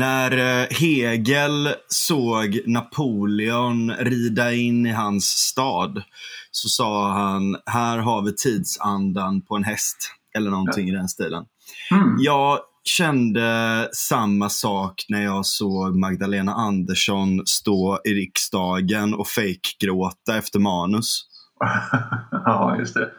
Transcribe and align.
När 0.00 0.62
eh, 0.62 0.66
Hegel 0.70 1.68
såg 1.88 2.60
Napoleon 2.66 3.92
rida 3.92 4.52
in 4.52 4.86
i 4.86 4.90
hans 4.90 5.24
stad 5.24 6.02
så 6.50 6.68
sa 6.68 7.12
han, 7.12 7.56
här 7.66 7.98
har 7.98 8.22
vi 8.22 8.36
tidsandan 8.36 9.42
på 9.42 9.56
en 9.56 9.64
häst. 9.64 9.96
Eller 10.34 10.50
någonting 10.50 10.88
i 10.88 10.92
den 10.92 11.08
stilen. 11.08 11.44
Mm. 11.90 12.16
Jag 12.18 12.58
kände 12.84 13.88
samma 13.92 14.48
sak 14.48 15.04
när 15.08 15.22
jag 15.22 15.46
såg 15.46 15.96
Magdalena 15.96 16.52
Andersson 16.52 17.46
stå 17.46 18.00
i 18.04 18.14
riksdagen 18.14 19.14
och 19.14 19.28
fejkgråta 19.28 20.36
efter 20.38 20.58
manus. 20.58 21.26
ja, 22.30 22.76
just 22.78 22.94
det. 22.94 23.10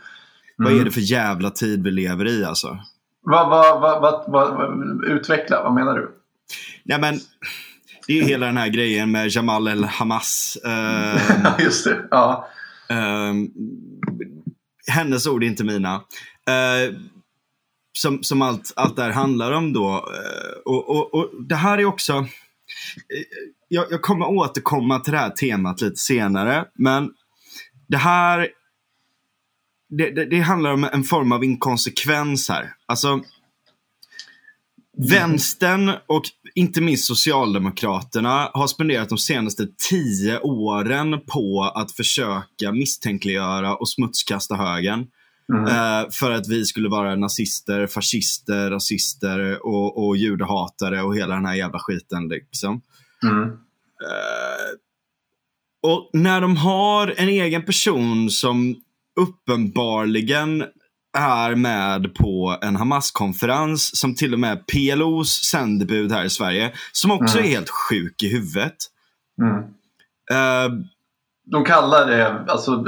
Vad 0.58 0.68
är 0.68 0.72
Mm. 0.72 0.86
det 0.86 0.92
för 0.92 1.12
jävla 1.12 1.50
tid 1.50 1.84
vi 1.84 1.92
lever 1.92 2.28
i 2.28 2.46
alltså? 2.46 2.78
Vad, 3.22 3.50
vad, 3.50 4.02
vad, 4.28 5.04
utveckla, 5.06 5.64
vad 5.64 5.74
menar 5.74 5.94
du? 5.96 6.18
Ja, 6.84 6.98
men, 6.98 7.20
det 8.08 8.14
är 8.14 8.18
ju 8.18 8.24
hela 8.24 8.46
den 8.46 8.58
här 8.58 8.68
grejen 8.68 9.12
med 9.12 9.28
Jamal 9.30 9.68
el-Hamas. 9.68 10.58
Eh, 10.66 11.56
just 11.60 11.86
det. 11.86 12.08
Ja. 12.12 12.48
Ehm, 12.90 13.50
hennes 14.88 15.28
ord, 15.28 15.44
inte 15.44 15.64
mina. 15.64 15.96
Eh, 16.48 16.96
som 17.98 18.24
som 18.24 18.42
allt, 18.42 18.74
allt 18.76 18.96
det 18.96 19.04
här 19.04 19.12
handlar 19.12 19.52
om 19.52 19.74
då. 19.74 19.94
Eh, 19.94 20.60
och, 20.66 20.90
och, 20.90 21.14
och 21.14 21.44
Det 21.50 21.56
här 21.56 21.78
är 21.78 21.86
också... 21.86 22.14
eh, 22.14 22.26
jag, 23.68 23.86
jag 23.92 24.02
kommer 24.02 24.26
återkomma 24.26 25.00
till 25.00 25.14
det 25.14 25.20
här 25.20 25.30
temat 25.30 25.82
lite 25.82 25.96
senare. 25.96 26.66
Men 26.74 27.14
det 27.88 27.98
här... 27.98 28.48
Det, 29.90 30.10
det, 30.10 30.26
det 30.26 30.40
handlar 30.40 30.74
om 30.74 30.84
en 30.84 31.04
form 31.04 31.32
av 31.32 31.44
inkonsekvens 31.44 32.50
här. 32.50 32.74
Alltså, 32.86 33.22
Vänstern 34.98 35.92
och 36.08 36.24
inte 36.56 36.82
minst 36.82 37.06
Socialdemokraterna 37.06 38.50
har 38.54 38.68
spenderat 38.68 39.10
de 39.10 39.18
senaste 39.18 39.68
tio 39.90 40.40
åren 40.40 41.20
på 41.28 41.64
att 41.76 41.92
försöka 41.92 42.72
misstänkliggöra 42.72 43.76
och 43.76 43.90
smutskasta 43.90 44.56
högern. 44.56 45.08
Mm. 45.54 45.66
Eh, 45.66 46.10
för 46.12 46.32
att 46.32 46.48
vi 46.48 46.66
skulle 46.66 46.90
vara 46.90 47.16
nazister, 47.16 47.88
fascister, 47.88 48.70
rasister 48.72 49.66
och, 49.66 50.08
och 50.08 50.18
judehatare 50.18 51.02
och 51.02 51.16
hela 51.16 51.36
den 51.36 51.46
här 51.46 51.56
jävla 51.56 51.80
skiten. 51.80 52.28
Liksom. 52.28 52.82
Mm. 53.24 53.44
Eh, 53.44 54.72
och 55.84 56.10
när 56.14 56.42
de 56.42 56.58
har 56.58 57.14
en 57.18 57.30
egen 57.30 57.66
person 57.66 58.30
som 58.30 58.76
uppenbarligen 59.20 60.64
är 61.18 61.56
med 61.56 62.16
på 62.16 62.58
en 62.62 62.76
Hamas-konferens 62.76 63.98
som 63.98 64.16
till 64.16 64.34
och 64.34 64.40
med 64.40 64.68
PLOs 64.68 65.30
sändebud 65.52 66.12
här 66.12 66.24
i 66.26 66.30
Sverige, 66.30 66.74
som 66.92 67.12
också 67.12 67.38
Mm. 67.38 67.50
är 67.50 67.54
helt 67.56 67.70
sjuk 67.70 68.24
i 68.24 68.28
huvudet. 68.34 68.76
Mm. 69.42 69.58
Eh, 70.32 70.72
De 71.46 71.66
kallar 71.66 72.08
det, 72.08 72.46
alltså 72.48 72.86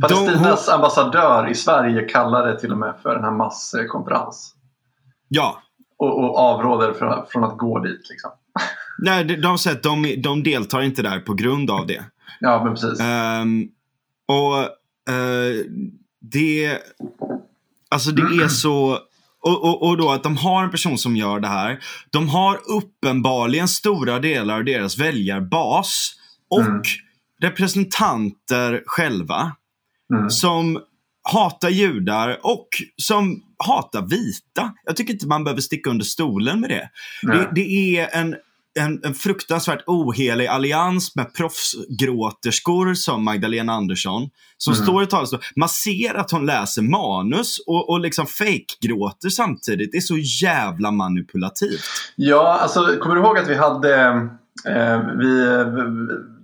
Palestinas 0.00 0.68
ambassadör 0.68 1.50
i 1.50 1.54
Sverige 1.54 2.08
kallar 2.08 2.46
det 2.46 2.60
till 2.60 2.72
och 2.72 2.78
med 2.78 2.94
för 3.02 3.16
en 3.16 3.24
Hamas-konferens. 3.24 4.54
ja, 5.28 5.62
Och, 5.98 6.24
och 6.24 6.38
avråder 6.38 6.92
från, 6.92 7.26
från 7.28 7.44
att 7.44 7.58
gå 7.58 7.78
dit. 7.78 8.06
Liksom. 8.10 8.30
Nej, 8.98 9.24
de, 9.24 9.36
de 9.36 9.58
säger 9.58 9.76
att 9.76 9.82
de, 9.82 10.14
de 10.22 10.42
deltar 10.42 10.80
inte 10.82 11.02
där 11.02 11.20
på 11.20 11.34
grund 11.34 11.70
av 11.70 11.86
det. 11.86 12.04
Ja, 12.40 12.64
men 12.64 12.74
precis. 12.74 13.00
Ehm, 13.00 13.68
och 14.28 14.58
eh, 15.14 15.64
det, 16.20 16.78
alltså 17.88 18.10
det 18.10 18.22
är 18.44 18.48
så, 18.48 18.98
och, 19.42 19.64
och, 19.64 19.82
och 19.88 19.96
då 19.96 20.10
att 20.10 20.22
de 20.22 20.36
har 20.36 20.64
en 20.64 20.70
person 20.70 20.98
som 20.98 21.16
gör 21.16 21.40
det 21.40 21.48
här. 21.48 21.78
De 22.10 22.28
har 22.28 22.60
uppenbarligen 22.70 23.68
stora 23.68 24.18
delar 24.18 24.54
av 24.58 24.64
deras 24.64 24.98
väljarbas 24.98 26.12
och 26.50 26.60
Mm. 26.60 26.82
representanter 27.42 28.82
själva 28.86 29.52
Mm. 30.14 30.30
som 30.30 30.80
hatar 31.32 31.68
judar 31.68 32.38
och 32.42 32.68
som 32.96 33.42
hatar 33.66 34.02
vita. 34.02 34.72
Jag 34.84 34.96
tycker 34.96 35.12
inte 35.12 35.26
man 35.26 35.44
behöver 35.44 35.60
sticka 35.60 35.90
under 35.90 36.04
stolen 36.04 36.60
med 36.60 36.70
det. 36.70 36.90
Det, 37.22 37.50
det 37.54 37.96
är 37.98 38.08
en, 38.12 38.36
en, 38.78 39.00
en 39.04 39.14
fruktansvärt 39.14 39.82
ohelig 39.86 40.46
allians 40.46 41.16
med 41.16 41.34
proffsgråterskor 41.34 42.94
som 42.94 43.24
Magdalena 43.24 43.72
Andersson. 43.72 44.28
Som 44.58 44.72
Mm. 44.72 44.84
står 44.84 45.02
i 45.02 45.06
talarstolen. 45.06 45.42
Man 45.56 45.68
ser 45.68 46.14
att 46.14 46.30
hon 46.30 46.46
läser 46.46 46.82
manus 46.82 47.58
och, 47.66 47.90
och 47.90 48.00
liksom 48.00 48.26
fake-gråter 48.26 49.28
samtidigt. 49.28 49.92
Det 49.92 49.98
är 49.98 50.00
så 50.00 50.16
jävla 50.46 50.90
manipulativt. 50.90 51.80
Ja, 52.16 52.58
alltså 52.62 52.96
kommer 53.00 53.14
du 53.16 53.20
ihåg 53.22 53.38
att 53.38 53.48
vi 53.48 53.54
hade 53.54 53.94
eh, 54.68 55.00
vi, 55.18 55.46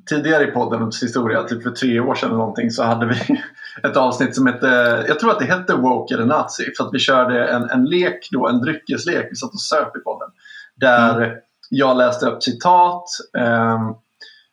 tidigare 0.08 0.44
i 0.44 0.46
poddens 0.46 1.02
historia, 1.02 1.42
typ 1.42 1.62
för 1.62 1.70
tre 1.70 2.00
år 2.00 2.14
sedan 2.14 2.28
eller 2.28 2.38
någonting, 2.38 2.70
så 2.70 2.82
hade 2.82 3.06
vi 3.06 3.42
ett 3.88 3.96
avsnitt 3.96 4.34
som 4.34 4.46
hette, 4.46 5.04
jag 5.08 5.20
tror 5.20 5.30
att 5.30 5.38
det 5.38 5.44
hette 5.44 5.74
Woke 5.74 6.14
eller 6.14 6.26
Nazi, 6.26 6.64
för 6.76 6.84
att 6.84 6.90
vi 6.94 6.98
körde 6.98 7.46
en, 7.48 7.70
en 7.70 7.84
lek 7.84 8.28
då, 8.30 8.48
en 8.48 8.60
dryckeslek, 8.60 9.26
vi 9.30 9.36
satt 9.36 9.52
och 9.52 9.60
söp 9.60 9.96
i 9.96 10.00
podden. 10.00 10.28
Där 10.76 11.34
jag 11.70 11.96
läste 11.96 12.26
upp 12.26 12.42
citat, 12.42 13.04
eh, 13.38 13.90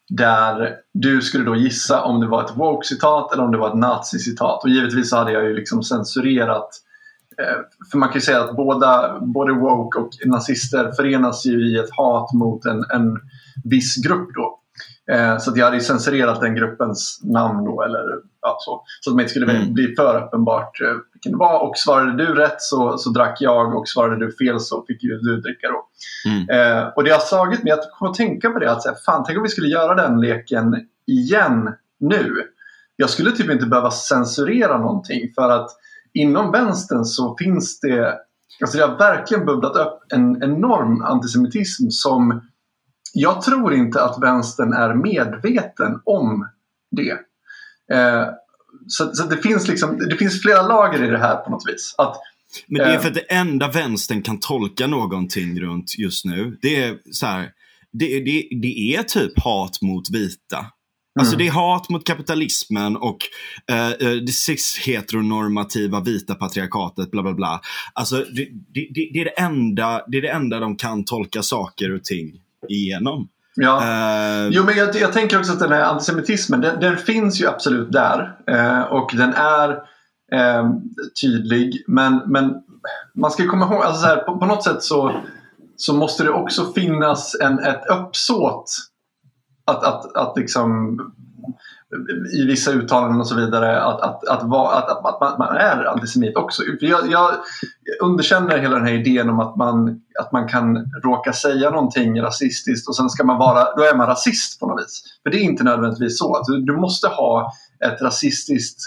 där 0.10 0.76
du 0.94 1.22
skulle 1.22 1.46
då 1.46 1.56
gissa 1.56 2.04
om 2.04 2.20
det 2.20 2.28
var 2.28 2.44
ett 2.44 2.58
woke-citat 2.58 3.34
eller 3.34 3.44
om 3.44 3.52
det 3.52 3.58
var 3.58 3.68
ett 3.70 3.78
nazi-citat. 3.78 4.64
Och 4.64 4.70
givetvis 4.70 5.10
så 5.10 5.18
hade 5.18 5.32
jag 5.32 5.44
ju 5.44 5.54
liksom 5.54 5.84
censurerat 5.84 6.70
Eh, 7.42 7.60
För 7.92 7.98
man 7.98 8.10
kan 8.10 8.16
ju 8.16 8.22
säga 8.22 8.42
att 8.44 8.56
båda, 8.56 9.20
både 9.20 9.54
woke 9.54 10.00
och 10.00 10.10
nazister 10.26 10.92
förenas 10.92 11.46
ju 11.46 11.68
i 11.68 11.78
ett 11.78 11.90
hat 11.92 12.34
mot 12.34 12.66
en, 12.66 12.84
en 12.90 13.20
viss 13.64 13.96
grupp 13.96 14.30
då. 14.34 14.60
Eh, 15.14 15.38
Så 15.38 15.52
att 15.52 15.58
jag 15.58 15.66
hade 15.66 15.78
ju 15.78 15.84
censurerat 15.84 16.42
den 16.42 16.56
gruppens 16.56 17.22
namn 17.24 17.66
då, 17.66 17.82
eller 17.82 18.04
ja, 18.42 18.58
så. 18.60 18.84
Så 19.02 19.10
att 19.10 19.18
det 19.18 19.22
inte 19.22 19.30
skulle 19.30 19.52
Mm. 19.52 19.74
bli 19.74 19.96
för 19.96 20.24
uppenbart 20.26 20.82
eh, 20.82 20.88
vilken 21.14 21.32
det 21.32 21.38
var. 21.38 21.60
Och 21.60 21.78
svarade 21.78 22.26
du 22.26 22.34
rätt 22.34 22.62
så, 22.62 22.98
så 22.98 23.10
drack 23.10 23.38
jag 23.42 23.76
och 23.76 23.88
svarade 23.88 24.26
du 24.26 24.32
fel 24.32 24.60
så 24.60 24.86
fick 24.88 25.04
ju 25.04 25.18
du 25.18 25.42
dricka 25.42 25.68
då. 25.68 25.88
Mm. 26.30 26.50
Eh, 26.50 26.88
och 26.88 27.04
det 27.04 27.12
har 27.12 27.20
slagit 27.20 27.64
mig 27.64 27.74
att 27.74 27.80
jag 27.84 27.92
kommer 27.92 28.12
att 28.12 28.18
tänka 28.18 28.50
på 28.50 28.60
det 28.60 28.72
att 28.72 28.86
här, 28.86 28.96
fan, 29.06 29.24
tänk 29.26 29.38
om 29.38 29.44
vi 29.44 29.50
skulle 29.50 29.68
göra 29.68 29.96
den 29.96 30.22
leken 30.22 30.88
igen 31.08 31.74
nu. 32.00 32.34
Jag 32.96 33.10
skulle 33.10 33.32
typ 33.32 33.50
inte 33.52 33.66
behöva 33.66 33.92
censurera 33.92 34.78
någonting 34.78 35.34
för 35.36 35.50
att 35.50 35.70
inom 36.14 36.52
vänstern 36.52 37.06
så 37.06 37.36
finns 37.38 37.80
det, 37.80 38.16
alltså 38.62 38.78
det 38.78 38.84
har 38.84 38.98
verkligen 38.98 39.46
bubblat 39.46 39.76
upp 39.76 40.00
en 40.14 40.44
enorm 40.44 41.02
antisemitism 41.02 41.90
som 41.90 42.42
jag 43.14 43.42
tror 43.42 43.74
inte 43.74 44.04
att 44.04 44.22
vänstern 44.22 44.74
är 44.74 44.94
medveten 44.94 46.02
om 46.06 46.50
det. 46.92 47.18
Eh, 47.92 48.26
så, 48.88 49.16
så 49.16 49.24
det, 49.24 49.38
finns 49.38 49.68
liksom, 49.68 49.98
det 50.10 50.18
finns 50.18 50.42
flera 50.42 50.62
lager 50.68 51.04
i 51.04 51.08
det 51.08 51.18
här 51.18 51.36
på 51.36 51.52
något 51.52 51.64
vis. 51.68 51.96
Att, 51.98 52.18
Men 52.68 52.78
det 52.80 52.86
är 52.86 52.96
Eh. 52.96 53.02
för 53.02 53.08
att 53.08 53.14
det 53.14 53.32
enda 53.32 53.68
vänstern 53.72 54.22
kan 54.22 54.40
tolka 54.40 54.88
någonting 54.88 55.62
runt 55.62 55.98
just 55.98 56.26
nu. 56.26 56.58
Det 56.62 56.76
är 56.84 56.98
så 57.12 57.26
här. 57.26 57.50
Det, 57.94 58.20
det, 58.20 58.48
det 58.62 58.96
är 58.96 59.04
typ 59.04 59.40
hat 59.40 59.82
mot 59.82 60.10
vita. 60.10 60.66
Alltså 61.20 61.36
Mm. 61.36 61.46
det 61.46 61.50
är 61.50 61.52
hat 61.52 61.90
mot 61.90 62.06
kapitalismen 62.08 62.98
och 62.98 63.18
eh, 63.72 63.88
eh, 63.92 64.12
det 64.14 64.32
cis-heteronormativa 64.32 66.00
vita 66.04 66.36
patriarkatet, 66.36 67.12
bla 67.12 67.22
bla 67.24 67.34
bla. 67.34 67.62
Alltså 67.94 68.16
det, 68.16 68.48
det, 68.74 68.88
det, 68.94 69.10
det, 69.14 69.20
är 69.20 69.26
det, 69.26 69.32
enda, 69.42 70.02
det 70.08 70.18
är 70.18 70.22
det 70.22 70.30
enda 70.32 70.60
de 70.60 70.76
kan 70.76 71.06
tolka 71.06 71.44
saker 71.44 71.96
och 71.96 72.04
ting 72.04 72.32
igenom. 72.70 73.28
Ja. 73.56 73.84
Eh, 73.84 74.48
Jo, 74.52 74.64
men 74.64 74.78
jag, 74.78 74.96
jag 74.96 75.14
tänker 75.14 75.40
också 75.40 75.54
att 75.54 75.60
den 75.60 75.72
här 75.72 75.82
antisemitismen, 75.82 76.62
den, 76.62 76.80
den 76.80 76.98
finns 76.98 77.42
ju 77.42 77.48
absolut 77.48 77.92
där. 77.92 78.38
Eh, 78.48 78.82
och 78.82 79.12
den 79.14 79.34
är 79.34 79.70
eh, 80.32 80.70
tydlig. 81.22 81.84
Men, 81.88 82.22
men 82.26 82.54
man 83.16 83.32
ska 83.32 83.48
komma 83.48 83.66
ihåg, 83.66 83.84
alltså 83.84 84.02
så 84.02 84.08
här, 84.08 84.18
på, 84.18 84.38
på 84.38 84.46
något 84.46 84.64
sätt 84.64 84.84
så, 84.84 85.22
så 85.78 85.94
måste 85.94 86.24
det 86.24 86.30
också 86.30 86.74
finnas 86.74 87.36
en, 87.42 87.60
ett 87.60 87.90
uppsåt 87.90 88.66
att, 89.66 89.84
att, 89.84 90.16
att 90.16 90.38
liksom 90.38 90.98
i 92.34 92.46
vissa 92.46 92.72
uttalanden 92.72 93.20
och 93.20 93.28
så 93.28 93.36
vidare 93.36 93.82
att, 93.82 94.02
att, 94.02 94.28
att, 94.28 94.44
att, 94.44 94.90
att, 94.90 95.06
att 95.06 95.20
man, 95.22 95.38
man 95.40 95.58
är 95.58 95.86
antisemit 95.86 96.38
också. 96.38 96.64
För 96.80 96.86
jag, 96.86 97.12
jag 97.12 97.32
underkänner 98.02 98.58
hela 98.58 98.76
den 98.76 98.86
här 98.86 98.94
idén 98.94 99.30
om 99.30 99.40
att 99.40 99.56
man, 99.56 100.02
att 100.20 100.32
man 100.32 100.48
kan 100.48 100.92
råka 101.04 101.34
säga 101.34 101.70
någonting 101.70 102.22
rasistiskt 102.22 102.88
och 102.88 102.96
sen 102.96 103.10
ska 103.10 103.24
man 103.24 103.38
vara, 103.38 103.76
då 103.76 103.84
är 103.84 103.96
man 103.96 104.08
rasist 104.08 104.60
på 104.60 104.68
något 104.68 104.82
vis. 104.82 105.04
För 105.24 105.30
det 105.30 105.38
är 105.38 105.44
inte 105.44 105.64
nödvändigtvis 105.64 106.20
så. 106.20 106.44
Du, 106.48 106.62
du 106.62 106.78
måste 106.78 107.08
ha 107.08 107.52
ett 107.86 108.02
rasistiskt 108.02 108.80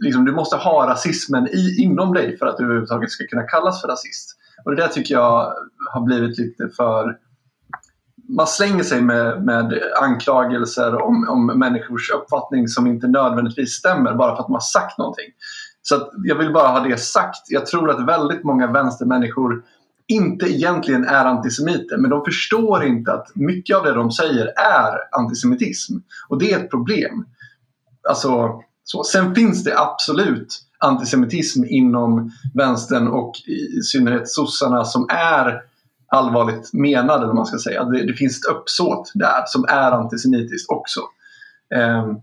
Liksom, 0.00 0.24
du 0.24 0.32
måste 0.32 0.56
ha 0.56 0.86
rasismen 0.90 1.48
i, 1.48 1.82
inom 1.82 2.14
dig 2.14 2.38
för 2.38 2.46
att 2.46 2.56
du 2.56 2.64
överhuvudtaget 2.64 3.10
ska 3.10 3.26
kunna 3.26 3.42
kallas 3.42 3.80
för 3.80 3.88
rasist. 3.88 4.36
Och 4.64 4.70
det 4.70 4.82
där 4.82 4.88
tycker 4.88 5.14
jag 5.14 5.52
har 5.92 6.00
blivit 6.00 6.38
lite 6.38 6.68
för 6.76 7.16
man 8.28 8.46
slänger 8.46 8.82
sig 8.82 9.02
med, 9.02 9.44
med 9.44 9.80
anklagelser 10.02 11.02
om, 11.02 11.28
om 11.28 11.58
människors 11.58 12.10
uppfattning 12.10 12.68
som 12.68 12.86
inte 12.86 13.06
nödvändigtvis 13.06 13.72
stämmer 13.72 14.14
bara 14.14 14.36
för 14.36 14.42
att 14.42 14.48
man 14.48 14.54
har 14.54 14.60
sagt 14.60 14.98
någonting. 14.98 15.30
Så 15.82 15.96
att 15.96 16.10
jag 16.24 16.36
vill 16.36 16.52
bara 16.52 16.68
ha 16.68 16.80
det 16.80 17.00
sagt. 17.00 17.40
Jag 17.48 17.66
tror 17.66 17.90
att 17.90 18.08
väldigt 18.08 18.44
många 18.44 18.66
vänstermänniskor 18.66 19.62
inte 20.06 20.46
egentligen 20.46 21.04
är 21.04 21.24
antisemiter. 21.24 21.96
Men 21.96 22.10
de 22.10 22.24
förstår 22.24 22.84
inte 22.84 23.12
att 23.12 23.30
mycket 23.34 23.76
av 23.76 23.84
det 23.84 23.92
de 23.92 24.10
säger 24.10 24.46
är 24.56 25.18
antisemitism. 25.20 25.96
Och 26.28 26.38
det 26.38 26.52
är 26.52 26.58
ett 26.58 26.70
problem. 26.70 27.26
Alltså, 28.08 28.62
så. 28.84 29.04
Sen 29.04 29.34
finns 29.34 29.64
det 29.64 29.78
absolut 29.78 30.60
antisemitism 30.78 31.64
inom 31.64 32.30
vänstern 32.54 33.08
och 33.08 33.32
i 33.46 33.82
synnerhet 33.82 34.28
sossarna 34.28 34.84
som 34.84 35.06
är 35.10 35.60
allvarligt 36.14 36.72
menad, 36.72 37.22
eller 37.22 37.32
man 37.32 37.46
ska 37.46 37.58
säga. 37.58 37.84
Det, 37.84 38.06
det, 38.06 38.12
finns 38.12 38.38
ett 38.38 38.56
uppsåt 38.56 39.10
där 39.14 39.42
som 39.46 39.64
är 39.64 39.92
antisemitiskt 39.92 40.70
också. 40.70 41.00
Um, 41.74 42.20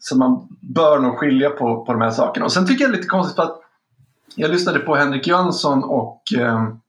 så 0.00 0.16
man 0.16 0.48
bör 0.60 0.98
nog 0.98 1.18
skilja 1.18 1.50
på, 1.50 1.84
på 1.84 1.92
de 1.92 2.00
här 2.00 2.10
sakerna. 2.10 2.46
Och 2.46 2.52
sen 2.52 2.66
tycker 2.66 2.84
jag 2.84 2.90
det 2.90 2.94
är 2.94 2.96
lite 2.96 3.08
konstigt 3.08 3.36
för 3.36 3.42
att 3.42 3.60
jag 4.34 4.50
lyssnade 4.50 4.78
på 4.78 4.96
Henrik 4.96 5.26
Jönsson 5.26 5.84
och 5.84 6.22
um, 6.38 6.80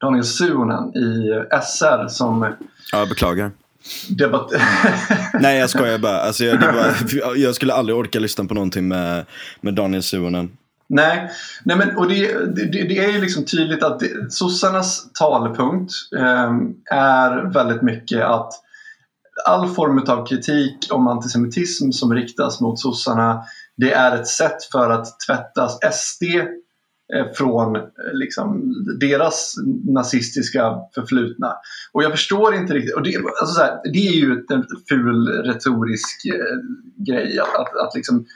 Daniel 0.00 0.24
Suonen 0.24 0.96
i 0.96 1.32
SR 1.62 2.08
som... 2.08 2.54
Ja, 2.92 2.98
jag 2.98 3.08
beklagar. 3.08 3.50
Debatt... 4.08 4.50
Nej, 5.40 5.58
jag 5.58 5.70
skojar 5.70 5.98
bara. 5.98 6.20
Alltså, 6.20 6.44
jag, 6.44 6.60
bara, 6.60 6.94
jag 7.36 7.54
skulle 7.54 7.74
aldrig 7.74 7.98
orka 7.98 8.18
lyssna 8.18 8.44
på 8.44 8.54
någonting 8.54 8.88
med, 8.88 9.26
med 9.60 9.74
Daniel 9.74 10.02
Suonen. 10.02 10.56
Nej, 10.88 11.30
Nej 11.64 11.76
men, 11.76 11.96
och 11.96 12.08
det, 12.08 12.54
det, 12.54 12.64
det 12.64 12.98
är 12.98 13.12
ju 13.12 13.20
liksom 13.20 13.44
tydligt 13.44 13.82
att 13.82 14.00
det, 14.00 14.32
sossarnas 14.32 15.12
talpunkt 15.12 15.92
eh, 16.16 16.52
är 16.90 17.52
väldigt 17.52 17.82
mycket 17.82 18.24
att 18.24 18.52
all 19.44 19.68
form 19.68 20.04
av 20.08 20.26
kritik 20.26 20.76
om 20.90 21.08
antisemitism 21.08 21.90
som 21.90 22.14
riktas 22.14 22.60
mot 22.60 22.80
sossarna 22.80 23.42
det 23.76 23.92
är 23.92 24.14
ett 24.14 24.26
sätt 24.26 24.64
för 24.72 24.90
att 24.90 25.20
tvätta 25.26 25.68
SD 25.92 26.22
eh, 27.14 27.32
från 27.34 27.76
eh, 27.76 27.82
liksom, 28.12 28.74
deras 29.00 29.54
nazistiska 29.84 30.74
förflutna. 30.94 31.52
Och 31.92 32.02
jag 32.02 32.10
förstår 32.10 32.54
inte 32.54 32.74
riktigt, 32.74 32.94
och 32.94 33.02
det, 33.02 33.16
alltså 33.16 33.54
så 33.54 33.60
här, 33.60 33.80
det 33.92 34.08
är 34.08 34.12
ju 34.12 34.32
en 34.32 34.64
ful 34.88 35.28
retorisk 35.28 36.26
eh, 36.26 36.56
grej 37.06 37.38
att, 37.38 37.60
att, 37.60 37.76
att 37.76 37.94
liksom 37.94 38.26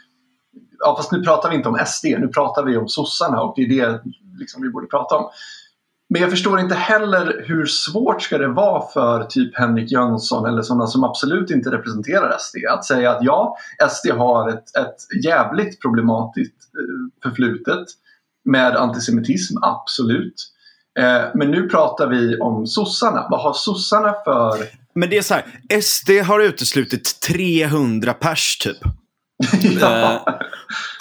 ja, 0.80 0.96
fast 0.96 1.12
nu 1.12 1.22
pratar 1.22 1.50
vi 1.50 1.56
inte 1.56 1.68
om 1.68 1.78
SD, 1.86 2.04
nu 2.04 2.28
pratar 2.28 2.64
vi 2.64 2.76
om 2.76 2.88
sossarna 2.88 3.42
och 3.42 3.52
det 3.56 3.62
är 3.62 3.68
det 3.68 4.00
liksom, 4.38 4.62
vi 4.62 4.68
borde 4.68 4.86
prata 4.86 5.16
om. 5.16 5.30
Men 6.12 6.22
jag 6.22 6.30
förstår 6.30 6.60
inte 6.60 6.74
heller 6.74 7.44
hur 7.46 7.66
svårt 7.66 8.22
ska 8.22 8.38
det 8.38 8.48
vara 8.48 8.86
för 8.92 9.24
typ 9.24 9.58
Henrik 9.58 9.92
Jönsson 9.92 10.46
eller 10.46 10.62
sådana 10.62 10.86
som 10.86 11.04
absolut 11.04 11.50
inte 11.50 11.70
representerar 11.70 12.36
SD 12.38 12.56
att 12.70 12.84
säga 12.84 13.10
att 13.10 13.22
ja, 13.22 13.56
SD 13.90 14.10
har 14.10 14.48
ett, 14.48 14.76
ett 14.76 15.24
jävligt 15.24 15.80
problematiskt 15.80 16.54
eh, 16.54 17.28
förflutet 17.30 17.86
med 18.44 18.76
antisemitism, 18.76 19.56
absolut. 19.62 20.52
Eh, 20.98 21.22
men 21.34 21.50
nu 21.50 21.68
pratar 21.68 22.06
vi 22.06 22.40
om 22.40 22.66
sossarna. 22.66 23.26
Vad 23.30 23.42
har 23.42 23.52
sossarna 23.52 24.14
för... 24.24 24.56
Men 24.94 25.10
det 25.10 25.18
är 25.18 25.22
så 25.22 25.34
här, 25.34 25.80
SD 25.80 26.10
har 26.10 26.40
uteslutit 26.40 27.20
300 27.20 28.14
pers 28.14 28.58
typ 28.58 28.78
ja. 29.80 30.12
Eh, 30.12 30.34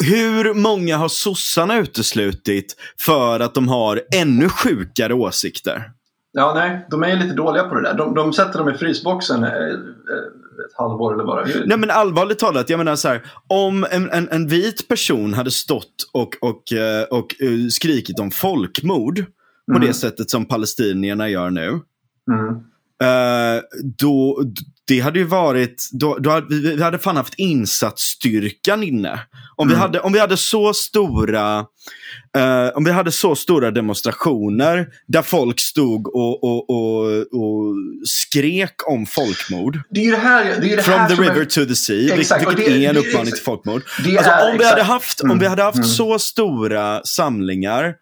hur 0.04 0.54
många 0.54 0.98
har 0.98 1.10
sossarna 1.10 1.78
uteslutit 1.78 2.76
för 3.00 3.40
att 3.40 3.54
de 3.54 3.68
har 3.68 4.02
ännu 4.16 4.50
sjukare 4.50 5.14
åsikter? 5.14 5.92
Ja, 6.32 6.54
nej, 6.56 6.86
de 6.90 7.04
är 7.04 7.18
lite 7.18 7.36
dåliga 7.36 7.64
på 7.64 7.76
det 7.76 7.82
där. 7.82 7.94
De, 7.94 8.16
de 8.16 8.34
sätter 8.34 8.60
dem 8.60 8.70
i 8.70 8.74
frysboxen 8.74 9.44
eh, 9.44 9.52
eh, 9.52 10.66
ett 10.66 10.78
halvår 10.78 11.14
eller 11.14 11.24
vad 11.24 11.68
Nej 11.68 11.78
men 11.78 11.90
allvarligt 11.90 12.40
talat, 12.40 12.70
jag 12.70 12.78
menar 12.78 12.96
så 12.96 13.08
här, 13.08 13.22
om 13.48 13.86
en, 13.92 14.10
en, 14.10 14.30
en 14.30 14.48
vit 14.48 14.88
person 14.88 15.34
hade 15.34 15.52
stått 15.52 16.10
och, 16.14 16.36
och, 16.42 16.74
eh, 16.74 17.04
och, 17.04 17.18
och 17.20 17.72
skrikit 17.72 18.20
om 18.20 18.32
folkmord 18.32 19.26
på 19.72 19.76
mm. 19.76 19.88
det 19.88 19.94
sättet 19.94 20.30
som 20.30 20.46
palestinierna 20.46 21.30
gör 21.30 21.50
nu. 21.50 21.80
Mm. 22.32 22.56
Uh, 23.04 23.62
då, 23.84 24.44
det 24.90 25.00
hade 25.00 25.20
ju 25.20 25.26
varit, 25.26 25.90
då, 25.92 26.18
då 26.18 26.30
hade, 26.30 26.56
vi 26.56 26.84
hade 26.84 27.00
fan 27.00 27.16
haft 27.16 27.34
insatsstyrkan 27.38 28.84
inne. 28.84 29.20
Om, 29.56 29.68
mm. 29.68 29.76
vi, 29.76 29.82
hade, 29.82 30.00
om 30.00 30.14
vi 30.14 30.20
hade 30.20 30.38
så 30.38 30.74
stora 30.74 31.60
uh, 32.38 32.70
om 32.76 32.84
vi 32.84 32.92
hade 32.92 33.12
så 33.12 33.36
stora 33.36 33.72
demonstrationer 33.72 34.88
där 35.08 35.22
folk 35.22 35.60
stod 35.60 36.08
och, 36.08 36.44
och, 36.44 36.70
och, 36.70 37.06
och 37.20 37.76
skrek 38.06 38.74
om 38.88 39.06
folkmord. 39.06 39.80
Det 39.90 40.06
är 40.06 40.12
det 40.12 40.18
här, 40.18 40.44
det 40.62 40.74
är 40.74 40.78
det 40.78 40.84
From 40.84 40.94
här 40.94 41.10
the 41.10 41.22
river 41.22 41.42
är... 41.42 41.46
to 41.46 41.66
the 41.66 41.76
sea, 41.76 42.16
exakt, 42.16 42.48
vilket 42.48 42.66
det, 42.66 42.86
är 42.86 42.90
en 42.90 42.98
uppmaning 42.98 43.32
till 43.32 43.44
folkmord. 43.44 43.82
Alltså, 44.18 44.32
om, 44.52 44.58
vi 44.58 44.66
hade 44.66 44.84
haft, 44.84 45.22
mm. 45.22 45.32
om 45.32 45.40
vi 45.40 45.48
hade 45.48 45.64
haft 45.64 45.78
mm. 45.78 45.90
så 45.90 46.20
stora 46.20 47.02
samlingar 47.04 47.94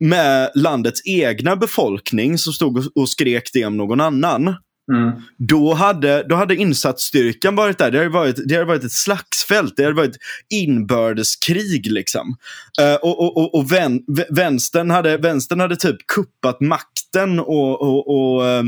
med 0.00 0.50
landets 0.54 1.00
egna 1.04 1.56
befolkning 1.56 2.38
som 2.38 2.52
stod 2.52 2.86
och 2.94 3.08
skrek 3.08 3.50
det 3.52 3.64
om 3.64 3.76
någon 3.76 4.00
annan. 4.00 4.54
Mm. 4.92 5.12
Då, 5.36 5.74
hade, 5.74 6.22
då 6.28 6.34
hade 6.34 6.56
insatsstyrkan 6.56 7.56
varit 7.56 7.78
där. 7.78 7.90
Det 7.90 7.98
hade 7.98 8.10
varit, 8.10 8.48
det 8.48 8.54
hade 8.54 8.66
varit 8.66 8.84
ett 8.84 8.92
slagsfält. 8.92 9.74
Det 9.76 9.82
hade 9.82 9.96
varit 9.96 10.16
inbördeskrig. 10.48 11.92
Liksom. 11.92 12.36
Uh, 12.80 12.94
och 12.94 13.20
och, 13.20 13.36
och, 13.36 13.54
och 13.54 13.72
vän, 13.72 14.00
vänstern, 14.30 14.90
hade, 14.90 15.16
vänstern 15.16 15.60
hade 15.60 15.76
typ 15.76 16.06
kuppat 16.06 16.60
makten 16.60 17.40
och, 17.40 17.82
och, 17.82 18.08
och 18.08 18.42
uh, 18.42 18.62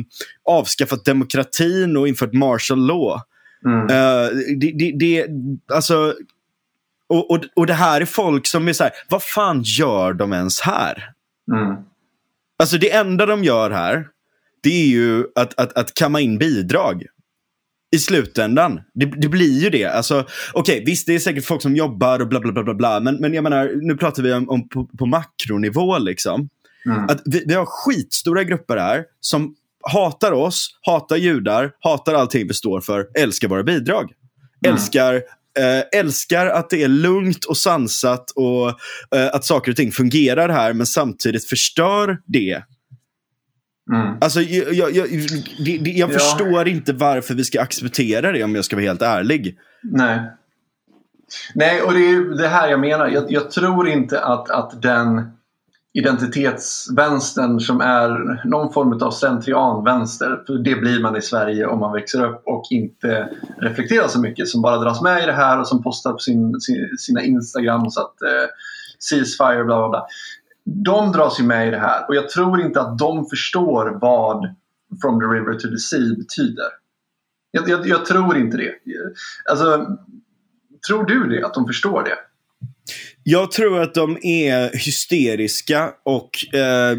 avskaffat 0.45 1.05
demokratin 1.05 1.97
och 1.97 2.09
infört 2.09 2.33
martial 2.33 2.87
law. 2.87 3.21
Mm. 3.65 3.83
Uh, 3.83 4.57
det, 4.59 4.73
det, 4.79 4.93
det, 4.99 5.27
alltså, 5.75 6.15
och, 7.09 7.31
och, 7.31 7.41
och 7.57 7.67
det 7.67 7.75
här 7.75 8.01
är 8.01 8.05
folk 8.05 8.47
som 8.47 8.69
är 8.69 8.73
så 8.73 8.85
här, 8.85 8.93
vad 9.09 9.23
fan 9.23 9.63
gör 9.63 10.13
de 10.13 10.33
ens 10.33 10.61
här? 10.61 11.11
Mm. 11.53 11.77
Alltså 12.59 12.79
det 12.79 12.93
enda 12.93 13.27
de 13.27 13.45
gör 13.45 13.71
här, 13.71 14.07
det 14.63 14.83
är 14.83 14.87
ju 14.87 15.25
att, 15.35 15.61
att, 15.61 15.79
att 15.79 15.95
kamma 15.95 16.21
in 16.21 16.39
bidrag. 16.39 17.03
I 17.91 17.99
slutändan. 17.99 18.81
Det, 18.95 19.07
det 19.07 19.29
blir 19.29 19.63
ju 19.63 19.71
det. 19.71 19.85
Alltså, 19.85 20.21
Okej, 20.53 20.75
okay, 20.75 20.85
visst 20.85 21.07
det 21.07 21.15
är 21.15 21.19
säkert 21.19 21.45
folk 21.45 21.63
som 21.63 21.77
jobbar 21.77 22.21
och 22.21 22.29
bla 22.29 22.41
bla 22.41 22.53
bla 22.53 22.63
bla, 22.63 22.75
bla 22.75 23.01
men, 23.01 23.17
men 23.17 23.35
jag 23.35 23.45
menar, 23.45 23.73
nu 23.75 23.97
pratar 23.97 24.23
vi 24.23 24.33
om, 24.33 24.49
om 24.49 24.69
på, 24.69 24.87
på 24.99 25.07
makronivå. 25.07 25.99
Liksom. 25.99 26.49
Mm. 26.87 27.05
Att 27.05 27.23
vi, 27.25 27.45
vi 27.47 27.55
har 27.55 27.67
skitstora 27.67 28.45
grupper 28.45 28.77
här 28.77 29.05
som 29.21 29.55
hatar 29.93 30.33
oss, 30.33 30.79
hatar 30.83 31.17
judar, 31.17 31.73
hatar 31.81 32.15
allting 32.15 32.49
vi 32.49 32.55
står 32.55 32.81
för, 32.81 33.07
älskar 33.19 33.49
våra 33.49 33.63
bidrag. 33.63 34.13
Mm. 34.65 34.75
Älskar 34.75 35.23
äh, 35.59 36.01
älskar 36.01 36.47
att 36.47 36.71
det 36.71 36.83
är 36.83 36.89
lugnt 36.89 37.45
och 37.45 37.57
sansat 37.57 38.31
och 38.31 38.69
äh, 39.17 39.27
att 39.33 39.45
saker 39.45 39.71
och 39.71 39.77
ting 39.77 39.93
fungerar 39.93 40.49
här 40.49 40.73
men 40.73 40.87
samtidigt 40.87 41.45
förstör 41.45 42.19
det. 42.27 42.63
Mm. 43.93 44.17
Alltså, 44.21 44.41
jag, 44.41 44.75
jag, 44.75 44.91
jag, 44.91 45.09
jag 45.09 45.97
ja. 45.97 46.09
förstår 46.09 46.69
inte 46.69 46.93
varför 46.93 47.35
vi 47.35 47.45
ska 47.45 47.61
acceptera 47.61 48.33
det 48.33 48.45
om 48.45 48.55
jag 48.55 48.65
ska 48.65 48.77
vara 48.77 48.87
helt 48.87 49.03
ärlig. 49.03 49.59
Nej. 49.83 50.21
Nej, 51.55 51.83
och 51.83 51.93
det 51.93 51.99
är 51.99 52.39
det 52.39 52.49
här 52.49 52.69
jag 52.69 52.81
menar. 52.81 53.27
Jag, 53.29 53.51
tror 53.51 53.89
inte 53.89 54.21
att, 54.21 54.51
att 54.51 54.83
den 54.83 55.31
identitetsvänstern 55.93 57.61
som 57.61 57.81
är 57.81 58.41
någon 58.49 58.73
form 58.73 59.03
av 59.03 59.11
slentrianvänster. 59.11 60.43
För 60.47 60.55
det 60.55 60.75
blir 60.75 61.03
man 61.03 61.17
i 61.17 61.23
Sverige 61.23 61.67
om 61.67 61.79
man 61.81 61.93
växer 61.93 62.25
upp 62.25 62.43
och 62.47 62.67
inte 62.71 63.29
reflekterar 63.61 64.09
så 64.09 64.21
mycket. 64.21 64.49
Som 64.49 64.63
bara 64.63 64.79
dras 64.79 65.03
med 65.03 65.23
i 65.23 65.27
det 65.27 65.33
här 65.33 65.61
och 65.61 65.69
som 65.69 65.83
postar 65.83 66.13
på 66.13 66.19
sin, 66.19 66.61
sina 66.99 67.23
Instagram 67.23 67.91
så 67.91 68.01
att 68.01 68.23
eh, 68.23 68.49
ceasefire 68.99 69.65
bla 69.65 69.79
bla 69.79 69.89
bla. 69.89 70.07
De 70.85 71.13
dras 71.13 71.41
ju 71.41 71.45
med 71.45 71.69
i 71.69 71.71
det 71.71 71.79
här 71.79 72.09
och 72.09 72.17
jag 72.17 72.29
tror 72.29 72.61
inte 72.61 72.81
att 72.81 72.99
de 72.99 73.27
förstår 73.27 73.99
vad 74.01 74.55
From 75.03 75.21
the 75.21 75.27
river 75.27 75.55
to 75.55 75.69
the 75.69 75.79
sea 75.79 76.15
betyder. 76.19 76.67
Jag, 77.51 77.69
jag, 77.69 77.87
jag 77.87 78.05
tror 78.05 78.39
inte 78.39 78.57
det. 78.57 78.73
Alltså, 79.51 79.87
tror 80.89 81.05
du 81.05 81.29
det? 81.29 81.47
Att 81.47 81.55
de 81.55 81.67
förstår 81.67 82.03
det? 82.03 82.19
Jag 83.23 83.51
tror 83.51 83.81
att 83.81 83.95
de 83.95 84.19
är 84.23 84.77
hysteriska 84.77 85.91
och 86.05 86.31
eh, 86.55 86.91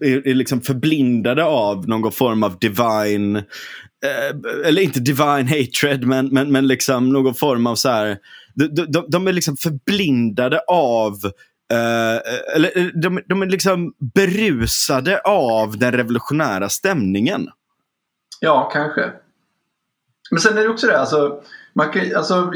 är, 0.00 0.34
liksom 0.34 0.60
förblindade 0.60 1.44
av 1.44 1.88
någon 1.88 2.12
form 2.12 2.42
av 2.42 2.58
divine, 2.58 3.36
eh, 3.36 4.66
eller 4.66 4.82
inte 4.82 5.00
divine 5.00 5.48
hatred, 5.48 6.06
men, 6.06 6.26
men, 6.26 6.52
men 6.52 6.66
liksom 6.66 7.12
någon 7.12 7.34
form 7.34 7.66
av 7.66 7.74
så 7.74 7.88
här, 7.88 8.18
de, 8.54 8.68
de, 8.68 9.06
de 9.08 9.26
är 9.26 9.32
liksom 9.32 9.56
förblindade 9.56 10.60
av 10.68 11.14
Eh, 11.72 12.56
eller 12.56 12.78
eh, 12.78 12.86
de, 12.94 13.20
de, 13.28 13.42
är 13.42 13.46
liksom 13.46 13.94
berusade 14.14 15.20
av 15.24 15.78
den 15.78 15.92
revolutionära 15.92 16.68
stämningen. 16.68 17.48
Ja, 18.40 18.70
kanske. 18.72 19.10
Men 20.30 20.40
sen 20.40 20.58
är 20.58 20.62
det 20.62 20.68
också 20.68 20.86
det, 20.86 21.00
alltså, 21.00 21.40
man 21.74 21.90
kan, 21.90 22.16
alltså, 22.16 22.52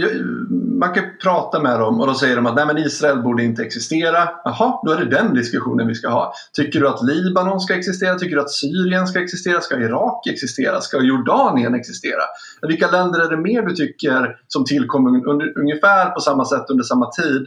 man 0.79 0.95
kan 0.95 1.05
prata 1.23 1.63
med 1.63 1.81
dem 1.81 2.01
och 2.01 2.07
då 2.07 2.15
säger 2.15 2.37
de 2.37 2.47
att 2.47 2.55
Nej, 2.55 2.67
men 2.67 2.79
Israel 2.79 3.23
borde 3.23 3.45
inte 3.45 3.63
existera. 3.63 4.29
Jaha, 4.45 4.81
då 4.85 4.93
är 4.93 4.97
det 4.97 5.11
den 5.11 5.35
diskussionen 5.35 5.89
vi 5.89 5.95
ska 5.95 6.09
ha. 6.09 6.33
Tycker 6.53 6.81
du 6.81 6.89
att 6.89 7.03
Libanon 7.03 7.61
ska 7.61 7.75
existera? 7.75 8.15
Tycker 8.15 8.37
du 8.37 8.43
att 8.43 8.51
Syrien 8.51 9.07
ska 9.07 9.23
existera? 9.23 9.61
Ska 9.61 9.77
Irak 9.77 10.27
existera? 10.27 10.81
Ska 10.81 11.01
Jordanien 11.01 11.75
existera? 11.75 12.23
Vilka 12.63 12.91
länder 12.91 13.21
är 13.21 13.31
det 13.31 13.37
mer 13.37 13.63
du 13.63 13.75
tycker 13.75 14.37
som 14.49 14.65
tillkom 14.65 15.29
under, 15.29 15.59
ungefär 15.59 16.11
på 16.11 16.21
samma 16.21 16.45
sätt 16.45 16.65
under 16.69 16.85
samma 16.85 17.11
tid 17.11 17.47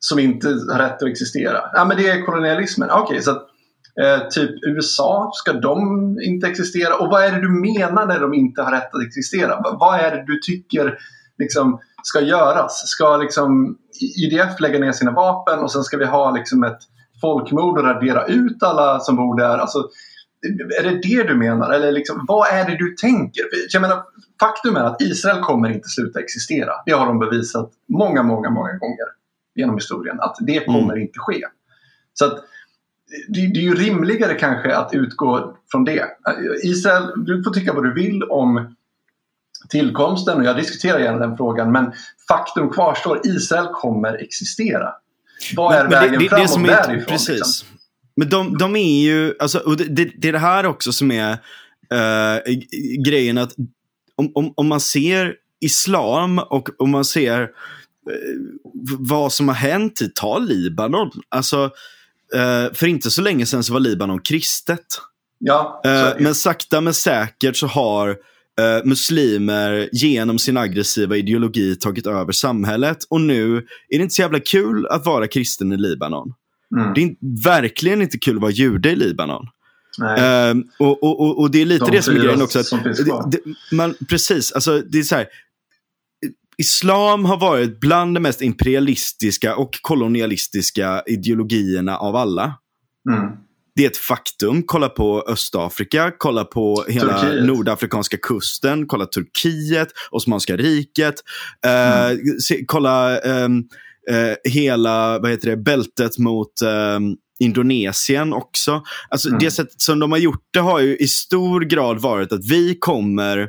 som 0.00 0.18
inte 0.18 0.48
har 0.48 0.78
rätt 0.78 1.02
att 1.02 1.08
existera? 1.08 1.60
Ja, 1.72 1.84
men 1.84 1.96
det 1.96 2.08
är 2.08 2.22
kolonialismen. 2.22 2.90
Okej, 2.90 3.02
okay, 3.02 3.22
så 3.22 3.40
Eh, 4.00 4.28
typ 4.28 4.50
USA, 4.66 5.30
ska 5.34 5.52
de 5.52 6.18
inte 6.22 6.46
existera? 6.46 6.96
Och 6.96 7.08
vad 7.08 7.24
är 7.24 7.32
det 7.32 7.40
du 7.40 7.48
menar 7.48 8.06
när 8.06 8.20
de 8.20 8.34
inte 8.34 8.62
har 8.62 8.72
rätt 8.72 8.94
att 8.94 9.06
existera? 9.06 9.60
vad 9.80 10.00
är 10.00 10.10
det 10.10 10.24
du 10.26 10.38
tycker 10.38 10.98
liksom, 11.38 11.80
ska 12.02 12.20
göras? 12.20 12.82
Ska 12.86 13.16
liksom, 13.16 13.76
IDF 14.16 14.60
lägga 14.60 14.78
ner 14.78 14.92
sina 14.92 15.10
vapen 15.10 15.58
och 15.58 15.72
sen 15.72 15.84
ska 15.84 15.96
vi 15.96 16.04
ha 16.04 16.30
liksom, 16.30 16.64
ett 16.64 16.78
folkmord 17.20 17.78
och 17.78 17.84
radera 17.84 18.26
ut 18.26 18.62
alla 18.62 19.00
som 19.00 19.16
bor 19.16 19.38
där? 19.38 19.58
Alltså, 19.58 19.88
är 20.80 20.82
det 20.82 21.00
det 21.02 21.22
du 21.22 21.36
menar? 21.36 21.70
Eller 21.70 21.92
liksom, 21.92 22.24
vad 22.28 22.48
är 22.48 22.64
det 22.64 22.76
du 22.76 22.94
tänker? 22.94 23.42
Jag 23.72 23.82
menar, 23.82 24.02
faktum 24.40 24.76
är 24.76 24.84
att 24.84 25.02
Israel 25.02 25.40
kommer 25.40 25.68
inte 25.68 25.88
sluta 25.88 26.20
existera. 26.20 26.72
Det 26.86 26.92
har 26.92 27.06
de 27.06 27.18
bevisat 27.18 27.70
många, 27.88 28.22
många, 28.22 28.50
många 28.50 28.72
gånger 28.72 29.19
genom 29.54 29.74
historien. 29.74 30.20
Att 30.20 30.36
det 30.40 30.64
kommer 30.64 30.92
mm. 30.92 31.00
inte 31.00 31.18
ske. 31.18 31.42
Så 32.12 32.24
att, 32.24 32.44
det, 33.28 33.46
det, 33.46 33.60
är 33.60 33.62
ju 33.62 33.74
rimligare 33.74 34.34
kanske 34.34 34.76
att 34.76 34.94
utgå 34.94 35.56
från 35.70 35.84
det. 35.84 36.04
Israel, 36.64 37.12
du 37.16 37.42
får 37.42 37.50
tycka 37.50 37.72
vad 37.72 37.84
du 37.84 37.94
vill 37.94 38.22
om 38.22 38.76
tillkomsten 39.68 40.38
och 40.38 40.44
jag 40.44 40.56
diskuterar 40.56 40.98
gärna 40.98 41.18
den 41.18 41.36
frågan 41.36 41.72
men 41.72 41.92
faktum 42.28 42.70
kvarstår, 42.70 43.20
Israel 43.24 43.66
kommer 43.72 44.22
existera. 44.22 44.92
Vad 45.56 45.74
är 45.74 45.82
men, 45.82 45.90
vägen 45.90 46.12
det, 46.12 46.18
det, 46.18 46.28
framåt 46.28 46.66
det 46.66 46.72
är, 46.72 46.88
därifrån? 46.88 47.06
Precis. 47.06 47.28
Liksom? 47.28 47.68
Men 48.16 48.28
de, 48.28 48.58
de 48.58 48.76
är 48.76 49.02
ju, 49.02 49.34
alltså, 49.38 49.58
och 49.58 49.76
det, 49.76 50.10
det, 50.18 50.28
är 50.28 50.32
det 50.32 50.38
här 50.38 50.66
också 50.66 50.92
som 50.92 51.10
är 51.10 51.32
uh, 51.32 52.54
grejen 53.06 53.38
att 53.38 53.52
om, 54.16 54.32
om, 54.34 54.52
om 54.56 54.68
man 54.68 54.80
ser 54.80 55.34
islam 55.60 56.38
och 56.38 56.68
om 56.78 56.90
man 56.90 57.04
ser 57.04 57.50
vad 58.98 59.32
som 59.32 59.48
har 59.48 59.54
hänt 59.54 60.02
i, 60.02 60.08
ta 60.14 60.38
Libanon. 60.38 61.10
Alltså, 61.28 61.64
uh, 61.64 62.72
för 62.74 62.86
inte 62.86 63.10
så 63.10 63.22
länge 63.22 63.46
sedan 63.46 63.64
så 63.64 63.72
var 63.72 63.80
Libanon 63.80 64.20
kristet. 64.20 64.86
Ja, 65.38 65.80
men 66.18 66.34
sakta 66.34 66.80
men 66.80 66.94
säkert 66.94 67.56
så 67.56 67.66
har 67.66 68.16
muslimer 68.84 69.88
genom 69.92 70.38
sin 70.38 70.56
aggressiva 70.56 71.16
ideologi 71.16 71.76
tagit 71.76 72.06
över 72.06 72.32
samhället. 72.32 72.98
Och 73.10 73.20
nu 73.20 73.56
är 73.88 73.98
det 73.98 74.02
inte 74.02 74.14
så 74.14 74.22
jävla 74.22 74.40
kul 74.40 74.86
att 74.86 75.06
vara 75.06 75.26
kristen 75.26 75.72
i 75.72 75.76
Libanon. 75.76 76.32
Mm. 76.76 76.94
Det 76.94 77.02
är 77.02 77.42
verkligen 77.44 78.02
inte 78.02 78.18
kul 78.18 78.36
att 78.36 78.42
vara 78.42 78.52
jude 78.52 78.90
i 78.90 78.96
Libanon. 78.96 79.46
Uh, 80.00 80.62
och, 80.78 81.02
och, 81.02 81.38
och, 81.38 81.50
det 81.50 81.62
är 81.62 81.66
lite 81.66 81.84
De 81.84 81.90
det 81.90 82.02
som 82.02 82.16
är 82.16 82.20
grejen 82.20 82.42
också. 82.42 82.58
Att, 82.58 82.70
det, 82.70 83.30
det, 83.30 83.38
man, 83.72 83.94
precis, 84.08 84.52
alltså 84.52 84.78
det 84.78 84.98
är 84.98 85.02
så 85.02 85.14
här. 85.14 85.26
Islam 86.60 87.24
har 87.24 87.36
varit 87.36 87.80
bland 87.80 88.16
de 88.16 88.20
mest 88.20 88.42
imperialistiska 88.42 89.56
och 89.56 89.78
kolonialistiska 89.82 91.02
ideologierna 91.06 91.96
av 91.96 92.16
alla. 92.16 92.54
Mm. 93.10 93.30
Det 93.74 93.84
är 93.84 93.90
ett 93.90 93.96
faktum. 93.96 94.62
Kolla 94.66 94.88
på 94.88 95.24
Östafrika, 95.28 96.12
kolla 96.18 96.44
på 96.44 96.84
hela 96.88 97.20
Turkiet. 97.20 97.46
nordafrikanska 97.46 98.16
kusten, 98.16 98.86
kolla 98.86 99.06
Turkiet, 99.06 99.88
Osmanska 100.10 100.56
riket. 100.56 101.14
Uh, 101.66 102.10
mm. 102.10 102.18
se, 102.40 102.64
kolla 102.66 103.20
um, 103.20 103.68
eh, 104.10 104.52
hela 104.52 105.18
vad 105.18 105.30
heter 105.30 105.50
det, 105.50 105.56
bältet 105.56 106.18
mot 106.18 106.62
eh, 106.62 107.00
Indonesien 107.38 108.32
också. 108.32 108.82
Alltså 109.08 109.28
mm. 109.28 109.40
Det 109.40 109.50
sättet 109.50 109.80
som 109.80 109.98
de 109.98 110.12
har 110.12 110.18
gjort 110.18 110.44
det 110.52 110.60
har 110.60 110.80
ju 110.80 110.96
i 110.96 111.08
stor 111.08 111.60
grad 111.60 112.00
varit 112.00 112.32
att 112.32 112.44
vi 112.44 112.76
kommer 112.78 113.48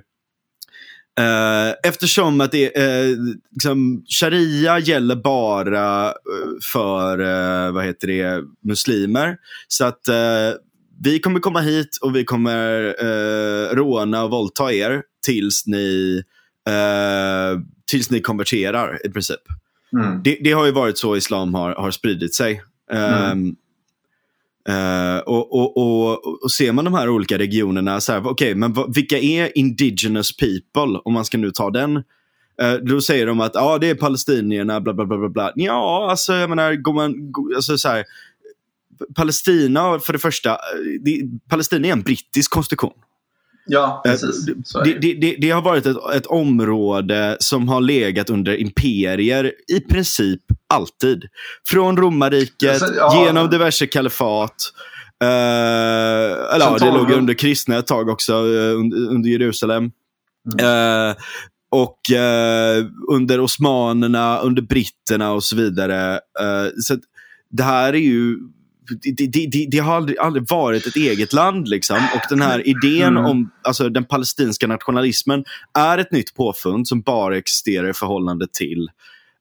eftersom 1.83 2.41
att 2.41 2.51
det, 2.51 2.77
uh, 2.77 3.17
liksom, 3.51 4.03
sharia 4.19 4.79
gäller 4.79 5.15
bara 5.15 6.07
uh, 6.07 6.13
för 6.73 7.71
vad 7.71 7.85
heter 7.85 8.07
det, 8.07 8.43
muslimer. 8.63 9.37
Så 9.67 9.85
att 9.85 10.01
vi 11.03 11.19
kommer 11.19 11.39
komma 11.39 11.61
hit 11.61 11.97
och 12.01 12.15
vi 12.15 12.23
kommer 12.23 13.03
uh, 13.03 13.75
råna 13.75 14.23
och 14.23 14.31
våldta 14.31 14.73
er 14.73 15.03
tills 15.25 15.67
ni, 15.67 16.23
tills 17.91 18.09
ni 18.11 18.21
konverterar 18.21 19.05
i 19.05 19.09
princip. 19.09 19.39
Mm. 19.93 20.23
Det, 20.23 20.37
det, 20.43 20.51
har 20.51 20.65
ju 20.65 20.71
varit 20.71 20.97
så 20.97 21.15
islam 21.15 21.53
har, 21.53 21.75
har 21.75 21.91
spridit 21.91 22.33
sig. 22.33 22.61
Mm. 22.91 23.31
Um, 23.31 23.55
Uh, 24.69 25.17
och, 25.17 25.53
och, 25.53 25.77
och, 25.77 26.43
och, 26.43 26.51
ser 26.51 26.71
man 26.71 26.85
de 26.85 26.93
här 26.93 27.09
olika 27.09 27.37
regionerna, 27.37 28.01
så 28.01 28.11
här, 28.11 28.27
okay, 28.27 28.55
men 28.55 28.75
vilka 28.93 29.17
är 29.17 29.57
indigenous 29.57 30.37
people? 30.37 30.99
Om 31.03 31.13
man 31.13 31.25
ska 31.25 31.37
nu 31.37 31.51
ta 31.51 31.69
den. 31.69 31.95
Uh, 31.97 32.73
då 32.81 33.01
säger 33.01 33.25
de 33.25 33.39
att 33.39 33.55
ah, 33.55 33.77
det 33.77 33.89
är 33.89 33.95
palestinierna, 33.95 34.81
bla 34.81 34.93
bla 34.93 35.05
bla. 35.05 35.29
bla. 35.29 35.51
Ja, 35.55 36.07
alltså 36.09 36.33
jag 36.33 36.49
menar, 36.49 36.75
går 36.75 36.93
man, 36.93 37.33
alltså, 37.55 37.77
så 37.77 37.89
här, 37.89 38.05
Palestina, 39.15 39.99
för 39.99 40.13
det 40.13 40.19
första, 40.19 40.49
eh, 40.49 40.57
det, 41.01 41.21
Palestina 41.49 41.87
är 41.87 41.91
en 41.91 42.01
brittisk 42.01 42.51
konstitution. 42.51 42.93
Ja, 43.65 44.01
eh, 44.05 44.11
precis. 44.11 44.45
Det, 44.83 44.93
det, 44.93 45.13
det, 45.13 45.35
det, 45.39 45.49
har 45.49 45.61
varit 45.61 45.85
ett, 45.85 45.97
ett, 46.15 46.25
område 46.25 47.37
som 47.39 47.69
har 47.69 47.81
legat 47.81 48.29
under 48.29 48.57
imperier 48.61 49.53
i 49.67 49.79
princip 49.79 50.41
alltid. 50.67 51.23
Från 51.67 51.97
romarriket, 51.97 52.81
ja. 52.97 53.25
genom 53.25 53.49
diverse 53.49 53.87
kalifat. 53.87 54.55
Uh, 55.23 55.27
eller 56.53 56.65
ja, 56.65 56.77
det 56.79 56.91
låg 56.91 57.11
under 57.11 57.33
kristna 57.33 57.77
ett 57.77 57.87
tag 57.87 58.09
också, 58.09 58.33
uh, 58.33 58.79
under, 58.79 58.97
under, 58.97 59.29
Jerusalem. 59.29 59.91
Mm. 60.53 61.09
Uh, 61.09 61.15
och 61.71 61.99
under 63.11 63.39
osmanerna, 63.39 64.39
under 64.39 64.61
britterna 64.61 65.31
och 65.31 65.43
så 65.43 65.55
vidare. 65.55 66.19
så 66.81 66.97
det 67.49 67.63
här 67.63 67.93
är 67.93 67.99
ju 67.99 68.37
det, 69.01 69.47
det, 69.47 69.67
det, 69.71 69.77
har 69.77 69.95
aldrig, 69.95 70.17
aldrig, 70.17 70.49
varit 70.49 70.87
ett 70.87 70.95
eget 70.95 71.33
land. 71.33 71.67
Liksom. 71.67 71.97
Och 71.97 72.21
den 72.29 72.41
här 72.41 72.67
idén 72.67 73.17
mm. 73.17 73.25
om 73.25 73.51
alltså, 73.61 73.89
den 73.89 74.05
palestinska 74.05 74.67
nationalismen 74.67 75.43
är 75.79 75.97
ett 75.97 76.11
nytt 76.11 76.35
påfund 76.35 76.87
som 76.87 77.01
bara 77.01 77.37
existerar 77.37 77.89
i 77.89 77.93
förhållande 77.93 78.47
till 78.53 78.89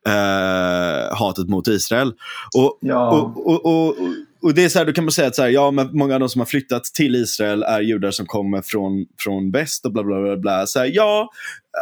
eh, 0.07 1.17
hatet 1.17 1.49
mot 1.49 1.69
Israel. 1.69 2.13
Och, 2.57 2.79
ja. 2.81 3.11
och, 3.11 3.47
och, 3.47 3.67
och, 3.67 3.97
och, 4.43 4.55
det 4.55 4.65
är 4.65 4.69
så 4.69 4.79
här, 4.79 4.87
då 4.87 4.93
kan 4.93 5.05
man 5.05 5.13
säga 5.13 5.29
att 5.29 5.37
så 5.37 5.43
här, 5.43 5.49
ja, 5.49 5.71
men 5.71 5.89
många 5.93 6.15
av 6.15 6.21
de 6.21 6.29
som 6.29 6.41
har 6.41 6.47
flyttat 6.47 6.85
till 6.85 7.15
Israel 7.15 7.63
är 7.63 7.81
judar 7.81 8.11
som 8.11 8.27
kommer 8.27 8.63
från, 8.63 9.07
från 9.19 9.51
väst 9.51 9.87
och 9.87 9.93
bla 9.93 10.03
bla 10.03 10.23
bla. 10.23 10.37
bla. 10.37 10.67
Så 10.67 10.79
här, 10.79 10.91
ja, 10.95 11.31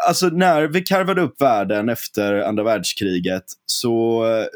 alltså 0.08 0.26
när 0.26 0.62
vi 0.62 0.80
karvade 0.80 1.22
upp 1.22 1.40
världen 1.40 1.88
efter 1.88 2.40
andra 2.40 2.62
världskriget 2.62 3.44
så, 3.66 4.24
eh, 4.26 4.46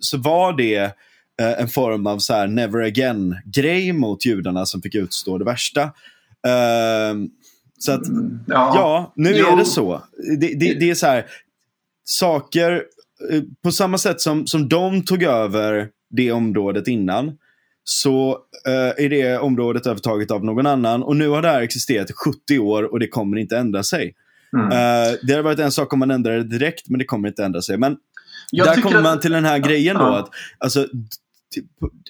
så 0.00 0.18
var 0.18 0.52
det 0.52 0.92
eh, 1.40 1.60
en 1.60 1.68
form 1.68 2.06
av 2.06 2.18
så 2.18 2.34
här 2.34 2.46
never 2.46 2.78
again-grej 2.78 3.92
mot 3.92 4.26
judarna 4.26 4.66
som 4.66 4.82
fick 4.82 4.94
utstå 4.94 5.38
det 5.38 5.44
värsta. 5.44 5.82
Eh, 6.46 7.14
så 7.78 7.92
att, 7.92 8.08
mm, 8.08 8.40
ja, 8.46 8.72
ja 8.74 9.12
nu 9.16 9.32
jo. 9.36 9.46
är 9.46 9.56
det 9.56 9.64
så. 9.64 10.02
Det, 10.38 10.54
det, 10.54 10.74
det, 10.74 10.90
är 10.90 10.94
så 10.94 11.06
här, 11.06 11.26
saker, 12.04 12.72
eh, 13.30 13.42
på 13.62 13.72
samma 13.72 13.98
sätt 13.98 14.20
som, 14.20 14.46
som 14.46 14.68
de 14.68 15.04
tog 15.04 15.22
över 15.22 15.88
det 16.10 16.32
området 16.32 16.88
innan, 16.88 17.36
så 17.84 18.30
uh, 18.68 19.04
är 19.04 19.08
det 19.08 19.38
området 19.38 19.86
övertaget 19.86 20.30
av 20.30 20.44
någon 20.44 20.66
annan. 20.66 21.02
Och 21.02 21.16
nu 21.16 21.28
har 21.28 21.42
det 21.42 21.48
här 21.48 21.62
existerat 21.62 22.10
i 22.10 22.12
70 22.12 22.58
år 22.58 22.92
och 22.92 23.00
det 23.00 23.08
kommer 23.08 23.36
inte 23.36 23.58
ändra 23.58 23.82
sig. 23.82 24.14
Mm. 24.52 24.66
Uh, 24.66 25.18
det 25.22 25.32
hade 25.32 25.42
varit 25.42 25.58
en 25.58 25.72
sak 25.72 25.92
om 25.92 25.98
man 25.98 26.10
ändrar 26.10 26.36
det 26.36 26.44
direkt, 26.44 26.88
men 26.88 26.98
det 26.98 27.04
kommer 27.04 27.28
inte 27.28 27.44
ändra 27.44 27.62
sig. 27.62 27.78
Men 27.78 27.96
jag 28.50 28.66
där 28.66 28.82
kommer 28.82 29.02
man 29.02 29.20
till 29.20 29.32
den 29.32 29.44
här 29.44 29.58
grejen 29.58 29.96
då. 29.96 30.04
Att, 30.04 30.30
alltså, 30.58 30.86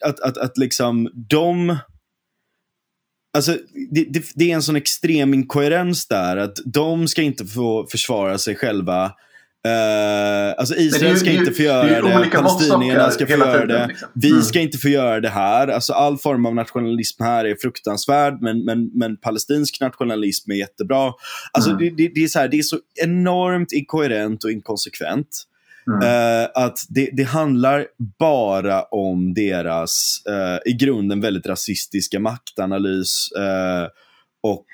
att, 0.04 0.20
att, 0.20 0.38
att 0.38 0.58
liksom 0.58 1.10
de... 1.30 1.76
Alltså, 3.36 3.56
det, 3.90 4.04
det, 4.04 4.24
det, 4.34 4.50
är 4.50 4.54
en 4.54 4.62
sån 4.62 4.76
extrem 4.76 5.34
inkoherens 5.34 6.08
där. 6.08 6.36
Att 6.36 6.58
de 6.64 7.08
ska 7.08 7.22
inte 7.22 7.46
få 7.46 7.86
försvara 7.90 8.38
sig 8.38 8.56
själva. 8.56 9.12
Uh, 9.66 10.54
alltså 10.58 10.74
Israel 10.74 11.12
ju, 11.12 11.18
ska 11.18 11.30
inte 11.30 11.52
få 11.52 11.62
göra 11.62 12.02
det, 12.02 12.24
det 12.24 12.30
palestinierna 12.30 13.10
ska 13.10 13.26
få 13.26 13.32
göra 13.32 13.66
det. 13.66 13.86
Liksom. 13.86 14.08
Vi 14.14 14.30
mm. 14.30 14.42
ska 14.42 14.60
inte 14.60 14.78
få 14.78 14.88
göra 14.88 15.20
det 15.20 15.28
här. 15.28 15.68
Alltså 15.68 15.92
all 15.92 16.18
form 16.18 16.46
av 16.46 16.54
nationalism 16.54 17.22
här 17.22 17.44
är 17.44 17.56
fruktansvärd, 17.62 18.42
men, 18.42 18.64
men, 18.64 18.90
men 18.94 19.16
palestinsk 19.16 19.80
nationalism 19.80 20.50
är 20.50 20.54
jättebra. 20.54 21.12
Alltså 21.52 21.70
mm. 21.70 21.96
det, 21.96 22.08
det, 22.14 22.24
är 22.24 22.28
så 22.28 22.38
här, 22.38 22.48
det 22.48 22.58
är 22.58 22.62
så 22.62 22.78
enormt 23.02 23.72
inkoherent 23.72 24.44
och 24.44 24.50
inkonsekvent. 24.50 25.44
Mm. 25.88 26.02
Uh, 26.02 26.48
att 26.54 26.78
det, 26.88 27.10
det, 27.12 27.22
handlar 27.22 27.86
bara 28.18 28.82
om 28.82 29.34
deras 29.34 30.22
uh, 30.28 30.72
i 30.72 30.72
grunden 30.72 31.20
väldigt 31.20 31.46
rasistiska 31.46 32.20
maktanalys. 32.20 33.28
Uh, 33.38 33.88
och, 34.42 34.66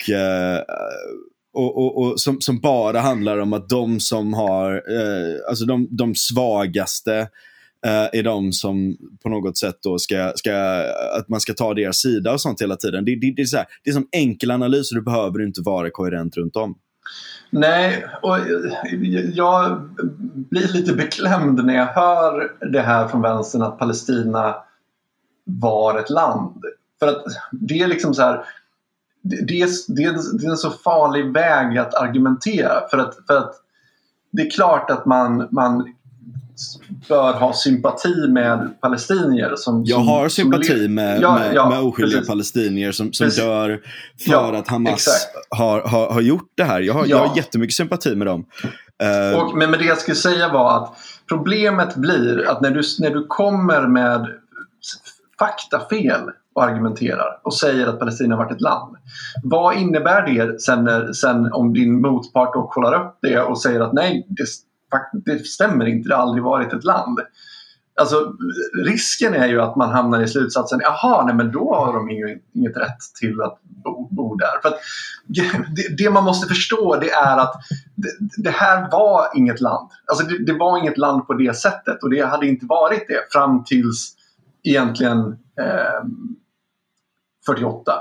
och, 1.54 1.76
och, 1.78 1.98
och 1.98 2.20
som, 2.20 2.40
som, 2.40 2.60
bara 2.60 3.00
handlar 3.00 3.38
om 3.38 3.52
att 3.52 3.68
de 3.68 4.00
som 4.00 4.34
har, 4.34 4.82
alltså 5.48 5.64
de, 5.64 5.88
de 5.90 6.14
svagaste 6.14 7.28
är 8.12 8.22
de 8.22 8.52
som 8.52 8.96
på 9.22 9.28
något 9.28 9.58
sätt 9.58 9.78
då 9.82 9.98
ska, 9.98 10.32
ska, 10.36 10.54
att 11.18 11.28
man 11.28 11.40
ska 11.40 11.54
ta 11.54 11.74
deras 11.74 11.96
sida 11.96 12.32
och 12.32 12.40
sånt 12.40 12.62
hela 12.62 12.76
tiden. 12.76 13.04
Det, 13.04 13.20
det, 13.20 13.32
det 13.36 13.42
är, 13.42 13.46
så 13.46 13.56
här, 13.56 13.66
det 13.84 13.90
är 13.90 13.94
som 13.94 14.08
enkel 14.12 14.50
analys 14.50 14.92
och 14.92 14.96
du 14.96 15.02
behöver 15.02 15.42
inte 15.42 15.60
vara 15.60 15.90
koherent 15.90 16.36
runt 16.36 16.56
om. 16.56 16.74
Nej, 17.50 18.06
och 18.22 18.38
jag 19.32 19.80
blir 20.50 20.68
lite 20.72 20.92
beklämd 20.92 21.64
när 21.64 21.74
jag 21.74 21.86
hör 21.86 22.52
det 22.72 22.80
här 22.80 23.08
från 23.08 23.22
vänstern 23.22 23.62
att 23.62 23.78
Palestina 23.78 24.56
var 25.44 25.98
ett 25.98 26.10
land. 26.10 26.62
För 26.98 27.08
att 27.08 27.24
det 27.52 27.80
är 27.80 27.88
liksom 27.88 28.14
så 28.14 28.22
här, 28.22 28.44
det, 29.22 29.46
det, 29.46 29.62
är, 29.62 29.68
det, 29.88 30.04
är, 30.04 30.38
det 30.38 30.46
är 30.46 30.50
en 30.50 30.56
så 30.56 30.70
farlig 30.70 31.32
väg 31.32 31.78
att 31.78 31.94
argumentera. 31.94 32.88
För 32.90 32.98
att, 32.98 33.14
för 33.26 33.36
att 33.36 33.54
det 34.30 34.42
är 34.42 34.50
klart 34.50 34.90
att 34.90 35.06
man, 35.06 35.48
man 35.50 35.93
bör 37.08 37.32
ha 37.32 37.52
sympati 37.52 38.28
med 38.28 38.80
palestinier. 38.80 39.54
Som, 39.56 39.84
jag 39.84 39.98
har 39.98 40.28
sympati 40.28 40.84
som, 40.84 40.94
med, 40.94 41.22
ja, 41.22 41.38
med, 41.38 41.54
ja, 41.54 41.68
med 41.68 41.80
oskyldiga 41.80 42.18
precis. 42.18 42.28
palestinier 42.28 42.92
som, 42.92 43.12
som 43.12 43.28
dör 43.28 43.80
för 44.24 44.32
ja, 44.32 44.56
att 44.56 44.68
Hamas 44.68 45.28
har, 45.50 45.80
har, 45.80 46.12
har 46.12 46.20
gjort 46.20 46.52
det 46.54 46.64
här. 46.64 46.80
Jag 46.80 46.94
har, 46.94 47.00
ja. 47.00 47.08
jag 47.08 47.26
har 47.26 47.36
jättemycket 47.36 47.74
sympati 47.74 48.14
med 48.14 48.26
dem. 48.26 48.46
Uh, 49.02 49.40
och, 49.40 49.58
men, 49.58 49.70
men 49.70 49.80
det 49.80 49.86
jag 49.86 49.98
skulle 49.98 50.14
säga 50.14 50.52
var 50.52 50.76
att 50.76 50.96
problemet 51.28 51.94
blir 51.96 52.48
att 52.48 52.60
när 52.60 52.70
du, 52.70 52.82
när 52.98 53.10
du 53.10 53.26
kommer 53.26 53.86
med 53.86 54.26
faktafel 55.38 56.30
och 56.54 56.64
argumenterar 56.64 57.40
och 57.42 57.54
säger 57.54 57.86
att 57.86 57.98
Palestina 57.98 58.36
varit 58.36 58.52
ett 58.52 58.60
land. 58.60 58.96
Vad 59.42 59.76
innebär 59.76 60.22
det 60.22 60.62
sen, 60.62 60.84
när, 60.84 61.12
sen 61.12 61.52
om 61.52 61.72
din 61.72 62.00
motpart 62.00 62.54
då 62.54 62.66
kollar 62.66 63.04
upp 63.04 63.18
det 63.22 63.40
och 63.40 63.60
säger 63.60 63.80
att 63.80 63.92
nej, 63.92 64.26
det, 64.28 64.46
det 65.12 65.46
stämmer 65.46 65.86
inte, 65.86 66.08
det 66.08 66.14
har 66.14 66.22
aldrig 66.22 66.44
varit 66.44 66.72
ett 66.72 66.84
land. 66.84 67.20
Alltså, 67.96 68.32
risken 68.84 69.34
är 69.34 69.46
ju 69.46 69.60
att 69.60 69.76
man 69.76 69.90
hamnar 69.90 70.22
i 70.22 70.28
slutsatsen, 70.28 70.80
jaha, 70.82 71.24
nej 71.24 71.34
men 71.34 71.52
då 71.52 71.74
har 71.74 71.92
de 71.92 72.10
inget, 72.10 72.42
inget 72.52 72.76
rätt 72.76 72.98
till 73.20 73.40
att 73.40 73.58
bo, 73.62 74.08
bo 74.10 74.34
där. 74.34 74.60
För 74.62 74.74
det, 75.26 75.96
det, 75.98 76.10
man 76.10 76.24
måste 76.24 76.48
förstå 76.48 76.96
det 76.96 77.10
är 77.10 77.36
att 77.36 77.54
det, 77.94 78.10
det 78.36 78.50
här 78.50 78.90
var 78.90 79.28
inget 79.34 79.60
land. 79.60 79.90
Alltså 80.06 80.26
det, 80.26 80.44
det, 80.44 80.52
var 80.52 80.78
inget 80.78 80.98
land 80.98 81.26
på 81.26 81.34
det 81.34 81.56
sättet 81.56 82.02
och 82.02 82.10
det 82.10 82.20
hade 82.20 82.46
inte 82.46 82.66
varit 82.66 83.04
det 83.08 83.32
fram 83.32 83.64
tills 83.64 84.14
egentligen 84.62 85.38
eh, 85.60 86.04
48. 87.46 87.92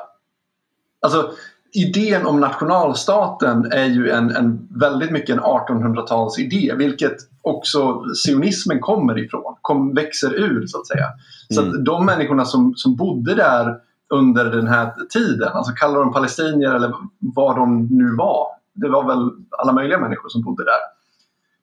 Alltså 1.02 1.34
idén 1.74 2.26
om 2.26 2.40
nationalstaten 2.40 3.72
är 3.72 3.86
ju 3.86 4.10
en, 4.10 4.36
en 4.36 4.68
väldigt 4.72 5.12
mycket 5.12 5.30
en 5.30 5.44
1800-tals 5.44 6.40
idé, 6.40 6.74
vilket 6.78 7.16
också 7.42 8.04
sionismen 8.26 8.80
kommer 8.80 9.18
ifrån, 9.18 9.56
kom, 9.62 9.94
växer 9.94 10.34
ur 10.34 10.68
så 10.68 10.80
att 10.80 10.88
säga. 10.88 11.06
Så 11.50 11.62
att 11.62 11.68
mm. 11.68 11.84
de 11.84 12.06
människorna 12.06 12.46
som, 12.46 12.74
som 12.76 12.96
bodde 12.96 13.36
där 13.36 13.78
under 14.10 14.46
den 14.46 14.68
här 14.68 14.92
tiden, 15.10 15.50
alltså 15.54 15.74
kallar 15.74 16.00
de 16.00 16.14
palestinier 16.14 16.76
eller 16.76 16.94
vad 17.20 17.56
de 17.56 17.88
nu 17.92 18.16
var, 18.16 18.48
det 18.74 18.90
var 18.90 19.08
väl 19.08 19.30
alla 19.50 19.74
möjliga 19.74 20.00
människor 20.00 20.30
som 20.30 20.42
bodde 20.42 20.64
där. 20.64 20.80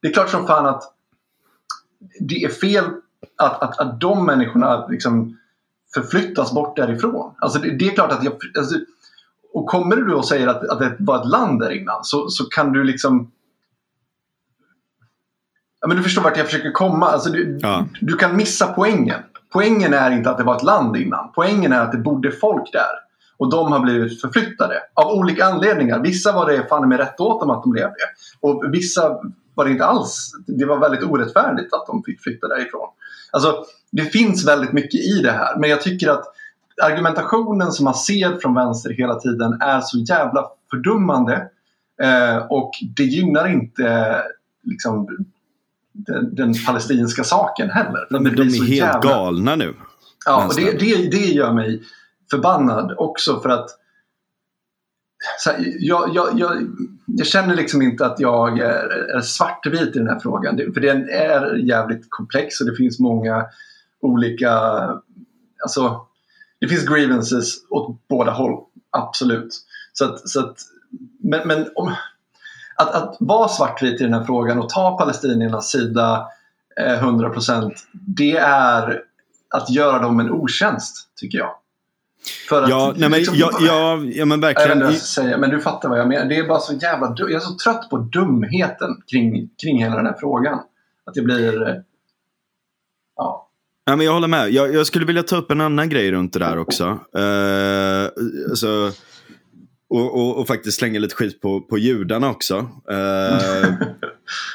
Det 0.03 0.09
är 0.09 0.13
klart 0.13 0.29
som 0.29 0.47
fan 0.47 0.67
att 0.67 0.83
det 2.21 2.45
är 2.45 2.49
fel 2.49 2.85
att, 3.37 3.63
att, 3.63 3.81
att 3.81 4.01
de 4.01 4.27
människorna 4.27 4.87
liksom 4.87 5.37
förflyttas 5.95 6.53
bort 6.53 6.77
därifrån. 6.77 7.35
Alltså 7.39 7.59
det, 7.59 7.77
det 7.77 7.89
är 7.89 7.95
klart 7.95 8.13
att 8.13 8.25
jag, 8.25 8.33
alltså, 8.59 8.75
och 9.53 9.67
kommer 9.67 9.97
du 9.97 10.15
och 10.15 10.29
säger 10.29 10.47
att, 10.47 10.69
att 10.69 10.79
det 10.79 10.97
var 10.99 11.21
ett 11.21 11.29
land 11.29 11.61
där 11.61 11.71
innan 11.71 12.05
så, 12.05 12.29
så 12.29 12.45
kan 12.45 12.73
du 12.73 12.85
liksom 12.85 13.31
Ja, 15.81 15.89
men 15.89 15.97
du 15.97 16.03
förstår 16.03 16.23
vart 16.23 16.37
jag 16.37 16.47
försöker 16.47 16.73
komma. 16.73 17.07
Alltså 17.07 17.31
du, 17.31 17.59
ja. 17.63 17.87
du 18.01 18.17
kan 18.17 18.37
missa 18.37 18.67
poängen. 18.67 19.21
Poängen 19.53 19.95
är 19.95 20.11
inte 20.11 20.31
att 20.31 20.39
det 20.39 20.45
var 20.45 20.57
ett 20.57 20.63
land 20.63 20.97
innan. 20.97 21.33
Poängen 21.35 21.73
är 21.73 21.81
att 21.81 21.93
det 21.93 21.99
bodde 21.99 22.33
folk 22.33 22.73
där. 22.73 23.11
Och 23.37 23.51
de 23.51 23.73
har 23.73 23.81
blivit 23.81 24.21
förflyttade. 24.21 24.75
Av 24.95 25.13
olika 25.13 25.45
anledningar. 25.45 26.01
Vissa 26.01 26.33
var 26.33 26.51
det 26.51 26.69
fan 26.69 26.89
med 26.89 26.99
rätt 26.99 27.21
åt 27.21 27.41
dem 27.41 27.51
att 27.51 27.63
de 27.63 27.73
blev 27.73 27.89
det. 27.89 28.49
Och 28.49 28.65
vissa 28.73 29.19
var 29.55 29.65
det 29.65 29.71
inte 29.71 29.85
alls. 29.85 30.33
Det 30.47 30.65
var 30.65 30.79
väldigt 30.79 31.03
orättfärdigt 31.03 31.75
att 31.75 31.87
de 31.87 32.03
fick 32.03 32.21
flytta 32.23 32.49
därifrån. 32.49 32.89
Alltså, 33.31 33.65
det 33.93 34.03
finns 34.03 34.49
väldigt 34.49 34.73
mycket 34.73 35.01
i 35.01 35.23
det 35.23 35.33
här. 35.33 35.57
Men 35.59 35.71
jag 35.71 35.81
tycker 35.83 36.09
att 36.09 36.25
argumentationen 36.83 37.73
som 37.73 37.85
man 37.85 37.95
ser 37.95 38.39
från 38.39 38.55
vänster 38.55 38.91
hela 38.91 39.15
tiden 39.15 39.53
är 39.61 39.81
så 39.81 39.99
jävla 39.99 40.47
fördummande. 40.71 41.49
Eh, 42.03 42.37
och 42.37 42.71
det 42.97 43.05
gynnar 43.05 43.49
inte 43.49 44.17
liksom, 44.63 45.09
den, 45.93 46.35
den 46.35 46.55
palestinska 46.67 47.25
saken 47.25 47.71
heller. 47.71 48.07
Men 48.11 48.25
de 48.25 48.43
är 48.43 48.45
helt 48.45 48.69
jävla... 48.69 49.01
galna 49.01 49.57
nu. 49.57 49.75
Ja, 50.27 50.47
och 50.47 50.55
det, 50.57 50.73
det, 50.73 51.11
det 51.11 51.27
gör 51.27 51.53
mig 51.53 51.83
förbannad 52.31 52.95
också 52.99 53.41
för 53.41 53.49
att 53.49 53.71
här, 55.47 55.75
jag, 55.79 56.15
jag, 56.15 56.39
jag, 56.39 56.67
jag, 57.07 57.27
känner 57.27 57.57
liksom 57.57 57.83
inte 57.83 58.07
att 58.07 58.21
jag 58.21 58.59
är, 58.59 59.17
är 59.17 59.21
svartvit 59.21 59.97
i 59.97 59.99
den 59.99 60.09
här 60.09 60.19
frågan. 60.19 60.57
För 60.75 60.81
den 60.81 61.09
är 61.09 61.57
jävligt 61.57 62.07
komplex 62.09 62.61
och 62.61 62.67
det 62.67 62.77
finns 62.77 62.99
många 62.99 63.47
olika... 64.01 64.51
Alltså, 65.63 66.07
det 66.61 66.69
finns 66.69 66.87
grievances 66.87 67.55
åt 67.71 68.09
båda 68.09 68.31
håll, 68.31 68.65
absolut. 68.91 69.49
Så 69.93 70.05
att, 70.05 70.29
så 70.29 70.41
att, 70.41 70.57
men 71.23 71.49
men 71.49 71.69
om, 71.75 71.95
att, 72.77 72.95
att 72.95 73.17
vara 73.21 73.49
svartvit 73.49 74.01
i 74.01 74.05
den 74.05 74.15
här 74.15 74.25
frågan 74.25 74.59
och 74.59 74.69
ta 74.69 74.99
palestiniernas 74.99 75.71
sida 75.71 76.29
eh, 76.81 77.03
100% 77.03 77.73
det 77.93 78.37
är 78.37 79.03
att 79.55 79.71
göra 79.71 79.99
dem 79.99 80.21
en 80.21 80.31
otjänst, 80.31 81.09
tycker 81.17 81.39
jag. 81.39 81.55
För 82.49 82.63
att, 82.63 82.71
ja, 82.71 82.95
nej, 82.97 83.09
men, 83.09 83.19
liksom, 83.19 83.37
ja, 83.37 83.51
ja, 83.61 83.99
ja, 84.05 84.25
men 84.25 84.41
verkligen. 84.41 84.81
Jag 84.81 84.95
säga, 84.95 85.39
men 85.39 85.51
du 85.51 85.61
fattar 85.61 85.89
vad 85.89 85.99
jag 85.99 86.09
menar. 86.09 86.25
Det 86.25 86.37
är 86.37 86.49
bara 86.49 86.61
så 86.61 86.75
jävla 86.75 87.15
Jag 87.17 87.33
är 87.33 87.39
så 87.39 87.55
trött 87.55 87.91
på 87.91 87.97
dumheten 87.97 89.03
kring, 89.11 89.51
kring 89.63 89.83
hela 89.83 89.97
den 89.97 90.07
här 90.07 90.17
frågan. 90.21 90.59
Att 91.05 91.15
det 91.15 91.23
blir... 91.23 91.69
Eh, 91.69 91.75
ja. 93.17 93.50
Ja, 93.91 93.97
men 93.97 94.07
jag 94.07 94.13
håller 94.13 94.29
med. 94.29 94.51
Jag, 94.51 94.75
jag, 94.75 94.87
skulle 94.87 95.07
vilja 95.07 95.23
ta 95.23 95.37
upp 95.37 95.51
en 95.51 95.61
annan 95.61 95.89
grej 95.89 96.13
runt 96.13 96.33
det 96.33 96.39
där 96.39 96.59
också. 96.59 96.85
Uh, 96.85 98.09
alltså, 98.51 98.93
och, 99.89 100.15
och, 100.15 100.39
och, 100.39 100.47
faktiskt 100.47 100.79
slänga 100.79 100.99
lite 100.99 101.15
skit 101.15 101.41
på, 101.41 101.61
på 101.61 101.79
judarna 101.79 102.31
också. 102.31 102.57
Uh, 102.91 103.73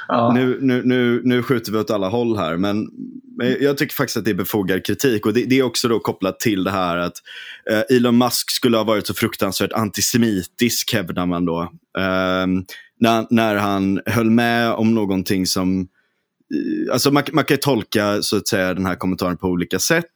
ja. 0.08 0.32
nu, 0.34 0.58
nu, 0.62 0.82
nu, 0.86 1.22
nu 1.24 1.44
skjuter 1.44 1.72
vi 1.72 1.78
åt 1.78 1.92
alla 1.92 2.10
håll 2.10 2.38
här. 2.38 2.58
Men, 2.58 2.90
jag 3.60 3.78
tycker 3.78 3.96
faktiskt 3.96 4.18
att 4.18 4.26
det 4.26 4.32
är 4.32 4.36
befogad 4.36 4.86
kritik. 4.86 5.26
Och 5.26 5.34
det, 5.34 5.46
det 5.46 5.60
är 5.60 5.64
också 5.64 5.88
då 5.88 6.00
kopplat 6.00 6.40
till 6.40 6.64
det 6.64 6.72
här 6.72 6.98
att 6.98 7.22
uh, 7.72 7.96
Elon 7.98 8.18
Musk 8.18 8.52
skulle 8.52 8.78
ha 8.78 8.84
varit 8.84 9.08
så 9.08 9.14
fruktansvärt 9.14 9.74
antisemitisk, 9.74 10.94
hävdar 10.94 11.26
man 11.26 11.46
då. 11.46 11.72
när, 13.00 13.34
när 13.34 13.56
han 13.56 14.02
höll 14.06 14.30
med 14.30 14.72
om 14.72 14.96
någonting 14.96 15.46
som 15.46 15.88
alltså 16.92 17.12
man, 17.12 17.24
man 17.34 17.44
kan 17.44 17.58
tolka 17.58 18.22
så 18.22 18.38
att 18.38 18.48
säga 18.48 18.74
den 18.74 18.86
här 18.86 18.96
kommentaren 18.96 19.38
på 19.38 19.48
olika 19.48 19.80
sätt. 19.80 20.14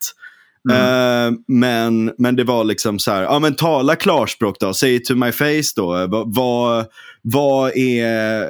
Mm. 0.69 1.33
Uh, 1.33 1.39
men, 1.47 2.13
men 2.17 2.35
det 2.35 2.43
var 2.43 2.63
liksom 2.63 2.99
så 2.99 3.11
här, 3.11 3.21
ja 3.23 3.39
men 3.39 3.55
tala 3.55 3.95
klarspråk 3.95 4.59
då, 4.59 4.73
say 4.73 4.95
it 4.95 5.05
to 5.05 5.15
my 5.15 5.31
face 5.31 5.73
då. 5.75 6.07
Vad, 6.25 6.85
vad 7.21 7.71
är 7.77 8.47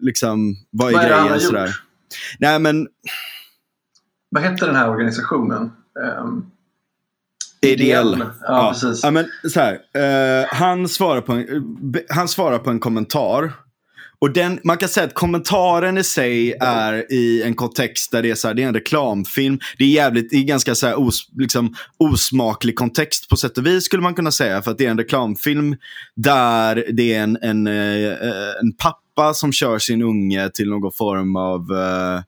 liksom, 0.00 0.56
vad 0.70 0.88
är 0.88 0.92
vad 0.92 1.04
grejen 1.04 1.32
är 1.32 1.38
sådär? 1.38 1.76
Nej 2.38 2.58
men... 2.58 2.88
Vad 4.30 4.42
hette 4.42 4.66
den 4.66 4.76
här 4.76 4.90
organisationen? 4.90 5.72
Um... 6.20 6.50
Ideell. 7.60 8.16
Ja, 8.18 8.26
ja, 8.40 8.70
precis. 8.72 9.04
Ja, 9.04 9.10
men, 9.10 9.26
så 9.52 9.60
här, 9.60 9.74
uh, 9.74 10.46
han, 10.50 10.88
svarar 10.88 11.20
på 11.20 11.32
en, 11.32 11.74
han 12.08 12.28
svarar 12.28 12.58
på 12.58 12.70
en 12.70 12.80
kommentar 12.80 13.52
och 14.18 14.32
den, 14.32 14.60
man 14.64 14.76
kan 14.76 14.88
säga 14.88 15.06
att 15.06 15.14
kommentaren 15.14 15.98
i 15.98 16.04
sig 16.04 16.52
är 16.60 17.12
i 17.12 17.42
en 17.42 17.54
kontext 17.54 18.12
där 18.12 18.22
det 18.22 18.30
är, 18.30 18.34
så 18.34 18.48
här, 18.48 18.54
det 18.54 18.62
är 18.62 18.66
en 18.66 18.74
reklamfilm. 18.74 19.58
Det 19.78 19.84
är 19.84 19.88
jävligt, 19.88 20.30
det 20.30 20.36
är 20.36 20.42
ganska 20.42 20.74
så 20.74 20.86
här 20.86 21.00
os, 21.00 21.28
liksom, 21.36 21.74
osmaklig 21.98 22.76
kontext 22.76 23.28
på 23.28 23.36
sätt 23.36 23.58
och 23.58 23.66
vis 23.66 23.84
skulle 23.84 24.02
man 24.02 24.14
kunna 24.14 24.32
säga. 24.32 24.62
För 24.62 24.70
att 24.70 24.78
det 24.78 24.86
är 24.86 24.90
en 24.90 24.98
reklamfilm 24.98 25.76
där 26.16 26.84
det 26.92 27.14
är 27.14 27.22
en, 27.22 27.38
en, 27.42 27.66
eh, 27.66 28.12
en 28.60 28.72
pappa 28.78 29.34
som 29.34 29.52
kör 29.52 29.78
sin 29.78 30.02
unge 30.02 30.48
till 30.48 30.70
någon 30.70 30.92
form 30.92 31.36
av 31.36 31.70
uh, 31.70 32.20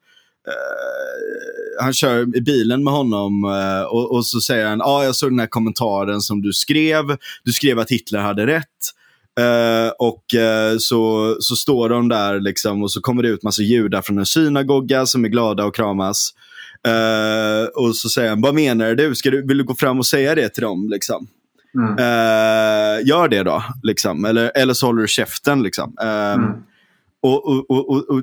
Uh, 0.49 1.83
han 1.83 1.93
kör 1.93 2.37
i 2.37 2.41
bilen 2.41 2.85
med 2.85 2.93
honom 2.93 3.45
uh, 3.45 3.83
och, 3.83 4.13
och, 4.13 4.27
så 4.27 4.41
säger 4.41 4.67
han, 4.67 4.79
ja 4.79 4.85
ah, 4.85 5.05
jag 5.05 5.15
såg 5.15 5.31
den 5.31 5.39
här 5.39 5.47
kommentaren 5.47 6.21
som 6.21 6.43
du 6.43 6.53
skrev. 6.53 7.17
Du 7.45 7.53
skrev 7.53 7.79
att 7.79 7.91
Hitler 7.91 8.21
hade 8.21 8.47
rätt. 8.47 8.95
Uh, 9.39 9.93
och 9.99 10.25
uh, 10.35 10.79
så, 10.79 11.37
så 11.41 11.57
står 11.57 11.89
de 11.89 12.09
där 12.09 12.41
liksom, 12.41 12.83
och 12.83 12.91
så 12.91 13.01
kommer 13.01 13.23
det 13.23 13.29
ut 13.29 13.43
massa 13.43 13.63
judar 13.63 14.03
från 14.03 14.19
en 14.19 14.27
synagoga 14.27 15.07
som 15.07 15.25
är 15.25 15.29
glada 15.29 15.65
och 15.65 15.75
kramas. 15.75 16.35
Uh, 16.89 17.69
och 17.85 17.97
så 17.97 18.09
säger 18.09 18.29
han, 18.29 18.41
vad 18.41 18.55
menar 18.55 18.95
du? 18.95 19.15
Ska 19.15 19.31
du? 19.31 19.47
Vill 19.47 19.59
du 19.59 19.65
gå 19.65 19.75
fram 19.75 19.99
och 19.99 20.07
säga 20.07 20.35
det 20.35 20.49
till 20.49 20.63
dem? 20.63 20.89
Liksom? 20.91 21.27
Mm. 21.75 21.97
gör 23.07 23.29
det 23.29 23.43
då, 23.43 23.65
liksom. 23.83 24.25
eller, 24.25 24.53
eller 24.55 24.75
så 24.75 24.87
håller 24.87 25.03
du 25.03 25.09
käften. 25.09 25.63
Liksom. 25.63 25.97
Mm. 26.01 26.53
och, 27.23 27.49
och, 27.49 27.71
och, 27.71 28.09
och 28.09 28.23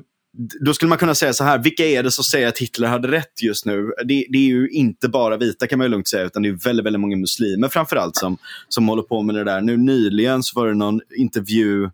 då 0.60 0.74
skulle 0.74 0.88
man 0.88 0.98
kunna 0.98 1.14
säga 1.14 1.32
så 1.32 1.44
här, 1.44 1.58
vilka 1.58 1.86
är 1.86 2.02
det 2.02 2.10
som 2.10 2.24
säger 2.24 2.48
att 2.48 2.58
Hitler 2.58 2.88
hade 2.88 3.08
rätt 3.08 3.42
just 3.42 3.66
nu? 3.66 3.92
Det, 4.04 4.26
det 4.28 4.38
är 4.38 4.46
ju 4.46 4.68
inte 4.68 5.08
bara 5.08 5.36
vita 5.36 5.66
kan 5.66 5.78
man 5.78 5.84
ju 5.84 5.90
lugnt 5.90 6.08
säga, 6.08 6.24
utan 6.24 6.42
det 6.42 6.48
är 6.48 6.52
väldigt, 6.52 6.86
väldigt 6.86 7.00
många 7.00 7.16
muslimer 7.16 7.68
framförallt 7.68 8.16
som, 8.16 8.38
som 8.68 8.88
håller 8.88 9.02
på 9.02 9.22
med 9.22 9.34
det 9.34 9.44
där. 9.44 9.60
Nu 9.60 9.76
nyligen 9.76 10.42
så 10.42 10.60
var 10.60 10.68
det 10.68 10.74
någon 10.74 11.00
intervju 11.16 11.90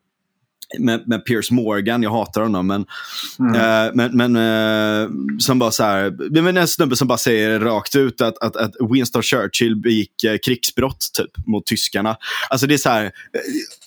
med, 0.78 1.08
med 1.08 1.24
Piers 1.24 1.50
Morgan, 1.50 2.02
jag 2.02 2.11
hatar 2.11 2.42
honom. 2.42 2.66
Men, 2.66 2.87
Mm. 3.38 3.54
eh, 3.54 3.90
men, 3.94 4.16
men 4.16 4.37
eh, 4.37 5.08
som 5.38 5.58
bara 5.58 5.70
så 5.70 5.82
här, 5.82 6.11
det 6.30 6.40
är 6.40 6.58
en 6.58 6.68
snubbe 6.68 6.96
som 6.96 7.08
bara 7.08 7.18
säger 7.18 7.61
rakt 7.61 7.96
ut 7.96 8.20
att, 8.20 8.38
att, 8.38 8.56
att 8.56 8.72
Winston 8.90 9.22
Churchill 9.22 9.76
begick 9.76 10.24
eh, 10.24 10.37
krigsbrott 10.46 11.11
typ, 11.18 11.46
mot 11.46 11.66
tyskarna. 11.66 12.16
Alltså 12.50 12.66
det 12.66 12.74
är 12.74 12.78
så 12.78 12.88
här, 12.88 13.04
eh, 13.04 13.11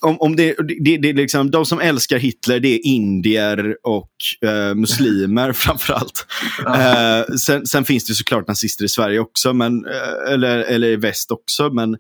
om, 0.02 0.18
om 0.22 0.36
det, 0.36 0.56
det, 0.82 0.98
det 0.98 1.14
liksom, 1.14 1.52
de 1.52 1.66
som 1.66 1.80
älskar 1.80 2.18
Hitler 2.18 2.60
det 2.60 2.68
är 2.68 2.86
indier 2.86 3.78
och 3.84 4.12
eh, 4.50 4.76
muslimer 4.76 5.52
framförallt. 5.54 6.26
Eh, 6.68 7.36
sen, 7.36 7.66
sen 7.66 7.86
finns 7.86 8.06
det 8.06 8.14
såklart 8.14 8.48
nazister 8.48 8.86
i 8.86 8.90
Sverige 8.90 9.20
också, 9.20 9.54
men, 9.54 9.86
eh, 9.86 10.34
eller, 10.34 10.58
eller 10.58 10.88
i 10.88 10.96
väst 10.96 11.32
också. 11.32 11.70
Men 11.70 11.98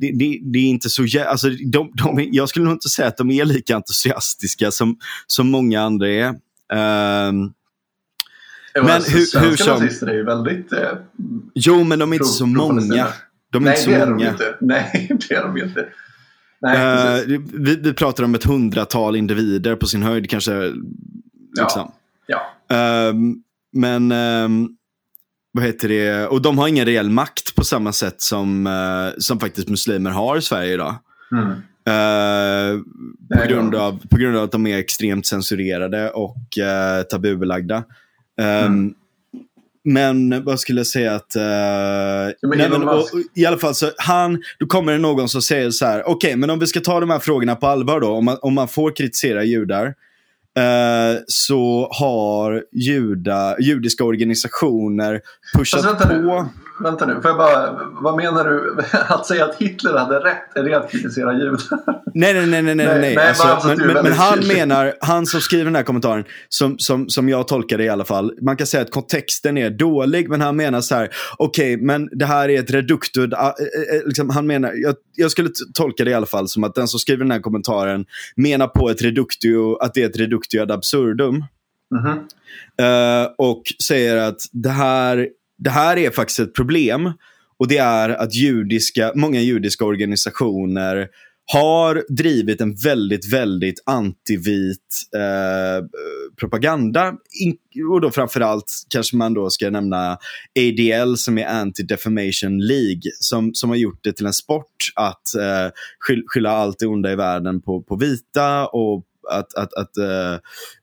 det, 0.00 0.12
det, 0.12 0.40
det 0.42 0.58
är 0.58 0.64
inte 0.66 0.90
så 0.90 1.02
alltså, 1.28 1.48
de, 1.48 1.90
de, 1.94 2.28
Jag 2.32 2.48
skulle 2.48 2.64
nog 2.64 2.74
inte 2.74 2.88
säga 2.88 3.08
att 3.08 3.16
de 3.16 3.30
är 3.30 3.44
lika 3.44 3.76
entusiastiska 3.76 4.70
som, 4.70 4.96
som 5.26 5.50
många 5.50 5.82
andra 5.82 6.08
är. 6.08 6.34
Jo, 8.74 8.82
Men 8.82 8.90
alltså, 8.92 9.10
hur- 9.10 9.48
hur 9.50 9.56
som- 9.56 9.82
nazister 9.82 10.06
är 10.06 10.14
ju 10.14 10.24
väldigt 10.24 10.72
eh, 10.72 10.78
jo, 11.54 11.84
men 11.84 11.98
de 11.98 12.12
är 12.12 12.16
inte 12.16 12.28
så 12.28 12.46
många. 12.46 13.06
De 13.52 13.66
är 13.66 13.70
Nej, 13.70 13.70
inte 13.70 13.82
så 13.82 13.90
det 13.90 13.96
är 13.96 14.06
de 14.06 14.20
inte. 14.20 14.56
Nej, 14.60 15.10
det 15.28 15.34
är 15.34 15.42
de 15.42 15.58
inte. 15.68 15.86
Nej. 16.60 17.18
Eh, 17.20 17.38
vi, 17.52 17.76
vi 17.76 17.92
pratar 17.92 18.24
om 18.24 18.34
ett 18.34 18.44
hundratal 18.44 19.16
individer 19.16 19.76
på 19.76 19.86
sin 19.86 20.02
höjd 20.02 20.30
kanske. 20.30 20.72
Liksom. 21.60 21.92
Ja. 22.26 22.40
Ehm, 22.76 23.34
men 23.72 24.12
ehm, 24.12 24.68
vad 25.52 25.64
heter 25.64 25.88
det? 25.88 26.26
Och 26.26 26.42
de 26.42 26.58
har 26.58 26.68
ingen 26.68 26.86
reell 26.86 27.10
makt 27.10 27.54
på 27.54 27.64
samma 27.64 27.92
sätt 27.92 28.20
som, 28.20 28.66
eh, 28.66 29.18
som 29.18 29.40
faktiskt 29.40 29.68
muslimer 29.68 30.10
har 30.10 30.36
i 30.36 30.42
Sverige 30.42 30.74
idag. 30.74 30.94
Mm. 31.32 31.50
Eh, 31.88 32.80
på, 33.38 33.48
grund 33.48 33.74
av, 33.74 34.02
på 34.08 34.16
grund 34.16 34.36
av 34.36 34.44
att 34.44 34.52
de 34.52 34.66
är 34.66 34.78
extremt 34.78 35.26
censurerade 35.26 36.10
och 36.10 36.36
uh, 36.58 37.02
tabubelagda. 37.02 37.84
Ehm, 38.40 38.94
Mm. 39.84 39.94
Men 39.94 40.44
vad 40.44 40.60
skulle 40.60 40.80
jag 40.80 40.86
säga 40.86 41.14
att... 41.14 41.34
men 41.34 42.58
nej, 42.58 42.70
men, 42.70 42.88
och, 42.88 43.08
I 43.34 43.46
alla 43.46 43.58
fall 43.58 43.74
så 43.74 43.90
han, 43.96 44.42
då 44.58 44.66
kommer 44.66 44.92
det 44.92 44.98
någon 44.98 45.28
som 45.28 45.42
säger 45.42 45.70
så 45.70 45.86
här, 45.86 46.08
okej 46.08 46.36
men 46.36 46.50
om 46.50 46.58
vi 46.58 46.66
ska 46.66 46.80
ta 46.80 47.00
de 47.00 47.10
här 47.10 47.18
frågorna 47.18 47.56
på 47.56 47.66
allvar 47.66 48.00
då, 48.00 48.08
om 48.10 48.24
man, 48.24 48.38
om 48.42 48.54
man 48.54 48.68
får 48.68 48.96
kritisera 48.96 49.44
judar, 49.44 49.94
eh, 50.58 51.20
så 51.26 51.88
har 51.92 52.64
juda, 52.72 53.56
judiska 53.60 54.04
organisationer 54.04 55.20
pushat 55.56 56.08
nu. 56.08 56.22
på. 56.22 56.48
Vänta 56.80 57.06
nu, 57.06 57.14
får 57.14 57.30
jag 57.30 57.36
bara, 57.36 57.90
vad 57.90 58.16
menar 58.16 58.44
du? 58.44 58.76
Att 59.08 59.26
säga 59.26 59.44
att 59.44 59.56
Hitler 59.56 59.98
hade 59.98 60.18
rätt, 60.18 60.56
är 60.56 60.62
det 60.62 60.74
att 60.74 60.90
kritisera 60.90 61.32
judar? 61.32 61.60
Nej, 62.14 62.34
nej, 62.34 62.46
nej, 62.46 62.62
nej, 62.62 62.74
nej. 62.74 63.00
Nej, 63.00 63.16
Alltså, 63.16 63.68
men, 63.68 63.86
men, 63.86 64.02
men 64.02 64.12
han 64.12 64.46
menar, 64.46 64.94
han 65.00 65.26
som 65.26 65.40
skriver 65.40 65.64
den 65.64 65.76
här 65.76 65.82
kommentaren, 65.82 66.24
som, 66.48 66.78
som, 66.78 67.08
som 67.08 67.28
jag 67.28 67.48
tolkar 67.48 67.78
det 67.78 67.84
i 67.84 67.88
alla 67.88 68.04
fall, 68.04 68.32
man 68.42 68.56
kan 68.56 68.66
säga 68.66 68.82
att 68.82 68.90
kontexten 68.90 69.58
är 69.58 69.70
dålig, 69.70 70.28
men 70.28 70.40
han 70.40 70.56
menar 70.56 70.80
så 70.80 70.94
här, 70.94 71.08
okej, 71.38 71.76
men 71.76 72.08
det 72.12 72.26
här 72.26 72.48
är 72.48 72.60
ett 72.60 72.70
reductud, 72.70 73.32
äh, 73.32 73.46
äh, 73.46 73.52
liksom, 74.06 74.30
han 74.30 74.46
menar, 74.46 74.72
jag, 74.74 74.94
jag 75.16 75.30
skulle 75.30 75.50
tolka 75.74 76.04
det 76.04 76.10
i 76.10 76.14
alla 76.14 76.26
fall 76.26 76.48
som 76.48 76.64
att 76.64 76.74
den 76.74 76.88
som 76.88 77.00
skriver 77.00 77.24
den 77.24 77.30
här 77.30 77.40
kommentaren 77.40 78.06
menar 78.36 78.66
på 78.66 78.90
ett 78.90 79.02
reductio, 79.02 79.78
att 79.80 79.94
det 79.94 80.02
är 80.02 80.08
ett 80.08 80.18
reductio 80.18 80.62
ad 80.62 80.74
absurdum. 80.74 81.44
Mhm. 81.94 82.18
Eh, 82.80 83.28
och 83.38 83.62
säger 83.82 84.16
att 84.16 84.40
det 84.52 84.70
här, 84.70 85.28
det 85.58 85.70
här 85.70 85.96
är 85.96 86.10
faktiskt 86.10 86.40
ett 86.40 86.54
problem. 86.54 87.12
Och 87.58 87.68
det 87.68 87.78
är 87.78 88.08
att 88.08 88.34
judiska, 88.34 89.12
många 89.14 89.40
judiska 89.40 89.84
organisationer 89.84 91.08
har 91.52 92.04
drivit 92.08 92.60
en 92.60 92.74
väldigt, 92.74 93.32
väldigt 93.32 93.82
antivit 93.86 95.08
eh, 95.16 95.86
propaganda. 96.40 97.12
In, 97.40 97.56
och 97.92 98.00
då 98.00 98.10
framförallt 98.10 98.72
kanske 98.88 99.16
man 99.16 99.34
då 99.34 99.50
ska 99.50 99.70
nämna 99.70 100.18
ADL 100.58 101.14
som 101.16 101.38
är 101.38 101.46
Anti-Defamation 101.46 102.58
League 102.60 103.02
som, 103.20 103.54
som 103.54 103.70
har 103.70 103.76
gjort 103.76 104.04
det 104.04 104.12
till 104.12 104.26
en 104.26 104.32
sport 104.32 104.92
att 104.94 105.34
eh, 105.34 105.70
skylla 106.26 106.50
allt 106.50 106.78
det 106.78 106.86
onda 106.86 107.12
i 107.12 107.16
världen 107.16 107.62
på, 107.62 107.82
på 107.82 107.96
vita 107.96 108.66
och 108.66 109.04
att, 109.30 109.54
att, 109.54 109.74
att 109.74 109.96
eh, 109.96 110.32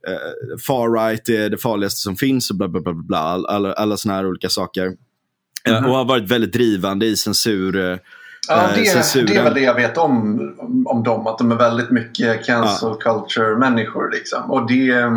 eh, 0.07 0.57
far-right 0.67 1.29
är 1.29 1.49
det 1.49 1.57
farligaste 1.57 2.01
som 2.01 2.15
finns 2.15 2.49
och 2.49 2.55
bla 2.55 2.67
bla 2.67 2.81
bla, 2.81 2.93
bla, 2.93 3.03
bla 3.03 3.17
alla, 3.47 3.73
alla 3.73 3.97
sådana 3.97 4.17
här 4.17 4.27
olika 4.27 4.49
saker. 4.49 4.85
Eh, 5.67 5.75
Mhm. 5.77 5.85
och 5.85 5.95
har 5.95 6.05
varit 6.05 6.31
väldigt 6.31 6.53
drivande 6.53 7.05
i 7.05 7.15
censur. 7.17 7.99
Ja, 8.47 8.69
det, 8.75 8.85
censuren. 8.85 9.25
det 9.25 9.35
är 9.35 9.43
väl 9.43 9.53
det 9.53 9.59
jag 9.61 9.73
vet 9.75 9.97
om, 9.97 10.39
om, 10.57 10.87
om 10.87 11.03
dem. 11.03 11.27
Att 11.27 11.37
de 11.37 11.51
är 11.51 11.55
väldigt 11.55 11.91
mycket 11.91 12.45
cancel 12.45 12.93
culture-människor. 12.99 14.11
Liksom. 14.11 14.51
Och 14.51 14.67
det... 14.67 15.11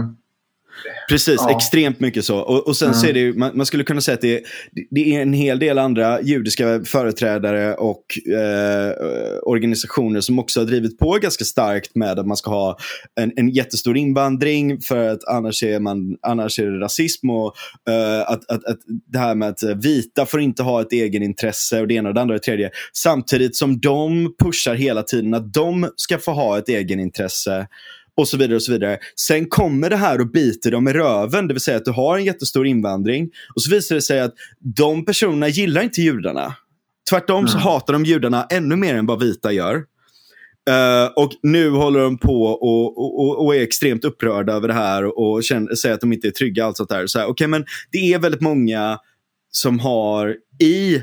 Precis, 1.08 1.36
Ja. 1.38 1.56
extremt 1.56 2.00
mycket 2.00 2.24
så. 2.24 2.38
Och, 2.38 2.66
och 2.68 2.76
sen 2.76 2.88
Mm. 2.88 3.00
så 3.00 3.06
är 3.06 3.12
det 3.12 3.18
ju, 3.20 3.34
man, 3.34 3.56
man 3.56 3.66
skulle 3.66 3.84
kunna 3.84 4.00
säga 4.00 4.14
att 4.14 4.20
det, 4.20 4.42
det 4.90 5.14
är 5.16 5.22
en 5.22 5.32
hel 5.32 5.58
del 5.58 5.78
andra 5.78 6.20
judiska 6.22 6.80
företrädare 6.84 7.74
och 7.74 8.04
eh, 8.28 8.92
organisationer 9.42 10.20
som 10.20 10.38
också 10.38 10.60
har 10.60 10.64
drivit 10.64 10.98
på 10.98 11.18
ganska 11.22 11.44
starkt 11.44 11.94
med 11.94 12.18
att 12.18 12.26
man 12.26 12.36
ska 12.36 12.50
ha 12.50 12.78
en, 13.20 13.32
en 13.36 13.48
jättestor 13.48 13.96
invandring 13.96 14.80
för 14.80 15.08
att 15.08 15.24
annars 15.24 15.62
är, 15.62 15.80
man, 15.80 16.16
annars 16.22 16.58
är 16.58 16.66
det 16.66 16.80
rasism 16.80 17.30
och 17.30 17.54
eh, 17.90 18.20
att, 18.20 18.50
att, 18.50 18.64
att 18.64 18.78
det 19.12 19.18
här 19.18 19.34
med 19.34 19.48
att 19.48 19.62
vita 19.62 20.26
får 20.26 20.40
inte 20.40 20.62
ha 20.62 20.80
ett 20.80 20.92
egenintresse 20.92 21.80
och 21.80 21.88
det 21.88 21.94
ena 21.94 22.08
och 22.08 22.14
det 22.14 22.20
andra 22.20 22.34
och 22.34 22.40
det 22.40 22.44
tredje. 22.44 22.70
Samtidigt 22.92 23.56
som 23.56 23.80
de 23.80 24.34
pushar 24.42 24.74
hela 24.74 25.02
tiden 25.02 25.34
att 25.34 25.54
de 25.54 25.90
ska 25.96 26.18
få 26.18 26.32
ha 26.32 26.58
ett 26.58 26.68
egenintresse 26.68 27.66
och 28.18 28.28
så 28.28 28.36
vidare. 28.36 28.56
och 28.56 28.62
så 28.62 28.72
vidare. 28.72 28.98
Sen 29.16 29.46
kommer 29.48 29.90
det 29.90 29.96
här 29.96 30.20
och 30.20 30.30
biter 30.30 30.70
dem 30.70 30.88
i 30.88 30.92
röven, 30.92 31.48
det 31.48 31.54
vill 31.54 31.60
säga 31.60 31.76
att 31.76 31.84
du 31.84 31.90
har 31.90 32.18
en 32.18 32.24
jättestor 32.24 32.66
invandring 32.66 33.30
och 33.54 33.62
så 33.62 33.70
visar 33.70 33.94
det 33.94 34.02
sig 34.02 34.20
att 34.20 34.34
de 34.58 35.04
personerna 35.04 35.48
gillar 35.48 35.82
inte 35.82 36.02
judarna. 36.02 36.54
Tvärtom 37.10 37.48
så 37.48 37.56
Mm. 37.56 37.62
hatar 37.62 37.92
de 37.92 38.04
judarna 38.04 38.46
ännu 38.50 38.76
mer 38.76 38.94
än 38.94 39.06
vad 39.06 39.20
vita 39.22 39.52
gör. 39.52 39.74
Eh, 40.70 41.06
och 41.16 41.32
nu 41.42 41.70
håller 41.70 42.00
de 42.00 42.18
på 42.18 42.42
och, 42.44 42.98
och, 42.98 43.44
och, 43.46 43.56
är 43.56 43.60
extremt 43.60 44.04
upprörda 44.04 44.52
över 44.52 44.68
det 44.68 44.74
här 44.74 45.04
och, 45.04 45.32
och 45.32 45.44
känner, 45.44 45.74
säger 45.74 45.94
att 45.94 46.00
de 46.00 46.12
inte 46.12 46.28
är 46.28 46.30
trygga. 46.32 46.64
Allt 46.64 46.76
sånt 46.76 46.88
där. 46.90 47.06
Så 47.06 47.18
här, 47.18 47.26
okay, 47.26 47.46
men 47.46 47.64
det 47.92 48.12
är 48.12 48.18
väldigt 48.18 48.40
många 48.40 48.98
som 49.50 49.78
har 49.78 50.36
i 50.62 51.02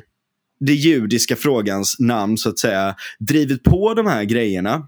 det 0.59 0.73
judiska 0.73 1.35
frågans 1.35 1.95
namn 1.99 2.37
så 2.37 2.49
att 2.49 2.59
säga 2.59 2.95
drivit 3.19 3.63
på 3.63 3.93
de 3.93 4.07
här 4.07 4.23
grejerna 4.23 4.87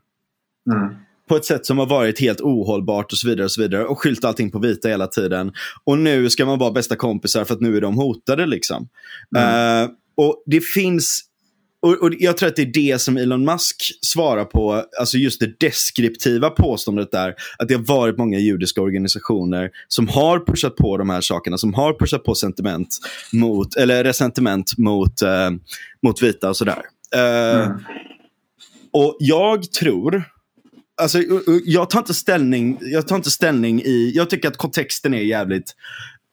Mm. 0.75 0.95
På 1.27 1.35
ett 1.35 1.45
sätt 1.45 1.65
som 1.65 1.77
har 1.77 1.85
varit 1.85 2.19
helt 2.19 2.41
ohållbart 2.41 3.11
och 3.11 3.17
så 3.17 3.27
vidare 3.27 3.45
och 3.45 3.51
så 3.51 3.61
vidare 3.61 3.85
och 3.85 3.99
skyllt 3.99 4.25
allting 4.25 4.51
på 4.51 4.59
vita 4.59 4.87
hela 4.87 5.07
tiden. 5.07 5.51
Och 5.83 5.97
nu 5.97 6.29
ska 6.29 6.45
man 6.45 6.59
vara 6.59 6.71
bästa 6.71 6.95
kompisar 6.95 7.43
för 7.45 7.53
att 7.53 7.61
nu 7.61 7.77
är 7.77 7.81
de 7.81 7.95
hotade 7.95 8.45
liksom. 8.45 8.89
Mm. 9.37 9.83
Eh, 9.83 9.89
och 10.17 10.43
det 10.45 10.61
finns 10.61 11.23
och, 11.81 12.03
och 12.03 12.11
jag 12.19 12.37
tror 12.37 12.49
att 12.49 12.55
det 12.55 12.61
är 12.61 12.73
det 12.73 13.01
som 13.01 13.17
Elon 13.17 13.45
Musk 13.45 13.75
svarar 14.01 14.45
på, 14.45 14.83
alltså 14.99 15.17
just 15.17 15.39
det 15.39 15.59
deskriptiva 15.59 16.49
påståendet 16.49 17.11
där, 17.11 17.35
att 17.59 17.67
det 17.67 17.73
har 17.73 17.95
varit 17.95 18.17
många 18.17 18.39
judiska 18.39 18.81
organisationer 18.81 19.69
som 19.87 20.07
har 20.07 20.39
pushat 20.39 20.75
på 20.75 20.97
de 20.97 21.09
här 21.09 21.21
sakerna, 21.21 21.57
som 21.57 21.73
har 21.73 21.93
pushat 21.93 22.23
på 22.23 22.35
sentiment 22.35 22.87
mot, 23.33 23.75
eller 23.75 24.03
resentiment 24.03 24.77
mot, 24.77 25.21
eh, 25.21 25.49
mot 26.03 26.23
vita 26.23 26.49
och 26.49 26.57
sådär. 26.57 26.81
Eh, 27.15 27.65
Mm. 27.65 27.77
och 28.93 29.17
jag 29.19 29.71
tror, 29.71 30.23
alltså 31.01 31.19
jag 31.65 31.89
tar 31.89 31.99
inte 31.99 32.13
ställning, 32.13 32.77
jag 32.81 33.07
tar 33.07 33.15
inte 33.15 33.31
ställning 33.31 33.81
i, 33.81 34.11
jag 34.15 34.29
tycker 34.29 34.47
att 34.47 34.57
kontexten 34.57 35.13
är 35.13 35.21
jävligt 35.21 35.75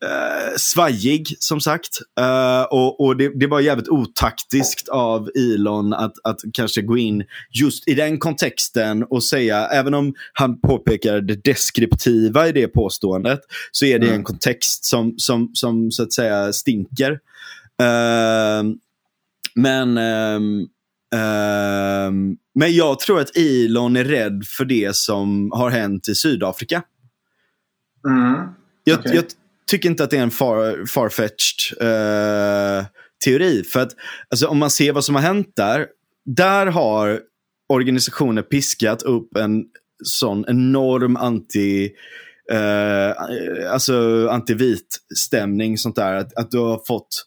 uh, 0.05 0.57
svajig 0.57 1.37
som 1.38 1.61
sagt. 1.61 1.98
Eh, 2.20 2.62
och 2.62 3.00
och 3.00 3.16
det, 3.16 3.40
det 3.40 3.46
var 3.46 3.61
jävligt 3.61 3.88
otaktiskt 3.88 4.88
av 4.88 5.31
Elon 5.35 5.92
att, 5.92 6.12
att 6.24 6.40
kanske 6.53 6.83
gå 6.83 6.98
in 6.98 7.24
just 7.50 7.88
i 7.88 7.94
den 7.94 8.18
kontexten 8.18 9.05
och 9.05 9.24
säga, 9.24 9.66
även 9.66 9.94
om 9.94 10.14
han 10.33 10.61
påpekar 10.61 11.20
det 11.20 11.44
deskriptiva 11.44 12.48
i 12.48 12.53
det 12.53 12.68
påståendet, 12.68 13.40
så 13.72 13.85
är 13.87 13.98
det 13.98 14.07
Mm. 14.07 14.18
en 14.18 14.24
kontext 14.24 14.85
som, 14.85 15.14
som, 15.16 15.50
som 15.55 15.90
så 15.90 16.03
att 16.03 16.12
säga 16.12 16.53
stinker. 16.53 17.11
Eh, 17.83 18.62
men 19.55 19.98
ehm, 19.98 20.66
men 22.55 22.75
jag 22.75 22.99
tror 22.99 23.21
att 23.21 23.37
Elon 23.37 23.97
är 23.97 24.05
rädd 24.05 24.45
för 24.57 24.64
det 24.64 24.97
som 24.97 25.51
har 25.53 25.71
hänt 25.71 26.09
i 26.09 26.14
Sydafrika. 26.14 26.83
Mm. 28.09 28.49
Jag, 28.85 28.99
Okej. 28.99 29.14
jag 29.14 29.25
tycker 29.67 29.88
inte 29.88 30.05
att 30.05 30.11
det 30.11 30.17
är 30.17 30.23
en 30.23 30.31
far, 30.31 30.87
farfetched 30.87 31.81
eh, 31.81 32.85
teori. 33.25 33.64
För 33.64 33.81
att 33.81 33.93
alltså, 34.31 34.47
om 34.47 34.59
man 34.59 34.71
ser 34.71 34.93
vad 34.93 35.05
som 35.05 35.14
har 35.14 35.23
hänt 35.23 35.53
där. 35.57 35.87
Där 36.25 36.67
har 36.67 37.21
organisationer 37.69 38.43
piskat 38.43 39.03
upp 39.03 39.37
en 39.37 39.64
sån 40.05 40.45
enorm 40.49 41.17
anti 41.17 41.90
eh, 42.51 43.12
alltså 43.73 44.29
antivit 44.29 44.97
stämning. 45.17 45.79
Sånt 45.79 45.97
där. 45.97 46.14
Att, 46.14 46.35
att 46.35 46.51
du 46.51 46.59
har 46.59 46.81
fått 46.87 47.25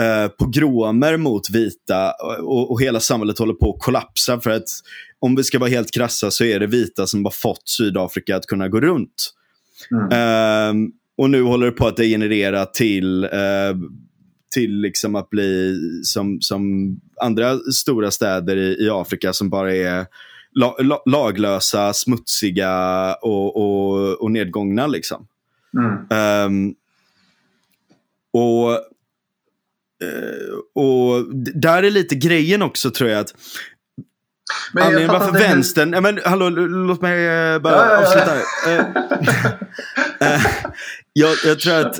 eh, 0.00 0.28
pogromer 0.28 1.16
mot 1.16 1.50
vita 1.50 2.12
och, 2.42 2.70
och 2.70 2.82
hela 2.82 3.00
samhället 3.00 3.38
håller 3.38 3.54
på 3.54 3.74
att 3.74 3.84
kollapsa 3.84 4.40
för 4.40 4.50
att 4.50 4.68
om 5.18 5.34
vi 5.36 5.44
ska 5.44 5.58
vara 5.58 5.70
helt 5.70 5.90
krassa 5.90 6.30
så 6.30 6.44
är 6.44 6.60
det 6.60 6.66
vita 6.66 7.06
som 7.06 7.24
har 7.24 7.32
fått 7.32 7.68
Sydafrika 7.68 8.36
att 8.36 8.46
kunna 8.46 8.68
gå 8.68 8.80
runt. 8.80 9.32
Mm. 9.90 10.70
Um, 10.70 10.92
och 11.16 11.30
nu 11.30 11.42
håller 11.42 11.66
det 11.66 11.72
på 11.72 11.86
att 11.86 11.96
degenerera 11.96 12.66
till, 12.66 13.24
uh, 13.24 13.76
till 14.54 14.80
liksom 14.80 15.14
att 15.14 15.30
bli 15.30 15.78
som, 16.02 16.40
som 16.40 16.96
andra 17.20 17.58
stora 17.58 18.10
städer 18.10 18.56
i, 18.56 18.84
i 18.84 18.90
Afrika 18.90 19.32
som 19.32 19.50
bara 19.50 19.74
är 19.74 20.06
la, 20.52 20.76
la, 20.78 21.02
laglösa, 21.06 21.92
smutsiga 21.92 23.14
och, 23.14 23.56
och, 23.56 24.22
och 24.22 24.30
nedgångna. 24.30 24.86
Liksom. 24.86 25.26
Mm. 25.78 26.46
Um, 26.46 26.74
och, 28.32 28.91
Eh, 30.02 30.82
och 30.82 31.34
där 31.34 31.82
är 31.82 31.90
lite 31.90 32.14
grejen 32.14 32.62
också 32.62 32.90
tror 32.90 33.10
jag 33.10 33.20
att 33.20 33.34
men 34.72 34.82
Anledningen 34.82 35.12
varför 35.12 35.32
vänstern... 35.32 35.92
Ja, 35.92 36.00
men, 36.00 36.20
hallå, 36.24 36.48
låt 36.48 37.02
mig 37.02 37.54
uh, 37.54 37.62
bara 37.62 37.74
ja, 37.74 37.92
ja, 37.92 37.98
avsluta. 37.98 38.36
Uh, 38.36 38.84
jag, 41.12 41.36
jag, 41.44 41.60
tror 41.60 41.74
att, 41.74 41.98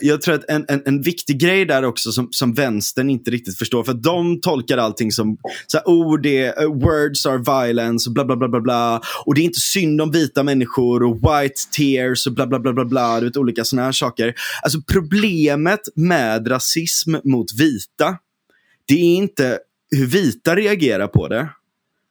jag 0.00 0.22
tror 0.22 0.34
att 0.34 0.44
en, 0.48 0.64
en, 0.68 0.82
en 0.86 1.02
viktig 1.02 1.40
grej 1.40 1.64
där 1.64 1.84
också 1.84 2.12
som, 2.12 2.28
som 2.30 2.54
vänstern 2.54 3.10
inte 3.10 3.30
riktigt 3.30 3.58
förstår. 3.58 3.84
För 3.84 3.94
de 3.94 4.40
tolkar 4.40 4.78
allting 4.78 5.12
som 5.12 5.36
så 5.66 5.78
här, 5.78 5.84
oh, 5.86 6.20
det, 6.20 6.54
words 6.66 7.26
are 7.26 7.38
violence 7.38 8.08
och 8.08 8.14
bla 8.14 8.24
bla 8.24 8.36
bla 8.36 8.48
bla 8.48 8.60
bla. 8.60 9.00
Och 9.24 9.34
det 9.34 9.40
är 9.40 9.44
inte 9.44 9.60
synd 9.60 10.00
om 10.00 10.10
vita 10.10 10.42
människor 10.42 11.02
och 11.02 11.16
white 11.16 11.60
tears 11.76 12.26
och 12.26 12.32
bla 12.32 12.46
bla 12.46 12.58
bla 12.58 12.72
bla 12.72 12.84
bla. 12.84 13.20
Du 13.20 13.26
vet, 13.26 13.36
olika 13.36 13.64
sådana 13.64 13.84
här 13.84 13.92
saker. 13.92 14.34
Alltså 14.62 14.78
problemet 14.92 15.80
med 15.94 16.50
rasism 16.50 17.14
mot 17.24 17.52
vita, 17.52 18.16
det 18.88 18.94
är 18.94 19.16
inte 19.16 19.58
hur 19.96 20.06
vita 20.06 20.56
reagerar 20.56 21.06
på 21.06 21.28
det. 21.28 21.48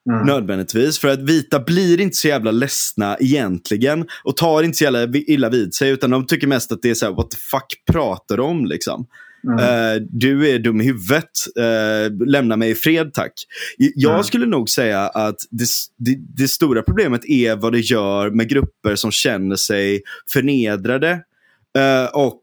Mm. 0.09 0.25
Nödvändigtvis. 0.25 0.99
För 0.99 1.07
att 1.07 1.21
vita 1.21 1.59
blir 1.59 2.01
inte 2.01 2.17
så 2.17 2.27
jävla 2.27 2.51
ledsna 2.51 3.17
egentligen. 3.19 4.05
Och 4.23 4.37
tar 4.37 4.63
inte 4.63 4.77
så 4.77 4.83
jävla 4.83 5.07
illa 5.13 5.49
vid 5.49 5.73
sig. 5.73 5.89
Utan 5.89 6.09
de 6.09 6.27
tycker 6.27 6.47
mest 6.47 6.71
att 6.71 6.81
det 6.81 6.89
är 6.89 6.93
så 6.93 7.05
här, 7.05 7.13
what 7.13 7.31
the 7.31 7.37
fuck 7.37 7.83
pratar 7.91 8.37
du 8.37 8.43
om 8.43 8.65
liksom? 8.65 9.07
Mm. 9.47 9.59
Uh, 9.59 10.07
du 10.09 10.49
är 10.49 10.59
dum 10.59 10.81
i 10.81 10.83
huvudet. 10.83 11.29
Uh, 11.59 12.27
lämna 12.27 12.55
mig 12.55 12.69
i 12.69 12.75
fred 12.75 13.13
tack. 13.13 13.33
Jag 13.77 14.13
mm. 14.13 14.23
skulle 14.23 14.45
nog 14.45 14.69
säga 14.69 14.99
att 14.99 15.35
det, 15.49 15.65
det, 15.97 16.17
det, 16.37 16.47
stora 16.47 16.81
problemet 16.81 17.25
är 17.25 17.55
vad 17.55 17.71
det 17.71 17.79
gör 17.79 18.29
med 18.29 18.49
grupper 18.49 18.95
som 18.95 19.11
känner 19.11 19.55
sig 19.55 20.01
förnedrade. 20.33 21.19
Uh, 21.77 22.05
och 22.13 22.41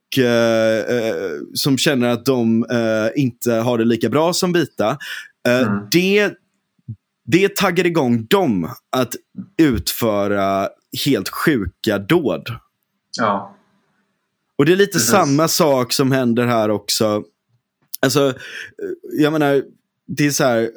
som 1.55 1.79
känner 1.79 2.09
att 2.09 2.25
de 2.25 2.67
inte 3.17 3.53
har 3.53 3.79
det 3.79 3.85
lika 3.85 4.09
bra 4.09 4.33
som 4.33 4.53
vita. 4.53 4.99
Mm. 5.49 5.79
Det 5.91 6.33
det 7.31 7.57
taggar 7.57 7.87
igång 7.87 8.27
dem 8.27 8.71
att 8.97 9.15
utföra 9.59 10.69
helt 11.05 11.29
sjuka 11.29 11.99
dåd. 11.99 12.49
Ja. 13.19 13.57
Och 14.59 14.67
det 14.67 14.73
är 14.73 14.77
lite 14.77 14.93
Precis. 14.93 15.11
samma 15.11 15.49
sak 15.49 15.93
som 15.93 16.13
händer 16.13 16.47
här 16.47 16.69
också. 16.71 17.23
Alltså, 18.01 18.35
jag 19.19 19.33
menar, 19.33 19.63
det 20.07 20.27
är 20.27 20.31
så 20.31 20.45
här, 20.45 20.71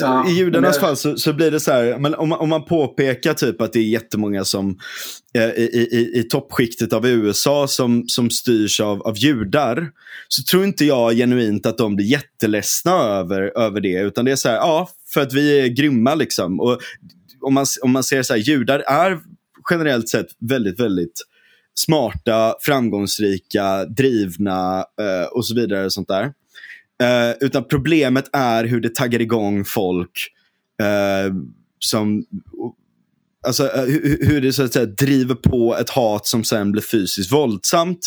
Ja, 0.00 0.28
I 0.28 0.32
judarnas 0.32 0.74
det... 0.76 0.80
fall 0.80 0.96
så, 0.96 1.16
så, 1.16 1.32
blir 1.32 1.50
det 1.50 1.60
så 1.60 1.72
här, 1.72 1.98
men 1.98 2.14
om, 2.14 2.28
man, 2.28 2.38
om 2.38 2.48
man 2.48 2.64
påpekar 2.64 3.34
typ 3.34 3.60
att 3.60 3.72
det 3.72 3.78
är 3.78 3.84
jättemånga 3.84 4.44
som 4.44 4.78
eh, 5.34 5.50
i, 5.50 5.88
i, 5.92 6.18
i 6.20 6.22
toppskiktet 6.22 6.92
av 6.92 7.06
USA 7.06 7.68
som, 7.68 8.04
som 8.08 8.30
styrs 8.30 8.80
av, 8.80 9.02
av 9.02 9.16
judar, 9.16 9.90
så 10.28 10.42
tror 10.42 10.64
inte 10.64 10.84
jag 10.84 11.14
genuint 11.14 11.66
att 11.66 11.78
de 11.78 11.96
blir 11.96 12.06
jätteledsna 12.06 12.92
över, 12.92 13.58
över 13.58 13.80
det. 13.80 14.00
Utan 14.00 14.24
det 14.24 14.32
är 14.32 14.36
så 14.36 14.48
här, 14.48 14.56
ja, 14.56 14.88
för 15.14 15.20
att 15.20 15.32
vi 15.32 15.60
är 15.60 15.66
grymma 15.66 16.14
liksom. 16.14 16.60
Och 16.60 16.78
om 17.40 17.54
man, 17.54 17.66
om 17.82 17.90
man 17.90 18.04
ser 18.04 18.22
så 18.22 18.32
här, 18.32 18.40
judar 18.40 18.78
är 18.78 19.18
generellt 19.70 20.08
sett 20.08 20.26
väldigt, 20.40 20.80
väldigt 20.80 21.24
smarta, 21.78 22.54
framgångsrika, 22.60 23.84
drivna 23.84 24.78
eh, 24.78 25.28
och 25.32 25.46
så 25.46 25.54
vidare. 25.54 25.90
sånt 25.90 26.08
där. 26.08 26.32
Uh, 27.02 27.36
utan 27.40 27.64
problemet 27.64 28.30
är 28.32 28.64
hur 28.64 28.80
det 28.80 28.94
taggar 28.94 29.20
igång 29.20 29.64
folk 29.64 30.28
uh, 30.82 31.34
som 31.78 32.24
Alltså 33.46 33.62
uh, 33.64 33.84
hur 34.20 34.40
det 34.40 34.52
så 34.52 34.64
att 34.64 34.72
säga 34.72 34.86
driver 34.86 35.34
på 35.34 35.76
ett 35.76 35.90
hat 35.90 36.26
som 36.26 36.44
sen 36.44 36.72
blir 36.72 36.82
fysiskt 36.82 37.32
våldsamt. 37.32 37.98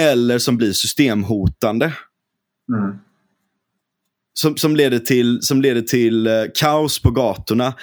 Eller 0.00 0.38
som 0.38 0.56
blir 0.56 0.72
systemhotande. 0.72 1.92
Mm. 2.72 2.98
Som, 4.34 4.56
som, 4.56 4.76
leder 4.76 4.98
till, 4.98 5.42
som 5.42 5.62
leder 5.62 5.82
till 5.82 6.28
kaos 6.54 7.02
på 7.02 7.10
gatorna. 7.10 7.74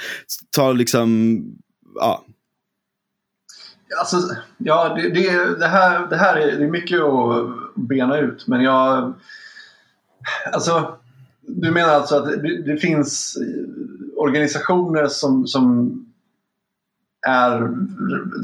Tar 0.55 0.73
liksom, 0.73 1.39
ja. 1.95 2.25
Alltså, 3.99 4.35
ja, 4.57 4.93
det, 4.95 5.09
det, 5.09 5.59
det, 5.59 5.67
här, 5.67 6.07
det 6.07 6.17
här 6.17 6.35
är, 6.35 6.57
det 6.57 6.63
är 6.63 6.69
mycket 6.69 7.01
att 7.01 7.75
bena 7.75 8.17
ut. 8.17 8.47
Men 8.47 8.61
jag 8.61 9.13
Alltså, 10.51 10.97
du 11.41 11.71
menar 11.71 11.93
alltså 11.93 12.15
att 12.15 12.25
det, 12.25 12.61
det 12.61 12.77
finns 12.77 13.37
organisationer 14.17 15.07
som, 15.07 15.47
som 15.47 15.95
är, 17.27 17.71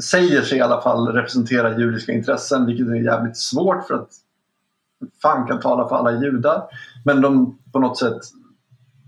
säger 0.00 0.42
sig 0.42 0.58
i 0.58 0.60
alla 0.60 0.82
fall 0.82 1.08
representera 1.08 1.78
judiska 1.78 2.12
intressen, 2.12 2.66
vilket 2.66 2.86
är 2.86 2.94
jävligt 2.94 3.36
svårt 3.36 3.86
för 3.86 3.94
att 3.94 4.08
fan 5.22 5.46
kan 5.46 5.60
tala 5.60 5.88
för 5.88 5.96
alla 5.96 6.22
judar. 6.22 6.62
Men 7.04 7.20
de 7.20 7.58
på 7.72 7.78
något 7.78 7.98
sätt 7.98 8.20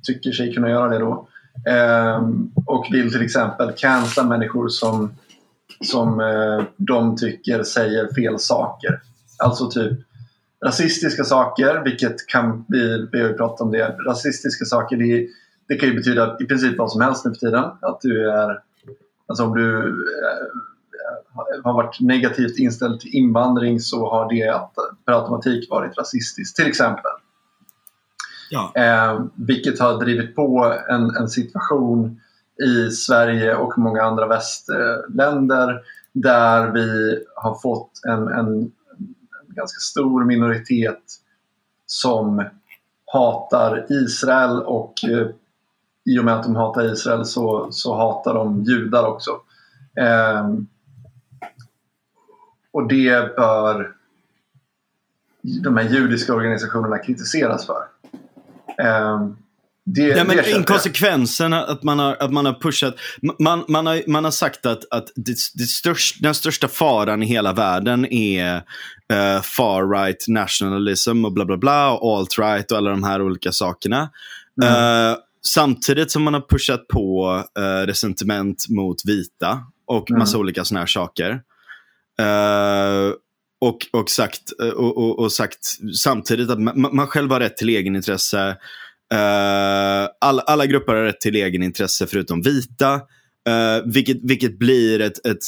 tycker 0.02 0.32
sig 0.32 0.54
kunna 0.54 0.70
göra 0.70 0.88
det 0.88 0.98
då. 0.98 1.28
Ehm, 1.66 2.50
och 2.66 2.86
vill 2.90 3.12
till 3.12 3.22
exempel 3.22 3.72
cancella 3.76 4.28
människor 4.28 4.68
som, 4.68 5.12
som 5.84 6.20
eh, 6.20 6.64
de 6.76 7.16
tycker 7.16 7.62
säger 7.62 8.14
fel 8.14 8.38
saker. 8.38 9.00
Alltså 9.38 9.70
typ 9.70 9.98
rasistiska 10.66 11.24
saker, 11.24 11.82
vilket 11.84 12.26
kan, 12.26 12.64
vi, 12.68 13.08
vi 13.12 13.20
har 13.20 13.28
ju 13.28 13.34
pratat 13.34 13.60
om 13.60 13.70
det, 13.70 13.96
rasistiska 14.06 14.64
saker 14.64 14.96
det, 14.96 15.28
det 15.68 15.76
kan 15.76 15.88
ju 15.88 15.94
betyda 15.94 16.36
i 16.40 16.44
princip 16.44 16.78
vad 16.78 16.92
som 16.92 17.00
helst 17.00 17.24
nu 17.24 17.30
för 17.30 17.38
tiden. 17.38 17.64
Att 17.80 18.00
du 18.00 18.30
är, 18.30 18.60
alltså 19.26 19.44
om 19.44 19.54
du 19.54 19.88
eh, 19.88 21.62
har 21.64 21.72
varit 21.72 22.00
negativt 22.00 22.58
inställd 22.58 23.00
till 23.00 23.14
invandring 23.14 23.80
så 23.80 24.10
har 24.10 24.28
det 24.32 24.60
per 25.06 25.12
automatik 25.12 25.70
varit 25.70 25.98
rasistiskt 25.98 26.56
till 26.56 26.66
exempel. 26.66 27.12
Ja. 28.50 28.72
Eh, 28.76 29.20
vilket 29.34 29.80
har 29.80 30.00
drivit 30.00 30.36
på 30.36 30.76
en, 30.88 31.16
en 31.16 31.28
situation 31.28 32.20
i 32.62 32.90
Sverige 32.90 33.54
och 33.54 33.78
många 33.78 34.02
andra 34.02 34.26
västländer 34.26 35.80
där 36.12 36.70
vi 36.70 37.18
har 37.36 37.54
fått 37.62 37.90
en, 38.08 38.28
en 38.28 38.72
ganska 39.58 39.80
stor 39.80 40.24
minoritet 40.24 41.02
som 41.86 42.44
hatar 43.12 43.86
Israel 43.88 44.62
och 44.62 45.04
eh, 45.04 45.28
i 46.04 46.18
och 46.18 46.24
med 46.24 46.34
att 46.34 46.42
de 46.42 46.56
hatar 46.56 46.92
Israel 46.92 47.24
så, 47.24 47.68
så 47.70 47.96
hatar 47.96 48.34
de 48.34 48.62
judar 48.62 49.06
också. 49.06 49.30
Eh, 49.96 50.48
och 52.72 52.88
det 52.88 53.36
bör 53.36 53.94
de 55.42 55.76
här 55.76 55.88
judiska 55.88 56.34
organisationerna 56.34 56.98
kritiseras 56.98 57.66
för. 57.66 57.84
Eh, 58.78 59.28
det, 59.94 60.02
ja, 60.02 60.24
men 60.24 60.36
det 60.36 60.50
inkonsekvensen 60.50 61.52
att 61.52 61.82
man 61.82 61.98
har, 61.98 62.16
att 62.20 62.32
man 62.32 62.46
har 62.46 62.52
pushat. 62.52 62.94
Man, 63.38 63.64
man, 63.68 63.86
har, 63.86 64.02
man 64.06 64.24
har 64.24 64.30
sagt 64.30 64.66
att, 64.66 64.84
att 64.90 65.12
det, 65.16 65.36
det 65.54 65.64
störst, 65.64 66.22
den 66.22 66.34
största 66.34 66.68
faran 66.68 67.22
i 67.22 67.26
hela 67.26 67.52
världen 67.52 68.12
är 68.12 68.56
uh, 68.56 69.42
far 69.42 70.00
right 70.02 70.24
nationalism 70.28 71.24
och 71.24 71.32
bla 71.32 71.44
bla 71.44 71.56
bla 71.56 71.92
och 71.92 72.18
alt 72.18 72.38
right 72.38 72.72
och 72.72 72.78
alla 72.78 72.90
de 72.90 73.04
här 73.04 73.22
olika 73.22 73.52
sakerna. 73.52 74.10
Mm. 74.62 74.74
Uh, 74.74 75.16
samtidigt 75.46 76.10
som 76.10 76.22
man 76.22 76.34
har 76.34 76.44
pushat 76.48 76.88
på 76.88 77.34
uh, 77.58 77.86
resentiment 77.86 78.68
mot 78.68 79.04
vita 79.04 79.60
och 79.86 80.10
mm. 80.10 80.18
massa 80.18 80.38
olika 80.38 80.64
sådana 80.64 80.80
här 80.80 80.86
saker. 80.86 81.30
Uh, 82.20 83.12
och, 83.60 83.86
och, 83.92 84.10
sagt, 84.10 84.52
och, 84.76 84.98
och, 84.98 85.18
och, 85.18 85.32
sagt 85.32 85.58
samtidigt 85.94 86.50
att 86.50 86.60
man, 86.60 86.96
man 86.96 87.06
själv 87.06 87.30
har 87.30 87.40
rätt 87.40 87.56
till 87.56 87.68
egenintresse. 87.68 88.56
Uh, 89.14 90.08
alla, 90.20 90.42
alla 90.42 90.66
grupper 90.66 90.94
har 90.94 91.02
rätt 91.02 91.20
till 91.20 91.36
egenintresse 91.36 92.06
förutom 92.06 92.42
vita. 92.42 92.94
Uh, 92.94 93.92
vilket, 93.92 94.18
vilket 94.22 94.58
blir 94.58 95.00
ett, 95.00 95.26
ett, 95.26 95.42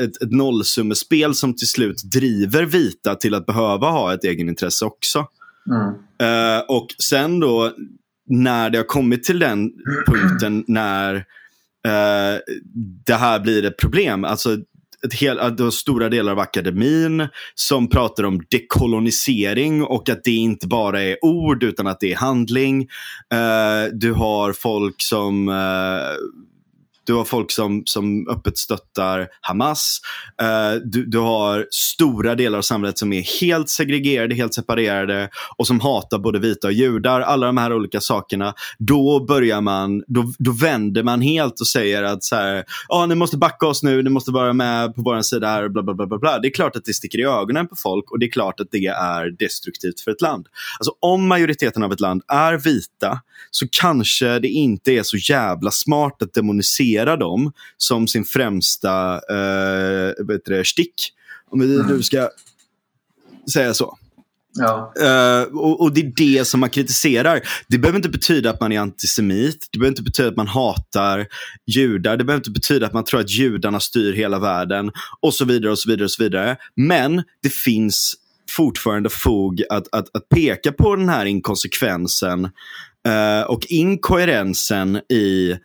ett, 0.00 0.22
ett 0.22 0.30
nollsummespel 0.30 1.34
som 1.34 1.56
till 1.56 1.68
slut 1.68 2.02
driver 2.02 2.62
vita 2.62 3.14
till 3.14 3.34
att 3.34 3.46
behöva 3.46 3.90
ha 3.90 4.14
ett 4.14 4.24
egenintresse 4.24 4.84
också. 4.84 5.26
Mm. 5.70 5.94
Uh, 6.22 6.64
och 6.68 6.86
sen 6.98 7.40
då 7.40 7.72
när 8.28 8.70
det 8.70 8.78
har 8.78 8.84
kommit 8.84 9.24
till 9.24 9.38
den 9.38 9.72
punkten 10.06 10.64
när 10.66 11.14
uh, 11.14 12.40
det 13.06 13.14
här 13.14 13.40
blir 13.40 13.64
ett 13.64 13.76
problem. 13.76 14.24
Alltså 14.24 14.56
ett 15.04 15.14
hel, 15.14 15.56
du 15.56 15.62
har 15.62 15.70
stora 15.70 16.08
delar 16.08 16.32
av 16.32 16.38
akademin 16.38 17.28
som 17.54 17.88
pratar 17.88 18.24
om 18.24 18.42
dekolonisering 18.50 19.84
och 19.84 20.08
att 20.08 20.24
det 20.24 20.30
inte 20.30 20.66
bara 20.66 21.02
är 21.02 21.24
ord 21.24 21.62
utan 21.62 21.86
att 21.86 22.00
det 22.00 22.12
är 22.12 22.16
handling. 22.16 22.80
Uh, 22.80 23.92
du 23.92 24.12
har 24.12 24.52
folk 24.52 25.02
som 25.02 25.48
uh, 25.48 25.54
du 27.04 27.14
har 27.14 27.24
folk 27.24 27.50
som, 27.50 27.82
som 27.84 28.28
öppet 28.28 28.58
stöttar 28.58 29.28
Hamas. 29.40 30.00
Eh, 30.42 30.80
du, 30.84 31.06
du 31.06 31.18
har 31.18 31.66
stora 31.70 32.34
delar 32.34 32.58
av 32.58 32.62
samhället 32.62 32.98
som 32.98 33.12
är 33.12 33.40
helt 33.40 33.68
segregerade, 33.68 34.34
helt 34.34 34.54
separerade 34.54 35.28
och 35.56 35.66
som 35.66 35.80
hatar 35.80 36.18
både 36.18 36.38
vita 36.38 36.66
och 36.66 36.72
judar. 36.72 37.20
Alla 37.20 37.46
de 37.46 37.56
här 37.56 37.72
olika 37.72 38.00
sakerna. 38.00 38.54
Då 38.78 39.24
börjar 39.24 39.60
man, 39.60 40.02
då, 40.06 40.32
då 40.38 40.52
vänder 40.52 41.02
man 41.02 41.20
helt 41.20 41.60
och 41.60 41.66
säger 41.66 42.02
att 42.02 42.24
så 42.24 42.36
här, 42.36 42.64
ah, 42.88 43.06
ni 43.06 43.14
måste 43.14 43.36
backa 43.36 43.66
oss 43.66 43.82
nu, 43.82 44.02
ni 44.02 44.10
måste 44.10 44.30
vara 44.30 44.52
med 44.52 44.94
på 44.94 45.02
vår 45.02 45.22
sida 45.22 45.48
här. 45.48 45.68
Bla, 45.68 45.82
bla, 45.82 45.94
bla, 45.94 46.18
bla. 46.18 46.38
Det 46.38 46.48
är 46.48 46.52
klart 46.52 46.76
att 46.76 46.84
det 46.84 46.94
sticker 46.94 47.18
i 47.18 47.24
ögonen 47.24 47.68
på 47.68 47.76
folk 47.76 48.10
och 48.10 48.18
det 48.18 48.26
är 48.26 48.30
klart 48.30 48.60
att 48.60 48.68
det 48.70 48.86
är 48.86 49.30
destruktivt 49.38 50.00
för 50.00 50.10
ett 50.10 50.20
land. 50.20 50.46
Alltså 50.78 50.92
om 51.00 51.28
majoriteten 51.28 51.82
av 51.82 51.92
ett 51.92 52.00
land 52.00 52.22
är 52.28 52.58
vita 52.58 53.20
så 53.50 53.66
kanske 53.70 54.38
det 54.38 54.48
inte 54.48 54.92
är 54.92 55.02
så 55.02 55.16
jävla 55.16 55.70
smart 55.70 56.22
att 56.22 56.34
demonisera 56.34 56.93
hantera 56.94 57.16
dem 57.16 57.52
som 57.76 58.08
sin 58.08 58.24
främsta 58.24 59.14
eh, 59.14 60.24
vet 60.26 60.44
det, 60.44 60.66
stick. 60.66 61.12
Om 61.50 61.60
vi 61.60 61.74
mm. 61.74 61.86
nu 61.86 62.02
ska 62.02 62.28
säga 63.52 63.74
så. 63.74 63.98
Ja. 64.56 64.92
Uh, 65.00 65.58
och, 65.58 65.80
och, 65.80 65.94
det 65.94 66.00
är 66.00 66.12
det 66.16 66.44
som 66.44 66.60
man 66.60 66.70
kritiserar. 66.70 67.40
Det 67.68 67.78
behöver 67.78 67.96
inte 67.96 68.08
betyda 68.08 68.50
att 68.50 68.60
man 68.60 68.72
är 68.72 68.80
antisemit. 68.80 69.68
Det 69.72 69.78
behöver 69.78 69.92
inte 69.92 70.02
betyda 70.02 70.28
att 70.28 70.36
man 70.36 70.48
hatar 70.48 71.26
judar. 71.66 72.16
Det 72.16 72.24
behöver 72.24 72.40
inte 72.40 72.50
betyda 72.50 72.86
att 72.86 72.92
man 72.92 73.04
tror 73.04 73.20
att 73.20 73.30
judarna 73.30 73.80
styr 73.80 74.12
hela 74.12 74.38
världen. 74.38 74.90
Och 75.20 75.34
så 75.34 75.44
vidare 75.44 75.72
och 75.72 75.78
så 75.78 75.90
vidare. 75.90 76.04
och 76.04 76.10
så 76.10 76.22
vidare. 76.22 76.56
Men 76.76 77.22
det 77.42 77.52
finns 77.52 78.14
fortfarande 78.50 79.10
fog 79.10 79.62
att, 79.70 79.88
att, 79.92 80.16
att 80.16 80.28
peka 80.28 80.72
på 80.72 80.96
den 80.96 81.08
här 81.08 81.24
inkonsekvensen 81.24 82.44
uh, 83.08 83.42
och 83.46 83.66
inkoherensen 83.68 84.96
i 84.96 85.56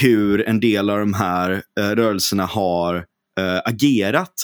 hur 0.00 0.48
en 0.48 0.60
del 0.60 0.90
av 0.90 0.98
de 0.98 1.14
här 1.14 1.62
eh, 1.80 1.90
rörelserna 1.90 2.44
har 2.44 2.96
eh, 3.40 3.60
agerat. 3.64 4.34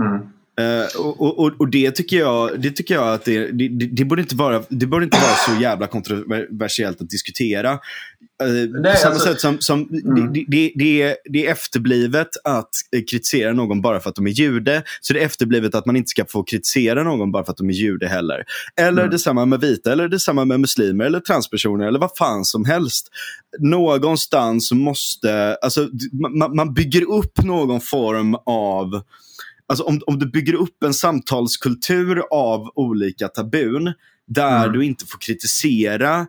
Mm. 0.00 0.28
Uh, 0.60 1.00
och, 1.00 1.38
och, 1.38 1.52
och, 1.58 1.68
det 1.68 1.90
tycker 1.90 2.18
jag, 2.18 2.60
det 2.60 2.70
tycker 2.70 2.94
jag 2.94 3.14
att 3.14 3.24
det, 3.24 3.50
det, 3.50 3.68
det, 3.68 4.04
borde 4.04 4.22
inte 4.22 4.36
vara, 4.36 4.62
det 4.68 4.86
borde 4.86 5.04
inte 5.04 5.18
vara 5.18 5.56
så 5.56 5.62
jävla 5.62 5.86
kontroversiellt 5.86 7.00
att 7.00 7.10
diskutera. 7.10 7.72
Uh, 7.72 7.78
Nej, 8.40 8.92
på 8.92 8.98
samma 8.98 9.14
alltså, 9.14 9.28
sätt 9.28 9.40
som, 9.40 9.60
som 9.60 9.80
mm. 9.80 10.32
det, 10.32 10.44
det, 10.48 10.72
det, 10.74 11.02
är, 11.02 11.16
det 11.24 11.46
är 11.46 11.52
efterblivet 11.52 12.28
att 12.44 12.70
kritisera 13.10 13.52
någon 13.52 13.80
bara 13.80 14.00
för 14.00 14.10
att 14.10 14.16
de 14.16 14.26
är 14.26 14.30
jude. 14.30 14.82
Så 15.00 15.12
det 15.12 15.20
är 15.20 15.26
efterblivet 15.26 15.74
att 15.74 15.86
man 15.86 15.96
inte 15.96 16.08
ska 16.08 16.24
få 16.24 16.42
kritisera 16.42 17.02
någon 17.02 17.32
bara 17.32 17.44
för 17.44 17.52
att 17.52 17.58
de 17.58 17.68
är 17.68 17.74
jude 17.74 18.08
heller. 18.08 18.44
Eller 18.76 19.02
mm. 19.02 19.10
detsamma 19.10 19.46
med 19.46 19.60
vita, 19.60 19.92
eller 19.92 20.08
detsamma 20.08 20.44
med 20.44 20.60
muslimer, 20.60 21.04
eller 21.04 21.20
transpersoner, 21.20 21.86
eller 21.86 21.98
vad 21.98 22.16
fan 22.16 22.44
som 22.44 22.64
helst. 22.64 23.08
Någonstans 23.58 24.72
måste, 24.72 25.54
alltså 25.54 25.88
man, 26.38 26.56
man 26.56 26.74
bygger 26.74 27.10
upp 27.10 27.42
någon 27.42 27.80
form 27.80 28.34
av 28.46 29.02
alltså 29.68 29.84
om, 29.84 30.00
om 30.06 30.18
du 30.18 30.30
bygger 30.30 30.54
upp 30.54 30.82
en 30.82 30.94
samtalskultur 30.94 32.22
av 32.30 32.72
olika 32.74 33.28
tabun 33.28 33.92
där 34.26 34.64
mm. 34.64 34.72
du 34.72 34.84
inte 34.84 35.06
får 35.06 35.18
kritisera 35.18 36.26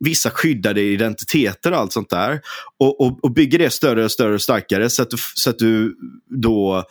vissa 0.00 0.30
skyddade 0.30 0.82
identiteter 0.82 1.72
och 1.72 1.78
allt 1.78 1.92
sånt 1.92 2.10
där. 2.10 2.40
Och, 2.78 3.00
och, 3.00 3.24
och 3.24 3.30
bygger 3.30 3.58
det 3.58 3.70
större 3.70 4.04
och 4.04 4.10
större 4.10 4.34
och 4.34 4.42
starkare 4.42 4.90
så 4.90 5.02
att 5.02 5.10
du, 5.10 5.16
så 5.34 5.50
att 5.50 5.58
du 5.58 5.96
då 6.26 6.84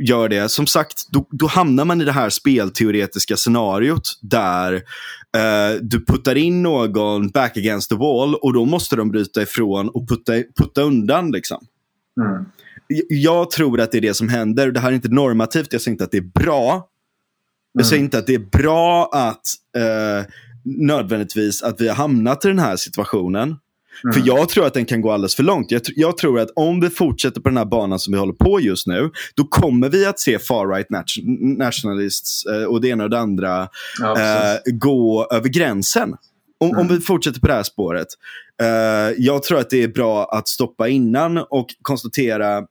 gör 0.00 0.28
det. 0.28 0.48
Som 0.48 0.66
sagt, 0.66 1.08
då, 1.10 1.26
då 1.30 1.46
hamnar 1.46 1.84
man 1.84 2.00
i 2.00 2.04
det 2.04 2.12
här 2.12 2.30
spelteoretiska 2.30 3.36
scenariot 3.36 4.18
där 4.20 4.72
eh, 5.36 5.80
du 5.80 6.04
puttar 6.04 6.34
in 6.34 6.62
någon 6.62 7.28
back 7.28 7.56
against 7.56 7.90
the 7.90 7.96
wall 7.96 8.34
och 8.34 8.52
då 8.52 8.64
måste 8.64 8.96
de 8.96 9.10
bryta 9.10 9.42
ifrån 9.42 9.88
och 9.88 10.08
putta, 10.08 10.32
putta 10.32 10.82
undan. 10.82 11.30
Liksom. 11.30 11.66
Mm 12.20 12.44
jag 13.08 13.50
tror 13.50 13.80
att 13.80 13.92
det 13.92 13.98
är 13.98 14.02
det 14.02 14.14
som 14.14 14.28
händer. 14.28 14.70
Det 14.70 14.80
här 14.80 14.90
är 14.90 14.94
inte 14.94 15.08
normativt, 15.08 15.72
jag 15.72 15.82
säger 15.82 15.92
inte 15.92 16.04
att 16.04 16.10
det 16.10 16.18
är 16.18 16.42
bra. 16.44 16.88
Jag 17.72 17.86
säger 17.86 17.98
mm. 17.98 18.04
inte 18.04 18.18
att 18.18 18.26
det 18.26 18.34
är 18.34 18.62
bra 18.62 19.10
att 19.12 19.42
eh, 19.76 20.26
nödvändigtvis 20.64 21.62
att 21.62 21.80
vi 21.80 21.88
har 21.88 21.94
hamnat 21.94 22.44
i 22.44 22.48
den 22.48 22.58
här 22.58 22.76
situationen. 22.76 23.56
Mm. 24.04 24.12
För 24.14 24.22
jag 24.26 24.48
tror 24.48 24.66
att 24.66 24.74
den 24.74 24.84
kan 24.84 25.00
gå 25.00 25.12
alldeles 25.12 25.34
för 25.34 25.42
långt. 25.42 25.70
Jag, 25.70 25.82
jag, 25.96 26.16
tror 26.16 26.40
att 26.40 26.50
om 26.56 26.80
vi 26.80 26.90
fortsätter 26.90 27.40
på 27.40 27.48
den 27.48 27.58
här 27.58 27.64
banan 27.64 27.98
som 27.98 28.12
vi 28.12 28.18
håller 28.18 28.32
på 28.32 28.60
just 28.60 28.86
nu, 28.86 29.10
då 29.34 29.44
kommer 29.44 29.88
vi 29.88 30.06
att 30.06 30.20
se 30.20 30.38
far-right 30.38 30.86
nationalists 31.58 32.46
eh, 32.46 32.64
och 32.64 32.80
det 32.80 32.88
ena 32.88 33.04
och 33.04 33.10
det 33.10 33.18
andra 33.18 33.68
ja, 34.00 34.20
eh, 34.20 34.58
gå 34.72 35.28
över 35.32 35.48
gränsen. 35.48 36.14
Om, 36.60 36.68
mm. 36.68 36.80
om 36.80 36.88
vi 36.88 37.00
fortsätter 37.00 37.40
på 37.40 37.46
det 37.46 37.52
här 37.52 37.62
spåret. 37.62 38.06
Uh, 38.62 38.68
jag 39.18 39.42
tror 39.42 39.58
att 39.58 39.70
det 39.70 39.82
är 39.82 39.88
bra 39.88 40.24
att 40.24 40.48
stoppa 40.48 40.88
innan 40.88 41.38
och 41.38 41.66
konstatera 41.82 42.62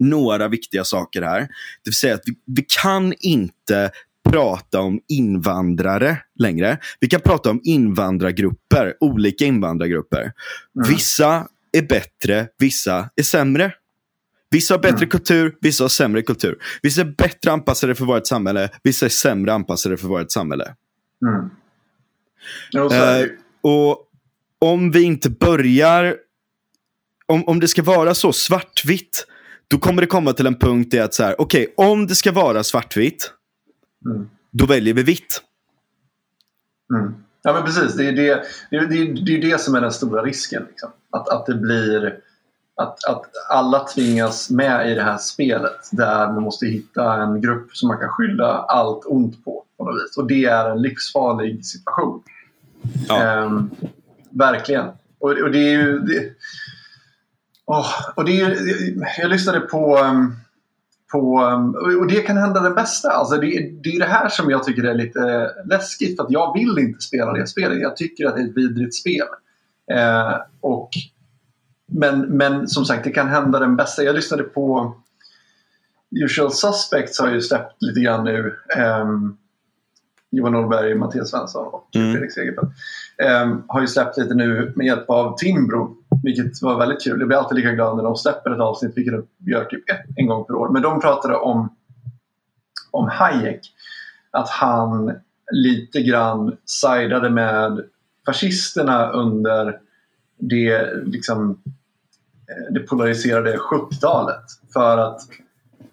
några 0.00 0.48
viktiga 0.48 0.84
saker 0.84 1.22
här. 1.22 1.40
Det 1.40 1.48
vill 1.84 1.94
säga 1.94 2.14
att 2.14 2.22
vi, 2.24 2.34
vi 2.46 2.64
kan 2.82 3.14
inte 3.20 3.90
prata 4.28 4.80
om 4.80 5.00
invandrare 5.08 6.18
längre. 6.38 6.78
Vi 7.00 7.08
kan 7.08 7.20
prata 7.20 7.50
om 7.50 7.60
invandrargrupper, 7.64 8.94
olika 9.00 9.44
invandrargrupper. 9.44 10.20
Mm. 10.20 10.88
Vissa 10.88 11.48
är 11.72 11.82
bättre, 11.82 12.48
vissa 12.58 13.10
är 13.16 13.22
sämre. 13.22 13.72
Vissa 14.50 14.74
har 14.74 14.78
bättre 14.78 14.96
mm. 14.96 15.08
kultur, 15.08 15.56
vissa 15.60 15.84
har 15.84 15.88
sämre 15.88 16.22
kultur. 16.22 16.58
Vissa 16.82 17.00
är 17.00 17.04
bättre 17.04 17.52
anpassade 17.52 17.94
för 17.94 18.04
vårt 18.04 18.26
samhälle, 18.26 18.68
vissa 18.82 19.06
är 19.06 19.10
sämre 19.10 19.52
anpassade 19.52 19.96
för 19.96 20.08
vårt 20.08 20.30
samhälle. 20.30 20.74
Mm. 21.22 21.50
Uh, 22.92 23.28
och 23.60 24.08
om 24.58 24.90
vi 24.90 25.02
inte 25.02 25.30
börjar, 25.30 26.16
om, 27.26 27.44
om 27.44 27.60
det 27.60 27.68
ska 27.68 27.82
vara 27.82 28.14
så 28.14 28.32
svartvitt, 28.32 29.26
då 29.70 29.78
kommer 29.78 30.02
det 30.02 30.06
komma 30.06 30.32
till 30.32 30.46
en 30.46 30.58
punkt 30.58 30.90
där 30.90 31.04
att 31.04 31.14
så 31.14 31.22
här, 31.22 31.40
okej, 31.40 31.68
okay, 31.68 31.86
om 31.92 32.06
det 32.06 32.14
ska 32.14 32.32
vara 32.32 32.64
svartvitt, 32.64 33.32
mm. 34.06 34.30
då 34.50 34.66
väljer 34.66 34.94
vi 34.94 35.02
vitt. 35.02 35.42
Mm. 36.94 37.14
Ja 37.42 37.52
men 37.52 37.62
precis, 37.62 37.94
det 37.94 38.08
är 38.08 38.12
det, 38.12 38.44
det, 38.70 38.76
är, 38.76 38.86
det, 39.26 39.36
är 39.36 39.50
det 39.50 39.60
som 39.60 39.74
är 39.74 39.80
den 39.80 39.92
stora 39.92 40.22
risken. 40.22 40.64
Liksom. 40.68 40.90
Att, 41.10 41.28
att 41.28 41.46
det 41.46 41.54
blir 41.54 42.20
att, 42.76 43.04
att 43.04 43.30
alla 43.50 43.78
tvingas 43.84 44.50
med 44.50 44.90
i 44.90 44.94
det 44.94 45.02
här 45.02 45.18
spelet 45.18 45.88
där 45.92 46.32
man 46.32 46.42
måste 46.42 46.66
hitta 46.66 47.22
en 47.22 47.40
grupp 47.40 47.76
som 47.76 47.88
man 47.88 47.98
kan 47.98 48.08
skylla 48.08 48.46
allt 48.46 49.04
ont 49.06 49.44
på. 49.44 49.64
på 49.78 49.84
något 49.84 50.02
vis. 50.02 50.16
Och 50.16 50.26
det 50.26 50.44
är 50.44 50.70
en 50.70 50.82
livsfarlig 50.82 51.66
situation. 51.66 52.22
Ja. 53.08 53.22
Ehm, 53.22 53.70
verkligen. 54.30 54.86
Och, 55.18 55.30
och, 55.30 55.50
det 55.50 55.58
är 55.58 55.70
ju... 55.70 55.98
Det, 55.98 56.32
oh, 57.70 58.10
och 58.16 58.24
det 58.24 58.40
är, 58.40 58.56
jag 59.20 59.30
lyssnade 59.30 59.60
på... 59.60 59.98
Um, 59.98 60.36
på, 61.12 61.44
um, 61.44 61.74
och 62.00 62.06
det 62.06 62.20
kan 62.20 62.36
hända 62.36 62.60
det 62.60 62.70
bästa. 62.70 63.10
Alltså 63.10 63.36
det, 63.36 63.70
det 63.82 63.90
är 63.90 63.98
det 63.98 64.06
här 64.06 64.28
som 64.28 64.50
jag 64.50 64.64
tycker 64.64 64.84
är 64.84 64.94
lite 64.94 65.50
läskigt. 65.66 66.16
För 66.16 66.24
att 66.24 66.30
jag 66.30 66.54
vill 66.54 66.78
inte 66.78 67.00
spela 67.00 67.32
det 67.32 67.46
spelet. 67.46 67.80
Jag 67.80 67.96
tycker 67.96 68.26
att 68.26 68.34
det 68.34 68.40
är 68.40 68.46
ett 68.46 68.56
vidrigt 68.56 68.94
spel. 68.94 69.26
Eh, 69.92 70.36
och, 70.60 70.90
men, 71.86 72.20
men 72.20 72.68
som 72.68 72.84
sagt, 72.84 73.04
det 73.04 73.10
kan 73.10 73.28
hända 73.28 73.58
den 73.58 73.76
bästa. 73.76 74.02
Jag 74.02 74.14
lyssnade 74.14 74.42
på 74.42 74.96
Usual 76.10 76.52
Suspects 76.52 77.20
har 77.20 77.30
ju 77.30 77.40
släppt 77.40 77.82
lite 77.82 78.00
grann 78.00 78.24
nu. 78.24 78.56
Um, 79.02 79.36
Johan 80.30 80.52
Norberg, 80.52 80.94
Mattias 80.94 81.30
Svensson 81.30 81.66
och 81.66 81.96
mm. 81.96 82.12
Fredrik 82.12 82.32
Segerfeldt. 82.32 82.72
Um, 83.42 83.64
har 83.66 83.80
ju 83.80 83.86
släppt 83.86 84.18
lite 84.18 84.34
nu 84.34 84.72
med 84.76 84.86
hjälp 84.86 85.10
av 85.10 85.36
Timbro, 85.38 85.96
vilket 86.22 86.62
var 86.62 86.78
väldigt 86.78 87.02
kul. 87.04 87.18
Jag 87.18 87.28
blir 87.28 87.38
alltid 87.38 87.56
lika 87.56 87.72
glad 87.72 87.96
när 87.96 88.04
de 88.04 88.16
släpper 88.16 88.50
ett 88.50 88.60
avsnitt, 88.60 88.92
vilket 88.96 89.14
de 89.14 89.50
gör 89.50 89.64
typ 89.64 89.90
ett, 89.90 90.00
en 90.16 90.26
gång 90.26 90.44
per 90.44 90.54
år. 90.54 90.68
Men 90.68 90.82
de 90.82 91.00
pratade 91.00 91.34
om, 91.34 91.76
om 92.90 93.08
Hayek, 93.08 93.60
att 94.30 94.48
han 94.48 95.12
lite 95.52 96.02
grann 96.02 96.56
sidade 96.64 97.30
med 97.30 97.84
fascisterna 98.26 99.10
under 99.10 99.78
det, 100.38 100.94
liksom, 101.04 101.62
eh, 102.48 102.72
det 102.72 102.80
polariserade 102.80 103.56
70-talet. 103.56 104.44
För 104.72 104.98
att 104.98 105.20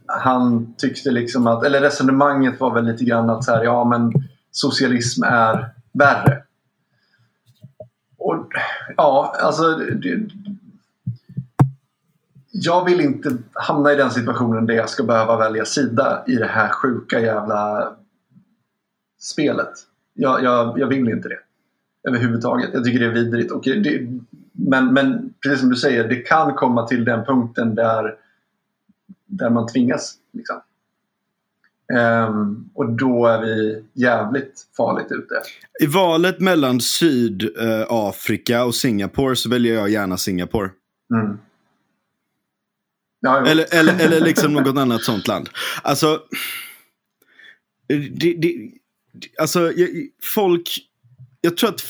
han 0.08 0.74
tyckte 0.78 1.12
liksom 1.12 1.48
att, 1.48 1.66
eller 1.66 1.82
resonemanget 1.82 2.60
var 2.60 2.74
väl 2.74 2.86
lite 2.86 3.04
grann 3.04 3.30
att 3.30 3.44
så 3.44 3.52
här, 3.52 3.64
ja 3.64 3.84
men 3.84 4.14
socialism 4.52 5.24
är 5.24 5.70
värre. 5.94 6.44
Ja, 8.98 9.36
alltså 9.40 9.76
det, 9.76 10.20
jag 12.52 12.86
vill 12.86 13.02
inte 13.02 13.38
hamna 13.54 13.94
i 13.94 13.96
den 13.96 14.12
situationen 14.12 14.66
där 14.66 14.74
jag 14.74 14.90
ska 14.90 15.04
behöva 15.04 15.38
välja 15.38 15.66
sida 15.66 16.24
i 16.28 16.36
det 16.36 16.46
här 16.46 16.70
sjuka 16.70 17.20
jävla 17.20 17.92
spelet. 19.20 19.72
Jag, 20.14 20.44
jag, 20.44 20.80
jag 20.80 20.88
vill 20.88 21.10
inte 21.10 21.30
det 21.30 21.40
överhuvudtaget. 22.08 22.70
Jag 22.74 22.84
tycker 22.84 23.00
det 23.00 23.06
är 23.06 23.10
vidrigt. 23.10 23.52
Och 23.52 23.64
det, 23.64 24.08
men, 24.52 24.94
men 24.94 25.34
precis 25.44 25.60
som 25.60 25.70
du 25.70 25.76
säger, 25.76 26.08
det 26.08 26.16
kan 26.16 26.54
komma 26.54 26.88
till 26.88 27.06
den 27.06 27.26
punkten 27.26 27.76
där 27.76 28.16
där 29.28 29.50
man 29.50 29.68
tvingas. 29.68 30.16
Liksom. 30.34 30.62
Um, 31.94 32.70
och 32.74 32.92
då 32.98 33.26
är 33.26 33.42
vi 33.42 33.84
jävligt 33.94 34.68
farligt 34.78 35.12
ute. 35.12 35.36
I 35.80 35.86
valet 35.86 36.40
mellan 36.40 36.82
Sydafrika 36.82 38.64
och 38.64 38.76
Singapore 38.76 39.36
så 39.36 39.50
väljer 39.50 39.76
jag 39.76 39.90
gärna 39.90 40.18
Singapore. 40.18 40.70
Mm. 41.14 41.38
Ja, 43.20 43.48
eller, 43.48 43.66
eller, 43.72 44.00
eller 44.00 44.22
liksom 44.22 44.54
något 44.54 44.78
annat 44.78 45.04
sånt 45.04 45.28
land. 45.28 45.50
Alltså, 45.82 46.22
det, 47.88 48.34
det, 48.34 48.72
alltså 49.40 49.74
folk, 50.24 50.70
jag 51.42 51.58
tror 51.58 51.70
att 51.70 51.86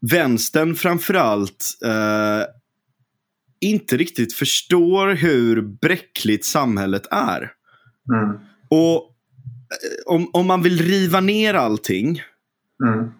vänstern 0.00 0.74
framförallt 0.74 1.78
eh, 1.84 2.46
inte 3.60 3.96
riktigt 3.96 4.34
förstår 4.34 5.08
hur 5.08 5.62
bräckligt 5.62 6.44
samhället 6.44 7.06
är. 7.10 7.52
Mm. 8.12 8.38
Och 8.72 8.94
eh, 8.94 10.14
om, 10.14 10.30
om 10.32 10.46
man 10.46 10.62
vill 10.62 10.78
riva 10.78 11.20
ner 11.20 11.54
allting. 11.54 12.22
Mm. 12.84 13.10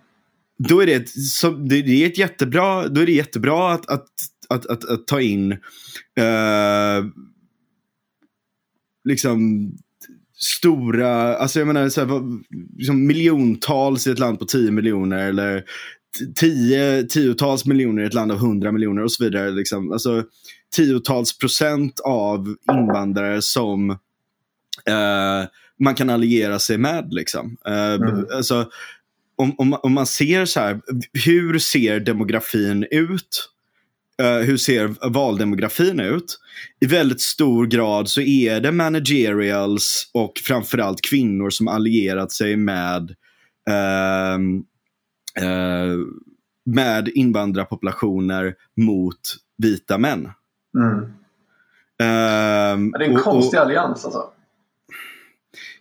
Då 0.58 0.82
är 0.82 0.86
det, 0.86 1.08
så, 1.08 1.50
det, 1.50 1.76
är 1.76 2.06
ett 2.06 2.18
jättebra, 2.18 2.88
då 2.88 3.00
är 3.00 3.06
det 3.06 3.12
jättebra 3.12 3.72
att, 3.72 3.90
att, 3.90 4.08
att, 4.48 4.66
att, 4.66 4.84
att 4.84 5.06
ta 5.06 5.20
in 5.20 5.52
uh, 5.52 7.06
liksom 9.04 9.70
stora, 10.36 11.36
alltså 11.36 11.58
jag 11.58 11.66
menar 11.66 11.88
så 11.88 12.00
här, 12.00 12.22
liksom 12.76 13.06
miljontals 13.06 14.06
i 14.06 14.10
ett 14.10 14.18
land 14.18 14.38
på 14.38 14.44
10 14.44 14.70
miljoner 14.70 15.28
eller 15.28 15.64
tio, 16.34 17.02
tiotals 17.02 17.66
miljoner 17.66 18.02
i 18.02 18.06
ett 18.06 18.14
land 18.14 18.32
av 18.32 18.38
100 18.38 18.72
miljoner 18.72 19.02
och 19.02 19.12
så 19.12 19.24
vidare. 19.24 19.50
Liksom. 19.50 19.92
Alltså, 19.92 20.24
tiotals 20.76 21.38
procent 21.38 22.00
av 22.00 22.56
invandrare 22.72 23.42
som 23.42 23.98
uh, 24.90 25.46
man 25.78 25.94
kan 25.94 26.10
alliera 26.10 26.58
sig 26.58 26.78
med. 26.78 27.12
Liksom. 27.12 27.56
Uh, 27.68 27.74
mm. 27.74 28.26
alltså, 28.34 28.70
om, 29.36 29.54
om, 29.58 29.74
om, 29.82 29.92
man 29.92 30.06
ser 30.06 30.44
så 30.44 30.60
här, 30.60 30.80
hur 31.24 31.58
ser 31.58 32.00
demografin 32.00 32.86
ut? 32.90 33.48
Uh, 34.22 34.46
hur 34.46 34.56
ser 34.56 35.10
valdemografin 35.10 36.00
ut? 36.00 36.38
I 36.80 36.86
väldigt 36.86 37.20
stor 37.20 37.66
grad 37.66 38.08
så 38.08 38.20
är 38.20 38.60
det 38.60 38.72
managerials 38.72 40.10
och 40.14 40.32
framförallt 40.44 41.02
kvinnor 41.02 41.50
som 41.50 41.68
allierat 41.68 42.32
sig 42.32 42.56
med 42.56 43.14
uh, 43.70 44.38
uh, 45.44 45.98
med 46.64 47.08
invandrarpopulationer 47.08 48.54
mot 48.76 49.20
vita 49.58 49.98
män. 49.98 50.30
Mm. 50.78 51.12
Ehm, 52.02 52.90
det 52.90 53.04
är 53.04 53.08
en 53.08 53.16
och, 53.16 53.22
konstig 53.22 53.60
och, 53.60 53.66
allians 53.66 54.04
alltså. 54.04 54.24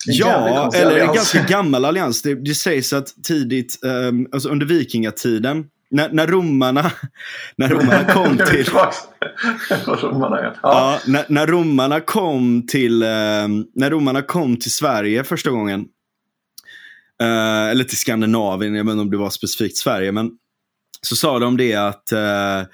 Ja, 0.05 0.71
eller 0.75 0.99
en 0.99 1.13
ganska 1.13 1.43
gammal 1.43 1.85
allians. 1.85 2.21
Det, 2.21 2.35
det 2.35 2.55
sägs 2.55 2.93
att 2.93 3.07
tidigt, 3.23 3.79
um, 3.81 4.27
alltså 4.31 4.49
under 4.49 4.65
vikingatiden, 4.65 5.65
när, 5.91 6.09
när 6.09 6.27
romarna, 6.27 6.91
när 7.55 7.69
romarna 7.69 8.03
kom 8.13 8.37
till... 8.37 8.65
romarna, 10.01 10.55
ja. 10.63 10.99
när, 11.07 11.25
när 11.27 11.47
romarna 11.47 11.99
kom 11.99 12.67
till, 12.67 13.03
um, 13.03 13.67
när 13.75 13.89
romarna 13.89 14.21
kom 14.21 14.57
till 14.57 14.71
Sverige 14.71 15.23
första 15.23 15.49
gången, 15.49 15.79
uh, 17.23 17.69
eller 17.69 17.83
till 17.83 17.97
Skandinavien, 17.97 18.75
jag 18.75 18.83
vet 18.83 18.91
inte 18.91 19.01
om 19.01 19.11
det 19.11 19.17
var 19.17 19.29
specifikt 19.29 19.77
Sverige, 19.77 20.11
men 20.11 20.31
så 21.01 21.15
sa 21.15 21.39
de 21.39 21.57
det 21.57 21.75
att 21.75 22.03
Uh, 22.13 22.65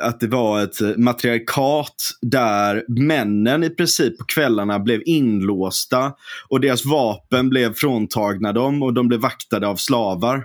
att 0.00 0.20
det 0.20 0.26
var 0.26 0.62
ett 0.62 0.98
matriarkat 0.98 2.10
där 2.22 2.84
männen 2.88 3.64
i 3.64 3.70
princip 3.70 4.18
på 4.18 4.24
kvällarna 4.24 4.78
blev 4.78 5.02
inlåsta 5.04 6.12
och 6.48 6.60
deras 6.60 6.84
vapen 6.84 7.48
blev 7.48 7.74
fråntagna 7.74 8.52
dem 8.52 8.82
och 8.82 8.94
de 8.94 9.08
blev 9.08 9.20
vaktade 9.20 9.66
av 9.66 9.76
slavar. 9.76 10.44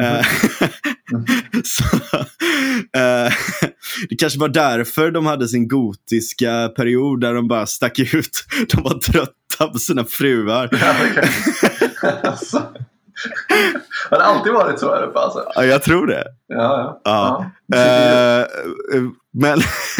Mm. 0.00 0.24
Så, 1.64 1.84
uh, 2.16 3.32
det 4.08 4.16
kanske 4.18 4.38
var 4.38 4.48
därför 4.48 5.10
de 5.10 5.26
hade 5.26 5.48
sin 5.48 5.68
gotiska 5.68 6.68
period 6.68 7.20
där 7.20 7.34
de 7.34 7.48
bara 7.48 7.66
stack 7.66 7.98
ut. 7.98 8.44
De 8.72 8.82
var 8.82 8.98
trötta 8.98 9.66
på 9.72 9.78
sina 9.78 10.04
fruar. 10.04 10.68
Ja, 10.72 10.94
alltså. 12.30 12.72
Har 14.10 14.18
det 14.18 14.24
alltid 14.24 14.52
varit 14.52 14.80
så 14.80 14.94
här 14.94 15.02
uppe 15.02 15.18
alltså? 15.18 15.44
Ja, 15.54 15.64
jag 15.64 15.82
tror 15.82 16.06
det. 16.06 16.24
Ja, 16.46 17.00
ja. 17.04 17.50
ja. 17.66 18.44
Uh, 18.96 19.10
men, 19.32 19.58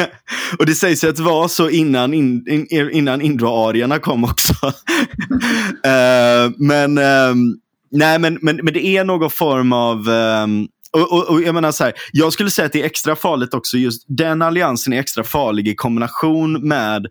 och 0.58 0.66
det 0.66 0.74
sägs 0.74 1.04
att 1.04 1.16
det 1.16 1.22
var 1.22 1.48
så 1.48 1.70
innan, 1.70 2.14
in, 2.14 2.48
in, 2.48 2.90
innan 2.90 3.20
indoarierna 3.20 3.98
kom 3.98 4.24
också. 4.24 4.66
uh, 4.66 6.52
men, 6.58 6.98
um, 6.98 7.58
nej, 7.90 8.18
men, 8.18 8.38
men, 8.42 8.56
men 8.56 8.74
det 8.74 8.86
är 8.86 9.04
någon 9.04 9.30
form 9.30 9.72
av 9.72 10.08
um, 10.08 10.68
och, 10.92 11.12
och, 11.12 11.28
och, 11.28 11.42
jag 11.42 11.54
menar 11.54 11.72
så 11.72 11.84
här, 11.84 11.92
jag 12.12 12.32
skulle 12.32 12.50
säga 12.50 12.66
att 12.66 12.72
det 12.72 12.80
är 12.80 12.86
extra 12.86 13.16
farligt 13.16 13.54
också. 13.54 13.76
Just 13.76 14.04
den 14.08 14.42
alliansen 14.42 14.92
är 14.92 15.00
extra 15.00 15.24
farlig 15.24 15.68
i 15.68 15.74
kombination 15.74 16.68
med 16.68 17.06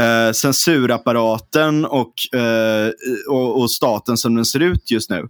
eh, 0.00 0.32
censurapparaten 0.32 1.84
och, 1.84 2.34
eh, 2.34 2.90
och, 3.28 3.60
och, 3.60 3.70
staten 3.70 4.16
som 4.16 4.34
den 4.34 4.44
ser 4.44 4.60
ut 4.60 4.90
just 4.90 5.10
nu. 5.10 5.28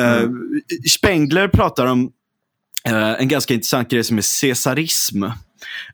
Eh, 0.00 0.16
mm. 0.16 0.62
Spengler 0.96 1.48
pratar 1.48 1.86
om 1.86 2.10
eh, 2.84 3.12
en 3.20 3.28
ganska 3.28 3.54
intressant 3.54 3.90
grej 3.90 4.04
som 4.04 4.18
är 4.18 4.22
cesarism. 4.22 5.24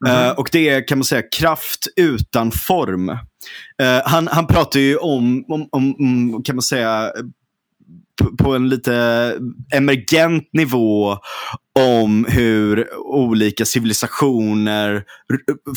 Mm. 0.07 0.37
och 0.37 0.49
det 0.53 0.69
är 0.69 0.89
kan 0.89 0.99
man 0.99 1.05
säga 1.05 1.23
kraft 1.23 1.87
utan 1.97 2.53
form. 2.53 3.19
Han, 4.05 4.29
han 4.29 4.47
pratar 4.47 4.81
ju 4.81 4.97
om, 4.97 5.45
om, 5.49 5.69
om, 5.73 6.43
kan 6.45 6.57
man 6.57 6.63
säga, 6.63 7.13
på 8.39 8.55
en 8.55 8.69
lite 8.69 8.95
emergent 9.75 10.49
nivå 10.53 11.19
om 11.79 12.27
hur 12.29 12.95
olika 12.97 13.65
civilisationer 13.65 15.05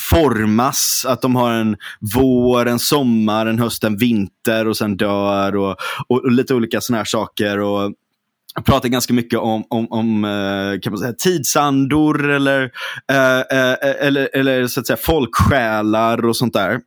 formas. 0.09 1.05
Att 1.07 1.21
de 1.21 1.35
har 1.35 1.51
en 1.51 1.77
vår, 2.15 2.65
en 2.67 2.79
sommar, 2.79 3.45
en 3.45 3.59
höst, 3.59 3.83
en 3.83 3.97
vinter 3.97 4.67
och 4.67 4.77
sen 4.77 4.97
dör 4.97 5.55
och, 5.55 5.75
och, 6.07 6.23
och 6.23 6.31
lite 6.31 6.53
olika 6.53 6.81
sådana 6.81 6.97
här 6.97 7.05
saker. 7.05 7.59
Och, 7.59 7.93
jag 8.55 8.65
pratar 8.65 8.89
ganska 8.89 9.13
mycket 9.13 9.39
om, 9.39 9.63
om, 9.69 9.87
om 9.89 10.25
eh, 10.25 10.79
kan 10.79 10.93
man 10.93 10.97
säga, 10.97 11.13
tidsandor 11.13 12.29
eller, 12.31 12.71
eh, 13.11 13.39
eh, 13.39 13.71
eh, 13.71 14.07
eller, 14.07 14.29
eller 14.33 14.67
så 14.67 14.79
att 14.79 14.87
säga, 14.87 14.97
folksjälar 14.97 16.25
och 16.25 16.37
sånt 16.37 16.53
där. 16.53 16.79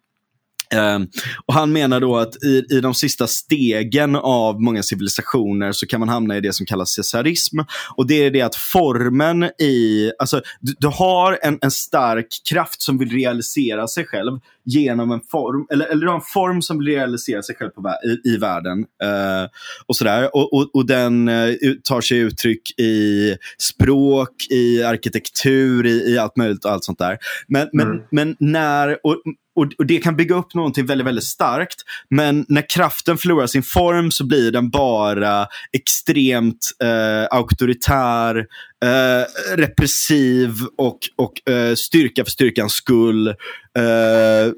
Um, 0.76 1.08
och 1.46 1.54
Han 1.54 1.72
menar 1.72 2.00
då 2.00 2.16
att 2.16 2.44
i, 2.44 2.64
i 2.70 2.80
de 2.80 2.94
sista 2.94 3.26
stegen 3.26 4.16
av 4.16 4.62
många 4.62 4.82
civilisationer 4.82 5.72
så 5.72 5.86
kan 5.86 6.00
man 6.00 6.08
hamna 6.08 6.36
i 6.36 6.40
det 6.40 6.52
som 6.52 6.66
kallas 6.66 6.90
cesarism. 6.90 7.58
Och 7.96 8.06
det 8.06 8.14
är 8.14 8.30
det 8.30 8.42
att 8.42 8.56
formen 8.56 9.44
i, 9.44 10.12
alltså 10.18 10.40
du, 10.60 10.74
du 10.78 10.86
har 10.86 11.38
en, 11.42 11.58
en 11.62 11.70
stark 11.70 12.26
kraft 12.50 12.82
som 12.82 12.98
vill 12.98 13.10
realisera 13.10 13.88
sig 13.88 14.06
själv 14.06 14.38
genom 14.64 15.10
en 15.10 15.20
form, 15.30 15.66
eller, 15.70 15.86
eller 15.86 16.00
du 16.00 16.08
har 16.08 16.14
en 16.14 16.20
form 16.20 16.62
som 16.62 16.78
vill 16.78 16.88
realisera 16.88 17.42
sig 17.42 17.56
själv 17.56 17.70
på, 17.70 17.94
i, 18.24 18.28
i 18.28 18.36
världen. 18.36 18.78
Uh, 18.78 19.48
och 19.86 19.96
sådär. 19.96 20.36
Och, 20.36 20.54
och, 20.54 20.74
och 20.74 20.86
den 20.86 21.28
uh, 21.28 21.54
tar 21.82 22.00
sig 22.00 22.18
uttryck 22.18 22.80
i 22.80 23.34
språk, 23.58 24.30
i 24.50 24.82
arkitektur, 24.82 25.86
i, 25.86 26.12
i 26.12 26.18
allt 26.18 26.36
möjligt 26.36 26.64
och 26.64 26.70
allt 26.70 26.84
sånt 26.84 26.98
där. 26.98 27.18
Men, 27.48 27.62
mm. 27.62 27.86
men, 27.86 28.02
men 28.10 28.36
när, 28.38 28.98
och, 29.06 29.22
och, 29.58 29.72
och, 29.78 29.86
det 29.86 29.98
kan 29.98 30.16
bygga 30.16 30.34
upp 30.34 30.54
någonting 30.54 30.86
väldigt, 30.86 31.06
väldigt 31.06 31.24
starkt. 31.24 31.76
Men 32.10 32.46
när 32.48 32.70
kraften 32.70 33.18
förlorar 33.18 33.46
sin 33.46 33.62
form 33.62 34.10
så 34.10 34.26
blir 34.26 34.52
den 34.52 34.70
bara 34.70 35.46
extremt 35.72 36.70
eh, 36.82 37.36
auktoritär, 37.36 38.36
eh, 38.84 39.56
repressiv 39.56 40.52
och, 40.78 40.98
och 41.16 41.50
eh, 41.52 41.74
styrka 41.74 42.24
för 42.24 42.30
styrkans 42.30 42.72
skull. 42.72 43.28
Eh, 43.28 44.52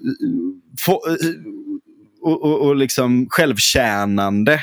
få, 0.80 0.92
eh, 0.92 1.16
och, 2.22 2.42
och, 2.42 2.66
och, 2.66 2.76
liksom 2.76 3.26
självtjänande 3.30 4.60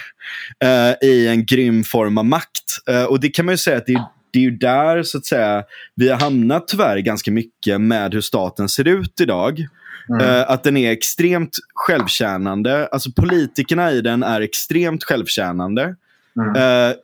eh, 0.63 1.09
i 1.09 1.27
en 1.27 1.45
grym 1.45 1.83
form 1.83 2.17
av 2.17 2.25
makt. 2.25 2.89
Eh, 2.89 3.03
och 3.03 3.19
det 3.19 3.29
kan 3.29 3.45
man 3.45 3.53
ju 3.53 3.57
säga 3.57 3.77
att 3.77 3.85
det 3.85 3.93
är 3.93 4.03
det 4.31 4.39
är 4.39 4.43
ju 4.43 4.51
där 4.51 5.03
så 5.03 5.17
att 5.17 5.25
säga 5.25 5.63
vi 5.95 6.09
har 6.09 6.19
hamnat 6.19 6.67
tyvärr 6.67 6.97
ganska 6.97 7.31
mycket 7.31 7.81
med 7.81 8.13
hur 8.13 8.21
staten 8.21 8.69
ser 8.69 8.87
ut 8.87 9.21
idag. 9.21 9.67
Mm. 10.09 10.25
Uh, 10.25 10.51
att 10.51 10.63
den 10.63 10.77
är 10.77 10.91
extremt 10.91 11.57
självtjänande. 11.75 12.87
Alltså 12.91 13.11
politikerna 13.11 13.91
i 13.91 14.01
den 14.01 14.23
är 14.23 14.41
extremt 14.41 15.03
självtjänande. 15.03 15.95
Mm. 16.39 16.55
Uh, 16.55 16.95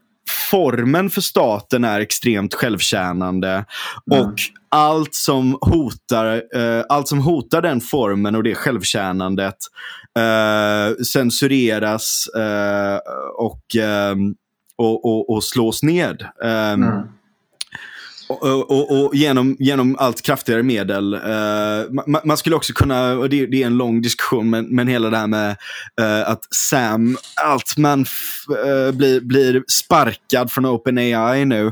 formen 0.52 1.10
för 1.10 1.22
staten 1.22 1.84
är 1.84 2.00
extremt 2.00 2.54
självtjänande. 2.54 3.66
Mm. 4.12 4.22
Och 4.22 4.34
allt 4.70 5.16
som, 5.16 5.58
hotar, 5.62 6.41
uh, 6.56 6.84
allt 6.89 7.08
som 7.08 7.20
hotar 7.20 7.62
den 7.62 7.82
formen 7.82 8.36
och 8.36 8.44
det 8.44 8.56
självtjänandet 8.56 9.58
censureras 11.14 12.30
och, 13.38 13.62
och, 14.76 15.06
och, 15.06 15.30
och 15.30 15.44
slås 15.44 15.84
ned. 15.84 16.26
Och, 18.42 18.72
och, 18.72 19.06
och, 19.06 19.16
genom, 19.16 19.56
genom 19.60 19.96
allt 20.00 20.22
kraftigare 20.22 20.64
medel. 20.64 21.14
Eh, 21.14 21.20
uh, 21.20 22.04
man, 22.08 22.22
man, 22.24 22.38
skulle 22.38 22.56
också 22.56 22.74
kunna, 22.74 23.14
och 23.14 23.30
det, 23.30 23.46
det, 23.46 23.64
är 23.64 23.68
en 23.68 23.78
lång 23.78 24.02
diskussion, 24.02 24.50
men, 24.50 24.66
men 24.66 24.88
hela 24.88 25.10
det 25.10 25.18
här 25.18 25.28
med 25.28 25.56
uh, 26.02 26.30
att 26.30 26.54
Sam 26.54 27.18
Altman 27.44 28.06
uh, 28.50 28.70
eh, 28.70 28.92
blir, 28.92 29.22
blir 29.22 29.64
sparkad 29.68 30.52
från 30.52 30.66
OpenAI 30.66 31.46
nu. 31.46 31.68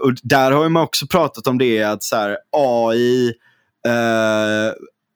och 0.00 0.14
där 0.22 0.50
har 0.50 0.68
man 0.68 0.82
också 0.82 1.06
pratat 1.06 1.46
om 1.46 1.58
det, 1.58 1.82
att 1.82 2.02
så 2.02 2.16
här, 2.16 2.36
AI 2.56 3.32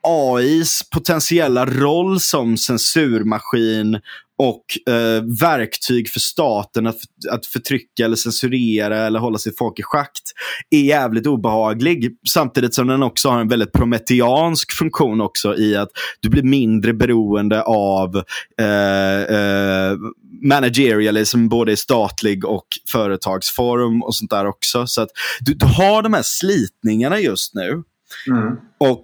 AIs 0.08 0.90
potentiella 0.90 1.66
roll 1.66 2.20
som 2.20 2.56
censurmaskin 2.56 4.00
och 4.38 4.92
eh, 4.94 5.22
verktyg 5.40 6.10
för 6.10 6.20
staten 6.20 6.86
att, 6.86 6.96
att 7.30 7.46
förtrycka 7.46 8.04
eller 8.04 8.16
censurera 8.16 8.96
eller 8.96 9.18
hålla 9.18 9.38
sitt 9.38 9.58
folk 9.58 9.78
i 9.78 9.82
schakt 9.82 10.22
är 10.70 10.80
jävligt 10.80 11.26
obehaglig. 11.26 12.16
Samtidigt 12.28 12.74
som 12.74 12.86
den 12.86 13.02
också 13.02 13.28
har 13.28 13.40
en 13.40 13.48
väldigt 13.48 13.72
prometiansk 13.72 14.72
funktion 14.72 15.20
också 15.20 15.56
i 15.56 15.76
att 15.76 15.88
du 16.20 16.28
blir 16.28 16.42
mindre 16.42 16.94
beroende 16.94 17.62
av 17.62 18.16
eh, 18.60 19.22
eh, 19.22 19.96
managerialism 20.42 21.48
både 21.48 21.72
i 21.72 21.76
statlig 21.76 22.44
och 22.44 22.66
företagsform 22.92 24.02
och 24.02 24.14
sånt 24.14 24.30
där 24.30 24.46
också. 24.46 24.86
Så 24.86 25.02
att 25.02 25.10
du, 25.40 25.54
du 25.54 25.66
har 25.66 26.02
de 26.02 26.14
här 26.14 26.22
slitningarna 26.24 27.20
just 27.20 27.54
nu. 27.54 27.82
Mm. 28.28 28.56
Och 28.78 29.02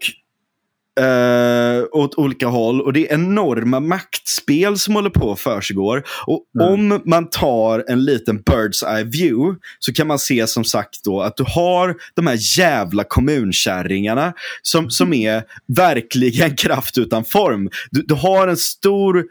Uh, 1.01 1.85
åt 1.93 2.15
olika 2.15 2.47
håll 2.47 2.81
och 2.81 2.93
det 2.93 3.09
är 3.11 3.15
enorma 3.15 3.81
maktspel 3.81 4.79
som 4.79 4.95
håller 4.95 5.11
på 5.11 5.33
att 5.33 5.41
försiggår. 5.41 6.03
Och 6.27 6.45
mm. 6.61 6.73
om 6.73 7.03
man 7.05 7.31
tar 7.31 7.85
en 7.89 8.05
liten 8.05 8.43
bird's 8.43 8.97
eye 8.97 9.05
view 9.05 9.61
så 9.79 9.93
kan 9.93 10.07
man 10.07 10.19
se 10.19 10.47
som 10.47 10.65
sagt 10.65 11.05
då 11.05 11.21
att 11.23 11.37
du 11.37 11.45
har 11.47 11.97
de 12.15 12.27
här 12.27 12.59
jävla 12.59 13.05
kommunkärringarna 13.05 14.33
som, 14.63 14.91
som 14.91 15.13
är 15.15 15.43
verkligen 15.67 16.57
kraft 16.57 16.99
utan 16.99 17.25
form. 17.25 17.71
Du, 17.91 18.03
du 18.03 18.15
har 18.15 18.49
en 18.49 18.57
stor 18.57 19.25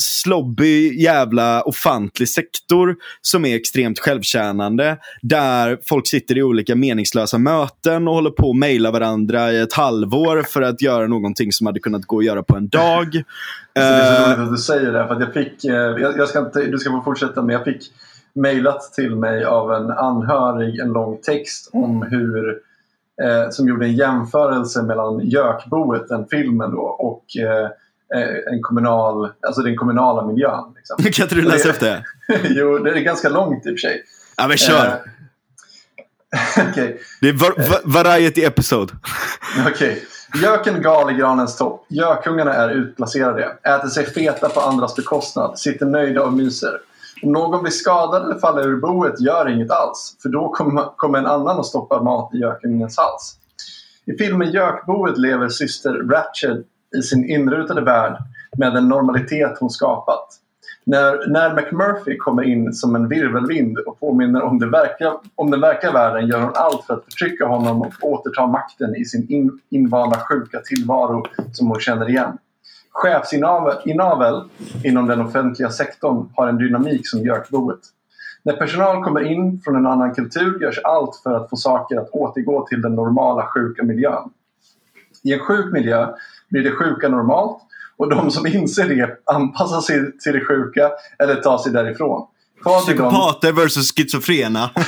slobbig 0.00 1.00
jävla 1.00 1.62
ofantlig 1.62 2.28
sektor 2.28 2.96
som 3.22 3.44
är 3.44 3.56
extremt 3.56 3.98
självtjänande. 3.98 4.98
Där 5.22 5.78
folk 5.88 6.06
sitter 6.06 6.38
i 6.38 6.42
olika 6.42 6.74
meningslösa 6.74 7.38
möten 7.38 8.08
och 8.08 8.14
håller 8.14 8.30
på 8.30 8.50
att 8.50 8.56
mejla 8.56 8.90
varandra 8.90 9.52
i 9.52 9.60
ett 9.60 9.72
halvår 9.72 10.42
för 10.42 10.62
att 10.62 10.82
göra 10.82 11.06
någonting 11.06 11.52
som 11.52 11.66
hade 11.66 11.80
kunnat 11.80 12.04
gå 12.04 12.18
att 12.18 12.24
göra 12.24 12.42
på 12.42 12.56
en 12.56 12.68
dag. 12.68 13.06
Alltså, 13.06 13.22
det 13.74 13.80
är 13.80 14.24
så 14.24 14.30
roligt 14.30 14.38
att 14.38 14.56
du 14.56 14.58
säger 14.58 14.92
det. 14.92 15.06
För 15.06 15.14
att 15.14 15.20
jag 15.20 15.32
fick, 15.32 15.64
eh, 15.64 15.74
jag, 15.74 16.18
jag 16.18 16.28
ska 16.28 16.38
inte, 16.38 16.64
du 16.64 16.78
ska 16.78 16.90
få 16.90 17.02
fortsätta 17.02 17.42
men 17.42 17.52
jag 17.52 17.64
fick 17.64 17.82
mejlat 18.34 18.92
till 18.92 19.16
mig 19.16 19.44
av 19.44 19.72
en 19.72 19.90
anhörig 19.90 20.78
en 20.78 20.88
lång 20.88 21.18
text 21.22 21.70
om 21.72 22.02
hur 22.02 22.48
eh, 23.22 23.50
som 23.50 23.68
gjorde 23.68 23.86
en 23.86 23.96
jämförelse 23.96 24.82
mellan 24.82 25.20
Gökboet, 25.28 26.08
den 26.08 26.26
filmen 26.30 26.70
då, 26.70 26.80
och 26.80 27.24
eh, 27.36 27.70
Eh, 27.70 27.70
en 28.52 28.62
kommunal, 28.62 29.32
alltså 29.46 29.62
den 29.62 29.76
kommunala 29.76 30.26
miljön. 30.26 30.74
Liksom. 30.76 30.96
kan 31.12 31.22
inte 31.24 31.34
du 31.34 31.42
läsa 31.42 31.68
upp 31.68 31.80
det? 31.80 32.04
jo, 32.48 32.78
det 32.78 32.90
är 32.90 33.00
ganska 33.00 33.28
långt 33.28 33.66
i 33.66 33.68
och 33.68 33.72
för 33.72 33.76
sig. 33.76 34.02
Ja, 34.36 34.48
men 34.48 34.56
kör! 34.56 35.00
Uh, 36.58 36.70
okay. 36.70 36.96
Det 37.20 37.28
är 37.28 37.32
var, 37.32 37.54
var, 37.56 38.02
variety 38.02 38.44
episode. 38.44 38.92
Okej. 39.60 39.72
Okay. 39.72 40.42
Göken 40.42 40.82
gal 40.82 41.10
i 41.10 41.14
granens 41.14 41.56
topp. 41.56 41.86
Gökungarna 41.88 42.54
är 42.54 42.70
utplacerade. 42.70 43.44
Äter 43.62 43.88
sig 43.88 44.06
feta 44.06 44.48
på 44.48 44.60
andras 44.60 44.96
bekostnad. 44.96 45.58
Sitter 45.58 45.86
nöjda 45.86 46.22
och 46.22 46.32
myser. 46.32 46.80
Om 47.22 47.32
någon 47.32 47.62
blir 47.62 47.72
skadad 47.72 48.24
eller 48.24 48.40
faller 48.40 48.68
ur 48.68 48.76
boet 48.76 49.20
gör 49.20 49.48
inget 49.48 49.70
alls. 49.70 50.16
För 50.22 50.28
då 50.28 50.48
kommer 50.96 51.18
en 51.18 51.26
annan 51.26 51.58
och 51.58 51.66
stoppar 51.66 52.02
mat 52.02 52.34
i 52.34 52.38
gökungens 52.38 52.96
hals. 52.98 53.36
I 54.06 54.16
filmen 54.16 54.50
Gökboet 54.50 55.18
lever 55.18 55.48
syster 55.48 55.92
Ratched 55.92 56.64
i 56.96 57.02
sin 57.02 57.30
inrutade 57.30 57.80
värld 57.80 58.16
med 58.56 58.74
den 58.74 58.88
normalitet 58.88 59.58
hon 59.60 59.70
skapat. 59.70 60.26
När, 60.84 61.28
när 61.28 61.54
McMurphy 61.54 62.16
kommer 62.16 62.42
in 62.42 62.72
som 62.72 62.94
en 62.94 63.08
virvelvind 63.08 63.78
och 63.78 64.00
påminner 64.00 64.42
om, 64.42 64.58
det 64.58 64.66
verkliga, 64.66 65.12
om 65.34 65.50
den 65.50 65.60
verkliga 65.60 65.92
världen 65.92 66.28
gör 66.28 66.40
hon 66.40 66.52
allt 66.54 66.84
för 66.84 66.94
att 66.94 67.04
förtrycka 67.04 67.46
honom 67.46 67.82
och 67.82 67.92
återta 68.02 68.46
makten 68.46 68.96
i 68.96 69.04
sin 69.04 69.32
in, 69.32 69.60
invanda 69.70 70.18
sjuka 70.18 70.60
tillvaro 70.60 71.24
som 71.52 71.68
hon 71.68 71.80
känner 71.80 72.08
igen. 72.08 72.38
Chefsinavel 72.90 74.42
inom 74.84 75.06
den 75.06 75.20
offentliga 75.20 75.70
sektorn 75.70 76.28
har 76.36 76.48
en 76.48 76.58
dynamik 76.58 77.08
som 77.08 77.20
gökboet. 77.20 77.80
När 78.42 78.56
personal 78.56 79.04
kommer 79.04 79.20
in 79.20 79.60
från 79.64 79.76
en 79.76 79.86
annan 79.86 80.14
kultur 80.14 80.62
görs 80.62 80.80
allt 80.84 81.16
för 81.22 81.34
att 81.34 81.50
få 81.50 81.56
saker 81.56 81.96
att 81.96 82.10
återgå 82.10 82.66
till 82.66 82.82
den 82.82 82.94
normala 82.94 83.46
sjuka 83.46 83.82
miljön. 83.82 84.30
I 85.24 85.32
en 85.32 85.40
sjuk 85.40 85.72
miljö 85.72 86.08
blir 86.50 86.62
det 86.62 86.70
sjuka 86.70 87.08
normalt 87.08 87.62
och 87.96 88.10
de 88.10 88.30
som 88.30 88.46
inser 88.46 88.88
det 88.88 89.18
anpassar 89.24 89.80
sig 89.80 90.18
till 90.18 90.32
det 90.32 90.44
sjuka 90.44 90.90
eller 91.18 91.34
tar 91.34 91.58
sig 91.58 91.72
därifrån. 91.72 92.26
Psykopater 92.84 93.52
de... 93.52 93.60
versus 93.62 93.92
schizofrena. 93.96 94.70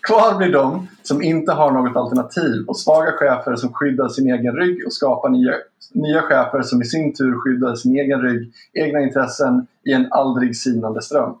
Kvar 0.00 0.38
blir 0.38 0.52
de 0.52 0.88
som 1.02 1.22
inte 1.22 1.52
har 1.52 1.70
något 1.70 1.96
alternativ 1.96 2.64
och 2.68 2.78
svaga 2.78 3.12
chefer 3.12 3.56
som 3.56 3.72
skyddar 3.72 4.08
sin 4.08 4.32
egen 4.32 4.56
rygg 4.56 4.86
och 4.86 4.92
skapar 4.92 5.28
nya, 5.28 5.54
nya 5.94 6.22
chefer 6.22 6.62
som 6.62 6.82
i 6.82 6.84
sin 6.84 7.14
tur 7.14 7.34
skyddar 7.38 7.74
sin 7.74 7.96
egen 7.98 8.22
rygg, 8.22 8.52
egna 8.72 9.00
intressen 9.00 9.66
i 9.84 9.92
en 9.92 10.06
aldrig 10.10 10.56
sinande 10.56 11.02
ström. 11.02 11.34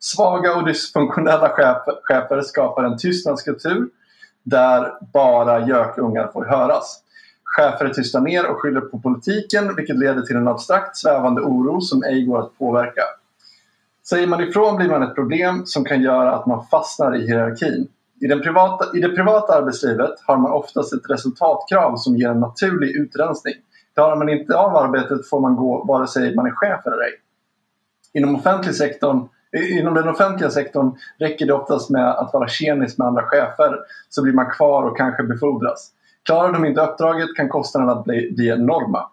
Svaga 0.00 0.56
och 0.56 0.66
dysfunktionella 0.66 1.48
chefer, 1.48 1.94
chefer 2.02 2.40
skapar 2.40 2.84
en 2.84 2.98
tystnadskultur 2.98 3.88
där 4.48 4.92
bara 5.12 5.66
gökungar 5.66 6.30
får 6.32 6.44
höras. 6.44 7.02
Chefer 7.44 7.88
tystar 7.88 8.20
ner 8.20 8.50
och 8.50 8.56
skyller 8.60 8.80
på 8.80 8.98
politiken 8.98 9.76
vilket 9.76 9.98
leder 9.98 10.22
till 10.22 10.36
en 10.36 10.48
abstrakt 10.48 10.96
svävande 10.96 11.40
oro 11.40 11.80
som 11.80 12.02
ej 12.02 12.24
går 12.24 12.38
att 12.40 12.58
påverka. 12.58 13.02
Säger 14.08 14.26
man 14.26 14.40
ifrån 14.40 14.76
blir 14.76 14.88
man 14.88 15.02
ett 15.02 15.14
problem 15.14 15.62
som 15.66 15.84
kan 15.84 16.02
göra 16.02 16.34
att 16.34 16.46
man 16.46 16.66
fastnar 16.66 17.16
i 17.16 17.26
hierarkin. 17.26 17.88
I, 18.20 18.26
den 18.26 18.42
privata, 18.42 18.96
I 18.96 19.00
det 19.00 19.08
privata 19.08 19.54
arbetslivet 19.54 20.10
har 20.26 20.36
man 20.36 20.52
oftast 20.52 20.92
ett 20.92 21.10
resultatkrav 21.10 21.96
som 21.96 22.16
ger 22.16 22.28
en 22.28 22.40
naturlig 22.40 22.96
utrensning. 22.96 23.54
Klarar 23.94 24.16
man 24.16 24.28
inte 24.28 24.56
av 24.56 24.76
arbetet 24.76 25.28
får 25.28 25.40
man 25.40 25.56
gå 25.56 25.84
vare 25.84 26.06
sig 26.06 26.34
man 26.34 26.46
är 26.46 26.50
chef 26.50 26.86
eller 26.86 26.96
ej. 26.96 27.12
Inom 28.14 28.36
offentlig 28.36 28.74
sektorn 28.74 29.28
Inom 29.52 29.94
den 29.94 30.08
offentliga 30.08 30.50
sektorn 30.50 30.96
räcker 31.18 31.46
det 31.46 31.52
oftast 31.52 31.90
med 31.90 32.10
att 32.10 32.32
vara 32.32 32.48
tjenis 32.48 32.98
med 32.98 33.06
andra 33.06 33.22
chefer 33.22 33.78
så 34.08 34.22
blir 34.22 34.32
man 34.32 34.50
kvar 34.50 34.82
och 34.82 34.96
kanske 34.96 35.22
befordras. 35.22 35.90
Klarar 36.24 36.52
de 36.52 36.64
inte 36.64 36.80
uppdraget 36.80 37.36
kan 37.36 37.48
kostnaderna 37.48 38.02
bli, 38.02 38.32
bli 38.36 38.48
enorma. 38.48 39.10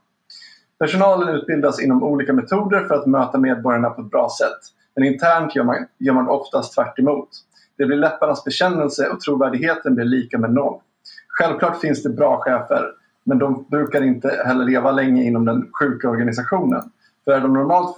Personalen 0.79 1.36
utbildas 1.36 1.81
inom 1.81 2.03
olika 2.03 2.33
metoder 2.33 2.79
för 2.88 2.95
att 2.95 3.05
möta 3.05 3.38
medborgarna 3.38 3.89
på 3.89 4.01
ett 4.01 4.11
bra 4.11 4.29
sätt. 4.39 4.59
Men 4.95 5.03
internt 5.03 5.55
gör 5.55 5.63
man, 5.63 5.75
gör 5.99 6.13
man 6.13 6.29
oftast 6.29 6.75
tvärt 6.75 6.99
emot. 6.99 7.29
Det 7.77 7.86
blir 7.86 7.97
läpparnas 7.97 8.43
bekännelse 8.43 9.09
och 9.09 9.19
trovärdigheten 9.19 9.95
blir 9.95 10.05
lika 10.05 10.38
med 10.38 10.53
noll. 10.53 10.79
Självklart 11.27 11.79
finns 11.79 12.03
det 12.03 12.09
bra 12.09 12.38
chefer, 12.41 12.91
men 13.23 13.39
de 13.39 13.65
brukar 13.69 14.03
inte 14.03 14.43
heller 14.45 14.65
leva 14.65 14.91
länge 14.91 15.23
inom 15.23 15.45
den 15.45 15.69
sjuka 15.79 16.09
organisationen. 16.09 16.81
För 17.25 17.31
är 17.31 17.41
de 17.41 17.53
normalt 17.53 17.97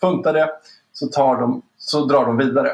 funtade 0.00 0.50
så, 0.94 1.06
tar 1.06 1.36
de, 1.40 1.62
så 1.78 2.04
drar 2.04 2.26
de 2.26 2.36
vidare. 2.36 2.70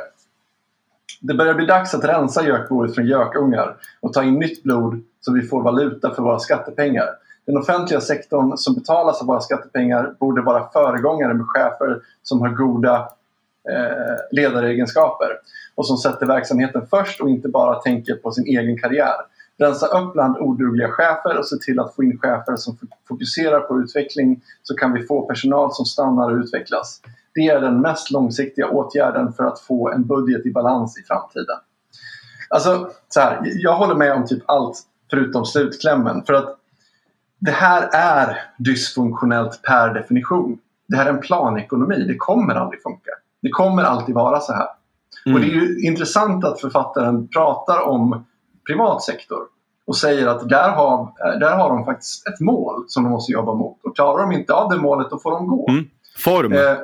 Det 1.20 1.34
börjar 1.34 1.54
bli 1.54 1.66
dags 1.66 1.94
att 1.94 2.04
rensa 2.04 2.46
gökboet 2.46 2.94
från 2.94 3.06
gökungar 3.06 3.76
och 4.00 4.12
ta 4.12 4.22
in 4.22 4.38
nytt 4.38 4.62
blod 4.62 5.02
så 5.20 5.32
vi 5.32 5.42
får 5.42 5.62
valuta 5.62 6.14
för 6.14 6.22
våra 6.22 6.38
skattepengar. 6.38 7.08
Den 7.46 7.56
offentliga 7.56 8.00
sektorn 8.00 8.56
som 8.56 8.74
betalas 8.74 9.20
av 9.20 9.26
våra 9.26 9.40
skattepengar 9.40 10.14
borde 10.18 10.42
vara 10.42 10.68
föregångare 10.72 11.34
med 11.34 11.46
chefer 11.46 12.00
som 12.22 12.40
har 12.40 12.48
goda 12.48 12.96
eh, 13.70 14.16
ledaregenskaper 14.30 15.28
och 15.74 15.86
som 15.86 15.96
sätter 15.96 16.26
verksamheten 16.26 16.86
först 16.90 17.20
och 17.20 17.30
inte 17.30 17.48
bara 17.48 17.74
tänker 17.74 18.14
på 18.14 18.32
sin 18.32 18.46
egen 18.46 18.78
karriär. 18.78 19.14
Rensa 19.58 19.86
upp 19.86 20.12
bland 20.12 20.36
odugliga 20.36 20.88
chefer 20.88 21.38
och 21.38 21.46
se 21.46 21.56
till 21.56 21.80
att 21.80 21.94
få 21.94 22.04
in 22.04 22.18
chefer 22.18 22.56
som 22.56 22.76
fokuserar 23.08 23.60
på 23.60 23.80
utveckling 23.80 24.40
så 24.62 24.74
kan 24.74 24.92
vi 24.92 25.06
få 25.06 25.26
personal 25.26 25.72
som 25.72 25.84
stannar 25.84 26.30
och 26.30 26.36
utvecklas. 26.36 27.00
Det 27.34 27.40
är 27.40 27.60
den 27.60 27.80
mest 27.80 28.10
långsiktiga 28.10 28.68
åtgärden 28.68 29.32
för 29.32 29.44
att 29.44 29.60
få 29.60 29.90
en 29.90 30.06
budget 30.06 30.46
i 30.46 30.52
balans 30.52 30.98
i 30.98 31.02
framtiden. 31.02 31.56
Alltså, 32.50 32.90
så 33.08 33.20
här, 33.20 33.40
jag 33.44 33.76
håller 33.76 33.94
med 33.94 34.12
om 34.12 34.26
typ 34.26 34.42
allt 34.46 34.78
förutom 35.10 35.44
slutklämmen. 35.44 36.24
För 36.24 36.34
att 36.34 36.56
det 37.38 37.50
här 37.50 37.88
är 37.92 38.36
dysfunktionellt 38.58 39.62
per 39.62 39.94
definition. 39.94 40.58
Det 40.88 40.96
här 40.96 41.06
är 41.06 41.10
en 41.10 41.20
planekonomi. 41.20 42.04
Det 42.08 42.16
kommer 42.16 42.54
aldrig 42.54 42.82
funka. 42.82 43.10
Det 43.42 43.50
kommer 43.50 43.82
alltid 43.82 44.14
vara 44.14 44.40
så 44.40 44.52
här. 44.52 44.68
Mm. 45.26 45.34
Och 45.34 45.40
det 45.40 45.46
är 45.46 45.54
ju 45.54 45.80
intressant 45.80 46.44
att 46.44 46.60
författaren 46.60 47.28
pratar 47.28 47.88
om 47.88 48.24
privat 48.66 49.02
sektor 49.02 49.38
och 49.86 49.96
säger 49.96 50.26
att 50.26 50.48
där 50.48 50.70
har, 50.70 51.12
där 51.40 51.56
har 51.56 51.68
de 51.68 51.84
faktiskt 51.84 52.28
ett 52.28 52.40
mål 52.40 52.84
som 52.86 53.04
de 53.04 53.10
måste 53.10 53.32
jobba 53.32 53.54
mot. 53.54 53.84
Och 53.84 53.96
klarar 53.96 54.22
de 54.22 54.32
inte 54.32 54.52
av 54.54 54.70
det 54.70 54.76
målet 54.76 55.10
då 55.10 55.18
får 55.18 55.30
de 55.30 55.46
gå. 55.46 55.68
Mm. 55.68 55.84
Form. 56.18 56.52
Eh, 56.52 56.76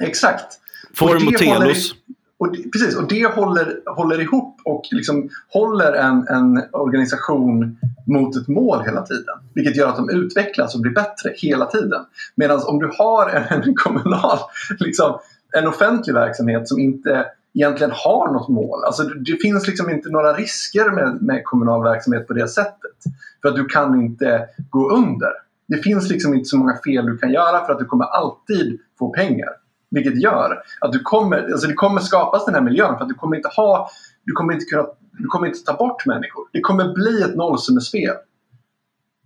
Exakt. 0.00 0.58
Form 0.94 1.26
och, 1.26 1.32
och 1.32 1.38
telos. 1.38 1.94
och 2.38 2.56
precis, 2.72 2.96
och 2.96 3.08
det 3.08 3.26
håller, 3.26 3.80
håller 3.86 4.20
ihop 4.20 4.60
och 4.64 4.82
liksom 4.90 5.28
håller 5.48 5.92
en, 5.92 6.28
en 6.28 6.62
organisation 6.72 7.78
mot 8.06 8.36
ett 8.36 8.48
mål 8.48 8.82
hela 8.84 9.02
tiden. 9.02 9.34
Vilket 9.54 9.76
gör 9.76 9.88
att 9.88 9.96
de 9.96 10.10
utvecklas 10.10 10.74
och 10.74 10.80
blir 10.80 10.92
bättre 10.92 11.32
hela 11.36 11.66
tiden. 11.66 12.00
Medan 12.34 12.60
om 12.62 12.78
du 12.78 12.90
har 12.98 13.30
en, 13.30 13.62
en 13.62 13.74
kommunal, 13.74 14.38
liksom, 14.78 15.18
en 15.52 15.66
offentlig 15.66 16.14
verksamhet 16.14 16.68
som 16.68 16.78
inte 16.78 17.26
egentligen 17.54 17.92
har 17.94 18.32
något 18.32 18.48
mål. 18.48 18.84
Alltså 18.84 19.02
det 19.02 19.36
finns 19.36 19.66
liksom 19.66 19.90
inte 19.90 20.10
några 20.10 20.32
risker 20.32 20.90
med, 20.90 21.22
med 21.22 21.44
kommunal 21.44 21.84
verksamhet 21.84 22.26
på 22.26 22.32
det 22.32 22.48
sättet. 22.48 22.96
För 23.42 23.48
att 23.48 23.56
du 23.56 23.64
kan 23.64 24.00
inte 24.00 24.46
gå 24.70 24.90
under. 24.90 25.30
Det 25.68 25.76
finns 25.76 26.08
liksom 26.08 26.34
inte 26.34 26.44
så 26.44 26.56
många 26.56 26.78
fel 26.84 27.06
du 27.06 27.18
kan 27.18 27.32
göra 27.32 27.66
för 27.66 27.72
att 27.72 27.78
du 27.78 27.84
kommer 27.84 28.04
alltid 28.04 28.78
få 28.98 29.12
pengar. 29.12 29.48
Vilket 29.90 30.22
gör 30.22 30.62
att 30.80 30.92
du 30.92 31.00
kommer, 31.00 31.52
alltså 31.52 31.66
det 31.66 31.74
kommer 31.74 32.00
skapas 32.00 32.44
den 32.44 32.54
här 32.54 32.62
miljön 32.62 32.96
för 32.96 33.02
att 33.02 33.08
du 33.08 33.14
kommer 33.14 33.36
inte 33.36 33.48
ha, 33.48 33.90
du 34.24 34.32
kommer 34.32 34.52
inte 34.52 34.64
kunna, 34.64 34.86
du 35.12 35.26
kommer 35.26 35.46
inte 35.46 35.64
ta 35.64 35.76
bort 35.76 36.06
människor. 36.06 36.48
Det 36.52 36.60
kommer 36.60 36.94
bli 36.94 37.22
ett 37.22 37.36
nollsummespel. 37.36 38.16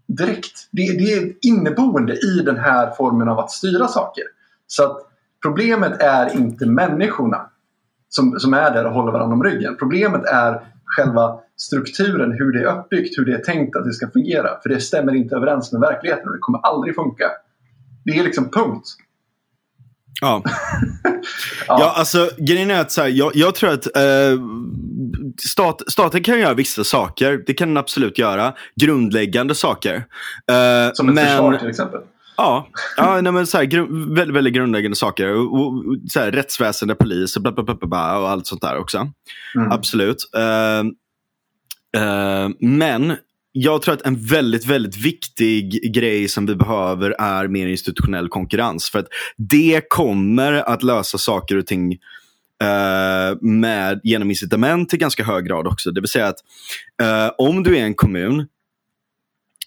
Direkt. 0.07 0.69
Det, 0.71 0.83
det 0.83 1.13
är 1.13 1.33
inneboende 1.41 2.13
i 2.13 2.43
den 2.45 2.57
här 2.57 2.91
formen 2.91 3.29
av 3.29 3.39
att 3.39 3.51
styra 3.51 3.89
saker. 3.89 4.25
Så 4.67 4.85
att 4.85 4.99
problemet 5.43 6.03
är 6.03 6.37
inte 6.37 6.67
människorna 6.67 7.51
som, 8.09 8.41
som 8.41 8.55
är 8.55 8.71
där 8.71 8.87
och 8.87 8.93
håller 8.93 9.13
varandra 9.13 9.35
om 9.35 9.45
ryggen. 9.45 9.77
Problemet 9.77 10.25
är 10.25 10.67
själva 10.85 11.41
strukturen, 11.57 12.33
hur 12.33 12.53
det 12.53 12.61
är 12.61 12.79
uppbyggt, 12.79 13.19
hur 13.19 13.25
det 13.25 13.35
är 13.35 13.43
tänkt 13.43 13.77
att 13.77 13.85
det 13.85 13.93
ska 13.93 14.11
fungera. 14.11 14.49
För 14.63 14.69
det 14.69 14.81
stämmer 14.81 15.15
inte 15.15 15.37
överens 15.37 15.73
med 15.73 15.81
verkligheten 15.81 16.29
och 16.29 16.35
det 16.35 16.41
kommer 16.41 16.59
aldrig 16.59 16.95
funka. 16.95 17.31
Det 18.05 18.19
är 18.19 18.25
liksom 18.25 18.51
punkt. 18.51 18.85
Ja. 20.21 20.43
ja. 21.67 21.81
ja, 21.81 21.95
alltså 21.97 22.31
grejen 22.39 22.71
är 22.71 22.81
att 22.81 22.93
så 22.93 23.03
här, 23.03 23.09
jag, 23.09 23.37
jag, 23.37 23.55
tror 23.55 23.71
att 23.71 23.97
eh, 23.97 24.41
stat, 25.47 25.83
staten 25.87 26.23
kan 26.23 26.41
göra 26.41 26.55
vissa 26.55 26.85
saker. 26.85 27.43
Det 27.47 27.55
kan 27.55 27.69
den 27.69 27.77
absolut 27.77 28.19
göra. 28.19 28.55
Grundläggande 28.77 29.55
saker. 29.55 29.95
Eh, 30.51 30.93
Som 30.93 31.09
ett 31.09 31.15
men, 31.15 31.27
försvar 31.27 31.57
till 31.57 31.69
exempel? 31.69 32.01
Ja, 32.37 32.69
ja 32.97 33.21
nej, 33.21 33.33
men 33.33 33.47
så 33.47 33.59
här, 33.59 33.65
gru 33.65 34.15
väldigt, 34.15 34.37
väldigt 34.37 34.55
grundläggande 34.55 34.97
saker. 34.97 35.35
Och, 35.35 35.61
och, 35.61 35.75
så 36.09 36.21
här, 36.21 36.33
rättsväsende, 36.33 36.95
polis 36.95 37.37
och, 37.37 37.43
bla, 37.43 37.53
bla, 37.53 37.65
bla, 37.65 37.75
bla, 37.75 38.19
och 38.19 38.29
allt 38.31 38.47
sånt 38.47 38.63
där 38.63 38.77
också. 38.77 39.11
Mm. 39.57 39.73
Absolut. 39.73 40.31
Uh, 40.37 40.85
uh, 42.03 42.49
men 42.61 43.17
jag 43.57 43.83
tror 43.83 43.95
att 43.95 44.07
en 44.07 44.27
väldigt, 44.27 44.67
väldigt 44.67 44.97
viktig 44.97 45.95
grej 45.95 46.29
som 46.29 46.47
vi 46.47 46.55
behöver 46.55 47.11
är 47.11 47.49
mer 47.49 47.67
institutionell 47.67 48.29
konkurrens. 48.29 48.91
För 48.91 48.99
att 48.99 49.07
det 49.37 49.83
kommer 49.89 50.53
att 50.53 50.83
lösa 50.83 51.19
saker 51.19 51.57
och 51.57 51.67
ting 51.67 51.93
eh, 52.63 53.37
med, 53.41 54.01
genom 54.03 54.31
incitament 54.31 54.95
i 54.95 54.97
ganska 54.97 55.25
hög 55.25 55.45
grad 55.45 55.67
också. 55.67 55.91
Det 55.91 56.01
vill 56.01 56.09
säga 56.09 56.27
att 56.27 56.39
eh, 57.03 57.33
om 57.39 57.63
du 57.63 57.77
är 57.77 57.83
en 57.83 57.95
kommun 57.95 58.47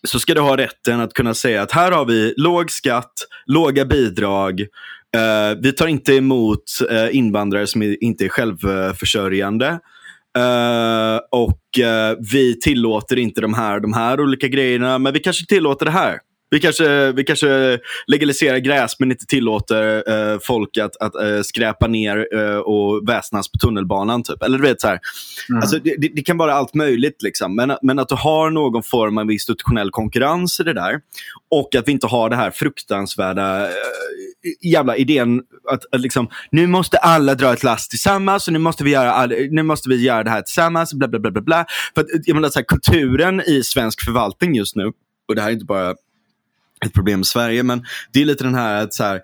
så 0.07 0.19
ska 0.19 0.33
du 0.33 0.41
ha 0.41 0.57
rätten 0.57 0.99
att 0.99 1.13
kunna 1.13 1.33
säga 1.33 1.61
att 1.61 1.71
här 1.71 1.91
har 1.91 2.05
vi 2.05 2.33
låg 2.38 2.71
skatt, 2.71 3.13
låga 3.45 3.85
bidrag. 3.85 4.61
eh, 5.15 5.57
vi 5.61 5.71
tar 5.73 5.88
inte 5.88 6.13
emot 6.13 6.63
eh, 6.91 7.15
invandrare 7.15 7.67
som 7.67 7.83
inte 8.01 8.25
är 8.25 8.29
självförsörjande. 8.29 9.79
Uh, 10.38 11.19
och 11.31 11.61
vi 12.31 12.59
tillåter 12.59 13.19
inte 13.19 13.41
de 13.41 13.53
här, 13.53 13.79
de 13.79 13.93
här 13.93 14.19
olika 14.21 14.47
grejerna, 14.47 14.97
men 14.97 15.13
vi 15.13 15.19
kanske 15.19 15.45
tillåter 15.45 15.85
det 15.85 15.91
här. 15.91 16.19
Vi 16.49 16.59
kanske, 16.59 17.11
vi 17.11 17.23
kanske 17.23 17.79
legaliserar 18.07 18.57
gräs 18.57 18.99
men 18.99 19.11
inte 19.11 19.25
tillåter 19.25 20.09
uh, 20.09 20.39
folk 20.43 20.77
att, 20.77 20.97
att 20.97 21.15
uh, 21.23 21.41
skräpa 21.41 21.88
ner 21.88 22.35
uh, 22.35 22.57
och 22.57 23.09
väsnas 23.09 23.51
på 23.51 23.57
tunnelbanan. 23.57 24.23
Typ. 24.23 24.43
Eller 24.43 24.57
du 24.57 24.63
vet 24.63 24.81
så 24.81 24.88
här. 24.88 24.99
Mm. 25.49 25.61
Alltså, 25.61 25.79
det, 25.79 25.95
det, 26.15 26.21
kan 26.21 26.38
vara 26.38 26.53
allt 26.53 26.73
möjligt. 26.73 27.21
Liksom. 27.21 27.55
Men, 27.55 27.77
men 27.81 27.99
att 27.99 28.09
du 28.09 28.15
har 28.15 28.49
någon 28.49 28.83
form 28.83 29.17
av 29.17 29.31
institutionell 29.31 29.91
konkurrens 29.91 30.59
i 30.59 30.63
det 30.63 30.73
där. 30.73 30.99
Och 31.49 31.75
att 31.75 31.88
vi 31.88 31.91
inte 31.91 32.07
har 32.07 32.29
det 32.29 32.35
här 32.35 32.51
fruktansvärda 32.51 33.67
jävla 34.61 34.97
idén 34.97 35.41
att, 35.71 35.85
att 35.91 36.01
liksom, 36.01 36.29
nu 36.51 36.67
måste 36.67 36.97
alla 36.97 37.35
dra 37.35 37.53
ett 37.53 37.63
last 37.63 37.89
tillsammans 37.89 38.47
och 38.47 38.53
nu 38.53 38.59
måste 38.59 38.83
vi 38.83 38.91
göra, 38.91 39.11
all, 39.11 39.33
nu 39.49 39.63
måste 39.63 39.89
vi 39.89 39.95
göra 39.95 40.23
det 40.23 40.29
här 40.29 40.41
tillsammans. 40.41 40.93
Bla, 40.93 41.07
bla, 41.07 41.19
bla, 41.19 41.31
bla, 41.31 41.41
bla. 41.41 41.65
För 41.95 42.01
att, 42.01 42.07
jag 42.23 42.35
menar, 42.35 42.49
så 42.49 42.59
här, 42.59 42.65
kulturen 42.65 43.41
i 43.41 43.63
svensk 43.63 44.05
förvaltning 44.05 44.55
just 44.55 44.75
nu, 44.75 44.91
och 45.27 45.35
det 45.35 45.41
här 45.41 45.49
är 45.49 45.53
inte 45.53 45.65
bara 45.65 45.95
ett 46.85 46.93
problem 46.93 47.21
i 47.21 47.25
Sverige. 47.25 47.63
Men 47.63 47.85
det 48.11 48.21
är 48.21 48.25
lite 48.25 48.43
den 48.43 48.55
här 48.55 48.83
att 48.83 48.93
så 48.93 49.03
här, 49.03 49.21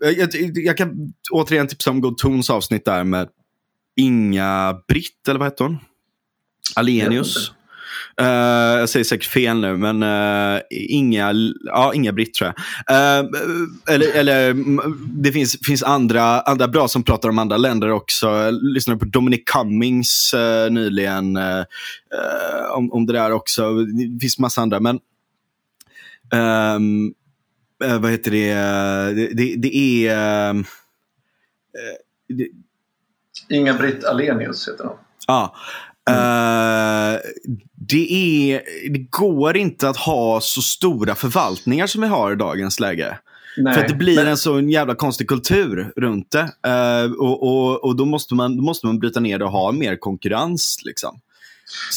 jag, 0.00 0.28
jag, 0.54 0.76
kan 0.76 1.12
återigen 1.30 1.66
tipsa 1.66 1.90
om 1.90 2.00
God 2.00 2.18
Tons 2.18 2.50
avsnitt 2.50 2.84
där 2.84 3.04
med 3.04 3.28
Inga 3.96 4.78
Britt, 4.88 5.28
eller 5.28 5.38
vad 5.38 5.48
heter 5.48 5.64
hon? 5.64 5.78
Alenius. 6.76 7.52
Uh, 8.20 8.26
jag 8.78 8.88
säger 8.88 9.04
säkert 9.04 9.26
fel 9.26 9.60
nu, 9.60 9.76
men 9.76 10.02
uh, 10.02 10.60
Inga, 10.70 11.32
ja, 11.64 11.94
Inga 11.94 12.12
Britt 12.12 12.34
tror 12.34 12.52
jag. 12.54 12.60
Uh, 12.96 13.30
eller, 13.88 14.12
eller 14.14 14.54
det 15.22 15.32
finns, 15.32 15.58
finns 15.66 15.82
andra, 15.82 16.40
andra 16.40 16.68
bra 16.68 16.88
som 16.88 17.02
pratar 17.02 17.28
om 17.28 17.38
andra 17.38 17.56
länder 17.56 17.90
också. 17.90 18.26
Jag 18.26 18.62
lyssnade 18.62 18.98
på 18.98 19.04
Dominic 19.04 19.42
Cummings 19.46 20.34
nyligen 20.70 21.38
om, 22.74 22.92
om 22.92 23.06
det 23.06 23.12
där 23.12 23.30
också. 23.30 23.74
Det 23.74 24.20
finns 24.20 24.38
massa 24.38 24.60
andra. 24.60 24.80
Men 24.80 24.98
Um, 26.34 27.14
vad 27.78 28.10
heter 28.10 28.30
det? 28.30 28.54
Det, 29.14 29.28
det, 29.34 29.54
det 29.56 29.76
är... 29.76 30.54
Uh, 30.54 30.62
det, 32.28 32.48
Inga-Britt 33.48 34.04
Alenius 34.04 34.68
heter 34.68 34.84
hon. 34.84 34.96
Ja. 35.26 35.54
Uh, 36.10 37.18
det, 37.88 38.12
är, 38.12 38.62
det 38.90 38.98
går 38.98 39.56
inte 39.56 39.88
att 39.88 39.96
ha 39.96 40.40
så 40.40 40.62
stora 40.62 41.14
förvaltningar 41.14 41.86
som 41.86 42.02
vi 42.02 42.08
har 42.08 42.32
i 42.32 42.36
dagens 42.36 42.80
läge. 42.80 43.18
Nej, 43.56 43.74
För 43.74 43.80
att 43.80 43.88
det 43.88 43.94
blir 43.94 44.16
men... 44.16 44.26
en 44.26 44.36
så 44.36 44.60
jävla 44.60 44.94
konstig 44.94 45.28
kultur 45.28 45.92
runt 45.96 46.30
det. 46.30 46.42
Uh, 46.68 47.12
och, 47.12 47.42
och, 47.42 47.84
och 47.84 47.96
då, 47.96 48.04
måste 48.04 48.34
man, 48.34 48.56
då 48.56 48.62
måste 48.62 48.86
man 48.86 48.98
bryta 48.98 49.20
ner 49.20 49.38
det 49.38 49.44
och 49.44 49.50
ha 49.50 49.72
mer 49.72 49.96
konkurrens. 49.96 50.78
Liksom. 50.84 51.20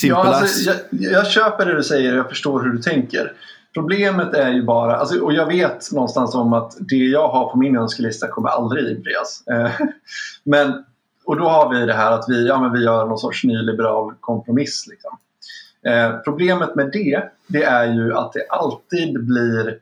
Ja, 0.03 0.23
alltså, 0.23 0.69
jag, 0.69 0.75
jag 0.91 1.27
köper 1.27 1.65
det 1.65 1.75
du 1.75 1.83
säger 1.83 2.11
och 2.11 2.19
jag 2.19 2.29
förstår 2.29 2.63
hur 2.63 2.69
du 2.69 2.77
tänker. 2.77 3.33
Problemet 3.73 4.33
är 4.33 4.49
ju 4.49 4.63
bara, 4.63 4.97
alltså, 4.97 5.19
och 5.19 5.33
jag 5.33 5.45
vet 5.45 5.91
någonstans 5.91 6.35
om 6.35 6.53
att 6.53 6.77
det 6.79 6.95
jag 6.95 7.27
har 7.27 7.51
på 7.51 7.57
min 7.57 7.77
önskelista 7.77 8.27
kommer 8.27 8.49
aldrig 8.49 8.97
infrias. 8.97 9.43
Eh, 9.47 9.71
men, 10.43 10.83
och 11.25 11.37
då 11.37 11.49
har 11.49 11.73
vi 11.73 11.85
det 11.85 11.93
här 11.93 12.11
att 12.11 12.25
vi, 12.27 12.47
ja, 12.47 12.61
men 12.61 12.73
vi 12.73 12.83
gör 12.83 13.05
någon 13.05 13.17
sorts 13.17 13.43
nyliberal 13.43 14.13
kompromiss. 14.19 14.87
Liksom. 14.89 15.17
Eh, 15.85 16.17
problemet 16.17 16.75
med 16.75 16.89
det, 16.93 17.23
det 17.47 17.63
är 17.63 17.93
ju 17.93 18.13
att 18.13 18.33
det 18.33 18.47
alltid 18.49 19.25
blir 19.25 19.79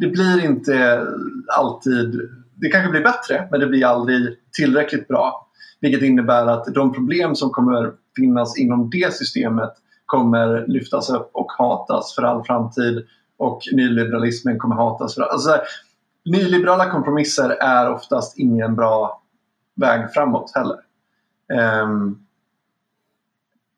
det 0.00 0.06
blir 0.06 0.44
inte 0.44 1.06
alltid, 1.48 2.20
det 2.54 2.68
kanske 2.68 2.90
blir 2.90 3.02
bättre 3.02 3.48
men 3.50 3.60
det 3.60 3.66
blir 3.66 3.86
aldrig 3.86 4.36
tillräckligt 4.52 5.08
bra. 5.08 5.48
Vilket 5.80 6.02
innebär 6.02 6.46
att 6.46 6.74
de 6.74 6.92
problem 6.92 7.34
som 7.34 7.50
kommer 7.50 7.92
finnas 8.16 8.58
inom 8.58 8.90
det 8.90 9.14
systemet 9.14 9.72
kommer 10.06 10.66
lyftas 10.66 11.10
upp 11.10 11.30
och 11.32 11.52
hatas 11.58 12.14
för 12.14 12.22
all 12.22 12.44
framtid 12.44 13.06
och 13.36 13.62
nyliberalismen 13.72 14.58
kommer 14.58 14.74
hatas 14.74 15.14
för 15.14 15.22
all 15.22 15.30
alltså, 15.30 15.58
Nyliberala 16.24 16.90
kompromisser 16.90 17.50
är 17.50 17.90
oftast 17.90 18.38
ingen 18.38 18.74
bra 18.74 19.22
väg 19.76 20.12
framåt 20.14 20.52
heller. 20.54 20.76
Um, 21.82 22.25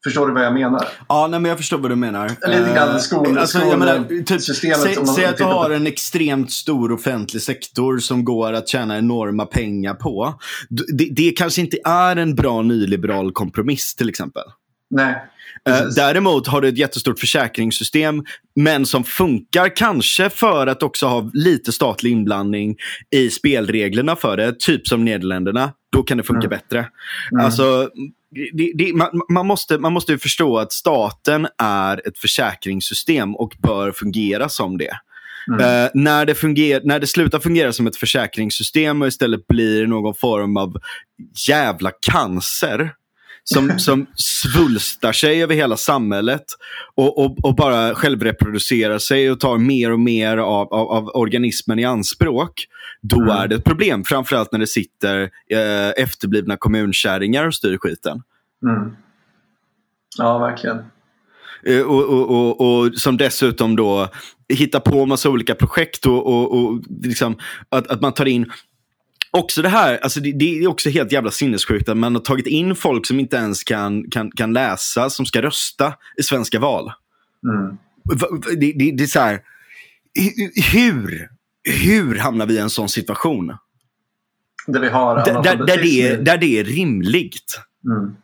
Förstår 0.04 0.26
du 0.26 0.34
vad 0.34 0.44
jag 0.44 0.54
menar? 0.54 0.88
Ja, 1.08 1.26
nej, 1.26 1.40
men 1.40 1.48
jag 1.48 1.58
förstår 1.58 1.78
vad 1.78 1.90
du 1.90 1.96
menar. 1.96 2.28
Lite 2.28 2.72
grann 2.74 2.90
eh, 2.90 2.96
skol, 2.96 3.38
alltså, 3.38 3.58
menar, 3.58 4.24
typ, 4.24 4.40
systemet. 4.42 4.80
Säg, 4.80 5.06
säg 5.06 5.24
att 5.24 5.36
du 5.36 5.44
har 5.44 5.70
en 5.70 5.86
extremt 5.86 6.52
stor 6.52 6.92
offentlig 6.92 7.42
sektor 7.42 7.98
som 7.98 8.24
går 8.24 8.52
att 8.52 8.68
tjäna 8.68 8.98
enorma 8.98 9.46
pengar 9.46 9.94
på. 9.94 10.34
Det, 10.68 11.08
det 11.10 11.30
kanske 11.30 11.60
inte 11.60 11.78
är 11.84 12.16
en 12.16 12.34
bra 12.34 12.62
nyliberal 12.62 13.32
kompromiss 13.32 13.94
till 13.94 14.08
exempel. 14.08 14.44
Nej. 14.90 15.14
Uh, 15.68 15.88
däremot 15.96 16.46
har 16.46 16.60
du 16.60 16.68
ett 16.68 16.78
jättestort 16.78 17.18
försäkringssystem, 17.18 18.24
men 18.56 18.86
som 18.86 19.04
funkar 19.04 19.76
kanske 19.76 20.30
för 20.30 20.66
att 20.66 20.82
också 20.82 21.06
ha 21.06 21.30
lite 21.32 21.72
statlig 21.72 22.10
inblandning 22.12 22.76
i 23.10 23.30
spelreglerna 23.30 24.16
för 24.16 24.36
det. 24.36 24.58
Typ 24.58 24.88
som 24.88 25.04
Nederländerna. 25.04 25.72
Då 25.92 26.02
kan 26.02 26.16
det 26.16 26.22
funka 26.22 26.46
mm. 26.46 26.58
bättre. 26.58 26.78
Mm. 27.32 27.44
Alltså, 27.44 27.90
det, 28.30 28.72
det, 28.74 28.92
man, 28.92 29.20
man, 29.28 29.46
måste, 29.46 29.78
man 29.78 29.92
måste 29.92 30.18
förstå 30.18 30.58
att 30.58 30.72
staten 30.72 31.48
är 31.62 32.08
ett 32.08 32.18
försäkringssystem 32.18 33.36
och 33.36 33.56
bör 33.58 33.92
fungera 33.92 34.48
som 34.48 34.78
det. 34.78 34.98
Mm. 35.48 35.60
Uh, 35.60 35.90
när, 35.94 36.26
det 36.26 36.34
funger 36.34 36.80
när 36.84 36.98
det 36.98 37.06
slutar 37.06 37.38
fungera 37.38 37.72
som 37.72 37.86
ett 37.86 37.96
försäkringssystem 37.96 39.02
och 39.02 39.08
istället 39.08 39.46
blir 39.46 39.86
någon 39.86 40.14
form 40.14 40.56
av 40.56 40.76
jävla 41.48 41.90
cancer 41.90 42.92
som, 43.44 43.72
som 43.78 44.06
svulstar 44.14 45.12
sig 45.12 45.42
över 45.42 45.54
hela 45.54 45.76
samhället 45.76 46.44
och, 46.94 47.24
och, 47.24 47.44
och 47.44 47.54
bara 47.54 47.94
självreproducerar 47.94 48.98
sig 48.98 49.30
och 49.30 49.40
tar 49.40 49.58
mer 49.58 49.92
och 49.92 50.00
mer 50.00 50.36
av, 50.36 50.74
av, 50.74 50.88
av 50.88 51.10
organismen 51.14 51.78
i 51.78 51.84
anspråk, 51.84 52.52
då 53.02 53.16
Mm. 53.22 53.28
är 53.36 53.48
det 53.48 53.54
ett 53.54 53.64
problem. 53.64 54.04
Framförallt 54.04 54.52
när 54.52 54.58
det 54.58 54.66
sitter 54.66 55.22
eh, 55.50 56.02
efterblivna 56.02 56.56
kommunkärringar 56.56 57.46
och 57.46 57.54
styr 57.54 57.78
skiten. 57.78 58.22
Mm. 58.62 58.96
Ja, 60.18 60.38
verkligen. 60.38 60.78
Eh, 61.66 61.80
Och, 61.80 62.04
och, 62.04 62.30
och, 62.30 62.60
och 62.84 62.94
som 62.94 63.16
dessutom 63.16 63.76
då 63.76 64.08
hittar 64.48 64.80
på 64.80 65.06
massa 65.06 65.30
olika 65.30 65.54
projekt 65.54 66.06
och, 66.06 66.26
och, 66.26 66.54
och 66.58 66.82
liksom 67.02 67.38
att, 67.68 67.86
att 67.86 68.00
man 68.00 68.12
tar 68.14 68.26
in 68.26 68.50
Också 69.30 69.62
det 69.62 69.68
här, 69.68 69.98
alltså 70.02 70.20
det, 70.20 70.32
det 70.32 70.58
är 70.58 70.66
också 70.66 70.90
helt 70.90 71.12
jävla 71.12 71.30
sinnessjukt 71.30 71.88
att 71.88 71.96
man 71.96 72.14
har 72.14 72.22
tagit 72.22 72.46
in 72.46 72.74
folk 72.74 73.06
som 73.06 73.20
inte 73.20 73.36
ens 73.36 73.64
kan, 73.64 74.10
kan, 74.10 74.30
kan 74.30 74.52
läsa, 74.52 75.10
som 75.10 75.26
ska 75.26 75.42
rösta 75.42 75.94
i 76.16 76.22
svenska 76.22 76.58
val. 76.60 76.92
Mm. 77.44 77.76
Det, 78.60 78.72
det, 78.72 78.92
det 78.96 79.02
är 79.04 79.06
så 79.06 79.20
här, 79.20 79.40
hu- 80.20 80.62
hur, 80.72 81.28
hur 81.72 82.14
hamnar 82.18 82.46
vi 82.46 82.54
i 82.54 82.58
en 82.58 82.70
sån 82.70 82.88
situation? 82.88 83.56
Där 84.66 84.80
vi 84.80 84.88
har 84.88 85.16
Där, 85.16 85.42
där, 85.42 85.56
där, 85.66 85.76
det, 85.82 86.02
är, 86.02 86.16
där 86.18 86.38
det 86.38 86.58
är 86.58 86.64
rimligt. 86.64 87.60
Mm. 87.84 88.14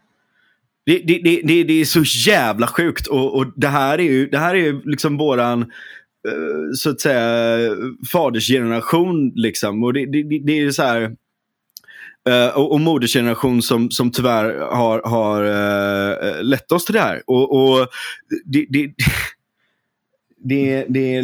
Det, 0.86 0.98
det, 0.98 1.40
det, 1.44 1.64
det, 1.64 1.80
är 1.80 1.84
så 1.84 2.02
jävla 2.30 2.66
sjukt 2.66 3.06
och, 3.06 3.36
och 3.36 3.46
det 3.56 3.68
här 3.68 3.98
är 3.98 4.02
ju 4.04 4.28
det 4.28 4.38
här 4.38 4.54
är 4.54 4.58
ju 4.58 4.82
liksom 4.84 5.16
våran 5.16 5.62
eh, 5.62 6.72
så 6.76 6.90
att 6.90 7.00
säga 7.00 7.70
fadersgeneration 8.12 9.32
liksom. 9.34 9.84
Och 9.84 9.92
det, 9.92 10.06
det, 10.06 10.22
det- 10.22 10.42
det 10.44 10.52
är 10.60 10.70
så 10.70 10.82
här 10.82 11.02
eh, 12.28 12.56
och, 12.56 12.72
och 12.72 12.80
modersgeneration 12.80 13.62
som, 13.62 13.90
som 13.90 14.10
tyvärr 14.10 14.58
har, 14.60 15.02
har 15.04 15.44
eh, 15.44 16.42
lett 16.42 16.72
oss 16.72 16.84
till 16.84 16.94
det 16.94 17.00
här. 17.00 17.22
Och, 17.26 17.52
och 17.80 17.88
det, 18.44 18.66
det, 20.44 20.86
det, 20.88 21.22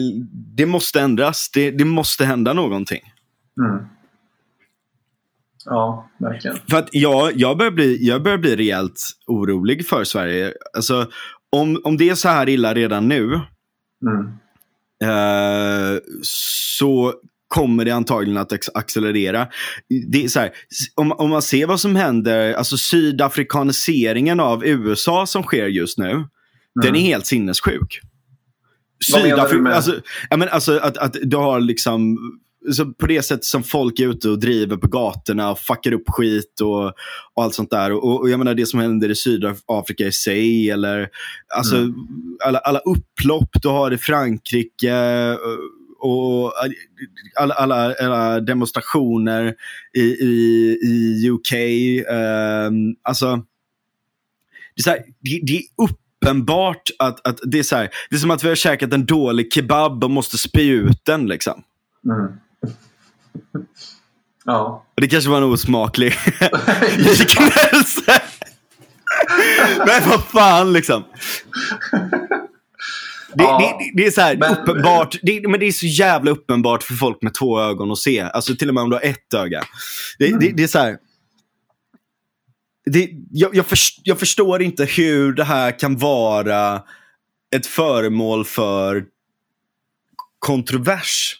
det, 0.56 0.66
måste 0.66 1.00
ändras. 1.00 1.50
Det, 1.54 1.70
det 1.70 1.84
måste 1.84 2.24
hända 2.24 2.52
någonting. 2.52 3.02
Mm. 3.60 3.86
Ja, 5.64 6.10
verkligen. 6.18 6.56
För 6.70 6.76
att 6.76 6.88
jag, 6.92 7.36
jag, 7.36 7.58
börjar 7.58 7.72
bli, 7.72 8.06
jag 8.06 8.22
börjar 8.22 8.38
bli 8.38 8.56
rejält 8.56 9.02
orolig 9.26 9.86
för 9.86 10.04
Sverige. 10.04 10.52
Alltså, 10.74 11.10
om, 11.50 11.80
om 11.84 11.96
det 11.96 12.10
är 12.10 12.14
så 12.14 12.28
här 12.28 12.48
illa 12.48 12.74
redan 12.74 13.08
nu 13.08 13.40
Mm. 14.02 14.26
eh, 15.02 16.00
så 16.22 17.14
kommer 17.48 17.84
det 17.84 17.90
antagligen 17.90 18.36
att 18.36 18.52
accelerera. 18.74 19.48
Det 20.08 20.24
är 20.24 20.28
så 20.28 20.40
här, 20.40 20.50
om, 20.94 21.12
om 21.12 21.30
man 21.30 21.42
ser 21.42 21.66
vad 21.66 21.80
som 21.80 21.96
händer, 21.96 22.54
alltså 22.54 22.76
sydafrikaniseringen 22.76 24.40
av 24.40 24.64
USA 24.66 25.26
som 25.26 25.42
sker 25.42 25.66
just 25.66 25.98
nu, 25.98 26.24
den 26.82 26.96
är 26.96 27.00
helt 27.00 27.26
sinnessjuk. 27.26 28.00
Vad 29.12 29.22
menar 29.22 29.36
du 29.48 29.54
Sydafri- 29.54 29.60
med- 29.60 29.72
alltså, 29.72 30.00
ja, 30.30 30.36
men 30.36 30.48
alltså 30.48 30.78
att, 30.78 30.96
att 30.98 31.16
du 31.22 31.36
har 31.36 31.60
liksom 31.60 32.18
så 32.72 32.86
på 32.86 33.06
det 33.06 33.22
sättet 33.22 33.44
som 33.44 33.62
folk 33.62 33.98
är 34.00 34.08
ute 34.10 34.28
och 34.28 34.38
driver 34.38 34.76
på 34.76 34.88
gatorna 34.88 35.50
och 35.50 35.58
fuckar 35.58 35.92
upp 35.92 36.04
skit 36.08 36.60
och, 36.62 36.84
och 37.34 37.42
allt 37.44 37.54
sånt 37.54 37.70
där. 37.70 37.92
Och, 37.92 38.20
och 38.20 38.30
jag 38.30 38.38
menar 38.38 38.54
det 38.54 38.66
som 38.66 38.80
händer 38.80 39.08
i 39.10 39.14
Sydafrika 39.16 40.06
i 40.06 40.12
sig 40.12 40.70
eller 40.70 41.08
alltså 41.56 41.76
Mm. 41.76 41.94
alla, 42.44 42.58
alla 42.58 42.78
upplopp 42.78 43.48
du 43.62 43.68
har 43.68 43.90
i 43.92 43.98
Frankrike 43.98 45.36
och 45.98 46.52
alla, 47.40 47.54
alla, 47.54 47.94
alla 47.94 48.40
demonstrationer 48.40 49.54
i, 49.96 50.00
i, 50.00 50.78
i 50.84 51.30
UK. 51.30 51.52
ehm, 52.10 52.94
alltså, 53.02 53.36
det 54.76 54.80
är, 54.80 54.82
så 54.82 54.90
här, 54.90 54.98
det, 55.20 55.40
det 55.42 55.56
är 55.56 55.62
uppenbart 56.24 56.82
att, 56.98 57.26
att 57.26 57.38
det 57.42 57.58
är 57.58 57.62
så 57.62 57.76
här, 57.76 57.88
det 58.10 58.16
är 58.16 58.20
som 58.20 58.30
att 58.30 58.44
vi 58.44 58.48
har 58.48 58.54
käkat 58.56 58.92
en 58.92 59.06
dålig 59.06 59.52
kebab 59.52 60.04
och 60.04 60.10
måste 60.10 60.38
spy 60.38 60.70
ut 60.70 61.04
den. 61.04 61.26
Liksom. 61.26 61.62
Mm. 62.06 62.32
Ja. 64.44 64.84
Det 64.96 65.08
kanske 65.08 65.30
var 65.30 65.36
en 65.38 65.44
osmaklig 65.44 66.06
liknelse. 66.96 68.22
Men 69.86 70.08
vad 70.08 70.24
fan 70.24 70.72
liksom. 70.72 71.04
Det, 73.34 73.42
Ja, 73.44 73.78
det, 73.78 74.02
det 74.02 74.06
är 74.06 74.10
så 74.10 74.20
här 74.20 74.36
men- 74.36 74.56
uppenbart. 74.58 75.16
Det, 75.22 75.48
men 75.48 75.60
det 75.60 75.66
är 75.66 75.72
så 75.72 75.86
jävla 75.86 76.30
uppenbart 76.30 76.82
för 76.82 76.94
folk 76.94 77.22
med 77.22 77.34
två 77.34 77.60
ögon 77.60 77.90
att 77.92 77.98
se. 77.98 78.20
Alltså 78.20 78.54
till 78.56 78.68
och 78.68 78.74
med 78.74 78.82
om 78.82 78.90
du 78.90 78.96
har 78.96 79.02
ett 79.04 79.34
öga. 79.34 79.62
Det, 80.18 80.26
Mm. 80.28 80.56
det 80.56 80.62
är 80.62 80.66
så 80.66 80.78
här. 80.78 80.96
Det, 82.92 83.10
jag, 83.30 83.54
jag, 83.54 83.66
först, 83.66 84.00
jag 84.04 84.18
förstår 84.18 84.62
inte 84.62 84.84
hur 84.84 85.32
det 85.32 85.44
här 85.44 85.78
kan 85.78 85.96
vara 85.96 86.82
ett 87.56 87.66
föremål 87.66 88.44
för 88.44 89.04
kontrovers. 90.38 91.36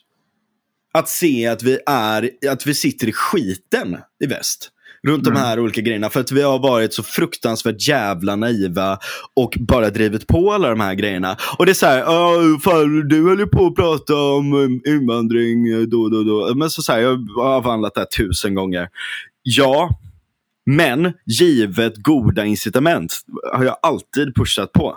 Att 0.92 1.08
se 1.08 1.46
att 1.46 1.62
vi, 1.62 1.78
är, 1.86 2.30
att 2.48 2.66
vi 2.66 2.74
sitter 2.74 3.08
i 3.08 3.12
skiten 3.12 3.98
i 4.24 4.26
väst. 4.26 4.70
Runt 5.02 5.26
Mm. 5.26 5.34
de 5.34 5.40
här 5.40 5.60
olika 5.60 5.80
grejerna. 5.80 6.10
För 6.10 6.20
att 6.20 6.32
vi 6.32 6.42
har 6.42 6.58
varit 6.58 6.94
så 6.94 7.02
fruktansvärt 7.02 7.88
jävla 7.88 8.36
naiva 8.36 8.98
och 9.36 9.56
bara 9.60 9.90
drivit 9.90 10.26
på 10.26 10.52
alla 10.52 10.68
de 10.68 10.80
här 10.80 10.94
grejerna. 10.94 11.36
Och 11.58 11.66
det 11.66 11.72
är 11.72 11.74
så 11.74 11.86
här, 11.86 12.04
"Åh, 12.08 12.58
fan, 12.60 13.08
du 13.08 13.28
höll 13.28 13.38
ju 13.38 13.46
på 13.46 13.66
att 13.66 13.74
prata 13.74 14.14
om 14.14 14.52
um, 14.52 14.80
invandring 14.86 15.68
eh, 15.68 15.78
då 15.80 16.00
och 16.02 16.10
då, 16.10 16.22
då. 16.22 16.54
Men 16.54 16.70
så, 16.70 16.82
så 16.82 16.92
här, 16.92 17.00
jag 17.00 17.28
har 17.36 17.44
avhandlat 17.44 17.94
det 17.94 18.00
här 18.00 18.06
tusen 18.06 18.54
gånger. 18.54 18.88
Ja, 19.42 19.98
men 20.66 21.12
givet 21.26 21.96
goda 21.96 22.44
incitament 22.44 23.16
har 23.54 23.64
jag 23.64 23.76
alltid 23.82 24.34
pushat 24.34 24.72
på. 24.72 24.96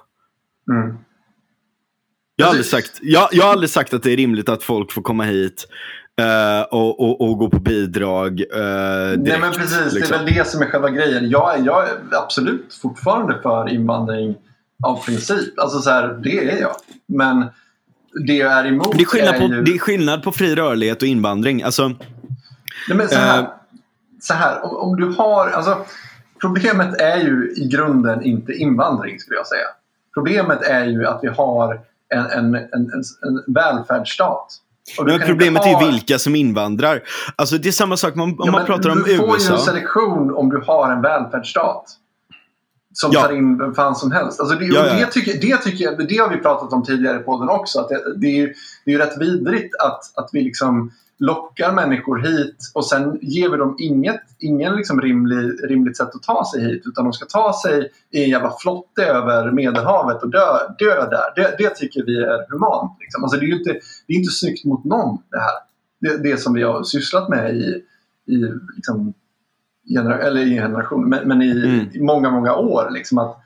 Mm. 0.71 0.97
Jag 2.35 2.45
har, 2.45 2.49
aldrig 2.49 2.65
sagt, 2.65 2.99
jag, 3.01 3.29
jag 3.31 3.43
har 3.43 3.51
aldrig 3.51 3.69
sagt 3.69 3.93
att 3.93 4.03
det 4.03 4.11
är 4.11 4.17
rimligt 4.17 4.49
att 4.49 4.63
folk 4.63 4.91
får 4.91 5.01
komma 5.01 5.23
hit 5.23 5.67
eh, 6.21 6.61
och, 6.61 6.99
och, 6.99 7.21
och 7.21 7.37
gå 7.37 7.49
på 7.49 7.59
bidrag 7.59 8.31
uh, 8.31 8.37
direkt. 8.37 9.21
Nej 9.23 9.39
men 9.39 9.51
precis, 9.53 9.93
liksom. 9.93 10.11
det 10.11 10.15
är 10.15 10.25
väl 10.25 10.33
det 10.33 10.47
som 10.47 10.61
är 10.61 10.65
själva 10.65 10.89
grejen. 10.89 11.29
Jag, 11.29 11.59
är- 11.59 11.65
jag 11.65 11.89
är 11.89 11.97
absolut 12.11 12.79
fortfarande 12.81 13.39
för 13.43 13.69
invandring 13.69 14.35
av 14.83 15.05
princip. 15.05 15.59
Alltså 15.59 15.79
så 15.79 15.89
här, 15.89 16.07
det 16.23 16.49
är 16.51 16.61
jag. 16.61 16.75
Men 17.07 17.45
det 18.27 18.33
jag 18.33 18.51
är 18.51 18.65
emot 18.65 18.97
det, 18.97 19.01
är 19.01 19.05
skillnad 19.05 19.37
på, 19.37 19.43
ju... 19.43 19.61
det 19.61 19.71
är 19.71 19.79
skillnad 19.79 20.23
på 20.23 20.31
fri 20.31 20.55
rörlighet 20.55 21.01
och 21.01 21.07
invandring. 21.07 21.63
Alltså, 21.63 21.87
Nej, 21.87 22.97
men 22.97 23.09
så 23.09 23.15
här, 23.15 23.39
Eh. 23.39 23.47
Så 24.23 24.33
här 24.33 24.65
om, 24.65 24.77
om 24.77 24.95
du 24.95 25.05
har... 25.17 25.49
Alltså, 25.49 25.77
problemet 26.41 27.01
är 27.01 27.17
ju 27.17 27.53
i 27.57 27.67
grunden 27.67 28.23
inte 28.23 28.51
invandring 28.51 29.19
skulle 29.19 29.37
jag 29.37 29.47
säga. 29.47 29.67
Problemet 30.13 30.61
är 30.61 30.85
ju 30.85 31.05
att 31.05 31.19
vi 31.23 31.27
har 31.27 31.81
en, 32.09 32.25
en, 32.25 32.55
en, 32.55 33.03
en, 33.21 33.53
välfärdsstat. 33.53 34.47
Men 35.05 35.19
problemet 35.19 35.65
är 35.65 35.73
ha- 35.73 35.85
ju 35.85 35.91
vilka 35.91 36.19
som 36.19 36.35
invandrar. 36.35 37.01
Alltså, 37.35 37.57
det 37.57 37.67
är 37.69 37.71
samma 37.71 37.97
sak 37.97 38.17
om, 38.17 38.35
Ja, 38.39 38.51
man 38.51 38.65
pratar 38.65 38.89
om 38.89 38.97
du 38.97 39.15
får 39.17 39.27
ju 39.27 39.33
USA. 39.33 39.53
en 39.53 39.59
selektion 39.59 40.35
om 40.35 40.49
du 40.49 40.57
har 40.67 40.91
en 40.91 41.01
välfärdsstat. 41.01 41.85
Som 42.93 43.11
Ja. 43.11 43.21
tar 43.21 43.31
in 43.33 43.57
vem 43.57 43.73
fan 43.73 43.95
som 43.95 44.11
helst. 44.11 44.39
Alltså 44.39 44.55
det, 44.55 44.65
ja, 44.65 44.87
ja. 44.87 44.93
det, 44.93 45.11
tycker, 45.11 45.33
det, 45.41 45.57
tycker 45.57 45.83
jag, 45.85 46.07
det 46.07 46.17
har 46.17 46.29
vi 46.29 46.37
pratat 46.37 46.73
om 46.73 46.83
tidigare 46.83 47.19
i 47.19 47.23
podden 47.23 47.49
också. 47.49 47.79
Att 47.79 47.89
det, 47.89 48.15
det, 48.17 48.27
är, 48.27 48.37
ju, 48.37 48.53
det 48.85 48.91
är 48.91 48.95
ju 48.95 48.97
rätt 48.97 49.17
vidrigt 49.17 49.75
att, 49.75 50.17
att 50.17 50.29
vi 50.33 50.41
liksom 50.41 50.91
lockar 51.25 51.71
människor 51.73 52.17
hit 52.19 52.57
och 52.73 52.85
sen 52.87 53.19
ger 53.21 53.49
vi 53.49 53.57
dem 53.57 53.75
inget 53.79 54.21
ingen 54.39 54.75
liksom 54.75 55.01
rimlig, 55.01 55.51
rimligt 55.69 55.97
sätt 55.97 56.15
att 56.15 56.23
ta 56.23 56.45
sig 56.53 56.61
hit. 56.65 56.83
Utan 56.85 57.03
de 57.03 57.13
ska 57.13 57.25
ta 57.25 57.53
sig 57.63 57.91
i 58.11 58.23
en 58.23 58.29
jävla 58.29 58.51
flotte 58.61 59.05
över 59.05 59.51
Medelhavet 59.51 60.23
och 60.23 60.29
dö, 60.31 60.47
dö 60.79 60.95
där. 61.09 61.33
Det, 61.35 61.55
det 61.57 61.69
tycker 61.75 62.05
vi 62.05 62.17
är 62.23 62.51
humant. 62.51 62.97
Liksom. 62.99 63.23
Alltså 63.23 63.39
det 63.39 63.45
är 63.45 63.47
ju 63.47 63.57
inte, 63.57 63.71
det 64.07 64.13
är 64.13 64.17
inte 64.17 64.31
snyggt 64.31 64.65
mot 64.65 64.83
någon 64.83 65.17
det 65.31 65.39
här. 65.39 65.57
Det, 66.01 66.29
det 66.29 66.37
som 66.37 66.53
vi 66.53 66.63
har 66.63 66.83
sysslat 66.83 67.29
med 67.29 67.55
i, 67.55 67.83
i 68.25 68.35
liksom, 68.75 69.13
genera- 69.95 70.21
eller 70.21 70.41
i 70.41 70.49
generation, 70.55 71.09
men, 71.09 71.27
men 71.27 71.41
i, 71.41 71.51
Mm. 71.51 71.87
i 71.93 72.01
många, 72.01 72.29
många 72.31 72.55
år. 72.55 72.89
Liksom 72.91 73.17
att, 73.17 73.37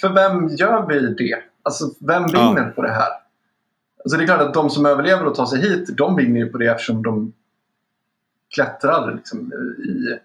för 0.00 0.08
vem 0.08 0.48
gör 0.48 0.86
vi 0.88 1.00
det? 1.14 1.36
Alltså, 1.62 1.84
vem 2.00 2.22
Ja. 2.32 2.48
vinner 2.54 2.70
på 2.70 2.82
det 2.82 2.90
här? 2.92 3.08
Alltså, 4.04 4.16
det 4.18 4.24
är 4.24 4.26
klart 4.26 4.40
att 4.40 4.54
de 4.54 4.70
som 4.70 4.86
överlever 4.86 5.26
och 5.26 5.34
tar 5.34 5.46
sig 5.46 5.60
hit, 5.60 5.96
de 5.96 6.16
vinner 6.16 6.40
ju 6.40 6.46
på 6.46 6.58
det 6.58 6.66
eftersom 6.66 7.02
de 7.02 7.32
klättrar 8.54 9.14
liksom, 9.14 9.52
i 9.78 10.18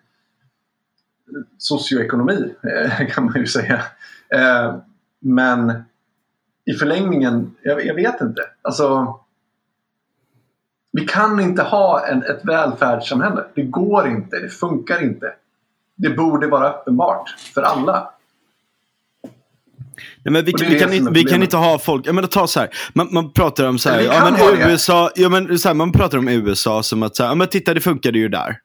socioekonomi, 1.57 2.53
eh, 2.63 3.07
kan 3.07 3.25
man 3.25 3.35
ju 3.35 3.47
säga. 3.47 3.83
Eh, 4.29 4.75
men 5.19 5.83
i 6.65 6.73
förlängningen, 6.73 7.55
jag, 7.61 7.85
jag 7.85 7.95
vet 7.95 8.21
inte. 8.21 8.41
Alltså, 8.61 9.19
vi 10.91 11.05
kan 11.05 11.39
inte 11.39 11.63
ha 11.63 12.07
en, 12.07 12.23
ett 12.23 12.45
välfärdssamhälle. 12.45 13.43
Det 13.55 13.63
går 13.63 14.07
inte. 14.07 14.39
Det 14.39 14.49
funkar 14.49 15.03
inte. 15.03 15.33
Det 15.95 16.09
borde 16.09 16.47
vara 16.47 16.73
uppenbart 16.73 17.29
för 17.29 17.61
alla. 17.61 18.13
Nej, 20.25 20.31
men 20.31 20.45
vi, 20.45 20.51
är 20.51 20.69
vi, 20.69 20.79
kan, 20.79 21.13
vi 21.13 21.23
kan 21.23 21.43
inte 21.43 21.57
ha 21.57 21.79
folk, 21.79 22.07
jag 22.07 22.15
menar 22.15 22.27
ta 22.27 22.47
så 22.47 22.59
här, 22.59 22.69
man, 22.93 23.07
man 23.11 23.33
pratar 23.33 23.65
om 23.65 23.79
så 23.79 23.89
här, 23.89 24.01
ja, 24.01 24.11
kan 24.11 24.33
men. 24.33 24.71
USA, 24.71 25.11
ja, 25.15 25.29
men, 25.29 25.59
så 25.59 25.67
här, 25.67 25.75
man 25.75 25.91
pratar 25.91 26.17
om 26.17 26.27
USA 26.27 26.83
som 26.83 27.03
att 27.03 27.15
så 27.15 27.23
här, 27.23 27.29
ja, 27.29 27.35
men 27.35 27.47
titta 27.47 27.73
det 27.73 27.81
funkade 27.81 28.19
ju 28.19 28.29
där. 28.29 28.57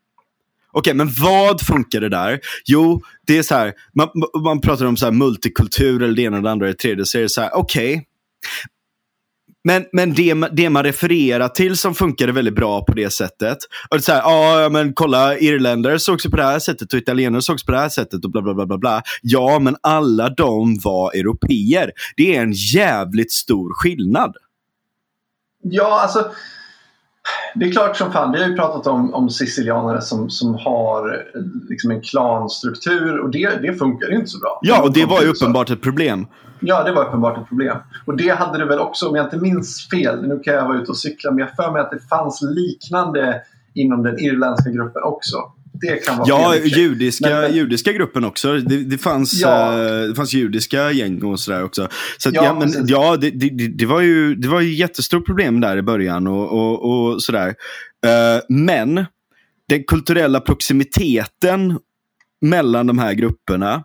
okay, 0.72 0.94
men 0.94 1.10
vad 1.22 1.60
funkar 1.60 2.00
det 2.00 2.08
där? 2.08 2.40
Jo, 2.64 3.02
det 3.26 3.38
är 3.38 3.42
så 3.42 3.54
här, 3.54 3.72
man, 3.94 4.08
man 4.44 4.60
pratar 4.60 4.86
om 4.86 4.96
så 4.96 5.04
här 5.04 5.12
multikultur 5.12 6.02
eller 6.02 6.14
det 6.16 6.22
ena 6.22 6.36
och 6.36 6.42
det 6.42 6.50
andra 6.50 6.66
och 6.66 6.72
det 6.72 6.78
tredje. 6.78 7.04
Så 7.04 7.18
är 7.18 7.22
det 7.22 7.28
så 7.28 7.40
här, 7.40 7.56
okej. 7.56 8.06
Men, 9.64 9.84
men 9.92 10.14
det, 10.14 10.34
det 10.52 10.70
man 10.70 10.84
refererar 10.84 11.48
till 11.48 11.76
som 11.76 11.94
funkade 11.94 12.32
väldigt 12.32 12.54
bra 12.54 12.84
på 12.84 12.92
det 12.92 13.10
sättet. 13.10 13.58
Och 13.90 13.96
det 13.96 14.00
är 14.00 14.00
så 14.00 14.12
här, 14.12 14.20
ja 14.20 14.68
men 14.68 14.92
kolla, 14.94 15.38
irländare 15.38 15.98
sågs 15.98 16.24
på 16.24 16.36
det 16.36 16.42
här 16.42 16.58
sättet 16.58 16.92
och 16.92 16.98
italienare 16.98 17.42
sågs 17.42 17.64
på 17.64 17.72
det 17.72 17.78
här 17.78 17.88
sättet 17.88 18.24
och 18.24 18.30
bla 18.30 18.42
bla 18.42 18.54
bla 18.54 18.66
bla 18.66 18.78
bla. 18.78 19.02
Ja, 19.22 19.58
men 19.58 19.76
alla 19.80 20.28
de 20.28 20.78
var 20.84 21.12
europeer. 21.12 21.92
Det 22.16 22.36
är 22.36 22.42
en 22.42 22.52
jävligt 22.52 23.32
stor 23.32 23.74
skillnad. 23.74 24.36
Ja, 25.62 26.00
alltså 26.00 26.30
det 27.54 27.64
är 27.64 27.72
klart 27.72 27.96
som 27.96 28.12
fan. 28.12 28.32
Vi 28.32 28.42
har 28.42 28.48
ju 28.48 28.56
pratat 28.56 28.86
om, 28.86 29.14
om 29.14 29.30
sicilianare 29.30 30.00
som, 30.00 30.30
som 30.30 30.54
har 30.54 31.24
liksom 31.68 31.90
en 31.90 32.00
klanstruktur 32.00 33.18
och 33.18 33.30
det, 33.30 33.62
det 33.62 33.74
funkar 33.74 34.08
ju 34.08 34.14
inte 34.16 34.30
så 34.30 34.38
bra. 34.38 34.58
Ja, 34.62 34.82
och 34.82 34.92
det 34.92 35.04
var 35.04 35.22
ju 35.22 35.28
uppenbart 35.28 35.70
ett 35.70 35.82
problem. 35.82 36.26
Ja, 36.60 36.84
det 36.84 36.92
var 36.92 37.06
uppenbart 37.08 37.38
ett 37.38 37.48
problem. 37.48 37.76
Och 38.04 38.16
det 38.16 38.28
hade 38.28 38.58
det 38.58 38.64
väl 38.64 38.78
också, 38.78 39.08
om 39.08 39.16
jag 39.16 39.26
inte 39.26 39.36
minns 39.36 39.88
fel, 39.88 40.28
nu 40.28 40.38
kan 40.38 40.54
jag 40.54 40.64
vara 40.64 40.78
ute 40.78 40.90
och 40.90 40.98
cykla, 40.98 41.30
men 41.30 41.38
jag 41.38 41.56
för 41.56 41.72
mig 41.72 41.82
att 41.82 41.90
det 41.90 42.08
fanns 42.08 42.42
liknande 42.42 43.42
inom 43.74 44.02
den 44.02 44.18
irländska 44.18 44.70
gruppen 44.70 45.02
också 45.02 45.36
det 45.82 45.96
kan 45.96 46.18
vara 46.18 46.28
Ja, 46.28 46.56
judiska, 46.56 47.28
men, 47.28 47.54
judiska 47.54 47.92
gruppen 47.92 48.24
också. 48.24 48.52
Det, 48.58 48.84
det 48.84 48.98
fanns, 48.98 49.40
ja. 49.40 49.72
uh, 49.72 50.08
det 50.08 50.14
fanns 50.14 50.34
judiska 50.34 50.92
gäng 50.92 51.22
och 51.22 51.40
sådär 51.40 51.64
också. 51.64 51.88
Så 52.18 52.28
att, 52.28 52.34
ja, 52.34 52.44
ja, 52.44 52.58
men, 52.58 52.86
ja 52.86 53.16
det, 53.16 53.30
det, 53.30 53.68
det, 53.68 53.86
var 53.86 54.00
ju, 54.00 54.34
det 54.34 54.48
var 54.48 54.60
ju 54.60 54.74
jättestort 54.74 55.26
problem 55.26 55.60
där 55.60 55.76
i 55.76 55.82
början 55.82 56.26
och, 56.26 56.52
och, 56.52 57.12
och 57.12 57.22
sådär. 57.22 57.48
Uh, 57.48 58.42
men 58.48 59.04
den 59.68 59.84
kulturella 59.84 60.40
proximiteten 60.40 61.78
mellan 62.40 62.86
de 62.86 62.98
här 62.98 63.12
grupperna 63.12 63.84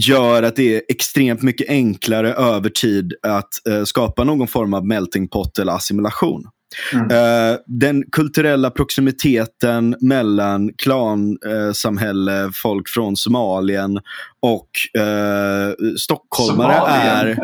gör 0.00 0.42
att 0.42 0.56
det 0.56 0.76
är 0.76 0.82
extremt 0.88 1.42
mycket 1.42 1.68
enklare 1.68 2.34
över 2.34 2.70
tid 2.70 3.14
att 3.22 3.48
uh, 3.68 3.84
skapa 3.84 4.24
någon 4.24 4.48
form 4.48 4.74
av 4.74 4.86
melting 4.86 5.28
pot 5.28 5.58
eller 5.58 5.72
assimilation. 5.72 6.44
Mm. 6.92 7.10
Uh, 7.10 7.58
den 7.66 8.04
kulturella 8.12 8.70
proximiteten 8.70 9.96
mellan 10.00 10.72
klansamhälle, 10.72 12.44
uh, 12.44 12.50
folk 12.54 12.88
från 12.88 13.16
Somalien 13.16 14.00
och 14.40 14.68
uh, 14.98 15.94
stockholmare 15.98 16.74
Somalien. 16.74 17.38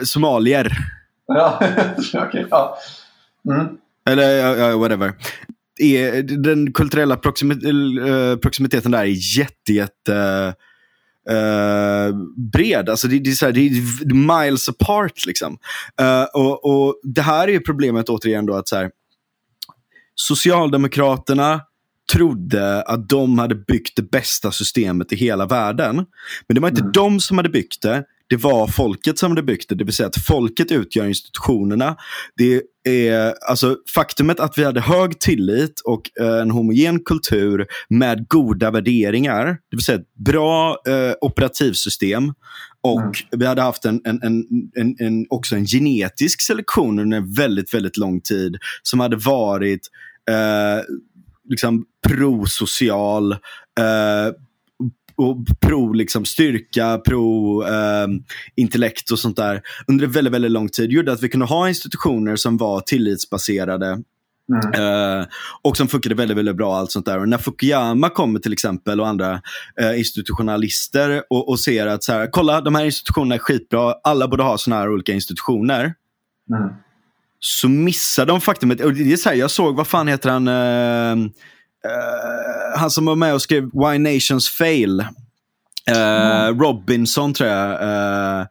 är 0.00 0.04
somalier. 0.04 0.72
ja, 1.26 1.60
okay, 2.28 2.44
ja. 2.50 2.78
Mm. 3.50 3.66
Eller 4.10 4.76
whatever. 4.76 5.12
den 6.42 6.72
kulturella 6.72 7.16
proximit 7.16 7.58
proximiteten 8.42 8.92
där 8.92 8.98
är 8.98 9.38
jätte, 9.38 9.72
jätte 9.72 10.54
uh, 11.30 12.16
bred. 12.52 12.88
Alltså 12.88 13.08
det, 13.08 13.18
det, 13.18 13.30
är 13.30 13.34
så 13.34 13.46
här, 13.46 13.52
det 13.52 13.60
är 13.60 14.40
miles 14.44 14.68
apart. 14.68 15.26
Liksom. 15.26 15.58
Uh, 16.00 16.22
och, 16.22 16.64
och 16.64 17.00
Det 17.02 17.22
här 17.22 17.48
är 17.48 17.60
problemet 17.60 18.08
återigen 18.08 18.46
då 18.46 18.54
att 18.54 18.68
så 18.68 18.76
här, 18.76 18.90
Socialdemokraterna 20.14 21.60
trodde 22.12 22.82
att 22.82 23.08
de 23.08 23.38
hade 23.38 23.54
byggt 23.54 23.96
det 23.96 24.10
bästa 24.10 24.52
systemet 24.52 25.12
i 25.12 25.16
hela 25.16 25.46
världen. 25.46 25.96
Men 26.46 26.54
det 26.54 26.60
var 26.60 26.68
inte 26.68 26.80
mm. 26.80 26.92
de 26.92 27.20
som 27.20 27.36
hade 27.36 27.48
byggt 27.48 27.82
det 27.82 28.04
det 28.28 28.36
var 28.36 28.66
folket 28.66 29.18
som 29.18 29.30
hade 29.30 29.42
byggt 29.42 29.68
det. 29.68 29.74
Det 29.74 29.84
vill 29.84 29.94
säga 29.94 30.06
att 30.06 30.24
folket 30.26 30.72
utgör 30.72 31.06
institutionerna. 31.06 31.96
Det 32.36 32.62
är 32.84 33.34
alltså 33.48 33.76
faktumet 33.94 34.40
att 34.40 34.58
vi 34.58 34.64
hade 34.64 34.80
hög 34.80 35.18
tillit 35.18 35.80
och 35.84 36.10
eh, 36.20 36.40
en 36.40 36.50
homogen 36.50 37.04
kultur 37.04 37.66
med 37.88 38.28
goda 38.28 38.70
värderingar. 38.70 39.46
Det 39.46 39.76
vill 39.76 39.84
säga 39.84 39.98
ett 39.98 40.14
bra 40.14 40.78
eh, 40.88 41.14
operativsystem. 41.20 42.34
Och 42.80 43.00
mm. 43.00 43.12
vi 43.30 43.46
hade 43.46 43.62
haft 43.62 43.84
en, 43.84 44.00
en, 44.04 44.22
en, 44.22 44.44
en, 44.76 44.96
en, 44.98 45.26
också 45.30 45.56
en 45.56 45.66
genetisk 45.66 46.42
selektion 46.42 46.98
under 46.98 47.16
en 47.16 47.32
väldigt, 47.34 47.74
väldigt 47.74 47.96
lång 47.96 48.20
tid. 48.20 48.56
Som 48.82 49.00
hade 49.00 49.16
varit 49.16 49.88
eh, 50.30 50.84
liksom 51.48 51.84
prosocial, 52.08 53.32
eh, 53.32 54.34
och 55.18 55.60
pro 55.60 55.92
liksom, 55.92 56.24
styrka, 56.24 56.98
pro 56.98 57.62
eh, 57.62 58.08
intellekt 58.56 59.10
och 59.10 59.18
sånt 59.18 59.36
där 59.36 59.62
under 59.86 60.06
väldigt, 60.06 60.34
väldigt 60.34 60.50
lång 60.50 60.68
tid 60.68 60.92
gjorde 60.92 61.12
att 61.12 61.22
vi 61.22 61.28
kunde 61.28 61.46
ha 61.46 61.68
institutioner 61.68 62.36
som 62.36 62.56
var 62.56 62.80
tillitsbaserade 62.80 64.02
Mm. 64.52 65.20
Uh, 65.20 65.26
och 65.62 65.76
som 65.76 65.88
funkade 65.88 66.14
väldigt, 66.14 66.36
väldigt 66.36 66.56
bra. 66.56 66.76
allt 66.76 66.92
sånt 66.92 67.06
där. 67.06 67.18
Och 67.18 67.28
när 67.28 67.38
Fukuyama 67.38 68.10
kommer 68.10 68.40
till 68.40 68.52
exempel 68.52 69.00
och 69.00 69.08
andra 69.08 69.32
uh, 69.80 69.98
institutionalister 69.98 71.22
och, 71.30 71.48
och, 71.48 71.60
ser 71.60 71.86
att 71.86 72.04
så 72.04 72.12
här, 72.12 72.28
kolla 72.30 72.60
de 72.60 72.74
här 72.74 72.84
institutionerna 72.84 73.34
är 73.34 73.38
skitbra, 73.38 73.94
alla 74.02 74.28
borde 74.28 74.42
ha 74.42 74.58
såna 74.58 74.76
här 74.76 74.90
olika 74.90 75.12
institutioner. 75.12 75.94
Mm. 76.50 76.70
Så 77.40 77.68
missar 77.68 78.26
de 78.26 78.40
faktumet, 78.40 78.80
och 78.80 78.92
det 78.92 79.12
är 79.12 79.16
så 79.16 79.28
här, 79.28 79.36
jag 79.36 79.50
såg, 79.50 79.76
vad 79.76 79.86
fan 79.86 80.08
heter 80.08 80.30
han, 80.30 80.48
Uh, 80.48 81.30
han 82.76 82.90
som 82.90 83.04
var 83.04 83.16
med 83.16 83.34
och 83.34 83.42
skrev 83.42 83.62
Why 83.62 83.98
Nations 83.98 84.48
Fail. 84.48 85.00
Uh, 85.90 85.96
mm. 85.96 86.60
Robinson 86.60 87.34
tror 87.34 87.50
jag. 87.50 87.82
Uh, 87.82 88.46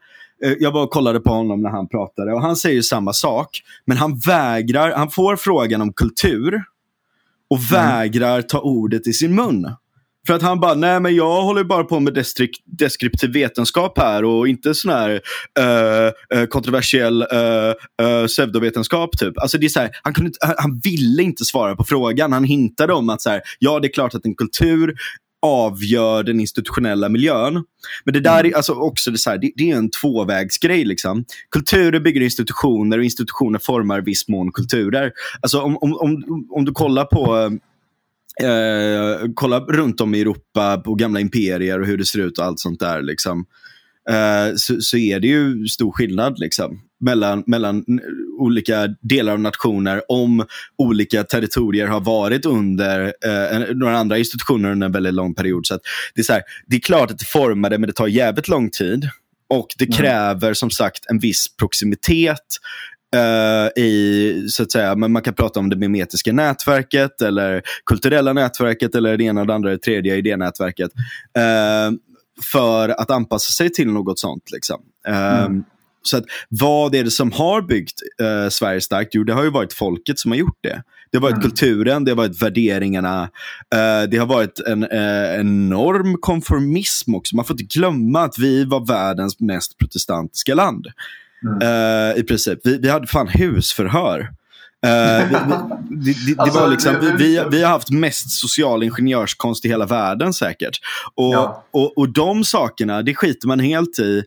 jag 0.60 0.74
bara 0.74 0.88
kollade 0.88 1.20
på 1.20 1.30
honom 1.30 1.62
när 1.62 1.70
han 1.70 1.88
pratade 1.88 2.34
och 2.34 2.42
han 2.42 2.56
säger 2.56 2.82
samma 2.82 3.14
sak. 3.14 3.64
Men 3.86 3.98
han 3.98 4.20
vägrar, 4.20 4.92
han 4.92 5.10
får 5.10 5.36
frågan 5.36 5.82
om 5.82 5.94
kultur 5.94 6.64
och 7.50 7.58
mm. 7.58 7.70
vägrar 7.70 8.42
ta 8.42 8.60
ordet 8.60 9.08
i 9.08 9.14
sin 9.14 9.36
mun. 9.36 9.72
För 10.28 10.34
att 10.34 10.42
han 10.42 10.60
bara, 10.60 10.74
nej 10.74 11.00
men 11.00 11.16
jag 11.16 11.42
håller 11.42 11.64
bara 11.64 11.84
på 11.84 12.00
med 12.00 12.26
deskriptiv 12.66 13.34
vetenskap 13.34 13.98
här 13.98 14.24
och 14.26 14.48
inte 14.48 14.74
sån 14.74 14.92
här 14.92 15.22
uh, 15.60 16.40
uh, 16.40 16.46
kontroversiell 16.46 17.22
uh, 17.22 18.28
pseudovetenskap. 18.28 19.18
Typ. 19.18 19.38
Alltså 19.38 19.58
det 19.58 19.66
är 19.66 19.70
så 19.70 19.80
här, 19.80 19.90
han, 20.04 20.14
kunde, 20.14 20.32
han 20.58 20.80
ville 20.84 21.24
inte 21.24 21.46
svara 21.46 21.76
på 21.76 21.84
frågan. 21.84 22.34
Han 22.34 22.44
hintade 22.44 22.94
om 22.94 23.10
att 23.10 23.22
så 23.22 23.30
här, 23.30 23.42
ja 23.60 23.80
det 23.80 23.88
är 23.88 23.94
klart 23.94 24.16
att 24.16 24.26
en 24.26 24.36
kultur 24.36 24.96
avgör 25.42 26.24
den 26.24 26.40
institutionella 26.40 27.10
miljön. 27.10 27.64
Men 28.04 28.14
det 28.14 28.20
där 28.20 28.46
är 28.46 28.56
alltså 28.56 28.74
också 28.74 29.12
det, 29.12 29.18
så 29.18 29.30
här, 29.30 29.38
det, 29.38 29.52
det, 29.56 29.72
är 29.72 29.76
en 29.76 29.92
tvåvägsgrej. 29.92 30.86
Liksom. 30.86 31.26
Kulturer 31.52 32.00
bygger 32.00 32.22
institutioner 32.22 32.98
och 32.98 33.04
institutioner 33.04 33.60
formar 33.60 34.02
viss 34.02 34.28
mån 34.28 34.52
kulturer. 34.52 35.12
Alltså 35.42 35.62
om, 35.62 35.78
om, 35.78 35.94
om, 35.94 36.48
om 36.52 36.66
du 36.66 36.72
kollar 36.72 37.06
på 37.06 37.58
Eh, 38.44 39.28
kolla 39.34 39.60
runt 39.60 40.02
om 40.02 40.16
i 40.16 40.22
Europa 40.22 40.78
på 40.78 40.96
gamla 40.96 41.20
imperier 41.20 41.80
och 41.80 41.88
hur 41.88 41.98
det 41.98 42.06
ser 42.06 42.20
ut 42.20 42.38
och 42.38 42.46
allt 42.46 42.60
sånt 42.60 42.80
där. 42.80 43.02
Liksom. 43.02 43.46
Eh, 44.10 44.56
så, 44.56 44.82
så, 44.82 44.98
är 44.98 45.20
det 45.20 45.28
ju 45.28 45.68
stor 45.68 45.92
skillnad 45.92 46.40
liksom, 46.40 46.82
mellan, 47.00 47.44
mellan 47.48 47.84
olika 48.40 48.88
delar 49.02 49.34
av 49.34 49.40
nationer 49.40 50.12
om 50.12 50.46
olika 50.78 51.24
territorier 51.24 51.88
har 51.88 52.02
varit 52.02 52.46
under 52.46 53.14
eh, 53.26 53.76
några 53.76 53.98
andra 53.98 54.18
institutioner 54.18 54.72
under 54.72 54.86
en 54.86 54.94
väldigt 54.94 55.14
lång 55.14 55.34
period. 55.34 55.66
Så 55.66 55.80
det, 56.16 56.22
är 56.22 56.24
så 56.24 56.34
här, 56.34 56.44
det 56.68 56.76
är 56.76 56.80
klart 56.80 57.12
att 57.12 57.20
det 57.20 57.26
formar 57.26 57.70
det, 57.70 57.78
men 57.78 57.88
det 57.88 57.94
tar 57.94 58.08
jävligt 58.08 58.48
lång 58.48 58.70
tid. 58.70 59.10
Och 59.50 59.68
det 59.78 59.86
mm. 59.86 59.98
kräver 59.98 60.54
som 60.54 60.70
sagt 60.70 61.06
en 61.10 61.20
viss 61.20 61.56
proximitet 61.60 62.58
Uh, 63.16 63.84
i, 63.84 64.48
så 64.50 64.64
att 64.64 64.72
säga, 64.72 64.96
men 64.96 65.12
man 65.12 65.22
kan 65.22 65.34
prata 65.34 65.60
om 65.60 65.70
det 65.70 65.76
mimetiska 65.76 66.34
nätverket 66.34 67.22
eller 67.22 67.62
kulturella 67.86 68.34
nätverket 68.34 68.96
eller 68.96 69.18
det 69.18 69.24
ena 69.24 69.46
det 69.46 69.54
andra 69.54 69.70
det 69.70 69.78
tredje 69.78 70.16
idénätverket. 70.16 70.92
Uh, 71.38 71.98
för 72.52 72.90
att 72.90 73.12
anpassa 73.12 73.52
sig 73.52 73.70
till 73.70 73.88
något 73.88 74.20
sånt. 74.20 74.52
Liksom. 74.52 74.82
Uh, 75.10 75.44
mm. 75.44 75.64
Så 76.02 76.18
att, 76.18 76.24
vad 76.50 76.96
är 76.96 77.04
det 77.04 77.12
som 77.12 77.32
har 77.32 77.62
byggt 77.62 78.02
uh, 78.22 78.50
Sverige 78.50 78.82
starkt? 78.82 79.16
Jo, 79.16 79.24
det 79.24 79.34
har 79.34 79.44
ju 79.44 79.50
varit 79.50 79.74
folket 79.74 80.20
som 80.20 80.32
har 80.32 80.38
gjort 80.38 80.60
det. 80.62 80.84
Det 81.12 81.18
har 81.18 81.22
varit 81.22 81.34
mm. 81.34 81.42
kulturen, 81.42 82.06
det 82.06 82.12
har 82.12 82.16
varit 82.16 82.42
värderingarna. 82.42 83.24
Uh, 83.76 84.10
det 84.10 84.18
har 84.18 84.26
varit 84.26 84.60
en 84.60 84.84
uh, 84.84 85.40
enorm 85.40 86.18
konformism 86.20 87.16
också. 87.16 87.36
Man 87.36 87.46
får 87.46 87.54
inte 87.54 87.80
glömma 87.80 88.22
att 88.22 88.40
vi 88.40 88.66
var 88.66 88.86
världens 88.86 89.40
mest 89.40 89.78
protestantiska 89.78 90.56
land. 90.56 90.88
Mm. 91.44 91.62
Uh, 91.62 92.20
I 92.20 92.24
princip. 92.24 92.60
Vi, 92.64 92.78
vi 92.78 92.90
hade 92.90 93.08
fan 93.08 93.28
husförhör. 93.28 94.20
Uh, 94.86 95.30
vi, 95.30 95.36
vi, 95.90 96.14
det, 96.14 96.36
det 96.36 96.42
alltså, 96.42 96.60
var 96.60 96.68
liksom, 96.68 96.96
vi, 97.02 97.12
vi, 97.12 97.44
vi, 97.52 97.64
har 97.64 97.72
haft 97.72 97.92
mest 97.92 98.32
social 98.32 98.84
ingenjörskonst 98.84 99.66
i 99.66 99.68
hela 99.68 99.86
världen 99.86 100.34
säkert. 100.34 100.80
Och, 101.16 101.34
ja. 101.34 101.66
och, 101.72 101.98
och 101.98 102.10
de 102.10 102.44
sakerna, 102.44 103.02
det 103.02 103.16
skiter 103.16 103.48
man 103.48 103.60
helt 103.60 104.00
i. 104.00 104.24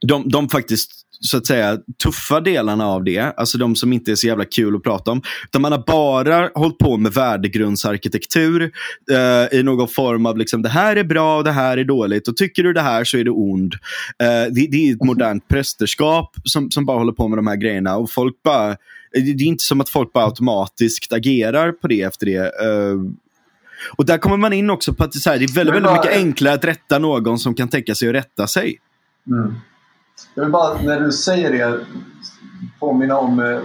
De, 0.00 0.28
de 0.28 0.48
faktiskt 0.48 1.05
så 1.20 1.36
att 1.36 1.46
säga 1.46 1.78
tuffa 2.02 2.40
delarna 2.40 2.86
av 2.86 3.04
det, 3.04 3.18
alltså 3.18 3.58
de 3.58 3.76
som 3.76 3.92
inte 3.92 4.10
är 4.10 4.14
så 4.14 4.26
jävla 4.26 4.44
kul 4.44 4.76
att 4.76 4.82
prata 4.82 5.10
om. 5.10 5.22
Utan 5.44 5.62
man 5.62 5.72
har 5.72 5.84
bara 5.86 6.50
hållit 6.54 6.78
på 6.78 6.96
med 6.96 7.12
värdegrundsarkitektur 7.12 8.72
eh, 9.10 9.58
i 9.58 9.62
någon 9.62 9.88
form 9.88 10.26
av 10.26 10.38
liksom, 10.38 10.62
det 10.62 10.68
här 10.68 10.96
är 10.96 11.04
bra 11.04 11.36
och 11.36 11.44
det 11.44 11.52
här 11.52 11.78
är 11.78 11.84
dåligt. 11.84 12.28
Och 12.28 12.36
tycker 12.36 12.62
du 12.62 12.72
det 12.72 12.80
här 12.80 13.04
så 13.04 13.18
är 13.18 13.24
du 13.24 13.30
ond. 13.30 13.74
Eh, 14.18 14.52
det, 14.52 14.66
det, 14.70 14.76
är 14.76 14.92
ett 14.92 15.04
modernt 15.04 15.48
prästerskap 15.48 16.36
som, 16.44 16.70
som 16.70 16.86
bara 16.86 16.98
håller 16.98 17.12
på 17.12 17.28
med 17.28 17.38
de 17.38 17.46
här 17.46 17.56
grejerna. 17.56 17.96
Och 17.96 18.10
folk 18.10 18.42
bara, 18.42 18.76
det 19.12 19.18
är 19.18 19.42
inte 19.42 19.64
som 19.64 19.80
att 19.80 19.88
folk 19.88 20.12
bara 20.12 20.24
automatiskt 20.24 21.12
agerar 21.12 21.72
på 21.72 21.88
det 21.88 22.02
efter 22.02 22.26
det. 22.26 22.36
Eh, 22.36 22.96
Och 23.96 24.06
där 24.06 24.18
kommer 24.18 24.36
man 24.36 24.52
in 24.52 24.70
också 24.70 24.94
på 24.94 25.04
att 25.04 25.12
det 25.12 25.26
är, 25.26 25.30
väldigt, 25.30 25.56
väldigt 25.56 25.92
mycket 25.92 26.12
enklare 26.12 26.54
att 26.54 26.64
rätta 26.64 26.98
någon 26.98 27.38
som 27.38 27.54
kan 27.54 27.68
tänka 27.68 27.94
sig 27.94 28.08
att 28.08 28.14
rätta 28.14 28.46
sig. 28.46 28.78
Mm. 29.26 29.54
Jag 30.34 30.42
vill 30.42 30.52
bara, 30.52 30.82
när 30.82 31.00
du 31.00 31.12
säger 31.12 31.52
det, 31.52 31.86
påminna 32.80 33.18
om 33.18 33.38
eh, 33.40 33.60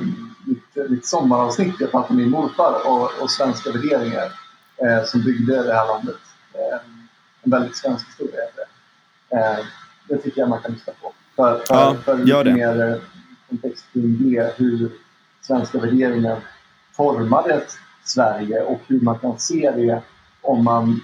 mitt, 0.46 0.90
mitt 0.90 1.06
sommaravsnitt 1.06 1.76
jag 1.80 1.92
pratade 1.92 2.14
med 2.14 2.24
min 2.24 2.32
morfar 2.32 2.82
och, 2.86 3.24
och 3.24 3.32
svenska 3.32 3.72
värderingar 3.72 4.32
eh, 4.78 5.04
som 5.06 5.24
byggde 5.24 5.64
det 5.64 5.74
här 5.74 5.88
landet. 5.88 6.18
Eh, 6.54 6.80
en 7.44 7.52
väldigt 7.52 7.76
svensk 7.78 8.08
historia. 8.08 8.42
det. 8.56 9.38
Eh, 9.38 9.66
det 10.08 10.18
tycker 10.18 10.42
jag 10.42 10.50
man 10.50 10.62
kan 10.62 10.72
lyssna 10.72 10.94
på. 11.02 11.14
För, 11.36 11.60
för, 11.60 11.76
Ja, 11.76 11.96
för 12.06 12.18
lite 12.18 12.44
det. 12.44 12.54
mer 12.54 12.90
eh, 12.92 12.98
kontext 13.50 13.86
kring 13.94 14.32
det, 14.32 14.54
hur 14.58 14.92
svenska 15.42 15.80
värderingar 15.80 16.40
formade 16.94 17.62
Sverige 18.04 18.62
och 18.62 18.82
hur 18.88 19.02
man 19.02 19.20
kan 19.20 19.40
se 19.40 19.72
det 19.76 20.02
om 20.42 20.64
man 20.64 21.02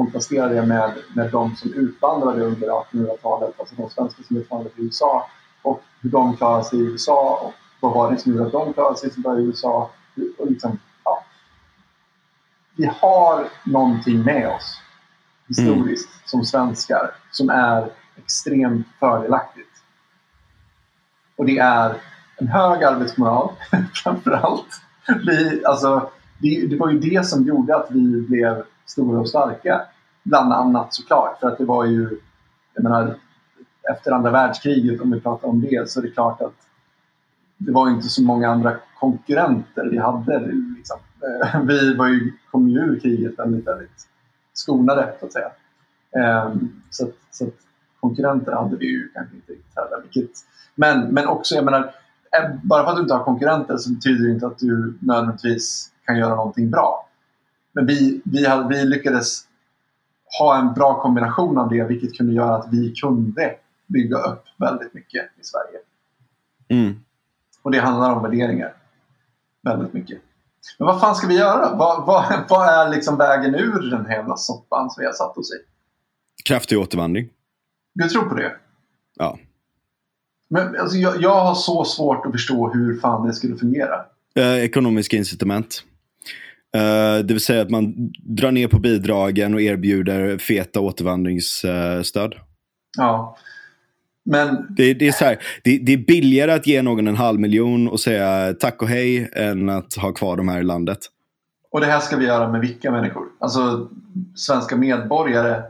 kontrasterar 0.00 0.48
det 0.54 0.66
med, 0.66 0.94
med 1.14 1.30
de 1.30 1.56
som 1.56 1.72
utvandrade 1.72 2.44
under 2.44 2.68
1800-talet, 2.68 3.54
alltså 3.60 3.74
de 3.74 3.90
svenskar 3.90 4.24
som 4.24 4.36
utvandrade 4.36 4.74
till 4.74 4.84
USA 4.84 5.26
och 5.62 5.82
hur 6.00 6.10
de 6.10 6.36
klarade 6.36 6.64
sig 6.64 6.78
i 6.78 6.82
USA 6.82 7.40
och 7.42 7.52
vad 7.80 7.94
var 7.94 8.12
det 8.12 8.18
som 8.18 8.32
gjorde 8.32 8.46
att 8.46 8.52
de 8.52 8.72
klarade 8.72 8.96
sig 8.96 9.10
så 9.10 9.20
bra 9.20 9.38
i 9.38 9.42
USA. 9.42 9.90
Och 10.38 10.50
liksom, 10.50 10.78
ja. 11.04 11.24
Vi 12.76 12.90
har 13.00 13.48
någonting 13.64 14.22
med 14.22 14.48
oss 14.48 14.80
historiskt 15.48 16.08
som 16.24 16.44
svenskar 16.44 17.10
som 17.30 17.50
är 17.50 17.90
extremt 18.16 18.86
fördelaktigt. 18.98 19.82
Och 21.36 21.46
det 21.46 21.58
är 21.58 21.94
en 22.36 22.48
hög 22.48 22.84
arbetsmoral 22.84 23.52
framför 23.94 24.30
allt. 24.30 24.80
Vi, 25.26 25.64
alltså, 25.64 26.10
det, 26.38 26.66
det 26.66 26.76
var 26.76 26.90
ju 26.90 26.98
det 26.98 27.26
som 27.26 27.44
gjorde 27.44 27.76
att 27.76 27.90
vi 27.90 28.20
blev 28.28 28.64
stora 28.90 29.20
och 29.20 29.28
starka. 29.28 29.82
Bland 30.22 30.52
annat 30.52 30.94
såklart. 30.94 31.40
För 31.40 31.48
att 31.48 31.58
det 31.58 31.64
var 31.64 31.84
ju, 31.84 32.20
jag 32.74 32.82
menar, 32.82 33.14
efter 33.92 34.12
andra 34.12 34.30
världskriget, 34.30 35.00
om 35.00 35.10
vi 35.10 35.20
pratar 35.20 35.48
om 35.48 35.60
det, 35.60 35.90
så 35.90 36.00
är 36.00 36.02
det 36.02 36.10
klart 36.10 36.40
att 36.40 36.54
det 37.56 37.72
var 37.72 37.88
ju 37.88 37.94
inte 37.94 38.08
så 38.08 38.22
många 38.22 38.48
andra 38.48 38.76
konkurrenter 39.00 39.88
vi 39.90 39.98
hade. 39.98 40.38
Liksom. 40.76 40.98
Eh, 41.22 41.60
vi 41.62 41.94
var 41.94 42.08
ju, 42.08 42.32
kom 42.50 42.68
ju 42.68 42.78
ur 42.78 43.00
kriget 43.00 43.38
väldigt, 43.38 43.66
väldigt 43.66 44.08
skonade, 44.52 45.14
så 45.20 45.26
att 45.26 45.32
säga. 45.32 45.50
Ehm, 46.16 46.82
så, 46.90 47.04
att, 47.04 47.14
så 47.30 47.44
att 47.44 47.54
konkurrenter 48.00 48.52
hade 48.52 48.76
vi 48.76 48.86
ju 48.86 49.08
kanske 49.14 49.36
inte 49.36 49.52
riktigt 49.52 49.76
heller. 49.76 50.02
Vilket, 50.02 50.30
men, 50.74 51.00
men 51.14 51.26
också, 51.26 51.54
jag 51.54 51.64
menar, 51.64 51.94
eh, 52.38 52.50
bara 52.62 52.84
för 52.84 52.90
att 52.90 52.96
du 52.96 53.02
inte 53.02 53.14
har 53.14 53.24
konkurrenter 53.24 53.76
så 53.76 53.92
betyder 53.92 54.24
det 54.24 54.30
inte 54.30 54.46
att 54.46 54.58
du 54.58 54.98
nödvändigtvis 55.00 55.92
kan 56.04 56.18
göra 56.18 56.34
någonting 56.34 56.70
bra. 56.70 57.06
Men 57.72 57.86
vi, 57.86 58.22
vi, 58.24 58.46
hade, 58.46 58.68
vi 58.68 58.84
lyckades 58.84 59.46
ha 60.38 60.58
en 60.58 60.74
bra 60.74 61.02
kombination 61.02 61.58
av 61.58 61.68
det 61.68 61.84
vilket 61.84 62.14
kunde 62.16 62.32
göra 62.32 62.56
att 62.56 62.68
vi 62.72 62.92
kunde 62.94 63.54
bygga 63.86 64.18
upp 64.18 64.44
väldigt 64.56 64.94
mycket 64.94 65.24
i 65.40 65.44
Sverige. 65.44 65.78
Mm. 66.68 67.00
Och 67.62 67.70
det 67.70 67.78
handlar 67.78 68.12
om 68.12 68.22
värderingar. 68.22 68.74
Väldigt 69.62 69.92
mycket. 69.92 70.20
Men 70.78 70.86
vad 70.86 71.00
fan 71.00 71.14
ska 71.14 71.26
vi 71.26 71.36
göra? 71.36 71.76
Vad, 71.76 72.06
vad, 72.06 72.44
vad 72.48 72.68
är 72.68 72.90
liksom 72.90 73.16
vägen 73.16 73.54
ur 73.54 73.90
den 73.90 74.06
här 74.06 74.16
jävla 74.16 74.36
soppan 74.36 74.90
som 74.90 75.00
vi 75.00 75.06
har 75.06 75.12
satt 75.12 75.36
oss 75.36 75.50
i? 75.52 75.56
Kraftig 76.44 76.78
återvandring. 76.78 77.28
Du 77.94 78.08
tror 78.08 78.22
på 78.22 78.34
det? 78.34 78.52
Ja. 79.16 79.38
Men 80.48 80.76
alltså, 80.76 80.96
jag, 80.96 81.22
jag 81.22 81.40
har 81.40 81.54
så 81.54 81.84
svårt 81.84 82.26
att 82.26 82.32
förstå 82.32 82.70
hur 82.70 83.00
fan 83.00 83.26
det 83.26 83.32
skulle 83.32 83.56
fungera. 83.56 84.04
Eh, 84.34 84.64
ekonomiska 84.64 85.16
incitament. 85.16 85.84
Eh, 86.76 87.24
det 87.24 87.34
vill 87.34 87.40
säga 87.40 87.62
att 87.62 87.70
man 87.70 87.94
drar 88.36 88.52
ner 88.52 88.68
på 88.68 88.78
bidragen 88.78 89.54
och 89.54 89.60
erbjuder 89.60 90.38
feta 90.38 90.80
återvandringsstöd. 90.80 92.34
Ja. 92.98 93.36
Men 94.24 94.66
Det, 94.76 94.94
det, 94.94 95.08
är 95.08 95.12
så 95.12 95.24
här, 95.24 95.38
det, 95.64 95.78
det 95.78 95.92
är 95.92 95.96
billigare 95.96 96.52
att 96.52 96.66
ge 96.66 96.82
någon 96.82 97.08
en 97.08 97.16
halv 97.16 97.40
miljon 97.40 97.88
och 97.88 98.00
säga 98.00 98.54
tack 98.54 98.82
och 98.82 98.88
hej 98.88 99.30
än 99.32 99.68
att 99.68 99.94
ha 99.94 100.12
kvar 100.12 100.36
dem 100.36 100.48
här 100.48 100.60
i 100.60 100.64
landet. 100.64 100.98
Och 101.72 101.80
det 101.80 101.86
här 101.86 102.00
ska 102.00 102.16
vi 102.16 102.26
göra 102.26 102.52
med 102.52 102.60
vilka 102.60 102.90
människor? 102.90 103.22
Alltså 103.40 103.88
svenska 104.34 104.76
medborgare 104.76 105.62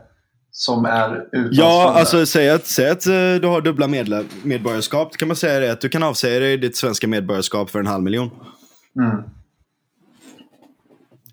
som 0.51 0.85
är 0.85 1.15
utlandsfödda? 1.31 1.67
Ja, 1.67 1.93
alltså 1.95 2.25
säg 2.25 2.49
att, 2.49 2.65
säg 2.65 2.89
att 2.89 3.07
eh, 3.07 3.13
du 3.13 3.47
har 3.47 3.61
dubbla 3.61 3.87
medle- 3.87 4.25
medborgarskap. 4.43 5.11
Då 5.11 5.17
kan 5.17 5.27
man 5.27 5.37
säga 5.37 5.59
det 5.59 5.71
att 5.71 5.81
du 5.81 5.89
kan 5.89 6.03
avsäga 6.03 6.39
dig 6.39 6.57
ditt 6.57 6.75
svenska 6.75 7.07
medborgarskap 7.07 7.69
för 7.69 7.79
en 7.79 7.87
halv 7.87 8.03
miljon. 8.03 8.29
Mm. 8.99 9.23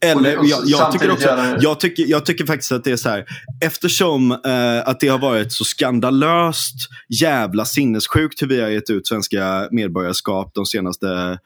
Eller, 0.00 0.32
jag, 0.42 0.60
jag, 0.64 0.92
tycker 0.92 1.10
också, 1.10 1.56
jag, 1.60 1.80
tycker, 1.80 2.04
jag 2.06 2.26
tycker 2.26 2.46
faktiskt 2.46 2.72
att 2.72 2.84
det 2.84 2.90
är 2.90 2.96
så 2.96 3.08
här. 3.08 3.24
Eftersom 3.64 4.32
eh, 4.32 4.88
att 4.88 5.00
det 5.00 5.08
har 5.08 5.18
varit 5.18 5.52
så 5.52 5.64
skandalöst 5.64 6.74
jävla 7.08 7.64
sinnessjukt 7.64 8.42
hur 8.42 8.46
vi 8.46 8.60
har 8.60 8.68
gett 8.68 8.90
ut 8.90 9.06
svenska 9.06 9.68
medborgarskap 9.70 10.50
de 10.54 10.66
senaste, 10.66 11.38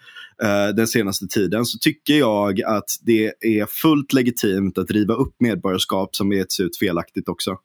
eh, 0.43 0.69
den 0.77 0.87
senaste 0.87 1.27
tiden 1.27 1.65
så 1.65 1.79
tycker 1.79 2.15
jag 2.15 2.63
att 2.63 2.91
det 3.01 3.33
är 3.41 3.67
fullt 3.67 4.13
legitimt 4.13 4.79
att 4.79 4.91
riva 4.91 5.15
upp 5.15 5.35
medborgarskap 5.39 6.17
som 6.17 6.33
getts 6.33 6.61
ut 6.61 6.79
felaktigt 6.79 7.29
också. 7.29 7.57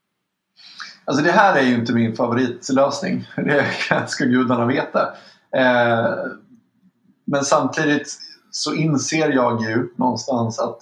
Alltså 1.06 1.24
det 1.24 1.32
här 1.32 1.56
är 1.56 1.64
ju 1.64 1.76
inte 1.76 1.94
min 1.94 2.16
favoritlösning. 2.16 3.28
Det 3.36 4.08
ska 4.08 4.26
gudarna 4.26 4.66
veta. 4.66 5.14
Eh, 5.58 6.08
men 7.26 7.46
samtidigt 7.46 8.18
så 8.58 8.74
inser 8.74 9.30
jag 9.30 9.62
ju 9.62 9.90
någonstans 9.96 10.60
att 10.60 10.80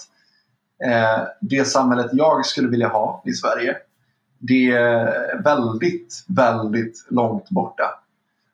eh, 0.86 1.28
det 1.41 1.65
samhället 1.65 2.11
jag 2.13 2.45
skulle 2.45 2.67
vilja 2.67 2.88
ha 2.88 3.23
i 3.26 3.34
Sverige 3.34 3.76
det 4.39 4.71
är 4.71 5.43
väldigt, 5.43 6.23
väldigt 6.28 7.05
långt 7.09 7.49
borta. 7.49 7.84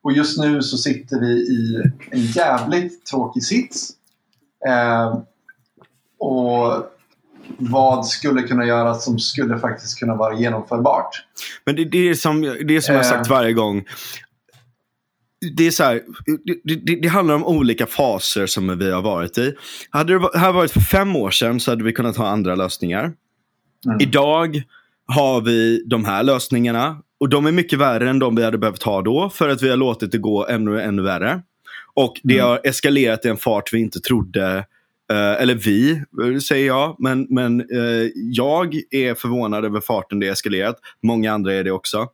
Och 0.04 0.12
just 0.12 0.40
nu 0.40 0.62
så 0.62 0.78
sitter 0.78 1.20
vi 1.20 1.32
i 1.32 1.82
en 2.12 2.22
jävligt 2.22 3.06
tråkig 3.06 3.44
sits. 3.44 3.90
Eh, 4.68 5.18
och 6.20 6.84
vad 7.58 8.06
skulle 8.08 8.42
kunna 8.42 8.66
göras 8.66 9.06
som 9.06 9.20
skulle 9.20 9.60
faktiskt 9.60 10.00
kunna 10.00 10.16
vara 10.16 10.36
genomförbart? 10.36 11.26
Men 11.66 11.76
det, 11.76 11.86
det 11.86 12.10
är 12.10 12.14
som, 12.14 12.42
det 12.42 12.76
är 12.76 12.82
som 12.82 12.96
jag 12.96 13.04
har 13.04 13.10
sagt 13.10 13.28
Eh. 13.28 13.36
varje 13.36 13.54
gång. 13.54 13.86
Det, 15.58 15.68
är 15.68 15.72
så 15.72 15.84
här, 15.84 16.02
det, 16.64 16.76
det, 16.76 16.96
det 17.02 17.08
handlar 17.08 17.36
om 17.36 17.46
olika 17.46 17.86
faser 17.88 18.46
som 18.46 18.78
vi 18.80 18.92
har 18.92 19.02
varit 19.02 19.38
i. 19.38 19.54
Hade 19.90 20.14
det 20.20 20.30
här 20.40 20.52
varit 20.52 20.72
för 20.72 20.80
fem 20.80 21.16
år 21.16 21.32
sedan 21.32 21.60
så 21.60 21.72
hade 21.72 21.84
vi 21.84 21.94
kunnat 21.94 22.18
ha 22.18 22.28
andra 22.28 22.56
lösningar. 22.56 23.04
Mm. 23.86 23.98
Idag 24.02 24.62
har 25.06 25.42
vi 25.42 25.84
de 25.88 26.06
här 26.06 26.24
lösningarna. 26.24 26.98
Och 27.20 27.30
de 27.30 27.46
är 27.46 27.52
mycket 27.52 27.80
värre 27.80 28.10
än 28.10 28.20
de 28.20 28.36
vi 28.36 28.44
hade 28.44 28.58
behövt 28.58 28.84
ha 28.84 29.02
då. 29.02 29.30
För 29.30 29.50
att 29.50 29.62
vi 29.62 29.70
har 29.70 29.78
låtit 29.78 30.12
det 30.12 30.18
gå 30.18 30.48
ännu, 30.48 30.82
ännu 30.82 31.02
värre. 31.02 31.42
Och 31.94 32.14
det 32.24 32.34
Mm. 32.34 32.46
har 32.46 32.62
eskalerat 32.64 33.26
i 33.26 33.30
en 33.30 33.38
fart 33.38 33.74
vi 33.74 33.80
inte 33.80 34.00
trodde. 34.00 34.66
eh, 35.12 35.42
eller 35.42 35.56
vi, 35.56 35.92
eh, 35.92 36.38
säger 36.40 36.68
jag. 36.68 36.96
Men, 37.00 37.28
men 37.30 37.60
eh, 37.62 38.10
jag 38.16 38.76
är 38.92 39.16
förvånad 39.16 39.66
över 39.66 39.82
farten 39.82 40.20
det 40.20 40.28
eskalerat. 40.28 40.76
Många 41.04 41.34
andra 41.34 41.54
är 41.54 41.64
det 41.64 41.72
också. 41.72 42.08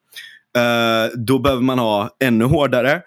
Eh, 0.57 1.11
då 1.15 1.39
behöver 1.39 1.61
man 1.61 1.79
ha 1.79 2.09
ännu 2.19 2.45
hårdare. 2.45 3.01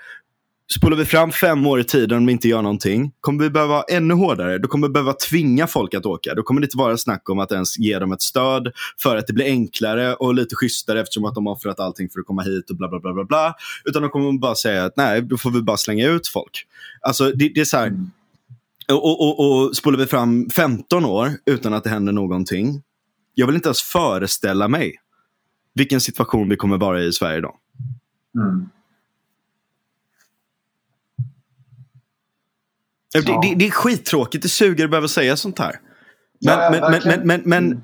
Spolar 0.77 0.97
vi 0.97 1.05
fram 1.05 1.33
fem 1.33 1.67
år 1.67 1.81
i 1.81 1.85
tiden 1.85 2.19
om 2.19 2.27
vi 2.27 2.33
inte 2.33 2.49
gör 2.49 2.63
någonting, 2.63 3.13
kommer 3.21 3.45
vi 3.45 3.51
behöva 3.51 3.75
ha 3.75 3.85
ännu 3.91 4.15
hårdare. 4.15 4.59
Då 4.59 4.69
kommer 4.69 4.89
vi 4.89 4.93
behöva 4.93 5.13
tvinga 5.13 5.67
folk 5.67 5.95
att 5.95 6.07
åka. 6.07 6.35
Då 6.35 6.43
kommer 6.43 6.61
det 6.61 6.65
inte 6.65 6.77
vara 6.77 6.97
snack 6.97 7.31
om 7.31 7.39
att 7.39 7.53
ens 7.53 7.79
ge 7.79 7.99
dem 7.99 8.13
ett 8.13 8.23
stöd 8.23 8.73
för 9.03 9.17
att 9.17 9.27
det 9.27 9.33
blir 9.33 9.45
enklare 9.45 10.15
och 10.15 10.35
lite 10.35 10.57
schysstare 10.57 11.01
eftersom 11.01 11.25
att 11.25 11.35
de 11.35 11.47
har 11.47 11.53
offrat 11.53 11.81
allting 11.81 12.09
för 12.09 12.21
att 12.21 12.27
komma 12.27 12.43
hit 12.43 12.71
och 12.71 12.77
bla 12.77 12.89
bla 12.89 13.01
bla 13.01 13.13
bla 13.13 13.25
bla. 13.25 13.55
Utan 13.85 14.03
då 14.03 14.09
kommer 14.09 14.25
man 14.25 14.41
bara 14.41 14.55
säga 14.55 14.85
att 14.85 14.97
nej, 14.97 15.23
då 15.23 15.39
får 15.39 15.51
vi 15.51 15.63
bara 15.63 15.77
slänga 15.77 16.09
ut 16.09 16.29
folk. 16.29 16.67
Alltså 17.01 17.33
det, 17.33 17.49
det 17.55 17.61
är 17.61 17.65
så 17.65 17.77
här. 17.77 17.93
Och, 18.93 19.21
och, 19.21 19.65
och 19.65 19.77
spolar 19.77 19.99
vi 19.99 20.07
fram 20.07 20.51
15 20.51 21.05
år 21.05 21.31
utan 21.47 21.75
att 21.75 21.85
det 21.85 21.91
händer 21.91 22.13
någonting. 22.13 22.83
Jag 23.35 23.47
vill 23.47 23.57
inte 23.57 23.69
ens 23.69 23.83
föreställa 23.83 24.69
mig 24.69 24.97
vilken 25.75 26.01
situation 26.01 26.49
vi 26.49 26.57
kommer 26.57 26.79
vara 26.79 27.01
i 27.01 27.07
i 27.07 27.13
Sverige 27.13 27.41
då. 27.41 27.57
Mm. 28.41 28.69
Det, 33.13 33.21
det, 33.21 33.55
det 33.57 33.67
är 33.67 33.71
skittråkigt, 33.71 34.43
det 34.43 34.49
suger 34.49 34.85
att 34.85 34.91
behöva 34.91 35.09
säga 35.09 35.37
sånt 35.37 35.59
här. 35.59 35.73
Men, 36.45 36.59
Ja, 36.59 36.71
men, 36.71 36.81
men, 36.81 37.03
men, 37.05 37.27
men, 37.27 37.43
men, 37.45 37.67
Mm. 37.67 37.83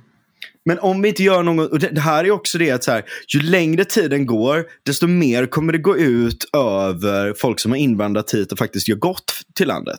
men 0.64 0.78
om 0.78 1.02
vi 1.02 1.08
inte 1.08 1.22
gör 1.22 1.42
något, 1.42 1.70
och 1.72 1.78
det, 1.78 1.88
det 1.88 2.00
här 2.00 2.24
är 2.24 2.30
också 2.30 2.58
det 2.58 2.70
att 2.70 2.84
så 2.84 2.90
här, 2.92 3.04
ju 3.34 3.40
längre 3.42 3.84
tiden 3.84 4.26
går, 4.26 4.64
desto 4.82 5.06
mer 5.06 5.46
kommer 5.46 5.72
det 5.72 5.78
gå 5.78 5.96
ut 5.96 6.50
över 6.56 7.34
folk 7.38 7.60
som 7.60 7.70
har 7.72 7.78
invandrat 7.78 8.34
hit 8.34 8.52
och 8.52 8.58
faktiskt 8.58 8.88
gör 8.88 8.96
gott 8.96 9.32
till 9.54 9.68
landet. 9.68 9.98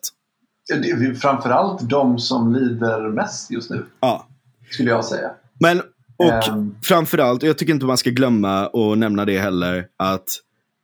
Framförallt 1.22 1.90
de 1.90 2.20
som 2.20 2.54
lider 2.54 3.10
mest 3.10 3.52
just 3.52 3.70
nu, 3.70 3.86
Ja. 4.00 4.28
skulle 4.70 4.90
jag 4.90 5.06
säga. 5.06 5.32
Men, 5.60 5.82
och 6.18 6.48
Ehm. 6.48 6.76
framförallt, 6.84 7.44
och 7.44 7.50
jag 7.50 7.58
tycker 7.58 7.74
inte 7.74 7.86
man 7.86 7.98
ska 7.98 8.10
glömma 8.10 8.68
och 8.68 8.98
nämna 8.98 9.26
det 9.26 9.40
heller, 9.40 9.86
att 9.98 10.28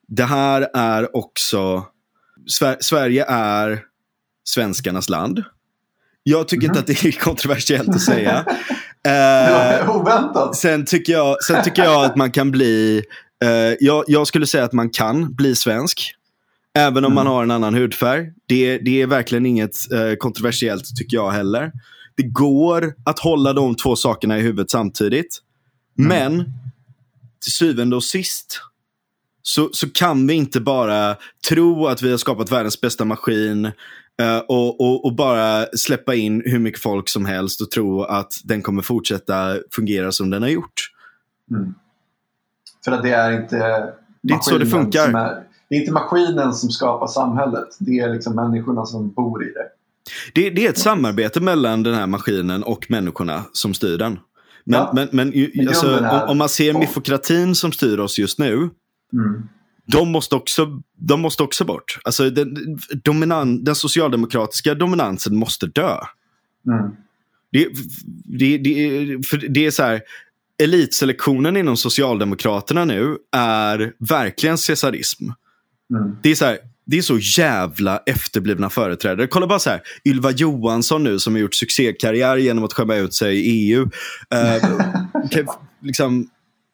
det 0.08 0.24
här 0.24 0.70
är 0.74 1.16
också, 1.16 1.86
Sver- 2.60 2.78
Sverige 2.80 3.26
är 3.28 3.82
svenskarnas 4.48 5.10
land. 5.10 5.44
Jag 6.24 6.48
tycker 6.48 6.68
inte 6.68 6.80
att 6.80 6.88
det 6.88 7.06
är 7.06 7.12
kontroversiellt 7.20 7.90
att 7.90 8.02
säga. 8.02 8.46
Eh, 9.08 9.96
oväntat. 9.96 10.56
Sen 10.56 10.86
tycker, 10.86 11.14
jag, 11.14 11.44
sen 11.44 11.64
tycker 11.64 11.84
jag 11.84 12.06
att 12.06 12.16
man 12.16 12.32
kan 12.32 12.52
bli, 12.52 13.04
eh, 13.44 13.50
jag, 13.80 14.04
jag 14.08 14.28
skulle 14.28 14.48
säga 14.48 14.64
att 14.64 14.74
man 14.74 14.90
kan 14.90 15.36
bli 15.36 15.56
svensk. 15.56 16.16
Även 16.78 17.06
om 17.06 17.12
mm. 17.12 17.16
man 17.16 17.28
har 17.28 17.44
en 17.44 17.52
annan 17.52 17.76
hudfärg. 17.76 18.32
Det, 18.46 18.78
det 18.78 19.02
är 19.02 19.08
verkligen 19.08 19.46
inget 19.46 19.92
eh, 19.92 20.16
kontroversiellt 20.18 20.96
tycker 20.98 21.18
jag 21.18 21.32
heller. 21.32 21.72
Det 22.16 22.24
går 22.24 22.94
att 23.06 23.20
hålla 23.20 23.54
de 23.54 23.76
två 23.76 23.96
sakerna 23.96 24.38
i 24.38 24.42
huvudet 24.42 24.72
samtidigt. 24.72 25.40
Mm. 26.00 26.10
Men 26.10 26.54
till 27.44 27.54
syvende 27.54 27.96
och 27.96 28.04
sist 28.04 28.62
så, 29.42 29.70
så 29.74 29.90
kan 29.90 30.28
vi 30.28 30.34
inte 30.34 30.62
bara 30.62 31.16
tro 31.50 31.88
att 31.88 32.02
vi 32.02 32.12
har 32.12 32.18
skapat 32.18 32.52
världens 32.52 32.82
bästa 32.82 33.06
maskin 33.06 33.66
uh, 33.66 34.38
och, 34.48 34.82
och, 34.82 35.06
och, 35.06 35.16
bara 35.16 35.66
släppa 35.78 36.16
in 36.16 36.44
hur 36.46 36.60
mycket 36.60 36.82
folk 36.82 37.10
som 37.10 37.26
helst 37.26 37.62
och 37.62 37.72
tro 37.72 38.04
att 38.04 38.34
den 38.44 38.62
kommer 38.62 38.82
fortsätta 38.82 39.58
fungera 39.72 40.12
som 40.12 40.30
den 40.30 40.42
har 40.42 40.50
gjort. 40.50 40.92
Mm. 41.52 41.74
För 42.86 42.92
att 42.92 43.04
det 43.04 43.12
är 43.12 43.32
inte 43.42 43.58
Det 44.22 44.34
är 44.34 44.34
inte 44.34 44.46
så 44.46 44.58
det 44.58 44.66
funkar. 44.66 45.08
Är, 45.08 45.44
det 45.70 45.76
är 45.76 45.80
inte 45.80 45.92
maskinen 45.92 46.54
som 46.54 46.70
skapar 46.70 47.08
samhället. 47.08 47.68
Det 47.80 48.00
är 48.00 48.14
liksom 48.14 48.36
människorna 48.36 48.86
som 48.86 49.12
bor 49.12 49.44
i 49.44 49.54
det. 49.54 49.68
Det, 50.34 50.50
det 50.50 50.66
är 50.66 50.70
ett 50.70 50.78
samarbete 50.78 51.40
mellan 51.40 51.84
den 51.84 51.94
här 51.94 52.08
maskinen 52.08 52.64
och 52.64 52.86
människorna 52.90 53.44
som 53.54 53.74
styr 53.74 53.98
den. 53.98 54.20
Men, 54.66 54.80
ja. 54.80 54.92
men, 54.94 55.10
men 55.12 55.68
alltså, 55.68 55.98
om, 55.98 56.22
om, 56.30 56.38
man 56.38 56.50
ser 56.50 56.74
mifokratin 56.74 57.56
som 57.56 57.72
styr 57.72 58.00
oss 58.00 58.20
just 58.20 58.40
nu. 58.40 58.54
Mm. 58.54 58.70
De, 59.86 60.12
måste 60.12 60.36
också, 60.36 60.82
de 60.98 61.22
måste 61.22 61.44
också 61.44 61.66
bort. 61.66 62.00
Alltså, 62.04 62.30
den, 62.30 62.80
dominan, 63.04 63.64
den 63.64 63.76
socialdemokratiska 63.76 64.76
dominansen 64.76 65.36
måste 65.36 65.68
dö. 65.68 65.98
Mm. 66.68 66.92
Det, 67.52 67.68
det, 68.26 68.58
det, 68.58 69.28
för 69.28 69.38
det 69.38 69.66
är 69.66 69.72
så 69.72 69.84
här, 69.84 70.02
elitselektionen 70.64 71.58
inom 71.58 71.78
Socialdemokraterna 71.78 72.86
nu 72.86 73.18
är 73.32 73.94
verkligen 74.00 74.58
cesarism. 74.58 75.24
Mm. 75.94 76.18
Det 76.24 76.30
är 76.30 76.36
så 76.36 76.46
här, 76.46 76.58
det 76.86 76.98
är 76.98 77.02
så 77.02 77.18
jävla 77.18 77.98
efterblivna 78.06 78.70
företrädare. 78.70 79.28
Kolla 79.28 79.48
bara 79.48 79.60
så 79.60 79.70
här, 79.70 79.82
Ylva 80.06 80.32
Johansson 80.32 81.04
nu 81.04 81.20
som 81.20 81.34
har 81.34 81.40
gjort 81.40 81.54
succékarriär 81.54 82.38
genom 82.38 82.64
att 82.64 82.74
skämma 82.74 82.96
ut 82.96 83.14
sig 83.14 83.38
i 83.38 83.72
EU. 83.72 83.82
Uh, 84.34 84.56
eh, 84.56 84.64
liksom... 85.82 86.30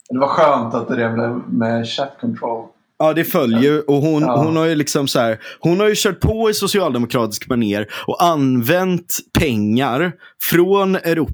Det 0.09 0.19
var 0.19 0.27
skönt 0.27 0.73
att 0.73 0.87
det 0.87 1.09
blev 1.09 1.41
med 1.47 1.87
chat 1.87 2.17
control. 2.21 2.67
Ja, 2.99 3.13
det 3.13 3.23
följer 3.23 3.89
och 3.89 4.01
hon, 4.01 4.21
ja. 4.21 4.43
hon 4.43 4.55
har 4.55 4.65
ju 4.65 4.75
liksom 4.75 5.07
så 5.07 5.19
här, 5.19 5.39
hon 5.59 5.79
har 5.79 5.87
ju 5.87 5.93
kört 5.97 6.19
på 6.19 6.49
i 6.49 6.53
socialdemokratisk 6.53 7.49
manér 7.49 7.87
och 8.07 8.23
använt 8.23 9.17
pengar 9.39 10.13
från 10.41 10.95
Europa 10.95 11.33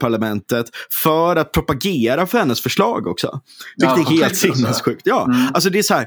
parlamentet 0.00 0.66
för 1.02 1.36
att 1.36 1.52
propagera 1.52 2.26
för 2.26 2.38
hennes 2.38 2.62
förslag 2.62 3.06
också. 3.06 3.40
Vilket 3.76 3.98
ja, 3.98 4.14
är 4.14 4.20
helt 4.20 4.36
sinnessjukt. 4.56 5.02
Ja, 5.04 5.24
mm. 5.24 5.46
alltså 5.54 5.70
det 5.70 5.78
är 5.78 5.82
så 5.82 5.94
här, 5.94 6.06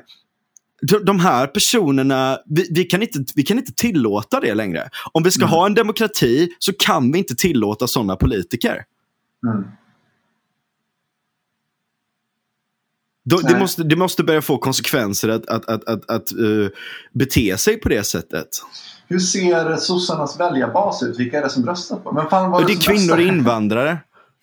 de 0.82 1.19
här 1.19 1.47
personerna, 1.47 2.39
vi, 2.45 2.67
vi, 2.71 2.84
kan 2.84 3.01
inte, 3.01 3.19
vi 3.36 3.43
kan 3.43 3.57
inte 3.57 3.73
tillåta 3.73 4.39
det 4.39 4.53
längre. 4.53 4.89
Om 5.11 5.23
vi 5.23 5.32
ska 5.32 5.43
mm. 5.43 5.49
ha 5.49 5.65
en 5.65 5.73
demokrati 5.73 6.49
så 6.59 6.73
kan 6.73 7.11
vi 7.11 7.19
inte 7.19 7.36
tillåta 7.36 7.88
sådana 7.88 8.15
politiker. 8.15 8.84
Mm. 9.47 9.63
Då, 13.23 13.38
det, 13.38 13.59
måste, 13.59 13.84
det 13.84 13.95
måste 13.95 14.23
börja 14.23 14.41
få 14.41 14.57
konsekvenser 14.57 15.29
att, 15.29 15.49
att, 15.49 15.69
att, 15.69 15.89
att, 15.89 16.09
att 16.09 16.34
uh, 16.39 16.69
bete 17.13 17.57
sig 17.57 17.77
på 17.77 17.89
det 17.89 18.03
sättet. 18.03 18.47
Hur 19.07 19.19
ser 19.19 19.75
sossarnas 19.75 20.39
väljarbas 20.39 21.03
ut? 21.03 21.19
Vilka 21.19 21.38
är 21.38 21.43
det 21.43 21.49
som 21.49 21.65
röstar 21.65 21.97
på? 21.97 22.11
Men 22.11 22.29
fan, 22.29 22.51
det, 22.51 22.67
det 22.67 22.73
är 22.73 22.82
kvinnor 22.82 23.15
och 23.15 23.21
invandrare. 23.21 23.97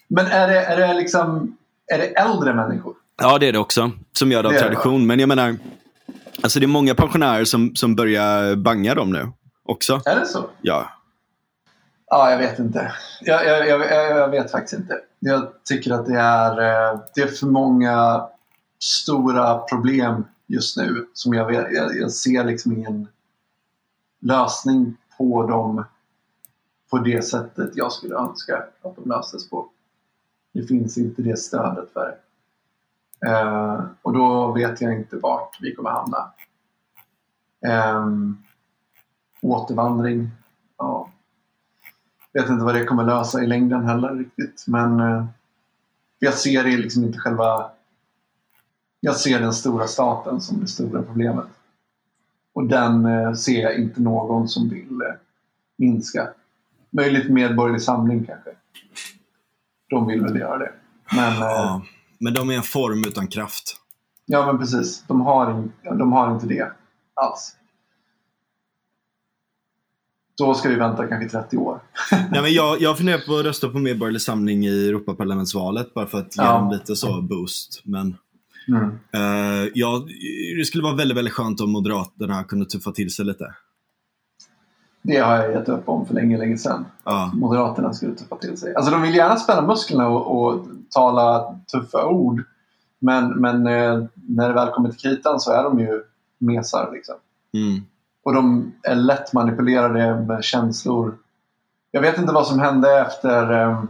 Men 0.09 0.26
är 0.26 0.49
det, 0.49 0.64
är 0.64 0.89
det, 0.89 0.95
liksom, 0.95 1.57
är 1.86 1.99
det 1.99 2.05
äldre 2.05 2.55
människor? 2.55 2.95
Ja, 3.20 3.39
det 3.39 3.47
är 3.47 3.53
det 3.53 3.59
också. 3.59 3.91
Som 4.12 4.32
gör 4.32 4.43
det 4.43 4.49
av 4.49 4.53
tradition. 4.53 5.01
Det. 5.01 5.07
Men 5.07 5.18
jag 5.18 5.28
menar, 5.28 5.57
Alltså 6.43 6.61
det 6.61 6.66
är 6.66 6.68
många 6.68 6.95
pensionärer 6.95 7.45
som, 7.45 7.76
som 7.76 7.97
börjar 7.97 8.57
banga 8.57 8.95
dem 8.95 9.12
nu 9.12 9.32
också. 9.64 10.01
Är 10.05 10.20
det 10.20 10.26
så? 10.26 10.51
Ja. 10.62 10.91
Ja, 12.07 12.30
jag 12.30 12.39
vet 12.39 12.59
inte. 12.59 12.93
Jag, 13.20 13.47
jag, 13.47 13.68
jag, 13.68 13.93
jag 14.11 14.28
vet 14.28 14.51
faktiskt 14.51 14.80
inte. 14.80 15.01
Jag 15.18 15.49
tycker 15.64 15.93
att 15.93 16.07
det 16.07 16.18
är, 16.18 16.51
eh, 16.51 17.01
det 17.14 17.20
är 17.20 17.26
för 17.26 17.47
många 17.47 18.26
stora 18.78 19.59
problem 19.59 20.24
just 20.47 20.76
nu 20.76 21.07
som 21.12 21.34
jag, 21.34 21.55
jag, 21.55 21.97
jag 21.97 22.12
ser 22.12 22.45
liksom 22.45 22.72
ingen 22.72 23.09
lösning 24.20 24.97
på 25.18 25.47
dem 25.47 25.84
på 26.91 26.99
det 26.99 27.22
sättet 27.22 27.70
jag 27.74 27.93
skulle 27.93 28.14
önska 28.14 28.64
att 28.82 28.97
de 28.97 29.09
löstes 29.09 29.51
på. 29.51 29.68
Det 30.53 30.62
finns 30.62 30.99
inte 30.99 31.22
det 31.22 31.39
stödet 31.39 31.93
för 31.93 32.07
det. 32.07 32.16
Eh, 33.27 33.85
och 34.03 34.12
då 34.12 34.53
vet 34.53 34.81
jag 34.81 34.95
inte 34.95 35.16
vart 35.16 35.59
vi 35.61 35.75
kommer 35.75 35.91
hamna. 35.91 36.31
Eh, 37.66 38.07
återvandring, 39.41 40.31
ja. 40.79 41.11
Vet 42.33 42.49
inte 42.49 42.64
vad 42.64 42.75
det 42.75 42.85
kommer 42.85 43.05
lösa 43.05 43.43
i 43.43 43.47
längden 43.47 43.85
heller 43.85 44.14
riktigt. 44.14 44.64
Men 44.66 45.01
eh, 45.01 45.25
jag 46.19 46.35
ser 46.35 46.64
det 46.64 46.77
liksom 46.77 47.05
inte 47.05 47.19
själva... 47.19 47.71
Jag 49.01 49.16
ser 49.16 49.41
den 49.41 49.53
stora 49.53 49.87
staten 49.87 50.41
som 50.41 50.61
det 50.61 50.66
stora 50.66 51.03
problemet. 51.03 51.47
Och 52.53 52.66
den 52.66 53.07
eh, 53.07 53.33
ser 53.33 53.62
jag 53.62 53.79
inte 53.79 54.01
någon 54.01 54.49
som 54.49 54.69
vill 54.69 55.03
eh, 55.03 55.14
minska. 55.77 56.29
Möjligt 56.91 57.31
medborgerlig 57.31 57.83
samling 57.83 58.25
kanske. 58.25 58.51
De 59.89 60.07
vill 60.07 60.23
väl 60.23 60.37
göra 60.37 60.59
det. 60.59 60.73
Men, 61.16 61.33
eh, 61.33 61.49
ja. 61.49 61.83
Men 62.19 62.35
de 62.35 62.51
är 62.51 62.55
en 62.55 62.62
form 62.62 63.05
utan 63.07 63.27
kraft. 63.27 63.77
Ja, 64.27 64.47
men 64.47 64.59
precis. 64.59 65.05
De 65.07 65.21
har, 65.21 65.69
de 65.99 66.12
har 66.12 66.35
inte 66.35 66.47
det 66.47 66.73
alls. 67.14 67.55
Då 70.39 70.55
ska 70.55 70.69
vi 70.69 70.75
vänta 70.75 71.07
kanske 71.07 71.29
30 71.29 71.57
år. 71.57 71.81
Nej, 72.31 72.43
men 72.43 72.53
jag, 72.53 72.81
jag 72.81 72.97
funderar 72.97 73.19
på 73.19 73.37
att 73.37 73.45
rösta 73.45 73.69
på 73.69 73.79
Medborgerlig 73.79 74.23
Samling 74.23 74.66
i 74.66 74.89
Europaparlamentsvalet 74.89 75.95
bara 75.95 76.07
för 76.07 76.19
att 76.19 76.37
ge 76.37 76.43
ja. 76.43 76.53
dem 76.53 76.71
lite 76.71 76.97
så 76.97 77.23
boost. 77.23 77.83
Men 77.85 78.16
mm. 78.69 78.85
uh, 78.85 79.71
ja, 79.75 80.07
det 80.59 80.64
skulle 80.64 80.85
vara 80.85 80.95
väldigt, 80.95 81.16
väldigt 81.16 81.35
skönt 81.35 81.61
om 81.61 81.71
Moderaterna 81.71 82.45
kunde 82.45 82.66
tuffa 82.66 82.93
till 82.93 83.11
sig 83.11 83.25
lite. 83.25 83.55
Det 85.03 85.19
har 85.19 85.37
jag 85.37 85.53
gett 85.53 85.69
upp 85.69 85.89
om 85.89 86.07
för 86.07 86.14
länge, 86.14 86.39
länge 86.39 86.59
sedan. 86.59 86.85
Ja. 87.05 87.31
Moderaterna 87.35 87.95
skulle 87.95 88.14
tuffa 88.14 88.37
till 88.37 88.59
sig. 88.59 88.75
Alltså 88.75 88.93
de 88.93 89.03
vill 89.03 89.14
gärna 89.14 89.37
spänna 89.37 89.62
musklerna 89.62 90.09
och, 90.09 90.45
och 90.45 90.66
tala 90.91 91.59
tuffa 91.72 92.07
ord. 92.07 92.43
Men, 92.99 93.28
men 93.28 93.66
eh, 93.66 94.05
när 94.14 94.49
det 94.49 94.55
väl 94.55 94.68
kommer 94.68 94.91
till 94.91 95.01
kritan 95.01 95.41
så 95.41 95.53
är 95.53 95.62
de 95.62 95.80
ju 95.80 96.03
mesar. 96.39 96.91
Liksom. 96.93 97.14
Mm. 97.55 97.80
Och 98.22 98.34
de 98.34 98.72
är 98.82 98.95
lätt 98.95 99.32
manipulerade 99.32 100.20
med 100.20 100.45
känslor. 100.45 101.18
Jag 101.91 102.01
vet 102.01 102.18
inte 102.18 102.32
vad 102.32 102.47
som 102.47 102.59
hände 102.59 103.01
efter 103.01 103.62
eh, 103.62 103.84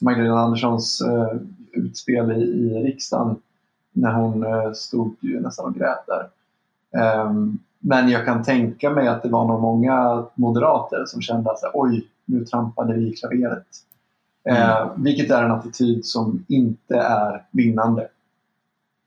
Magdalena 0.00 0.40
Anderssons 0.40 1.00
eh, 1.00 1.36
utspel 1.72 2.32
i, 2.32 2.42
i 2.42 2.82
riksdagen 2.84 3.36
när 3.92 4.12
hon 4.12 4.44
stod 4.74 5.16
ju 5.20 5.40
nästan 5.40 5.66
och 5.66 5.74
grät 5.74 6.06
där. 6.06 6.28
Um, 7.26 7.58
men 7.84 8.08
jag 8.08 8.24
kan 8.24 8.42
tänka 8.42 8.90
mig 8.90 9.08
att 9.08 9.22
det 9.22 9.28
var 9.28 9.44
nog 9.44 9.60
många 9.60 10.24
moderater 10.34 11.04
som 11.06 11.22
kände 11.22 11.50
att 11.50 11.58
oj, 11.74 12.08
nu 12.24 12.44
trampade 12.44 12.94
vi 12.94 13.08
i 13.08 13.16
klaveret. 13.16 13.66
Mm. 14.44 14.62
Eh, 14.62 14.92
vilket 14.96 15.30
är 15.30 15.42
en 15.42 15.50
attityd 15.50 16.06
som 16.06 16.44
inte 16.48 16.96
är 16.96 17.46
vinnande. 17.50 18.08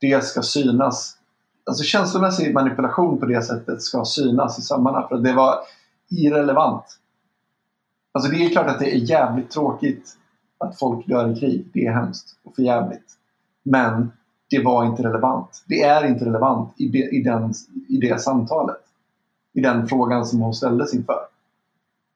Det 0.00 0.24
ska 0.24 0.42
synas. 0.42 1.16
Alltså 1.64 1.84
känslomässig 1.84 2.54
manipulation 2.54 3.20
på 3.20 3.26
det 3.26 3.42
sättet 3.42 3.82
ska 3.82 4.04
synas 4.04 4.58
i 4.58 4.62
sömmarna 4.62 5.08
för 5.08 5.18
det 5.18 5.32
var 5.32 5.58
irrelevant. 6.10 6.84
Alltså 8.12 8.30
det 8.30 8.44
är 8.44 8.50
klart 8.50 8.66
att 8.66 8.78
det 8.78 8.94
är 8.94 8.98
jävligt 8.98 9.50
tråkigt 9.50 10.16
att 10.58 10.78
folk 10.78 11.06
dör 11.06 11.32
i 11.32 11.40
krig. 11.40 11.68
Det 11.72 11.86
är 11.86 11.92
hemskt 11.92 12.38
och 12.44 12.54
förjävligt. 12.54 13.12
Men 13.62 14.12
det 14.50 14.64
var 14.64 14.84
inte 14.84 15.02
relevant. 15.02 15.64
Det 15.68 15.82
är 15.82 16.06
inte 16.06 16.24
relevant 16.24 16.74
i 16.76 16.88
det, 16.88 16.98
i, 16.98 17.22
den, 17.22 17.52
i 17.88 17.96
det 17.96 18.20
samtalet. 18.20 18.80
I 19.52 19.60
den 19.60 19.88
frågan 19.88 20.26
som 20.26 20.40
hon 20.40 20.54
ställdes 20.54 20.94
inför. 20.94 21.20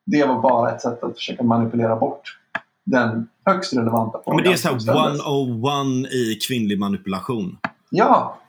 Det 0.07 0.25
var 0.25 0.43
bara 0.43 0.71
ett 0.71 0.81
sätt 0.81 1.03
att 1.03 1.15
försöka 1.15 1.43
manipulera 1.43 1.97
bort 1.97 2.40
den 2.87 3.29
högst 3.45 3.73
relevanta 3.73 4.21
frågan. 4.25 4.37
Men 4.37 4.45
det 4.45 4.53
är 4.53 4.57
så 4.57 4.69
101 4.69 6.13
i 6.13 6.35
kvinnlig 6.35 6.79
manipulation. 6.79 7.59
Ja! 7.91 8.41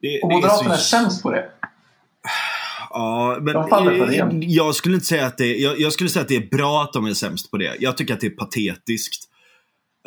Det, 0.00 0.20
och 0.22 0.32
Moderaterna 0.32 0.74
är, 0.74 0.76
så... 0.76 0.96
är 0.96 1.00
sämst 1.00 1.22
på 1.22 1.30
det. 1.30 1.44
Ja, 2.90 3.38
men 3.40 3.54
de 3.54 4.42
jag 4.42 4.74
skulle 4.74 4.94
inte 4.94 5.06
säga 5.06 5.26
att 5.26 5.38
det 5.38 5.56
jag, 5.56 5.80
jag, 5.80 5.92
skulle 5.92 6.10
säga 6.10 6.22
att 6.22 6.28
det 6.28 6.36
är 6.36 6.56
bra 6.56 6.82
att 6.82 6.92
de 6.92 7.06
är 7.06 7.14
sämst 7.14 7.50
på 7.50 7.56
det. 7.56 7.76
Jag 7.80 7.96
tycker 7.96 8.14
att 8.14 8.20
det 8.20 8.26
är 8.26 8.30
patetiskt 8.30 9.28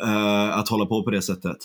uh, 0.02 0.58
att 0.58 0.68
hålla 0.68 0.86
på 0.86 1.02
på 1.02 1.10
det 1.10 1.22
sättet. 1.22 1.56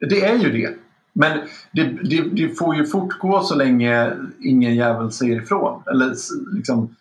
Det 0.00 0.24
är 0.24 0.38
ju 0.38 0.52
det. 0.52 0.74
Men 1.12 1.38
det, 1.72 1.84
det, 1.84 2.22
det, 2.22 2.58
får 2.58 2.76
ju 2.76 2.86
fortgå 2.86 3.42
så 3.42 3.54
länge 3.54 4.12
ingen 4.44 4.74
jävel 4.74 5.12
säger 5.12 5.42
ifrån. 5.42 5.82
Eller 5.90 6.14
liksom 6.56 6.96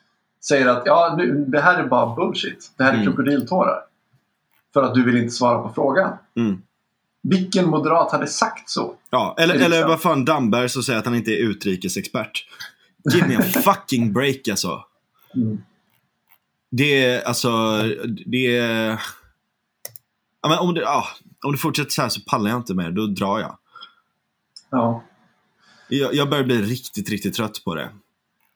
säger 0.48 0.68
att 0.68 0.84
ja, 0.86 1.20
det 1.48 1.60
här 1.60 1.84
är 1.84 1.88
bara 1.88 2.16
bullshit. 2.16 2.72
Det 2.78 2.84
här 2.84 2.92
är 2.92 2.96
mm. 2.96 3.06
krokodiltårar. 3.06 3.80
För 4.78 4.84
att 4.84 4.94
du 4.94 5.04
vill 5.04 5.18
inte 5.18 5.34
svara 5.34 5.62
på 5.68 5.74
frågan. 5.74 6.18
Mm. 6.36 6.62
Vilken 7.22 7.70
moderat 7.70 8.12
hade 8.12 8.28
sagt 8.28 8.70
så? 8.70 8.96
Ja, 9.10 9.36
eller, 9.40 9.56
eller 9.56 9.88
vad 9.88 10.02
fan 10.02 10.26
Damberg 10.26 10.70
som 10.70 10.84
säger 10.84 11.00
att 11.00 11.06
han 11.06 11.16
inte 11.16 11.32
är 11.32 11.38
utrikesexpert. 11.38 12.46
Give 13.14 13.28
me 13.28 13.36
a 13.36 13.42
fucking 13.64 14.14
break 14.14 14.48
alltså. 14.48 14.84
Mm. 15.36 15.62
Det 16.70 17.06
är, 17.06 17.22
alltså, 17.24 17.82
det 18.26 18.58
är... 18.58 19.02
Ja, 20.42 20.50
men 20.50 20.58
om, 20.58 20.74
det, 20.74 20.82
ja, 20.82 21.06
om 21.46 21.52
det 21.52 21.58
fortsätter 21.58 21.92
så 21.92 22.02
här 22.02 22.10
så 22.10 22.22
pallar 22.22 22.50
jag 22.50 22.60
inte 22.60 22.74
mer. 22.74 22.92
Då 22.92 23.08
drar 23.08 23.40
jag. 23.40 23.58
Ja. 24.70 25.04
Jag, 25.90 26.14
jag 26.14 26.30
börjar 26.30 26.44
bli 26.44 26.62
riktigt, 26.62 27.10
riktigt 27.10 27.34
trött 27.34 27.62
på 27.66 27.76
det. 27.76 27.90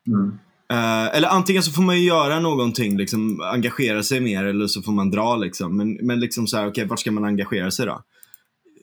Mm. 0.07 0.39
Eh, 0.71 1.15
eller 1.17 1.27
antingen 1.27 1.63
så 1.63 1.71
får 1.71 1.81
man 1.81 1.99
ju 1.99 2.07
göra 2.07 2.39
någonting, 2.39 2.97
liksom 2.97 3.41
engagera 3.41 4.03
sig 4.03 4.19
mer 4.19 4.45
eller 4.45 4.67
så 4.67 4.81
får 4.81 4.91
man 4.91 5.11
dra 5.11 5.35
liksom. 5.35 5.77
Men, 5.77 5.93
men 5.93 6.19
liksom 6.19 6.47
så 6.47 6.57
här, 6.57 6.67
okej, 6.67 6.85
vart 6.85 6.99
ska 6.99 7.11
man 7.11 7.25
engagera 7.25 7.71
sig 7.71 7.85
då? 7.85 8.01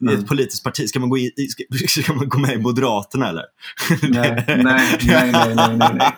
I 0.01 0.05
Mm. 0.05 0.19
ett 0.19 0.27
politiskt 0.29 0.65
parti, 0.65 0.89
ska 0.89 1.01
man 1.01 1.09
gå, 1.09 1.19
i, 1.19 1.33
ska, 1.49 1.63
ska 2.03 2.13
man 2.13 2.29
gå 2.29 2.39
med 2.39 2.55
i 2.55 2.59
Moderaterna 2.59 3.29
eller? 3.29 3.45
Nej, 4.03 4.45
nej, 4.65 4.99
nej, 5.05 5.33
nej, 5.33 5.55
nej, 5.55 6.13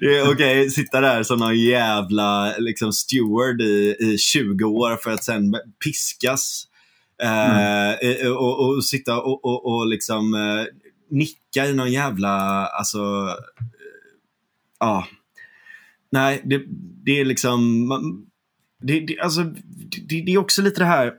nej, 0.00 0.22
Okej, 0.32 0.70
sitta 0.70 1.00
där 1.00 1.22
som 1.22 1.38
någon 1.38 1.58
jävla 1.58 2.54
liksom, 2.58 2.92
steward 2.92 3.60
i, 3.60 3.96
i 4.00 4.18
20 4.18 4.64
år 4.64 4.96
för 4.96 5.10
att 5.10 5.24
sen 5.24 5.54
piskas. 5.84 6.64
Eh, 7.22 7.90
eh, 7.92 8.28
och, 8.30 8.66
och 8.76 8.84
sitta 8.84 9.20
och, 9.20 9.44
och, 9.44 9.66
och 9.66 9.86
liksom 9.86 10.34
eh, 10.34 10.64
nicka 11.10 11.66
i 11.66 11.74
någon 11.74 11.92
jävla, 11.92 12.66
alltså, 12.66 12.98
ja. 14.80 15.06
Nej, 16.10 16.42
det, 16.44 16.62
det 17.04 17.20
är 17.20 17.24
liksom, 17.24 17.88
man, 17.88 18.26
det, 18.82 19.00
det, 19.00 19.20
alltså, 19.20 19.42
det, 20.08 20.22
det 20.22 20.32
är 20.32 20.38
också 20.38 20.62
lite 20.62 20.80
det 20.80 20.86
här, 20.86 21.12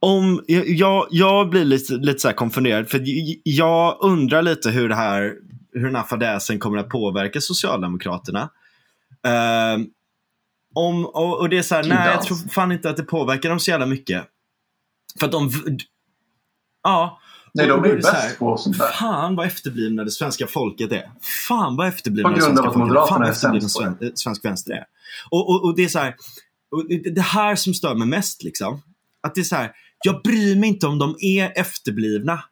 om, 0.00 0.44
jag, 0.46 1.06
jag 1.10 1.50
blir 1.50 1.64
lite, 1.64 1.92
lite 1.92 2.18
så 2.18 2.32
konfunderad, 2.32 2.88
för 2.88 3.00
jag 3.44 3.98
undrar 4.00 4.42
lite 4.42 4.70
hur, 4.70 4.88
det 4.88 4.94
här, 4.94 5.34
hur 5.72 5.84
den 5.84 5.96
här 5.96 6.02
fadäsen 6.02 6.58
kommer 6.58 6.78
att 6.78 6.88
påverka 6.88 7.40
Socialdemokraterna. 7.40 8.50
Ehm, 9.22 9.86
om, 10.74 11.06
och, 11.06 11.40
och 11.40 11.48
det 11.48 11.58
är 11.58 11.62
så 11.62 11.74
här, 11.74 11.84
nej 11.84 12.08
jag 12.08 12.22
tror 12.22 12.48
fan 12.48 12.72
inte 12.72 12.90
att 12.90 12.96
det 12.96 13.02
påverkar 13.02 13.48
dem 13.48 13.60
så 13.60 13.70
jävla 13.70 13.86
mycket. 13.86 14.24
För 15.20 15.26
att 15.26 15.32
de, 15.32 15.50
ja. 16.82 17.20
Nej, 17.54 17.66
de 17.66 17.84
är 17.84 17.88
ju 17.88 17.96
bäst 17.96 18.38
på 18.38 18.56
sånt 18.56 18.78
där. 18.78 18.88
Fan 18.88 19.36
vad 19.36 19.46
efterblivna 19.46 20.04
det 20.04 20.10
svenska 20.10 20.46
folket 20.46 20.92
är. 20.92 21.10
Fan 21.48 21.76
vad 21.76 21.88
efterblivna 21.88 22.30
det 22.30 22.42
svenska 22.42 22.72
folket 22.72 22.96
är. 22.96 23.06
Fan 23.06 23.20
vad 23.20 23.30
efterblivna 23.30 23.68
sven, 23.68 23.96
eh, 24.00 24.08
svensk 24.14 24.44
vänster 24.44 24.72
är. 24.72 24.84
Och, 25.30 25.50
och, 25.50 25.64
och 25.64 25.76
det 25.76 25.84
är 25.84 25.88
så 25.88 25.98
här, 25.98 26.14
det 27.14 27.20
här 27.20 27.56
som 27.56 27.74
stör 27.74 27.94
mig 27.94 28.08
mest 28.08 28.42
liksom. 28.42 28.82
Att 29.20 29.34
det 29.34 29.40
är 29.40 29.44
så 29.44 29.56
här, 29.56 29.72
jag 30.04 30.22
bryr 30.22 30.56
mig 30.56 30.68
inte 30.68 30.86
om 30.86 30.98
de 30.98 31.16
är 31.18 31.52
efterblivna. 31.56 32.44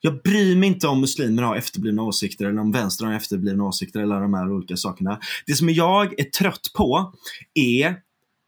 Jag 0.00 0.22
bryr 0.22 0.56
mig 0.56 0.68
inte 0.68 0.86
om 0.86 1.00
muslimer 1.00 1.42
har 1.42 1.56
efterblivna 1.56 2.02
åsikter 2.02 2.44
eller 2.46 2.60
om 2.60 2.72
vänster 2.72 3.06
har 3.06 3.12
efterblivna 3.12 3.64
åsikter 3.64 4.00
eller 4.00 4.20
de 4.20 4.34
här 4.34 4.52
olika 4.52 4.76
sakerna. 4.76 5.20
Det 5.46 5.54
som 5.54 5.70
jag 5.70 6.20
är 6.20 6.24
trött 6.24 6.70
på 6.74 7.12
är 7.54 7.96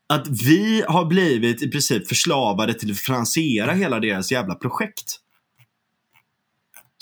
att 0.09 0.29
vi 0.29 0.85
har 0.89 1.05
blivit 1.05 1.63
i 1.63 1.71
princip 1.71 2.09
förslavade 2.09 2.75
till 2.75 2.91
att 2.91 2.99
finansiera 2.99 3.73
hela 3.73 4.01
deras 4.01 4.33
jävla 4.33 4.55
projekt. 4.55 5.22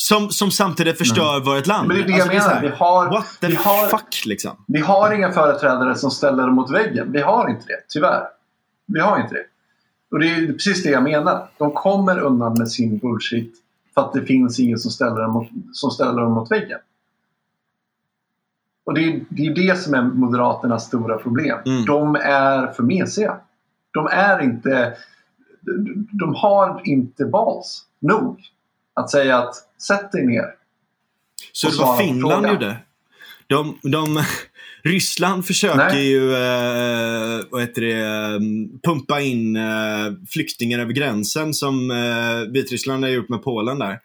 Som, 0.02 0.30
som 0.30 0.50
samtidigt 0.50 0.98
förstör 0.98 1.40
vårt 1.40 1.66
land. 1.66 1.88
Men 1.88 1.96
det 1.96 2.02
är 2.02 2.06
det 2.06 2.12
Alltså, 2.14 2.32
jag 2.32 2.42
menar. 2.42 2.54
här, 2.54 2.62
Vi 2.62 2.68
har, 2.68 3.10
What 3.10 3.26
the 3.40 3.46
vi, 3.46 3.54
har, 3.54 3.88
fuck 3.88 4.22
liksom. 4.26 4.64
vi 4.66 4.80
har 4.80 5.12
inga 5.12 5.32
företrädare 5.32 5.94
som 5.94 6.10
ställer 6.10 6.42
dem 6.46 6.54
mot 6.54 6.70
väggen. 6.70 7.12
Vi 7.12 7.20
har 7.20 7.48
inte 7.50 7.66
det, 7.66 7.80
tyvärr. 7.88 8.22
Vi 8.86 9.00
har 9.00 9.20
inte 9.20 9.34
det. 9.34 9.44
Och 10.10 10.18
det 10.18 10.26
är 10.30 10.52
precis 10.52 10.82
det 10.82 10.90
jag 10.90 11.02
menar. 11.02 11.48
De 11.58 11.72
kommer 11.72 12.18
undan 12.18 12.54
med 12.58 12.70
sin 12.72 12.98
bullshit 12.98 13.54
för 13.94 14.00
att 14.00 14.12
det 14.12 14.22
finns 14.22 14.60
ingen 14.60 14.78
som 14.78 14.90
ställer 14.90 15.20
dem 15.22 15.32
mot, 15.32 15.48
som 15.72 15.90
ställer 15.90 16.22
dem 16.22 16.32
mot 16.32 16.50
väggen. 16.50 16.78
Och 18.86 18.94
det 18.94 19.00
är, 19.00 19.20
det 19.28 19.46
är 19.46 19.54
det 19.54 19.78
som 19.78 19.94
är 19.94 20.02
Moderaternas 20.02 20.86
stora 20.86 21.18
problem. 21.18 21.58
Mm. 21.66 21.84
De 21.84 22.16
är 22.16 22.66
för 22.66 22.82
mesiga. 22.82 23.36
De 23.92 24.06
är 24.12 24.42
inte... 24.42 24.96
de- 26.20 26.34
har 26.34 26.80
inte 26.84 27.24
balls 27.24 27.84
nog 27.98 28.40
att 28.94 29.10
säga 29.10 29.38
att 29.38 29.54
sätt 29.82 30.12
dig 30.12 30.26
ner. 30.26 30.44
Så 31.52 31.68
det 31.70 31.76
var 31.78 31.98
Finland 31.98 32.46
gjorde. 32.46 32.76
De, 33.46 33.78
de, 33.82 34.22
Ryssland 34.84 35.46
försöker 35.46 35.76
Nej. 35.76 36.10
ju 36.10 36.32
eh, 36.34 37.44
vad 37.50 37.60
heter 37.60 37.82
det, 37.82 38.00
eh, 38.00 38.40
pumpa 38.84 39.20
in 39.20 39.56
eh, 39.56 40.12
flyktingar 40.28 40.78
över 40.78 40.92
gränsen 40.92 41.54
som 41.54 41.90
eh, 41.90 42.52
Vitryssland 42.52 43.04
har 43.04 43.10
gjort 43.10 43.28
med 43.28 43.42
Polen 43.42 43.78
där. 43.78 44.00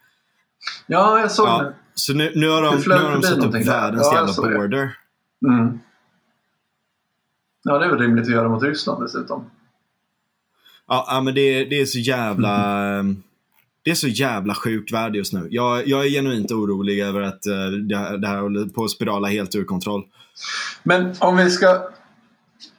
Ja, 0.87 1.19
jag 1.19 1.31
såg 1.31 1.47
Ja, 1.47 1.61
det. 1.63 1.73
så 1.95 2.13
nu, 2.13 2.31
nu 2.35 2.49
har 2.49 2.61
de, 2.61 2.83
nu 2.87 2.95
har 2.95 3.11
de 3.11 3.21
satt 3.23 3.37
upp 3.37 3.55
världens 3.67 4.09
Ja, 4.11 4.15
jävla 4.15 4.49
det. 4.49 4.57
border. 4.57 4.97
Mm. 5.47 5.79
Ja, 7.63 7.77
det 7.77 7.85
är 7.85 7.89
väl 7.89 7.99
rimligt 7.99 8.25
att 8.25 8.31
göra 8.31 8.49
mot 8.49 8.63
Ryssland 8.63 9.03
dessutom. 9.03 9.49
Ja, 10.87 11.21
men 11.25 11.35
det, 11.35 11.65
det 11.65 11.81
är 11.81 11.85
så 11.85 11.99
jävla... 11.99 12.83
Mm. 12.99 13.23
Det 13.85 13.91
är 13.91 13.95
så 13.95 14.07
jävla 14.07 14.53
sjuk 14.55 14.93
värld 14.93 15.15
just 15.15 15.33
nu. 15.33 15.47
Jag, 15.51 15.87
jag 15.87 16.05
är 16.05 16.09
genuint 16.09 16.51
orolig 16.51 16.99
över 16.99 17.21
att 17.21 17.45
eh, 17.45 17.53
det, 17.67 18.17
det 18.17 18.27
här 18.27 18.41
håller 18.41 18.65
på 18.65 18.83
att 18.83 18.91
spirala 18.91 19.27
helt 19.27 19.55
ur 19.55 19.63
kontroll. 19.65 20.03
Men 20.83 21.15
om 21.19 21.37
vi 21.37 21.49
ska, 21.49 21.89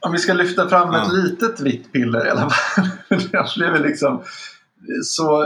om 0.00 0.12
vi 0.12 0.18
ska 0.18 0.32
lyfta 0.32 0.68
fram 0.68 0.92
Ja. 0.92 1.06
ett 1.06 1.12
litet 1.12 1.60
vitt 1.60 1.92
piller 1.92 2.26
i 2.26 2.30
alla 2.30 2.50
fall. 2.50 2.84
det 3.58 3.64
är 3.66 3.72
väl 3.72 3.82
liksom, 3.82 4.22
så 5.04 5.42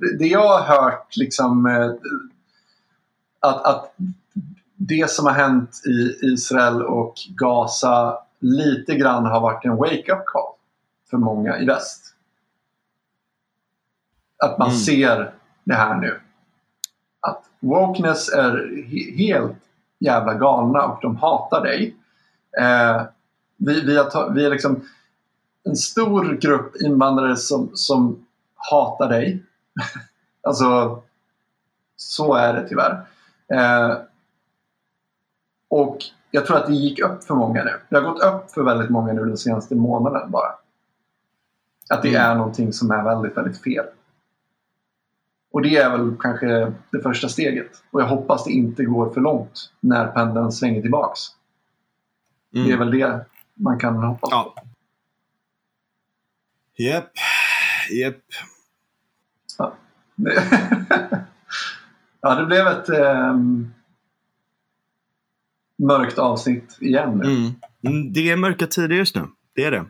det- 0.00 0.18
det 0.18 0.26
jag 0.26 0.58
har 0.58 0.76
hört 0.82 1.16
liksom 1.16 1.66
eh, 1.66 1.90
att, 3.40 3.64
att 3.64 3.94
det 4.76 5.10
som 5.10 5.26
har 5.26 5.32
hänt 5.32 5.82
i 5.86 6.26
Israel 6.26 6.82
och 6.82 7.14
Gaza 7.28 8.18
lite 8.40 8.94
grann 8.94 9.24
har 9.26 9.40
varit 9.40 9.64
en 9.64 9.76
wake-up 9.76 10.24
call 10.26 10.52
för 11.10 11.16
många 11.16 11.58
i 11.58 11.64
väst. 11.66 12.09
Att 14.44 14.58
man 14.58 14.68
Mm. 14.68 14.78
ser 14.80 15.32
det 15.64 15.74
här 15.74 15.94
nu. 15.94 16.20
Att 17.20 17.44
wokeness 17.60 18.28
är 18.28 18.52
he- 18.88 19.16
helt 19.16 19.56
jävla 19.98 20.34
galna 20.34 20.84
och 20.86 20.98
de 21.02 21.16
hatar 21.16 21.62
dig. 21.64 21.96
Eh, 22.60 23.02
vi, 23.56 23.80
vi, 23.80 23.96
har 23.96 24.30
vi 24.34 24.44
är 24.46 24.50
liksom 24.50 24.88
en 25.64 25.76
stor 25.76 26.34
grupp 26.40 26.76
invandrare 26.76 27.36
som, 27.36 27.70
som 27.74 28.26
hatar 28.54 29.08
dig. 29.08 29.42
alltså, 30.42 31.02
så 31.96 32.34
är 32.34 32.52
det 32.54 32.68
tyvärr. 32.68 33.06
Eh, 33.52 33.96
och 35.68 35.98
jag 36.30 36.46
tror 36.46 36.56
att 36.56 36.66
det 36.66 36.72
gick 36.74 36.98
upp 37.00 37.24
för 37.24 37.34
många 37.34 37.64
nu. 37.64 37.70
Det 37.88 37.96
har 37.96 38.02
gått 38.12 38.22
upp 38.22 38.50
för 38.50 38.62
väldigt 38.62 38.90
många 38.90 39.12
nu 39.12 39.24
den 39.24 39.36
senaste 39.38 39.74
månaden 39.74 40.30
bara. 40.30 40.52
Att 41.90 42.02
det 42.02 42.08
Mm. 42.08 42.20
är 42.22 42.34
någonting 42.34 42.72
som 42.72 42.90
är 42.90 43.04
väldigt, 43.04 43.36
väldigt 43.36 43.62
fel. 43.62 43.84
Och 45.52 45.62
det 45.62 45.76
är 45.76 45.90
väl 45.90 46.16
kanske 46.20 46.72
det 46.92 47.02
första 47.02 47.28
steget. 47.28 47.82
Och 47.90 48.00
jag 48.00 48.06
hoppas 48.06 48.44
det 48.44 48.50
inte 48.52 48.84
går 48.84 49.10
för 49.14 49.20
långt 49.20 49.72
när 49.80 50.06
pendeln 50.06 50.52
svänger 50.52 50.82
tillbaks. 50.82 51.20
Mm. 52.54 52.66
Det 52.66 52.72
är 52.72 52.78
väl 52.78 52.90
det 52.90 53.24
man 53.54 53.78
kan 53.78 53.96
hoppas 53.96 54.30
Ja. 54.32 54.54
på. 54.56 54.62
Japp. 56.82 57.10
Japp. 57.90 58.16
Det- 60.16 61.24
ja, 62.20 62.34
det 62.34 62.46
blev 62.46 62.66
ett 62.66 62.88
ehm, 62.88 63.70
mörkt 65.78 66.18
avsnitt 66.18 66.78
igen. 66.80 67.08
Mm. 67.22 67.52
Mm, 67.86 68.12
Det 68.12 68.30
är 68.30 68.36
mörka 68.36 68.66
tider 68.66 68.96
just 68.96 69.16
nu. 69.16 69.22
Det 69.54 69.64
är 69.64 69.70
det. 69.70 69.84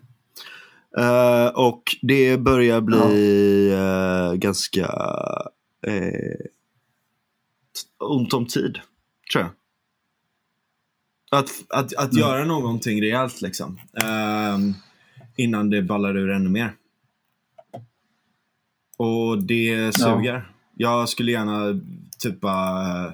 Eh, 0.99 1.47
och 1.47 1.83
det 2.03 2.37
börjar 2.39 2.81
bli 2.81 3.71
eh, 3.73 4.35
ganska 4.35 4.87
eh, 5.87 6.47
ont 7.99 8.33
om 8.33 8.47
tid, 8.47 8.79
tror 9.33 9.45
jag. 9.45 9.51
Att, 11.39 11.51
att, 11.69 11.95
att 11.97 12.12
Mm. 12.12 12.19
göra 12.21 12.45
någonting 12.45 13.03
rejält 13.03 13.41
liksom. 13.43 13.81
Ehm, 14.03 14.75
innan 15.37 15.71
det 15.71 15.83
ballar 15.83 16.17
ur 16.17 16.31
ännu 16.31 16.49
mer. 16.51 16.73
Och 18.97 19.43
det 19.43 19.93
suger. 19.97 20.51
Jag 20.77 21.09
skulle 21.09 21.33
gärna 21.33 21.81
typ 22.19 22.41
bara 22.41 23.12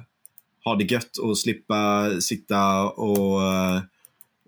ha 0.65 0.75
det 0.79 0.85
gött 0.93 1.17
och 1.17 1.39
slippa 1.39 2.11
sitta 2.21 2.85
och 2.91 3.41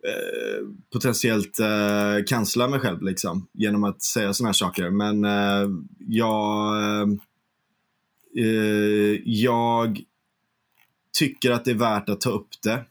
eh, 0.05 0.67
potentiellt 0.93 1.61
eh, 1.61 2.25
cancella 2.27 2.69
mig 2.69 2.81
själv 2.81 3.03
liksom, 3.03 3.49
genom 3.55 3.85
att 3.85 4.03
säga 4.03 4.33
sådana 4.33 4.49
här 4.49 4.53
saker. 4.53 4.91
Men 4.91 5.25
eh, 5.25 5.69
jag, 5.99 6.77
eh, 8.39 9.21
jag 9.25 10.01
tycker 11.19 11.51
att 11.51 11.65
det 11.65 11.71
är 11.71 11.75
värt 11.75 12.09
att 12.09 12.21
ta 12.21 12.31
upp 12.31 12.49
det. 12.63 12.85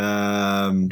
Ehm, 0.00 0.90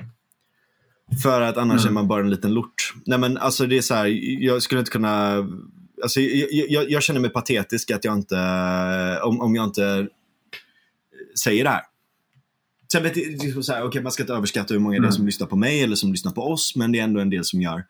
För 1.23 1.41
att 1.41 1.57
annars 1.57 1.83
Mm. 1.83 1.93
är 1.93 1.95
man 1.95 2.09
bara 2.09 2.21
en 2.21 2.31
liten 2.31 2.55
lort. 2.55 2.95
Nej 3.07 3.19
men 3.19 3.39
alltså 3.39 3.67
det 3.67 3.77
är 3.77 3.83
så 3.83 3.95
här, 3.95 4.07
jag 4.43 4.63
skulle 4.63 4.79
inte 4.79 4.91
kunna... 4.91 5.47
Alltså, 6.03 6.21
jag, 6.21 6.49
jag, 6.71 6.91
jag 6.91 7.03
känner 7.03 7.21
mig 7.21 7.31
patetisk 7.31 7.91
att 7.91 8.05
jag 8.05 8.15
inte, 8.19 8.39
om, 9.23 9.41
om 9.41 9.55
jag 9.55 9.65
inte 9.65 10.09
säger 11.45 11.65
det 11.65 11.71
här. 11.71 11.83
Sen 12.95 13.03
vet 13.03 13.17
jag, 13.17 13.27
är 13.27 13.63
så 13.63 13.73
här, 13.73 13.85
okay, 13.85 14.03
man 14.03 14.13
ska 14.13 14.23
inte 14.23 14.33
överskatta 14.33 14.75
hur 14.75 14.81
många 14.81 14.93
det 14.93 14.99
är 14.99 14.99
Mm. 14.99 15.13
som 15.13 15.27
lyssnar 15.27 15.47
på 15.47 15.57
mig 15.57 15.83
eller 15.83 15.97
som 15.97 16.13
lyssnar 16.13 16.33
på 16.33 16.43
oss, 16.43 16.77
men 16.77 16.93
det 16.93 16.99
är 16.99 17.05
ändå 17.05 17.21
en 17.21 17.31
del 17.31 17.45
som 17.45 17.63
gör. 17.63 17.85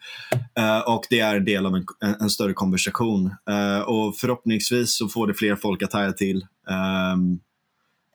Eh, 0.59 0.79
och 0.79 1.05
det 1.11 1.21
är 1.21 1.37
en 1.37 1.45
del 1.45 1.67
av 1.67 1.77
en, 1.77 1.87
en, 2.05 2.15
en 2.21 2.31
större 2.31 2.53
konversation. 2.53 3.35
Eh, 3.51 3.81
och 3.81 4.17
förhoppningsvis 4.17 4.97
så 4.97 5.09
får 5.09 5.27
det 5.27 5.35
fler 5.35 5.57
folk 5.57 5.83
att 5.83 5.93
haja 5.93 6.13
till. 6.13 6.47
ehm, 6.71 7.39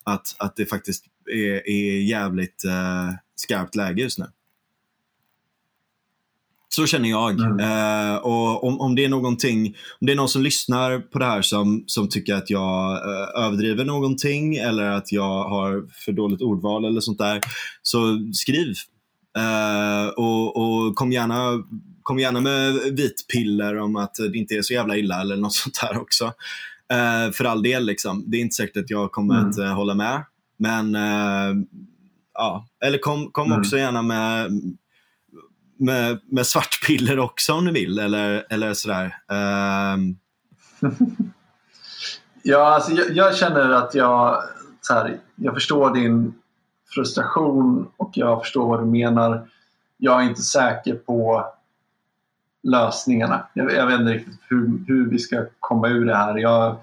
att, 0.03 0.35
att 0.37 0.55
det 0.55 0.65
faktiskt 0.65 1.05
är, 1.33 1.69
är 1.69 2.01
jävligt 2.01 2.63
uh, 2.65 3.15
skarpt 3.35 3.75
läge 3.75 4.01
just 4.01 4.19
nu. 4.19 4.25
Så 6.75 6.85
känner 6.85 7.09
jag. 7.09 7.39
Mm. 7.39 7.59
Eh, 7.59 8.15
och 8.17 8.63
om, 8.63 8.81
om 8.81 8.95
det 8.95 9.05
är 9.05 9.09
någonting, 9.09 9.75
om 10.01 10.05
det 10.07 10.11
är 10.11 10.15
någon 10.15 10.29
som 10.29 10.41
lyssnar 10.41 10.99
på 10.99 11.19
det 11.19 11.25
här 11.25 11.41
som, 11.41 11.83
som 11.87 12.09
tycker 12.09 12.33
att 12.35 12.49
jag 12.49 12.91
eh, 12.91 13.43
överdriver 13.45 13.85
någonting 13.85 14.55
eller 14.55 14.83
att 14.83 15.11
jag 15.11 15.43
har 15.43 15.83
för 16.05 16.11
dåligt 16.11 16.41
ordval 16.41 16.85
eller 16.85 17.01
sånt 17.01 17.17
där, 17.17 17.41
så 17.81 18.19
skriv. 18.33 18.73
Eh, 19.37 20.07
och, 20.07 20.57
och 20.57 20.95
kom 20.95 21.11
gärna 21.11 21.63
kom 22.03 22.19
gärna 22.19 22.39
med 22.41 22.73
vitpiller 22.73 23.77
om 23.77 23.95
att 23.95 24.15
det 24.31 24.37
inte 24.37 24.55
är 24.55 24.61
så 24.61 24.73
jävla 24.73 24.97
illa 24.97 25.21
eller 25.21 25.35
något 25.37 25.53
sånt 25.63 25.79
där 25.81 26.01
också. 26.01 26.25
Eh, 26.93 27.31
för 27.31 27.45
all 27.45 27.63
del, 27.63 27.85
liksom. 27.85 28.23
det 28.27 28.37
är 28.37 28.41
inte 28.41 28.55
säkert 28.55 28.77
att 28.77 28.89
jag 28.89 29.11
kommer 29.11 29.35
Mm. 29.37 29.49
att 29.49 29.57
eh, 29.57 29.73
hålla 29.73 29.93
med. 29.95 30.23
Men 30.59 30.95
eh, 30.95 31.55
ja, 32.33 32.67
eller 32.85 32.97
kom, 32.97 33.31
kom 33.31 33.47
Mm. 33.47 33.59
också 33.59 33.77
gärna 33.77 34.01
med, 34.01 34.51
med, 35.79 36.19
med 36.25 36.45
svartpiller 36.45 37.19
också 37.19 37.53
om 37.53 37.65
ni 37.65 37.71
vill. 37.71 37.99
Eller, 37.99 38.45
eller 38.49 38.73
sådär. 38.73 39.15
Um... 39.27 40.17
Ja, 42.43 42.73
alltså, 42.73 42.91
jag, 42.91 43.11
jag 43.11 43.35
känner 43.35 43.69
att 43.69 43.95
jag, 43.95 44.43
så 44.81 44.93
här, 44.93 45.17
jag 45.35 45.53
förstår 45.53 45.93
din 45.93 46.33
frustration 46.93 47.87
och 47.97 48.11
jag 48.13 48.41
förstår 48.41 48.67
vad 48.67 48.79
du 48.79 48.85
menar. 48.85 49.49
Jag 49.97 50.21
är 50.21 50.29
inte 50.29 50.41
säker 50.41 50.95
på 50.95 51.45
lösningarna. 52.63 53.47
Jag, 53.53 53.73
jag 53.73 53.87
vet 53.87 53.99
inte 53.99 54.13
riktigt 54.13 54.39
hur, 54.49 54.85
hur 54.87 55.09
vi 55.09 55.19
ska 55.19 55.45
komma 55.59 55.87
ur 55.87 56.05
det 56.05 56.15
här. 56.15 56.37
Jag, 56.37 56.75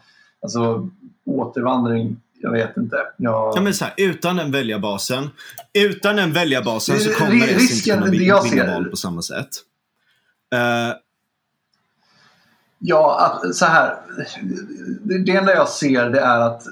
alltså, 0.42 0.88
återvandring, 1.24 2.20
jag 2.46 2.52
vet 2.52 2.76
inte. 2.76 2.96
Jag, 3.16 3.52
ja, 3.56 3.60
men 3.60 3.74
så 3.74 3.84
här, 3.84 3.94
utan 3.96 4.36
den 4.36 4.50
väljarbasen, 4.52 5.30
utan 5.72 6.16
den 6.16 6.32
väljarbasen 6.32 7.00
så 7.00 7.10
kommer 7.12 7.48
S 7.48 7.70
inte 7.70 7.90
kunna 7.90 8.06
det 8.06 8.10
vinna 8.10 8.40
ser- 8.40 8.74
val 8.74 8.84
på 8.84 8.96
samma 8.96 9.22
sätt. 9.22 9.48
Eh, 10.54 10.96
Ja, 12.78 13.20
att, 13.44 13.54
så 13.56 13.64
här. 13.64 13.94
Det, 15.02 15.18
det 15.18 15.36
enda 15.36 15.54
jag 15.54 15.68
ser 15.68 16.10
det 16.10 16.20
är 16.20 16.40
att 16.40 16.62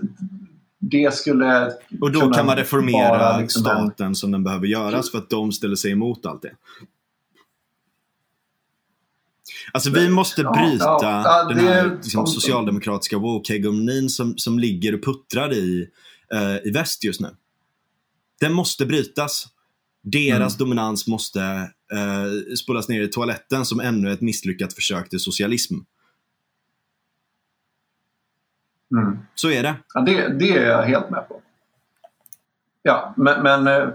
det 0.78 1.14
skulle 1.14 1.72
och 2.00 2.12
då 2.12 2.30
kan 2.32 2.46
man 2.46 2.56
reformera 2.56 3.38
liksom 3.38 3.66
en- 3.66 3.88
staten 3.88 4.14
som 4.14 4.30
den 4.30 4.44
behöver 4.44 4.66
göras 4.66 5.10
för 5.10 5.18
att 5.18 5.30
de 5.30 5.52
ställer 5.52 5.76
sig 5.76 5.90
emot 5.92 6.26
allt 6.26 6.42
det. 6.42 6.52
Alltså 9.72 9.90
vi 9.90 10.08
måste 10.08 10.42
bryta 10.44 10.84
ja, 10.84 10.98
ja, 11.02 11.44
den 11.54 11.56
det- 11.64 11.70
här 11.72 11.90
liksom, 11.90 12.20
om- 12.20 12.26
socialdemokratiska 12.26 13.16
woke-hegemonin 13.18 14.08
som, 14.08 14.38
som 14.38 14.58
ligger 14.58 14.94
och 14.94 15.04
puttrar 15.04 15.52
i, 15.52 15.88
eh, 16.32 16.56
i 16.68 16.70
väst 16.70 17.04
just 17.04 17.20
nu. 17.20 17.28
Den 18.40 18.52
måste 18.52 18.86
brytas. 18.86 19.46
Deras 20.02 20.54
Mm. 20.54 20.58
dominans 20.68 21.06
måste 21.06 21.42
eh, 21.92 22.54
spolas 22.56 22.88
ner 22.88 23.02
i 23.02 23.08
toaletten 23.08 23.64
som 23.64 23.80
ännu 23.80 24.12
ett 24.12 24.20
misslyckat 24.20 24.72
försök 24.74 25.08
till 25.08 25.20
socialism. 25.20 25.74
Mm. 28.92 29.18
Så 29.34 29.50
är 29.50 29.62
det. 29.62 29.74
Ja, 29.94 30.00
det, 30.00 30.28
det 30.38 30.56
är 30.58 30.66
jag 30.70 30.82
helt 30.82 31.10
med 31.10 31.28
på. 31.28 31.40
Ja, 32.82 33.14
men, 33.16 33.42
men 33.42 33.66
eh, 33.66 33.88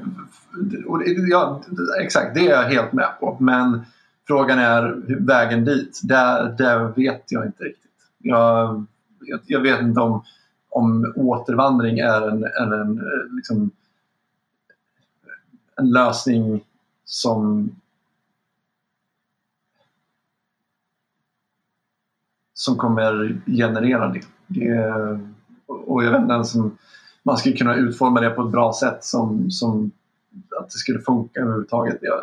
ja, 1.30 1.64
exakt, 2.02 2.34
det 2.36 2.40
är 2.48 2.50
jag 2.52 2.64
helt 2.70 2.94
med 2.94 3.10
på. 3.20 3.38
Men 3.40 3.82
frågan 4.30 4.60
är 4.60 5.04
vägen 5.26 5.66
dit. 5.66 6.00
Där, 6.04 6.56
där 6.58 6.94
vet 6.96 7.24
jag 7.28 7.46
inte 7.46 7.64
riktigt. 7.64 7.92
Jag, 8.18 8.86
jag, 9.22 9.40
jag 9.46 9.62
vet 9.62 9.82
inte 9.82 10.00
om, 10.00 10.24
om 10.70 11.14
återvandring 11.16 12.00
är 12.00 12.28
en, 12.28 12.44
en, 12.44 12.74
en, 12.74 12.98
eh, 12.98 13.36
liksom, 13.36 13.72
en 15.76 15.92
lösning 15.92 16.64
som 17.06 17.72
som 22.54 22.78
kommer 22.78 23.42
generera 23.46 24.08
det. 24.08 24.22
det 24.48 25.20
och 25.68 26.04
jag 26.04 26.12
vet 26.12 26.22
inte 26.22 26.34
ens 26.34 26.56
om 26.56 26.78
man 27.24 27.38
skulle 27.38 27.58
kunna 27.58 27.76
utforma 27.76 28.22
det 28.22 28.30
på 28.30 28.42
ett 28.42 28.52
bra 28.52 28.74
sätt 28.74 29.04
som, 29.04 29.52
som 29.52 29.92
att 30.60 30.70
det 30.70 30.78
skulle 30.78 31.00
funka 31.00 31.40
överhuvudtaget. 31.42 31.98
Jag, 32.02 32.20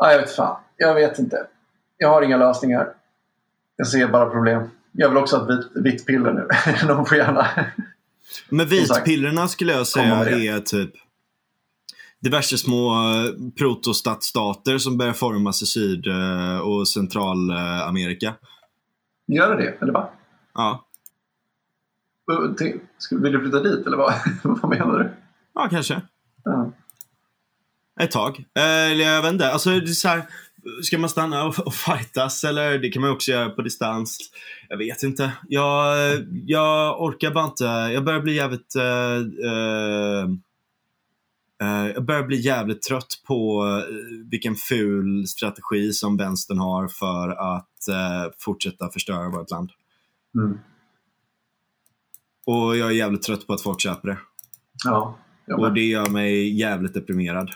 ja, 0.00 0.12
jag 0.12 0.18
vet 0.18 0.36
fan. 0.36 0.56
Jag 0.76 0.94
vet 0.94 1.18
inte. 1.18 1.46
Jag 1.96 2.08
har 2.08 2.22
inga 2.22 2.36
lösningar. 2.36 2.88
Jag 3.76 3.86
ser 3.86 4.08
bara 4.08 4.30
problem. 4.30 4.70
Jag 4.92 5.08
vill 5.08 5.18
också 5.18 5.36
ha 5.36 5.44
ett 5.44 5.58
vitt, 5.58 5.70
vitt 5.74 6.06
piller 6.06 6.32
nu. 6.32 6.48
De 6.86 7.06
får 7.06 7.16
gärna... 7.18 7.46
Men 8.48 8.66
vitpillerna 8.66 9.48
skulle 9.48 9.72
jag 9.72 9.86
säga 9.86 10.16
är 10.16 10.60
typ 10.60 10.90
diverse 12.20 12.58
små 12.58 12.92
eh, 12.92 13.50
protostatsstater 13.58 14.78
som 14.78 14.98
börjar 14.98 15.12
formas 15.12 15.62
i 15.62 15.66
Syd 15.66 16.06
eh, 16.06 16.58
och 16.58 16.88
Centralamerika. 16.88 18.34
Gör 19.26 19.56
det, 19.56 19.76
eller 19.82 19.92
va? 19.92 20.10
Ja. 20.54 20.84
Vill 23.10 23.32
du 23.32 23.40
flytta 23.40 23.60
dit 23.62 23.86
eller 23.86 23.96
vad, 23.96 24.14
vad 24.42 24.70
menar 24.70 24.98
du? 24.98 25.10
ja, 25.54 25.68
kanske. 25.70 26.02
Ja. 26.44 26.72
Ett 28.02 28.10
tag. 28.10 28.44
Eller 28.54 29.04
jag 29.04 29.22
vet 29.22 29.32
inte. 29.32 29.50
Alltså, 29.50 29.70
det 29.70 29.76
är 29.76 29.86
så 29.86 30.08
här, 30.08 30.22
ska 30.82 30.98
man 30.98 31.10
stanna 31.10 31.44
och, 31.44 31.58
och 31.58 31.74
fightas 31.74 32.44
eller 32.44 32.78
det 32.78 32.90
kan 32.90 33.02
man 33.02 33.10
också 33.10 33.30
göra 33.30 33.50
på 33.50 33.62
distans. 33.62 34.18
Jag 34.68 34.76
vet 34.76 35.02
inte. 35.02 35.32
Jag, 35.48 35.96
jag 36.46 37.02
orkar 37.02 37.30
bara 37.30 37.44
inte. 37.44 37.64
Jag 37.64 38.04
börjar 38.04 38.20
bli 38.20 38.34
jävligt... 38.34 38.76
eh, 38.76 39.16
eh, 39.50 40.22
eh, 41.62 41.86
jag 41.94 42.04
börjar 42.04 42.22
bli 42.22 42.40
jävligt 42.40 42.82
trött 42.82 43.22
på 43.26 43.66
vilken 44.30 44.54
ful 44.54 45.26
strategi 45.26 45.92
som 45.92 46.16
vänstern 46.16 46.58
har 46.58 46.88
för 46.88 47.28
att 47.28 47.66
fortsätta 48.38 48.90
förstöra 48.90 49.28
vårt 49.28 49.50
land. 49.50 49.70
Mm. 50.34 50.58
Och 52.46 52.76
jag 52.76 52.88
är 52.88 52.94
jävligt 52.94 53.22
trött 53.22 53.46
på 53.46 53.52
att 53.52 53.62
folk 53.62 53.80
köper 53.80 54.08
det. 54.08 54.18
Ja, 54.84 55.18
Och 55.58 55.74
det 55.74 55.80
gör 55.80 56.10
mig 56.10 56.58
jävligt 56.60 56.94
deprimerad. 56.94 57.50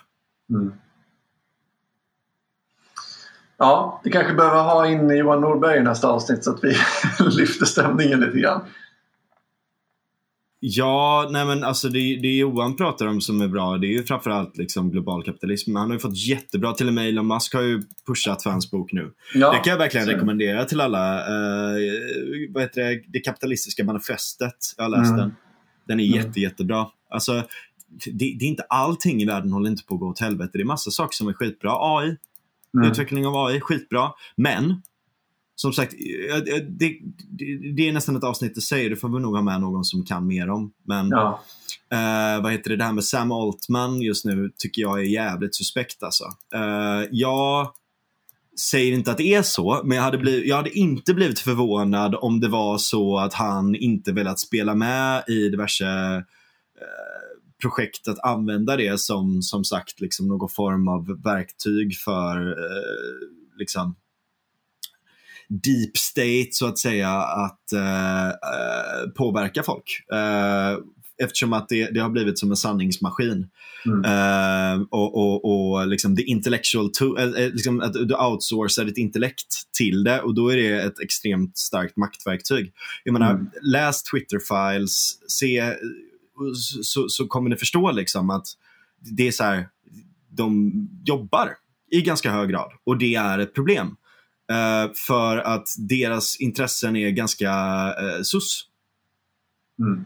Mm. 0.51 0.73
Ja, 3.59 4.01
vi 4.05 4.11
kanske 4.11 4.35
behöver 4.35 4.63
ha 4.63 4.89
in 4.89 5.11
Johan 5.17 5.41
Norberg 5.41 5.79
i 5.79 5.83
nästa 5.83 6.09
avsnitt 6.09 6.45
så 6.45 6.51
att 6.51 6.65
vi 6.65 6.77
lyfter 7.39 7.67
stämningen 7.67 8.21
lite 8.21 8.39
grann. 8.39 8.61
Ja, 10.67 11.29
nej 11.31 11.47
men 11.47 11.65
alltså 11.65 11.89
det, 11.89 11.99
det 11.99 12.37
Johan 12.37 12.77
pratar 12.77 13.07
om 13.07 13.21
som 13.21 13.41
är 13.41 13.49
bra, 13.49 13.79
det 13.79 13.87
är 13.87 13.89
ju 13.93 14.03
framförallt 14.05 14.57
liksom 14.57 14.91
global 14.91 15.23
kapitalism. 15.25 15.77
Han 15.77 15.87
har 15.87 15.95
ju 15.95 15.99
fått 16.01 16.17
jättebra, 16.17 16.73
till 16.73 16.89
och 16.89 16.95
med 16.95 17.09
Elon 17.09 17.27
Musk 17.27 17.55
har 17.55 17.63
ju 17.63 17.83
pushat 18.07 18.43
för 18.43 18.51
hans 18.51 18.71
bok 18.71 18.93
nu. 18.93 19.13
Ja, 19.35 19.53
det 19.53 19.59
kan 19.59 19.71
jag 19.71 19.79
verkligen 19.79 20.07
så- 20.07 20.13
rekommendera 20.13 20.65
till 20.65 20.81
alla. 20.81 21.19
Eh, 21.19 21.77
vad 22.51 22.63
heter 22.63 22.81
det? 22.85 23.03
Det 23.09 23.21
kapitalistiska 23.21 23.85
manifestet. 23.85 24.55
Jag 24.77 24.85
har 24.85 24.89
läst 24.91 25.09
Mm. 25.13 25.17
den. 25.21 25.37
Den 25.87 26.01
är 26.01 26.05
Mm. 26.07 26.17
jätte, 26.27 26.41
jättebra. 26.41 26.87
Alltså, 27.11 27.43
det, 28.07 28.37
det 28.39 28.45
är 28.45 28.49
inte 28.49 28.63
allting 28.63 29.23
i 29.23 29.25
världen 29.25 29.53
håller 29.53 29.71
inte 29.71 29.85
på 29.85 29.95
att 29.95 30.01
gå 30.01 30.09
åt 30.09 30.21
helvete. 30.21 30.51
Det 30.53 30.61
är 30.61 30.65
massa 30.65 30.91
saker 30.91 31.15
som 31.15 31.29
är 31.29 31.33
skitbra. 31.33 31.71
AI, 31.99 32.17
Mm. 32.77 32.91
utveckling 32.91 33.27
av 33.27 33.37
AI, 33.47 33.61
skitbra. 33.61 34.11
Men, 34.37 34.83
som 35.57 35.73
sagt, 35.73 35.95
eh, 35.95 36.37
eh, 36.37 36.43
det, 36.69 36.99
det, 37.29 37.73
det 37.77 37.89
är 37.89 37.93
nästan 37.93 38.17
ett 38.17 38.25
avsnitt 38.25 38.59
i 38.59 38.61
sig. 38.61 38.89
Det 38.89 38.97
får 38.97 39.09
vi 39.09 39.21
nog 39.21 39.35
ha 39.35 39.43
med 39.43 39.61
någon 39.61 39.85
som 39.85 40.05
kan 40.05 40.27
mer 40.27 40.51
om. 40.51 40.73
Men 40.87 41.09
Ja. 41.09 41.43
eh, 41.93 42.43
vad 42.43 42.53
heter 42.53 42.71
det, 42.71 42.77
det 42.77 42.85
här 42.85 42.93
med 42.93 43.05
Sam 43.05 43.33
Altman 43.33 44.01
just 44.03 44.25
nu 44.25 44.51
tycker 44.59 44.83
jag 44.83 44.99
är 45.01 45.05
jävligt 45.05 45.55
suspekt 45.55 46.03
alltså. 46.03 46.25
Eh, 46.55 47.09
jag 47.11 47.73
säger 48.61 48.93
inte 48.93 49.11
att 49.11 49.19
det 49.19 49.35
är 49.35 49.43
så, 49.43 49.81
men 49.85 49.97
jag 49.97 50.05
hade, 50.05 50.19
blivit, 50.19 50.47
jag 50.49 50.57
hade 50.57 50.79
inte 50.79 51.15
blivit 51.15 51.39
förvånad 51.39 52.15
om 52.15 52.41
det 52.41 52.49
var 52.49 52.79
så 52.79 53.19
att 53.19 53.35
han 53.35 53.75
inte 53.75 54.13
velat 54.13 54.39
spela 54.39 54.75
med 54.75 55.25
i 55.29 55.49
diverse 55.49 55.85
eh, 55.87 56.23
projekt 57.65 58.09
att 58.09 58.19
använda 58.25 58.77
det 58.77 59.01
som, 59.01 59.43
som 59.43 59.65
sagt, 59.65 60.01
liksom 60.01 60.29
någon 60.29 60.49
form 60.49 60.89
av 60.89 61.23
verktyg 61.25 61.97
för 61.97 62.49
eh, 62.51 63.59
liksom 63.59 63.97
deep 65.49 65.97
state 65.97 66.49
så 66.51 66.67
att 66.67 66.79
säga 66.79 67.11
att 67.23 67.73
eh, 67.73 68.29
eh, 68.29 69.11
påverka 69.17 69.63
folk. 69.63 70.01
Eh, 70.13 70.79
eftersom 71.23 71.53
att 71.53 71.69
det, 71.69 71.91
det 71.91 72.01
har 72.01 72.11
blivit 72.11 72.39
som 72.39 72.51
en 72.51 72.57
sanningsmaskin. 72.57 73.47
Mm. 73.87 74.05
Eh, 74.05 74.87
och 74.91 75.17
och, 75.17 75.45
och 75.45 75.89
liksom 75.89 76.17
the 76.17 76.23
intellectual 76.23 76.91
to, 76.93 77.19
eh, 77.19 77.25
eh, 77.25 77.51
liksom 77.53 77.81
att 77.81 77.93
du 77.93 78.15
outsourcar 78.15 78.85
ditt 78.85 78.99
intellekt 78.99 79.47
till 79.79 80.05
det 80.05 80.21
och 80.21 80.35
då 80.35 80.53
är 80.53 80.57
det 80.57 80.83
ett 80.83 81.01
extremt 81.01 81.59
starkt 81.59 81.97
maktverktyg. 81.97 82.73
Jag 83.05 83.13
menar, 83.13 83.31
Mm. 83.31 83.51
läs 83.63 84.03
Twitter-files, 84.03 85.19
se, 85.29 85.75
så, 86.83 87.09
så 87.09 87.27
kommer 87.27 87.51
ni 87.51 87.57
förstå 87.57 87.91
liksom 87.91 88.31
att 88.31 88.47
det 88.99 89.29
är 89.29 89.33
så 89.33 89.45
här, 89.45 89.69
de 90.29 90.73
jobbar 91.05 91.57
i 91.91 92.03
ganska 92.03 92.33
hög 92.33 92.51
grad 92.51 92.73
och 92.85 92.99
det 92.99 93.15
är 93.15 93.39
ett 93.39 93.55
problem. 93.55 93.97
Eh, 94.51 94.93
för 95.07 95.37
att 95.37 95.69
deras 95.79 96.41
intressen 96.41 96.97
är 96.97 97.11
ganska 97.11 97.51
uh, 98.03 98.23
sus, 98.23 98.69
Mm. 99.79 100.05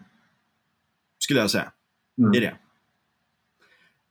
skulle 1.19 1.41
jag 1.41 1.51
säga. 1.51 1.73
Mm. 2.19 2.33
Är 2.33 2.41
det. 2.41 2.57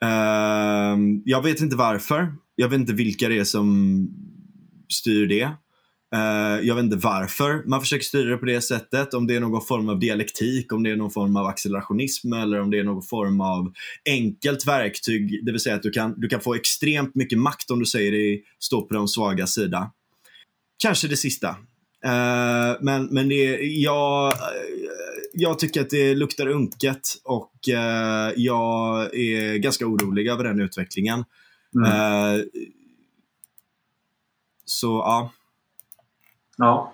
Ehm, 0.07 1.21
jag 1.25 1.43
vet 1.43 1.61
inte 1.61 1.75
varför. 1.75 2.35
Jag 2.55 2.69
vet 2.69 2.79
inte 2.79 2.93
vilka 2.93 3.29
det 3.29 3.37
är 3.37 3.43
som 3.43 4.07
styr 4.89 5.27
det. 5.27 5.51
Eh, 6.15 6.67
jag 6.67 6.75
vet 6.75 6.83
inte 6.83 6.95
varför 6.95 7.63
man 7.65 7.81
försöker 7.81 8.03
styra 8.03 8.29
det 8.29 8.37
på 8.37 8.45
det 8.45 8.61
sättet. 8.61 9.13
Om 9.13 9.27
det 9.27 9.35
är 9.35 9.39
någon 9.39 9.61
form 9.61 9.89
av 9.89 9.99
dialektik, 9.99 10.73
om 10.73 10.83
det 10.83 10.91
är 10.91 10.95
någon 10.95 11.11
form 11.11 11.35
av 11.35 11.45
accelerationism 11.45 12.33
eller 12.33 12.61
om 12.61 12.71
det 12.71 12.79
är 12.79 12.83
någon 12.83 13.03
form 13.03 13.41
av 13.41 13.73
enkelt 14.09 14.67
verktyg. 14.67 15.45
Det 15.45 15.51
vill 15.51 15.61
säga 15.61 15.75
att 15.75 15.83
du 15.83 15.91
kan, 15.91 16.19
du 16.19 16.27
kan 16.27 16.41
få 16.41 16.55
extremt 16.55 17.15
mycket 17.15 17.39
makt 17.39 17.71
om 17.71 17.79
du 17.79 17.85
säger 17.85 18.11
dig 18.11 18.43
stå 18.59 18.81
på 18.81 18.93
de 18.93 19.07
svaga 19.07 19.47
sida. 19.47 19.91
Kanske 20.77 21.07
det 21.07 21.17
sista. 21.17 21.47
Eh, 22.05 22.75
men 22.81 23.05
men 23.05 23.29
det, 23.29 23.59
jag, 23.61 24.33
jag 25.33 25.59
tycker 25.59 25.81
att 25.81 25.89
det 25.89 26.15
luktar 26.15 26.47
unket 26.47 27.15
och 27.23 27.69
eh, 27.69 28.33
jag 28.35 29.15
är 29.15 29.57
ganska 29.57 29.85
orolig 29.87 30.27
över 30.27 30.43
den 30.43 30.59
utvecklingen. 30.59 31.25
Mm. 31.75 31.91
Eh, 31.91 32.43
så 34.65 34.87
ja. 34.87 35.31
Ja. 36.57 36.93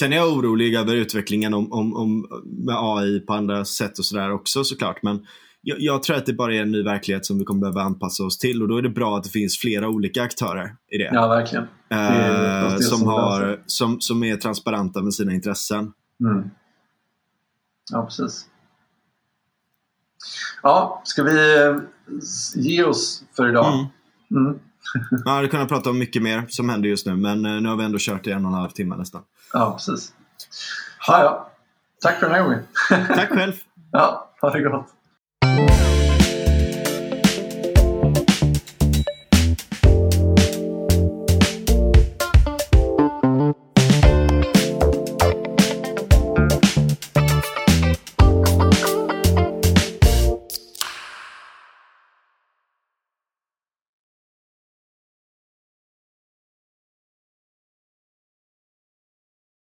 Sen 0.00 0.12
är 0.12 0.16
jag 0.16 0.32
orolig 0.32 0.74
över 0.74 0.94
utvecklingen 0.94 1.54
om, 1.54 1.72
om, 1.72 1.96
om, 1.96 2.26
med 2.44 2.76
AI 2.78 3.20
på 3.20 3.32
andra 3.34 3.64
sätt 3.64 3.98
och 3.98 4.04
sådär 4.04 4.32
också 4.32 4.64
såklart. 4.64 5.02
Men 5.02 5.26
jag, 5.62 5.80
jag 5.80 6.02
tror 6.02 6.16
att 6.16 6.26
det 6.26 6.32
bara 6.32 6.54
är 6.54 6.62
en 6.62 6.72
ny 6.72 6.82
verklighet 6.82 7.26
som 7.26 7.38
vi 7.38 7.44
kommer 7.44 7.60
behöva 7.60 7.82
anpassa 7.82 8.24
oss 8.24 8.38
till 8.38 8.62
och 8.62 8.68
då 8.68 8.78
är 8.78 8.82
det 8.82 8.88
bra 8.88 9.16
att 9.16 9.24
det 9.24 9.30
finns 9.30 9.58
flera 9.58 9.88
olika 9.88 10.22
aktörer 10.22 10.76
i 10.90 10.98
det. 10.98 11.10
ja, 11.12 11.28
verkligen. 11.28 11.66
är 11.88 12.60
eh, 12.60 12.66
oftast 12.66 12.78
det 12.78 12.84
som, 12.84 12.98
som 12.98 13.08
har, 13.08 13.60
som, 13.66 14.00
som 14.00 14.24
är 14.24 14.36
transparenta 14.36 15.02
med 15.02 15.14
sina 15.14 15.32
intressen. 15.32 15.92
Mm. 16.20 16.50
Ja, 17.92 18.04
precis. 18.04 18.46
Ja, 20.62 21.02
ska 21.04 21.22
vi 21.22 21.64
eh, 21.64 21.76
ge 22.54 22.84
oss 22.84 23.24
för 23.36 23.48
idag? 23.48 23.74
Mm. 23.74 24.46
Mm. 24.46 24.58
Man 25.24 25.34
hade 25.34 25.48
kunnat 25.48 25.68
prata 25.68 25.90
om 25.90 25.98
mycket 25.98 26.22
mer 26.22 26.44
som 26.48 26.68
händer 26.68 26.88
just 26.88 27.06
nu 27.06 27.16
men 27.16 27.46
eh, 27.46 27.60
nu 27.60 27.68
har 27.68 27.76
vi 27.76 27.84
ändå 27.84 27.98
kört 28.00 28.26
i 28.26 28.30
en 28.30 28.44
och 28.44 28.52
en 28.52 28.58
halv 28.58 28.70
timme 28.70 28.96
nästan. 28.96 29.22
Ja, 29.52 29.72
precis. 29.72 30.12
Ja, 31.06 31.22
ja. 31.22 31.50
Tack 32.02 32.20
för 32.20 32.26
den 32.26 32.34
här 32.34 32.42
gången. 32.42 32.62
Tack 32.88 33.28
själv! 33.28 33.52
ja, 33.92 34.30
ha 34.40 34.50
det 34.50 34.62
gott. 34.62 34.95